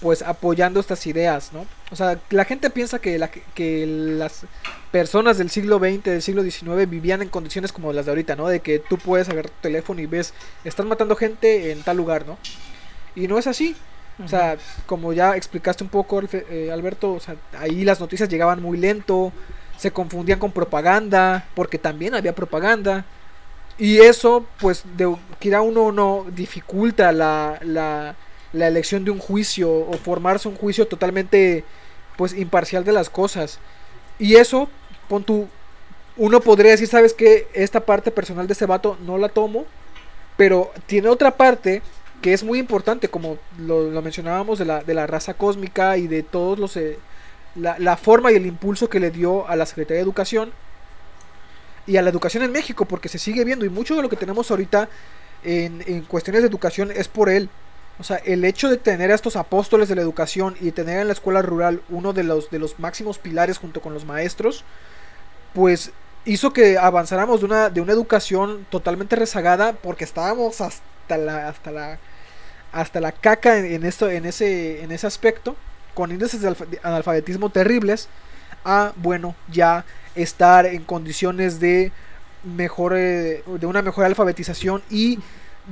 pues 0.00 0.22
apoyando 0.22 0.80
estas 0.80 1.06
ideas, 1.06 1.52
¿no? 1.52 1.66
O 1.90 1.96
sea, 1.96 2.18
la 2.30 2.44
gente 2.44 2.70
piensa 2.70 2.98
que, 2.98 3.18
la, 3.18 3.28
que 3.28 3.86
las 3.86 4.46
personas 4.90 5.38
del 5.38 5.50
siglo 5.50 5.78
XX, 5.78 6.04
del 6.04 6.22
siglo 6.22 6.42
XIX 6.42 6.88
vivían 6.88 7.22
en 7.22 7.28
condiciones 7.28 7.72
como 7.72 7.92
las 7.92 8.06
de 8.06 8.12
ahorita, 8.12 8.36
¿no? 8.36 8.48
De 8.48 8.60
que 8.60 8.78
tú 8.78 8.98
puedes 8.98 9.28
agarrar 9.28 9.50
tu 9.50 9.62
teléfono 9.62 10.00
y 10.00 10.06
ves, 10.06 10.34
están 10.64 10.88
matando 10.88 11.16
gente 11.16 11.72
en 11.72 11.82
tal 11.82 11.96
lugar, 11.96 12.26
¿no? 12.26 12.38
Y 13.14 13.26
no 13.26 13.38
es 13.38 13.46
así. 13.46 13.76
O 14.24 14.26
sea, 14.26 14.56
como 14.86 15.12
ya 15.12 15.36
explicaste 15.36 15.84
un 15.84 15.90
poco, 15.90 16.20
eh, 16.32 16.70
Alberto, 16.72 17.12
o 17.12 17.20
sea, 17.20 17.36
ahí 17.56 17.84
las 17.84 18.00
noticias 18.00 18.28
llegaban 18.28 18.60
muy 18.60 18.76
lento, 18.76 19.32
se 19.76 19.92
confundían 19.92 20.40
con 20.40 20.50
propaganda, 20.50 21.46
porque 21.54 21.78
también 21.78 22.16
había 22.16 22.34
propaganda. 22.34 23.04
Y 23.78 23.98
eso, 23.98 24.44
pues, 24.58 24.82
de, 24.96 25.16
quiera 25.38 25.62
uno 25.62 25.82
o 25.84 25.92
no, 25.92 26.26
dificulta 26.34 27.12
la, 27.12 27.60
la, 27.62 28.16
la 28.52 28.66
elección 28.68 29.04
de 29.04 29.10
un 29.10 29.18
juicio 29.18 29.70
o 29.70 29.92
formarse 29.94 30.48
un 30.48 30.56
juicio 30.56 30.86
totalmente, 30.86 31.64
pues, 32.16 32.32
imparcial 32.32 32.84
de 32.84 32.92
las 32.92 33.10
cosas. 33.10 33.58
Y 34.18 34.36
eso, 34.36 34.68
pon 35.08 35.24
tú, 35.24 35.48
uno 36.16 36.40
podría 36.40 36.72
decir, 36.72 36.88
¿sabes 36.88 37.14
qué? 37.14 37.48
Esta 37.52 37.80
parte 37.80 38.10
personal 38.10 38.46
de 38.46 38.52
ese 38.54 38.66
vato 38.66 38.96
no 39.06 39.18
la 39.18 39.28
tomo, 39.28 39.64
pero 40.36 40.72
tiene 40.86 41.08
otra 41.08 41.36
parte 41.36 41.82
que 42.22 42.32
es 42.32 42.42
muy 42.42 42.58
importante, 42.58 43.08
como 43.08 43.38
lo, 43.58 43.90
lo 43.90 44.02
mencionábamos, 44.02 44.58
de 44.58 44.64
la, 44.64 44.82
de 44.82 44.94
la 44.94 45.06
raza 45.06 45.34
cósmica 45.34 45.96
y 45.96 46.08
de 46.08 46.22
todos 46.22 46.58
los... 46.58 46.76
eh, 46.76 46.98
la, 47.54 47.78
la 47.78 47.96
forma 47.96 48.30
y 48.30 48.36
el 48.36 48.46
impulso 48.46 48.88
que 48.88 49.00
le 49.00 49.10
dio 49.10 49.48
a 49.48 49.56
la 49.56 49.66
Secretaría 49.66 49.96
de 49.96 50.02
Educación 50.02 50.52
y 51.86 51.96
a 51.96 52.02
la 52.02 52.10
educación 52.10 52.42
en 52.42 52.52
México, 52.52 52.84
porque 52.84 53.08
se 53.08 53.18
sigue 53.18 53.44
viendo 53.44 53.64
y 53.64 53.68
mucho 53.68 53.96
de 53.96 54.02
lo 54.02 54.08
que 54.08 54.16
tenemos 54.16 54.50
ahorita 54.50 54.88
en, 55.42 55.82
en 55.86 56.02
cuestiones 56.02 56.42
de 56.42 56.48
educación 56.48 56.92
es 56.92 57.08
por 57.08 57.28
él. 57.28 57.48
O 58.00 58.04
sea, 58.04 58.16
el 58.18 58.44
hecho 58.44 58.68
de 58.68 58.76
tener 58.76 59.10
a 59.10 59.14
estos 59.14 59.36
apóstoles 59.36 59.88
de 59.88 59.96
la 59.96 60.02
educación 60.02 60.56
y 60.60 60.70
tener 60.70 61.00
en 61.00 61.08
la 61.08 61.12
escuela 61.12 61.42
rural 61.42 61.82
uno 61.88 62.12
de 62.12 62.22
los, 62.22 62.50
de 62.50 62.58
los 62.58 62.78
máximos 62.78 63.18
pilares 63.18 63.58
junto 63.58 63.80
con 63.80 63.92
los 63.92 64.04
maestros, 64.04 64.64
pues 65.52 65.90
hizo 66.24 66.52
que 66.52 66.78
avanzáramos 66.78 67.40
de 67.40 67.46
una, 67.46 67.70
de 67.70 67.80
una 67.80 67.92
educación 67.92 68.66
totalmente 68.70 69.16
rezagada 69.16 69.72
porque 69.72 70.04
estábamos 70.04 70.60
hasta 70.60 71.16
la, 71.16 71.48
hasta 71.48 71.70
la, 71.72 71.98
hasta 72.72 73.00
la 73.00 73.12
caca 73.12 73.58
en, 73.58 73.84
esto, 73.84 74.08
en 74.10 74.26
ese, 74.26 74.82
en 74.82 74.92
ese 74.92 75.06
aspecto, 75.06 75.56
con 75.94 76.12
índices 76.12 76.40
de 76.40 76.54
analfabetismo 76.82 77.50
terribles, 77.50 78.08
a 78.64 78.92
bueno, 78.96 79.34
ya 79.50 79.84
estar 80.14 80.66
en 80.66 80.84
condiciones 80.84 81.58
de 81.58 81.90
mejor, 82.44 82.94
eh, 82.96 83.42
de 83.46 83.66
una 83.66 83.82
mejor 83.82 84.04
alfabetización 84.04 84.82
y 84.90 85.18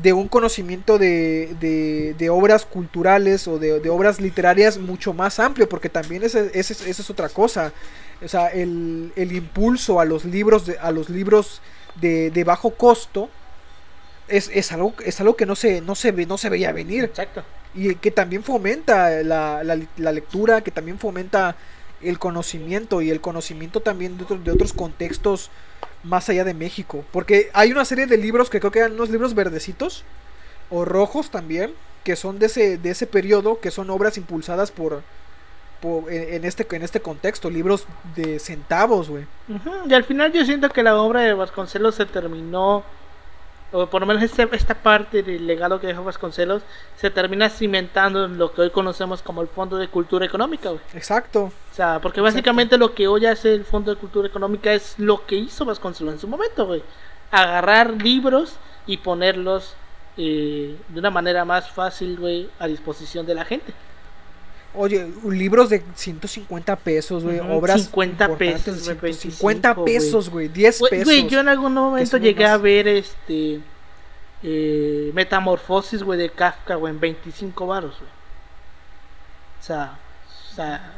de 0.03 0.13
un 0.13 0.29
conocimiento 0.29 0.99
de, 0.99 1.55
de, 1.61 2.15
de 2.19 2.31
obras 2.31 2.67
culturales 2.67 3.49
o 3.49 3.59
de, 3.59 3.81
de 3.81 3.89
obras 3.91 4.21
literarias 4.21 4.79
mucho 4.79 5.15
más 5.15 5.41
amplio, 5.41 5.69
porque 5.69 5.89
también 5.89 6.23
ese, 6.23 6.51
ese, 6.55 6.75
es- 6.75 6.87
esa 6.87 7.03
es 7.03 7.11
otra 7.11 7.29
cosa. 7.31 7.73
O 8.25 8.29
sea, 8.29 8.49
el, 8.49 9.13
el 9.17 9.33
impulso 9.33 10.01
a 10.01 10.05
los 10.05 10.25
libros 10.25 10.67
de, 10.67 10.79
a 10.79 10.91
los 10.91 11.09
libros 11.11 11.61
de, 12.01 12.31
de 12.31 12.45
bajo 12.45 12.71
costo 12.75 13.31
es, 14.29 14.51
es 14.53 14.73
algo, 14.73 14.95
es 15.05 15.21
algo 15.21 15.37
que 15.37 15.47
no 15.47 15.55
se, 15.57 15.81
no 15.81 15.95
se 15.95 16.13
ve, 16.13 16.27
no 16.27 16.37
se 16.39 16.49
veía 16.51 16.73
venir 16.73 17.05
Exacto. 17.05 17.43
y 17.75 17.95
que 17.97 18.11
también 18.11 18.43
fomenta 18.43 19.11
la, 19.23 19.63
la, 19.65 19.79
la 19.97 20.13
lectura, 20.13 20.63
que 20.63 20.71
también 20.71 20.99
fomenta 20.99 21.57
el 22.03 22.19
conocimiento 22.19 23.03
y 23.03 23.11
el 23.11 23.21
conocimiento 23.21 23.81
también 23.81 24.17
de, 24.19 24.25
otros 24.25 24.45
de 24.45 24.51
otros 24.51 24.73
contextos 24.73 25.51
más 26.03 26.29
allá 26.29 26.45
de 26.45 26.55
México. 26.55 27.05
Porque 27.13 27.51
hay 27.53 27.73
una 27.73 27.85
serie 27.85 28.07
de 28.07 28.17
libros 28.17 28.51
que 28.51 28.61
creo 28.61 28.73
que 28.73 28.81
eran 28.81 28.93
unos 28.93 29.11
libros 29.11 29.35
verdecitos 29.35 30.05
o 30.71 30.85
rojos 30.85 31.31
también, 31.31 31.73
que 32.05 32.17
son 32.17 32.39
de 32.39 32.47
ese, 32.47 32.79
de 32.79 32.91
ese 32.91 33.07
periodo, 33.07 33.61
que 33.61 33.71
son 33.71 33.91
obras 33.91 34.17
impulsadas 34.17 34.71
por, 34.71 35.03
por 35.81 36.13
en, 36.13 36.45
este, 36.45 36.67
en 36.75 36.83
este 36.83 37.01
contexto, 37.01 37.51
libros 37.51 37.87
de 38.15 38.39
centavos, 38.39 39.09
güey. 39.09 39.25
Y 39.89 39.95
al 39.95 40.05
final 40.05 40.33
yo 40.33 40.45
siento 40.45 40.69
que 40.71 40.83
la 40.83 40.97
obra 41.01 41.23
de 41.23 41.35
Vasconcelos 41.35 41.97
se 41.97 42.07
terminó, 42.07 42.85
o 43.73 43.87
por 43.87 44.01
lo 44.01 44.07
menos 44.07 44.23
este- 44.23 44.49
esta 44.53 44.75
parte 44.75 45.23
del 45.23 45.47
legado 45.47 45.81
que 45.81 45.87
dejó 45.89 46.05
Vasconcelos, 46.05 46.63
se 46.97 47.11
termina 47.11 47.49
cimentando 47.51 48.25
en 48.25 48.39
lo 48.39 48.53
que 48.53 48.63
hoy 48.63 48.71
conocemos 48.71 49.23
como 49.23 49.43
el 49.43 49.49
Fondo 49.49 49.77
de 49.77 49.89
Cultura 49.89 50.25
Económica, 50.25 50.71
güey. 50.71 50.81
Exacto. 50.95 51.45
O 51.45 51.75
sea, 51.75 52.01
porque 52.01 52.21
básicamente 52.21 52.79
lo 52.79 52.95
que 52.95 53.09
hoy 53.09 53.27
hace 53.27 53.53
el 53.55 53.65
Fondo 53.65 53.93
de 53.95 54.01
Cultura 54.01 54.29
Económica 54.29 54.73
es 54.73 54.99
lo 54.99 55.27
que 55.27 55.37
hizo 55.37 55.65
Vasconcelos 55.65 56.15
en 56.15 56.21
su 56.21 56.29
momento, 56.29 56.67
güey. 56.67 56.83
Agarrar 57.31 57.91
libros 58.03 58.55
y 58.87 58.99
ponerlos 58.99 59.75
eh, 60.19 60.77
de 60.89 60.99
una 60.99 61.11
manera 61.11 61.45
más 61.45 61.69
fácil, 61.71 62.17
güey, 62.19 62.49
a 62.59 62.67
disposición 62.67 63.27
de 63.27 63.35
la 63.35 63.45
gente. 63.45 63.75
Oye, 64.77 65.09
libros 65.29 65.71
de 65.71 65.83
150 65.95 66.77
pesos, 66.77 67.25
güey, 67.25 67.41
Ujú, 67.41 67.53
obras 67.53 67.83
50 67.83 68.25
importantes, 68.25 68.63
pesos, 68.65 68.85
güey, 69.01 69.13
150 69.15 69.75
25, 69.75 69.81
güey. 69.83 69.95
pesos, 69.95 70.31
güey, 70.31 70.49
10 70.49 70.79
Güey, 70.81 70.91
pesos. 70.91 71.05
güey, 71.07 71.29
yo 71.29 71.41
en 71.41 71.49
algún 71.49 71.73
momento 71.75 72.17
llegué 72.19 72.45
más. 72.45 72.53
a 72.53 72.57
ver 72.59 72.89
este 72.89 73.61
eh, 74.43 75.11
Metamorfosis, 75.15 76.03
güey, 76.03 76.19
de 76.19 76.31
Kafka, 76.31 76.75
güey, 76.77 76.93
en 76.95 77.01
25 77.01 77.67
varos, 77.67 77.97
güey. 77.99 78.11
O 79.61 79.63
sea, 79.63 79.99
o 80.53 80.55
sea, 80.55 80.93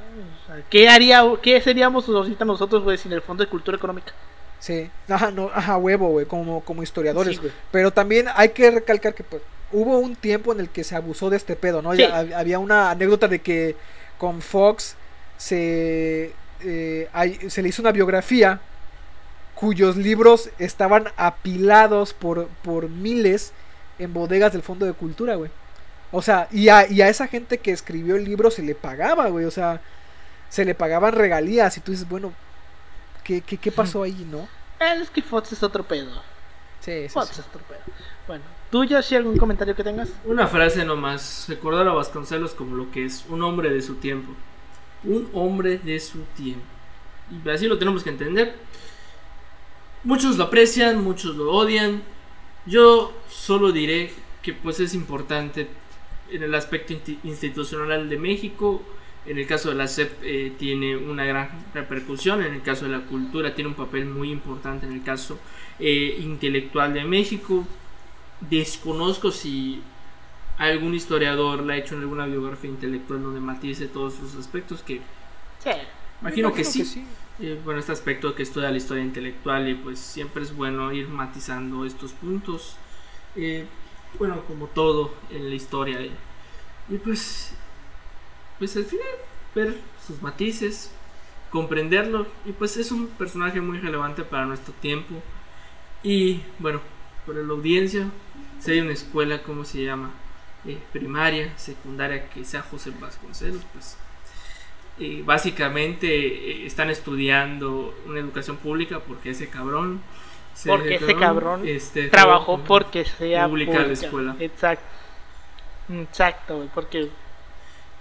¿qué 0.68 0.88
haría, 0.88 1.22
qué 1.42 1.60
seríamos 1.60 2.08
ahorita 2.08 2.44
nosotros, 2.44 2.82
güey, 2.82 2.98
sin 2.98 3.12
el 3.12 3.22
Fondo 3.22 3.44
de 3.44 3.50
Cultura 3.50 3.76
Económica? 3.76 4.12
Sí, 4.58 4.90
ajá, 5.08 5.30
no, 5.30 5.50
ajá, 5.54 5.76
huevo, 5.76 6.08
güey, 6.10 6.26
como, 6.26 6.62
como 6.64 6.82
historiadores. 6.82 7.36
Sí, 7.36 7.40
güey. 7.40 7.52
Pero 7.70 7.92
también 7.92 8.26
hay 8.34 8.48
que 8.50 8.70
recalcar 8.70 9.14
que 9.14 9.22
pues, 9.22 9.40
hubo 9.72 9.98
un 9.98 10.16
tiempo 10.16 10.52
en 10.52 10.60
el 10.60 10.68
que 10.70 10.84
se 10.84 10.96
abusó 10.96 11.30
de 11.30 11.36
este 11.36 11.56
pedo, 11.56 11.82
¿no? 11.82 11.92
Sí. 11.92 11.98
Ya 11.98 12.22
hab- 12.22 12.34
había 12.34 12.58
una 12.58 12.90
anécdota 12.90 13.28
de 13.28 13.40
que 13.40 13.76
con 14.18 14.40
Fox 14.42 14.96
se, 15.36 16.32
eh, 16.60 17.08
hay- 17.12 17.50
se 17.50 17.62
le 17.62 17.68
hizo 17.68 17.82
una 17.82 17.92
biografía 17.92 18.60
cuyos 19.54 19.96
libros 19.96 20.50
estaban 20.58 21.08
apilados 21.16 22.14
por, 22.14 22.46
por 22.62 22.88
miles 22.88 23.52
en 23.98 24.12
bodegas 24.14 24.52
del 24.52 24.62
Fondo 24.62 24.86
de 24.86 24.92
Cultura, 24.92 25.34
güey. 25.34 25.50
O 26.12 26.22
sea, 26.22 26.48
y 26.52 26.68
a, 26.68 26.90
y 26.90 27.02
a 27.02 27.08
esa 27.08 27.26
gente 27.26 27.58
que 27.58 27.70
escribió 27.72 28.16
el 28.16 28.24
libro 28.24 28.50
se 28.50 28.62
le 28.62 28.74
pagaba, 28.74 29.26
güey. 29.28 29.44
O 29.44 29.50
sea, 29.50 29.80
se 30.48 30.64
le 30.64 30.74
pagaban 30.74 31.12
regalías. 31.12 31.76
Y 31.76 31.80
tú 31.80 31.90
dices, 31.92 32.08
bueno, 32.08 32.32
¿qué, 33.24 33.40
qué, 33.42 33.58
qué 33.58 33.70
pasó 33.72 34.04
ahí, 34.04 34.26
no? 34.30 34.48
Eh, 34.80 35.02
es 35.02 35.10
que 35.10 35.20
Fox 35.22 35.52
es 35.52 35.62
otro 35.62 35.82
pedo. 35.84 36.10
Sí, 36.80 37.02
sí, 37.02 37.08
Fox 37.10 37.30
sí. 37.34 37.40
es 37.40 37.46
otro 37.46 37.60
pedo. 37.68 37.80
Bueno, 38.28 38.44
¿tú 38.70 38.84
ya 38.84 39.00
sí 39.00 39.14
algún 39.16 39.38
comentario 39.38 39.74
que 39.74 39.82
tengas? 39.82 40.12
Una 40.26 40.46
frase 40.46 40.84
nomás, 40.84 41.46
recordar 41.48 41.88
a 41.88 41.94
Vasconcelos 41.94 42.52
como 42.52 42.76
lo 42.76 42.90
que 42.90 43.06
es 43.06 43.24
un 43.30 43.42
hombre 43.42 43.70
de 43.70 43.80
su 43.80 43.94
tiempo. 43.94 44.34
Un 45.02 45.30
hombre 45.32 45.78
de 45.78 45.98
su 45.98 46.18
tiempo. 46.36 46.60
Y 47.30 47.48
así 47.48 47.66
lo 47.66 47.78
tenemos 47.78 48.04
que 48.04 48.10
entender. 48.10 48.54
Muchos 50.04 50.36
lo 50.36 50.44
aprecian, 50.44 51.02
muchos 51.02 51.36
lo 51.36 51.50
odian. 51.50 52.02
Yo 52.66 53.14
solo 53.30 53.72
diré 53.72 54.12
que 54.42 54.52
pues 54.52 54.78
es 54.78 54.92
importante 54.92 55.68
en 56.30 56.42
el 56.42 56.54
aspecto 56.54 56.92
institucional 57.24 58.10
de 58.10 58.18
México. 58.18 58.82
En 59.24 59.38
el 59.38 59.46
caso 59.46 59.70
de 59.70 59.74
la 59.74 59.88
SEP 59.88 60.22
eh, 60.22 60.52
tiene 60.58 60.98
una 60.98 61.24
gran 61.24 61.64
repercusión, 61.72 62.42
en 62.42 62.52
el 62.52 62.62
caso 62.62 62.84
de 62.84 62.90
la 62.90 63.00
cultura 63.00 63.54
tiene 63.54 63.68
un 63.68 63.74
papel 63.74 64.04
muy 64.04 64.30
importante, 64.30 64.86
en 64.86 64.92
el 64.92 65.02
caso 65.02 65.38
eh, 65.78 66.18
intelectual 66.20 66.92
de 66.92 67.04
México. 67.04 67.66
Desconozco 68.40 69.30
si 69.30 69.82
algún 70.58 70.94
historiador 70.94 71.62
la 71.62 71.74
ha 71.74 71.76
hecho 71.76 71.94
en 71.94 72.02
alguna 72.02 72.26
biografía 72.26 72.70
intelectual 72.70 73.22
donde 73.22 73.40
matice 73.40 73.86
todos 73.86 74.14
sus 74.14 74.34
aspectos, 74.36 74.82
que 74.82 75.00
Sí. 75.62 75.70
imagino, 76.20 76.52
que 76.52 76.64
sí. 76.64 77.06
Eh, 77.40 77.60
bueno, 77.64 77.78
este 77.80 77.92
aspecto 77.92 78.34
que 78.34 78.42
estudia 78.42 78.70
la 78.70 78.76
historia 78.76 79.02
intelectual 79.04 79.68
y 79.68 79.74
pues 79.74 79.98
siempre 80.00 80.42
es 80.42 80.54
bueno 80.56 80.92
ir 80.92 81.08
matizando 81.08 81.84
estos 81.84 82.12
puntos. 82.12 82.76
Eh, 83.36 83.66
bueno, 84.18 84.42
como 84.46 84.66
todo 84.66 85.14
en 85.30 85.48
la 85.48 85.54
historia. 85.54 86.00
eh. 86.00 86.10
Y 86.88 86.98
pues, 86.98 87.54
pues 88.58 88.76
al 88.76 88.84
final 88.84 89.06
ver 89.54 89.76
sus 90.06 90.20
matices, 90.22 90.90
comprenderlo 91.50 92.26
y 92.44 92.52
pues 92.52 92.76
es 92.76 92.90
un 92.92 93.06
personaje 93.08 93.60
muy 93.60 93.78
relevante 93.78 94.22
para 94.24 94.46
nuestro 94.46 94.72
tiempo. 94.74 95.14
Y 96.02 96.40
bueno, 96.58 96.80
para 97.28 97.42
la 97.42 97.52
audiencia, 97.52 98.06
si 98.58 98.72
hay 98.72 98.80
una 98.80 98.94
escuela, 98.94 99.42
¿cómo 99.42 99.64
se 99.64 99.84
llama? 99.84 100.10
Eh, 100.66 100.78
primaria, 100.92 101.56
secundaria, 101.56 102.28
que 102.30 102.44
sea 102.44 102.62
José 102.62 102.90
Vasconcelos, 102.98 103.62
pues 103.72 103.96
eh, 104.98 105.22
básicamente 105.24 106.08
eh, 106.08 106.66
están 106.66 106.90
estudiando 106.90 107.94
una 108.06 108.18
educación 108.18 108.56
pública 108.56 108.98
porque 108.98 109.30
ese 109.30 109.48
cabrón 109.48 110.02
Porque 110.66 110.96
ese 110.96 111.14
cabrón 111.14 111.68
este, 111.68 112.08
Trabajó 112.08 112.58
porque 112.58 113.04
sea 113.04 113.46
pública 113.46 113.78
la 113.78 113.92
escuela. 113.92 114.36
Exacto. 114.40 114.84
Exacto, 115.90 116.68
porque 116.74 117.08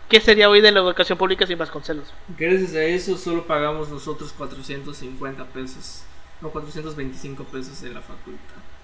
¿qué 0.09 0.19
sería 0.19 0.49
hoy 0.49 0.61
de 0.61 0.71
la 0.71 0.79
educación 0.79 1.17
pública 1.17 1.45
sin 1.45 1.57
Vasconcelos? 1.57 2.11
Gracias 2.37 2.73
a 2.73 2.83
eso 2.83 3.17
solo 3.17 3.45
pagamos 3.45 3.89
nosotros 3.89 4.33
450 4.33 5.45
pesos, 5.45 6.03
no 6.41 6.49
425 6.49 7.43
pesos 7.45 7.83
en 7.83 7.93
la 7.93 8.01
facultad. 8.01 8.76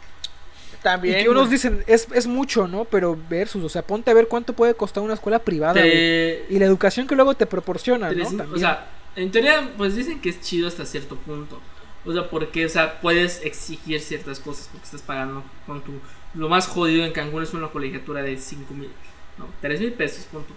También. 0.83 1.19
Y 1.19 1.23
que 1.23 1.29
unos 1.29 1.49
dicen, 1.49 1.83
es, 1.87 2.07
es 2.13 2.27
mucho, 2.27 2.67
¿no? 2.67 2.85
Pero 2.85 3.17
versus, 3.29 3.63
o 3.63 3.69
sea, 3.69 3.81
ponte 3.81 4.11
a 4.11 4.13
ver 4.13 4.27
cuánto 4.27 4.53
puede 4.53 4.75
costar 4.75 5.01
una 5.01 5.13
escuela 5.13 5.39
privada. 5.39 5.73
Te- 5.81 6.45
Y 6.49 6.59
la 6.59 6.65
educación 6.65 7.07
que 7.07 7.15
luego 7.15 7.33
te 7.35 7.45
proporciona, 7.45 8.11
¿no? 8.11 8.23
También. 8.25 8.53
o 8.53 8.57
sea, 8.57 8.87
en 9.15 9.31
teoría, 9.31 9.71
pues 9.77 9.95
dicen 9.95 10.19
que 10.21 10.29
es 10.29 10.41
chido 10.41 10.67
hasta 10.67 10.85
cierto 10.85 11.15
punto. 11.15 11.61
O 12.05 12.11
sea, 12.11 12.29
porque, 12.29 12.65
o 12.65 12.69
sea, 12.69 12.99
puedes 12.99 13.41
exigir 13.45 14.01
ciertas 14.01 14.39
cosas 14.41 14.67
porque 14.71 14.83
estás 14.85 15.01
pagando 15.01 15.41
con 15.65 15.81
tu... 15.83 15.93
Lo 16.33 16.49
más 16.49 16.67
jodido 16.67 17.05
en 17.05 17.13
Cancún 17.13 17.43
es 17.43 17.53
una 17.53 17.67
colegiatura 17.69 18.21
de 18.21 18.37
5 18.37 18.73
mil, 18.73 18.89
no, 19.37 19.47
3 19.61 19.79
mil 19.79 19.93
pesos, 19.93 20.25
punto. 20.25 20.53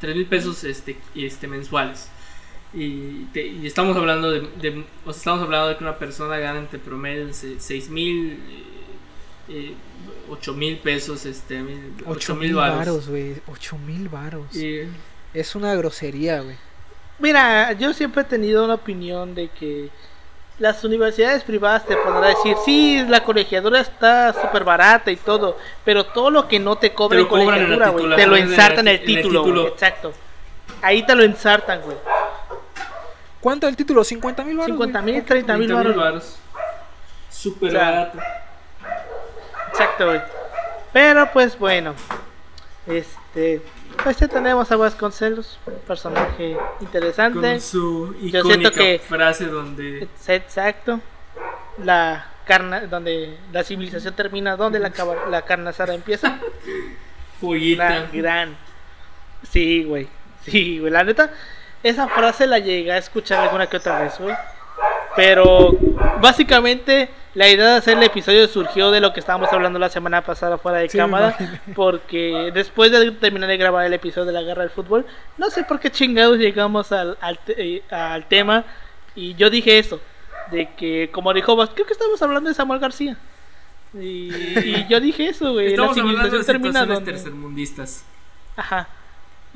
3 0.00 0.16
mil 0.16 0.26
pesos 0.26 0.64
este, 0.64 0.96
este, 1.14 1.46
mensuales. 1.46 2.08
Y, 2.74 3.26
te- 3.32 3.46
y 3.46 3.66
estamos 3.66 3.96
hablando 3.96 4.30
de, 4.30 4.40
de- 4.40 4.84
o 5.04 5.12
sea, 5.12 5.18
estamos 5.18 5.42
hablando 5.42 5.68
de 5.68 5.76
que 5.76 5.84
una 5.84 5.98
persona 5.98 6.36
gana 6.38 6.58
entre 6.58 6.78
promedio 6.80 7.28
6 7.32 7.88
mil, 7.90 8.40
8 10.28 10.54
mil 10.54 10.78
pesos, 10.78 11.24
este, 11.26 11.62
8 11.62 12.04
8 12.06 12.34
mil 12.36 12.54
varos. 12.54 13.08
güey. 13.08 13.36
8 13.46 13.78
mil 13.78 14.08
varos. 14.08 14.54
Y- 14.54 14.88
Es 15.34 15.54
una 15.54 15.74
grosería, 15.74 16.40
güey. 16.40 16.56
Mira, 17.18 17.72
yo 17.72 17.92
siempre 17.92 18.22
he 18.22 18.24
tenido 18.24 18.64
una 18.64 18.74
opinión 18.74 19.34
de 19.34 19.48
que 19.48 19.90
las 20.58 20.82
universidades 20.84 21.42
privadas 21.44 21.84
te 21.86 21.94
podrán 21.96 22.34
decir, 22.34 22.56
sí, 22.64 23.04
la 23.08 23.22
colegiatura 23.22 23.80
está 23.80 24.32
súper 24.32 24.64
barata 24.64 25.10
y 25.10 25.16
todo, 25.16 25.58
pero 25.84 26.04
todo 26.06 26.30
lo 26.30 26.48
que 26.48 26.58
no 26.58 26.76
te 26.76 26.92
cobran 26.94 27.22
Te 27.22 27.28
colegiatura, 27.28 27.88
güey, 27.90 28.16
te 28.16 28.26
lo 28.26 28.36
ensartan 28.36 28.88
en 28.88 28.94
el 28.94 28.94
en 28.96 29.00
el 29.00 29.06
título, 29.16 29.42
título. 29.42 29.68
exacto. 29.68 30.12
Ahí 30.82 31.04
te 31.04 31.14
lo 31.14 31.22
ensartan, 31.24 31.80
güey. 31.82 31.96
¿Cuánto 33.40 33.68
el 33.68 33.76
título? 33.76 34.02
50 34.02 34.44
mil 34.44 34.56
varos. 34.56 34.66
50 34.74 35.00
güey. 35.02 35.12
mil, 35.14 35.24
30 35.24 35.56
mil 35.56 35.66
30,000 35.68 35.96
baros. 35.96 35.96
varos. 35.96 36.36
Súper 37.30 37.68
O 37.68 37.72
sea, 37.72 37.80
barato. 37.90 38.18
Exacto, 39.78 40.06
güey. 40.06 40.20
Pero 40.92 41.30
pues 41.32 41.58
bueno, 41.58 41.94
este, 42.86 43.60
pues 44.02 44.16
ya 44.16 44.28
tenemos 44.28 44.70
a 44.72 44.76
Vasconcelos, 44.76 45.58
un 45.66 45.74
personaje 45.86 46.56
interesante. 46.80 47.40
Con 47.40 47.60
su 47.60 48.14
Yo 48.14 48.42
siento 48.42 48.48
icónica 48.48 48.70
que- 48.70 48.98
frase 48.98 49.46
donde 49.46 50.08
Exacto. 50.28 51.00
La 51.84 52.28
carna, 52.46 52.80
donde 52.86 53.36
la 53.52 53.62
civilización 53.64 54.14
termina, 54.14 54.56
donde 54.56 54.78
la, 54.78 54.90
la 55.28 55.42
carne 55.42 55.68
asada 55.70 55.94
empieza. 55.94 56.38
pollita. 57.40 58.06
Gran. 58.12 58.56
Sí, 59.50 59.84
güey. 59.84 60.08
Sí, 60.44 60.78
güey. 60.78 60.90
La 60.90 61.04
neta, 61.04 61.30
esa 61.82 62.08
frase 62.08 62.46
la 62.46 62.58
llegué 62.58 62.92
a 62.92 62.98
escuchar 62.98 63.40
alguna 63.40 63.66
que 63.66 63.76
otra 63.76 64.00
vez, 64.00 64.18
güey. 64.18 64.34
Pero 65.16 65.76
básicamente 66.20 67.08
la 67.34 67.48
idea 67.48 67.72
de 67.72 67.76
hacer 67.76 67.96
el 67.96 68.02
episodio 68.02 68.46
surgió 68.48 68.90
de 68.90 69.00
lo 69.00 69.12
que 69.12 69.20
estábamos 69.20 69.52
hablando 69.52 69.78
la 69.78 69.88
semana 69.88 70.22
pasada 70.22 70.58
fuera 70.58 70.78
de 70.78 70.88
Sí, 70.88 70.98
cámara. 70.98 71.36
Porque 71.74 72.50
después 72.54 72.90
de 72.90 73.10
terminar 73.12 73.48
de 73.48 73.56
grabar 73.56 73.86
el 73.86 73.92
episodio 73.92 74.26
de 74.26 74.32
la 74.32 74.42
guerra 74.42 74.62
del 74.62 74.70
fútbol, 74.70 75.06
no 75.36 75.50
sé 75.50 75.64
por 75.64 75.80
qué 75.80 75.90
chingados 75.90 76.38
llegamos 76.38 76.92
al, 76.92 77.18
eh, 77.48 77.82
al 77.90 78.26
tema. 78.26 78.64
Y 79.14 79.34
yo 79.34 79.50
dije 79.50 79.78
eso. 79.78 80.00
De 80.50 80.68
que, 80.76 81.10
como 81.12 81.32
dijo 81.34 81.56
creo 81.74 81.86
que 81.86 81.92
estamos 81.92 82.22
hablando 82.22 82.48
de 82.48 82.54
Samuel 82.54 82.78
García. 82.78 83.16
Y, 83.94 84.30
y 84.34 84.86
yo 84.88 85.00
dije 85.00 85.28
eso, 85.28 85.52
güey. 85.52 85.76
La 85.76 85.86
Estamos 85.86 85.98
hablando 85.98 86.38
de 86.38 86.44
termina 86.44 86.80
situaciones 86.80 86.88
donde... 86.88 87.12
tercermundistas. 87.12 88.04
Ajá. 88.56 88.88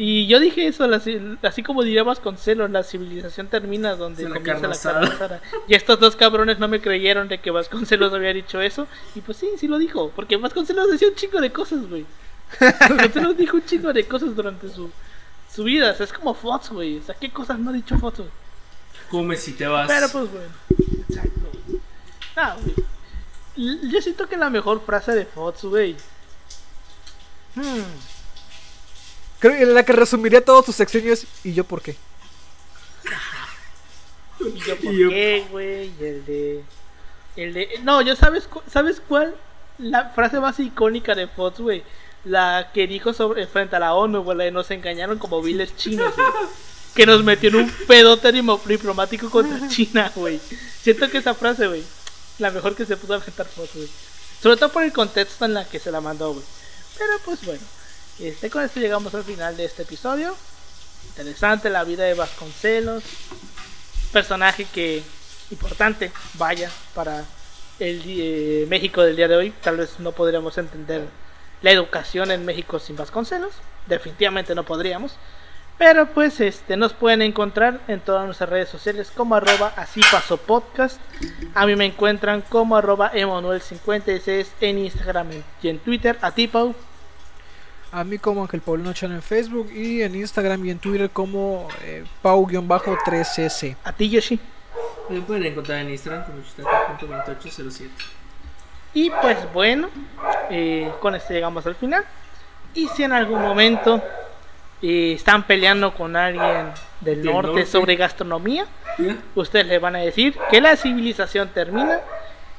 Y 0.03 0.27
yo 0.27 0.41
dije 0.41 0.67
eso, 0.67 0.87
la 0.87 0.99
así 1.43 1.63
como 1.63 1.83
diría 1.83 2.03
Vasconcelos, 2.03 2.71
la 2.71 2.83
civilización 2.83 3.49
termina 3.49 3.97
donde 3.97 4.27
la 4.31 4.37
comienza 4.37 4.99
la 4.99 5.19
carne. 5.19 5.41
Y 5.69 5.75
estos 5.75 6.01
dos 6.01 6.17
cabrones 6.17 6.59
no 6.59 6.69
me 6.69 6.81
creyeron 6.81 7.29
de 7.29 7.37
que 7.37 7.51
Vasconcelos 7.51 8.11
había 8.15 8.33
dicho 8.33 8.63
eso. 8.63 8.89
Y 9.15 9.21
pues 9.21 9.37
sí, 9.37 9.51
sí 9.59 9.69
lo 9.69 9.77
dijo. 9.77 10.11
Porque 10.17 10.39
Vasconcelos 10.39 10.91
decía 10.91 11.09
un 11.09 11.17
chingo 11.17 11.39
de 11.43 11.53
cosas, 11.53 11.87
güey. 11.87 12.07
Vasconcelos 12.61 13.37
dijo 13.37 13.59
un 13.59 13.67
chingo 13.67 13.93
de 13.93 14.09
cosas 14.09 14.35
durante 14.35 14.71
su, 14.71 14.91
su 15.55 15.65
vida. 15.65 15.91
O 15.91 15.95
sea, 15.95 16.07
es 16.07 16.15
como 16.15 16.33
Fox, 16.33 16.71
güey. 16.71 16.97
O 16.97 17.03
sea, 17.03 17.15
¿qué 17.15 17.31
cosas 17.31 17.59
no 17.59 17.69
ha 17.69 17.75
dicho 17.75 17.99
Fox, 17.99 18.21
güey? 18.21 18.31
Come 19.11 19.37
si 19.37 19.53
te 19.53 19.67
vas. 19.67 19.87
Pero 19.87 20.09
pues 20.09 20.33
bueno. 20.33 20.51
Exacto, 21.11 21.51
güey. 21.67 21.81
Ah, 22.37 22.57
güey. 22.59 23.91
Yo 23.91 24.01
siento 24.01 24.27
que 24.27 24.39
la 24.39 24.49
mejor 24.49 24.81
frase 24.81 25.13
de 25.13 25.27
Fox, 25.27 25.63
güey. 25.63 25.95
Hmm. 27.55 27.83
Creo 29.41 29.59
que 29.59 29.67
la 29.67 29.83
que 29.85 29.93
resumiría 29.93 30.45
todos 30.45 30.67
sus 30.67 30.77
sexenios 30.77 31.25
y 31.43 31.53
yo 31.55 31.65
por 31.65 31.83
qué. 31.83 31.97
¿Y 34.41 34.59
yo 34.61 34.77
por 34.77 34.95
Y 34.95 35.09
qué, 35.09 35.47
güey? 35.51 35.93
Y 36.01 36.05
el 36.05 36.25
de. 36.27 36.65
El 37.37 37.55
de. 37.55 37.69
No, 37.83 38.01
yo 38.03 38.17
sabes, 38.17 38.47
cu- 38.47 38.63
¿sabes 38.71 39.01
cuál? 39.07 39.35
La 39.79 40.11
frase 40.11 40.41
más 40.41 40.59
icónica 40.61 41.15
de 41.15 41.27
Fox, 41.27 41.61
güey. 41.61 41.83
La 42.25 42.71
que 42.75 42.87
dijo 42.87 43.13
sobre 43.15 43.47
frente 43.47 43.77
a 43.77 43.81
la 43.81 43.95
ONU, 43.95 44.23
güey. 44.23 44.37
La 44.37 44.45
de 44.45 44.51
nos 44.51 44.71
engañaron 44.71 45.19
como 45.19 45.43
viles 45.43 45.77
chinos, 45.77 46.15
güey. 46.15 46.29
Que 46.95 47.07
nos 47.07 47.23
metió 47.23 47.49
en 47.51 47.57
un 47.57 47.71
pedote 47.87 48.33
diplomático 48.33 49.31
contra 49.31 49.69
China, 49.69 50.11
güey. 50.15 50.41
Siento 50.83 51.09
que 51.11 51.19
esa 51.19 51.35
frase, 51.35 51.67
güey. 51.67 51.83
La 52.39 52.51
mejor 52.51 52.75
que 52.75 52.85
se 52.85 52.97
pudo 52.97 53.15
aventar 53.15 53.47
Fox, 53.47 53.71
güey. 53.75 53.89
Sobre 54.43 54.57
todo 54.57 54.71
por 54.71 54.83
el 54.83 54.93
contexto 54.93 55.45
en 55.45 55.55
la 55.55 55.67
que 55.69 55.79
se 55.79 55.91
la 55.93 56.01
mandó, 56.01 56.33
güey. 56.33 56.45
Pero 56.99 57.13
pues 57.25 57.45
bueno. 57.45 57.61
Este, 58.21 58.51
con 58.51 58.63
esto 58.63 58.81
llegamos 58.81 59.15
al 59.15 59.25
final 59.25 59.57
de 59.57 59.65
este 59.65 59.83
episodio. 59.83 60.37
Interesante 61.09 61.71
la 61.71 61.85
vida 61.85 62.05
de 62.05 62.15
Vasconcelos 62.15 63.03
personaje 64.13 64.67
que 64.67 65.03
importante 65.51 66.13
vaya 66.35 66.71
para 66.95 67.25
el 67.79 68.03
eh, 68.07 68.67
México 68.69 69.03
del 69.03 69.17
día 69.17 69.29
de 69.29 69.37
hoy. 69.37 69.51
Tal 69.63 69.77
vez 69.77 69.99
no 70.01 70.13
podríamos 70.13 70.59
entender 70.59 71.07
la 71.63 71.71
educación 71.71 72.31
en 72.31 72.45
México 72.45 72.79
sin 72.79 72.97
Vasconcelos. 72.97 73.53
Definitivamente 73.87 74.55
no 74.55 74.65
podríamos. 74.65 75.17
Pero 75.79 76.07
pues 76.13 76.41
este 76.41 76.77
nos 76.77 76.93
pueden 76.93 77.23
encontrar 77.23 77.81
en 77.89 78.01
todas 78.01 78.27
nuestras 78.27 78.51
redes 78.51 78.69
sociales 78.69 79.11
como 79.17 79.35
arroba 79.35 79.73
así 79.77 80.03
pasó 80.13 80.37
podcast. 80.37 81.01
A 81.55 81.65
mí 81.65 81.75
me 81.75 81.87
encuentran 81.87 82.43
como 82.43 82.77
arroba 82.77 83.13
Emanuel56 83.15 84.47
en 84.61 84.79
Instagram 84.79 85.29
y 85.63 85.69
en 85.69 85.79
Twitter. 85.79 86.19
A 86.21 86.33
ti. 86.33 86.51
A 87.93 88.05
mí 88.05 88.19
como 88.19 88.43
Ángel 88.43 88.61
Paulino 88.61 88.93
Chan 88.93 89.11
en 89.11 89.23
Facebook 89.23 89.71
y 89.73 90.03
en 90.03 90.15
Instagram 90.15 90.65
y 90.65 90.71
en 90.71 90.79
Twitter 90.79 91.11
como 91.11 91.67
eh, 91.83 92.05
Pau-3S. 92.23 93.77
A 93.83 93.93
ti 93.93 94.09
Yoshi. 94.09 94.39
Me 95.09 95.21
pueden 95.23 95.47
encontrar 95.47 95.81
en 95.81 95.91
Instagram 95.91 96.25
como 96.25 96.39
chutaca.2807. 96.43 97.89
Y 98.95 99.11
pues 99.11 99.39
bueno, 99.53 99.89
eh, 100.51 100.91
con 101.01 101.17
esto 101.17 101.33
llegamos 101.33 101.67
al 101.67 101.75
final. 101.75 102.05
Y 102.75 102.87
si 102.89 103.03
en 103.03 103.13
algún 103.13 103.43
momento 103.43 104.01
eh, 104.83 105.15
están 105.17 105.43
peleando 105.43 105.93
con 105.93 106.15
alguien 106.15 106.73
del, 107.01 107.25
norte, 107.25 107.49
norte. 107.49 107.67
sobre 107.67 107.97
gastronomía, 107.97 108.67
ustedes 109.35 109.67
le 109.67 109.81
van 109.81 109.97
a 109.97 109.99
decir 109.99 110.37
que 110.51 110.61
la 110.61 110.77
civilización 110.77 111.49
termina 111.49 112.01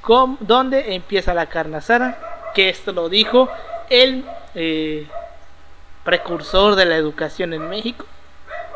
con 0.01 0.37
donde 0.41 0.93
empieza 0.93 1.33
la 1.33 1.45
carne 1.45 1.77
asada, 1.77 2.51
que 2.53 2.67
esto 2.67 2.91
lo 2.91 3.07
dijo 3.07 3.49
el 3.89 4.25
eh, 4.55 5.07
precursor 6.03 6.75
de 6.75 6.85
la 6.85 6.95
educación 6.95 7.53
en 7.53 7.69
México. 7.69 8.05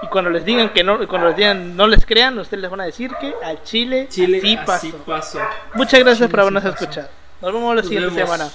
Y 0.01 0.07
cuando 0.07 0.29
les 0.29 0.45
digan 0.45 0.69
que 0.69 0.83
no, 0.83 1.05
cuando 1.07 1.27
les 1.27 1.37
digan 1.37 1.75
no 1.75 1.87
les 1.87 2.05
crean, 2.05 2.37
ustedes 2.37 2.61
les 2.61 2.69
van 2.69 2.81
a 2.81 2.85
decir 2.85 3.11
que 3.19 3.33
al 3.43 3.63
Chile, 3.63 4.07
Chile 4.09 4.39
así 4.39 4.57
así 4.67 4.93
pasó. 5.05 5.39
Muchas 5.73 5.99
gracias 6.01 6.17
Chile 6.17 6.29
por 6.29 6.39
habernos 6.41 6.65
escuchado. 6.65 7.09
Nos 7.41 7.53
vemos 7.53 7.75
la 7.75 7.83
siguiente 7.83 8.13
semana. 8.13 8.49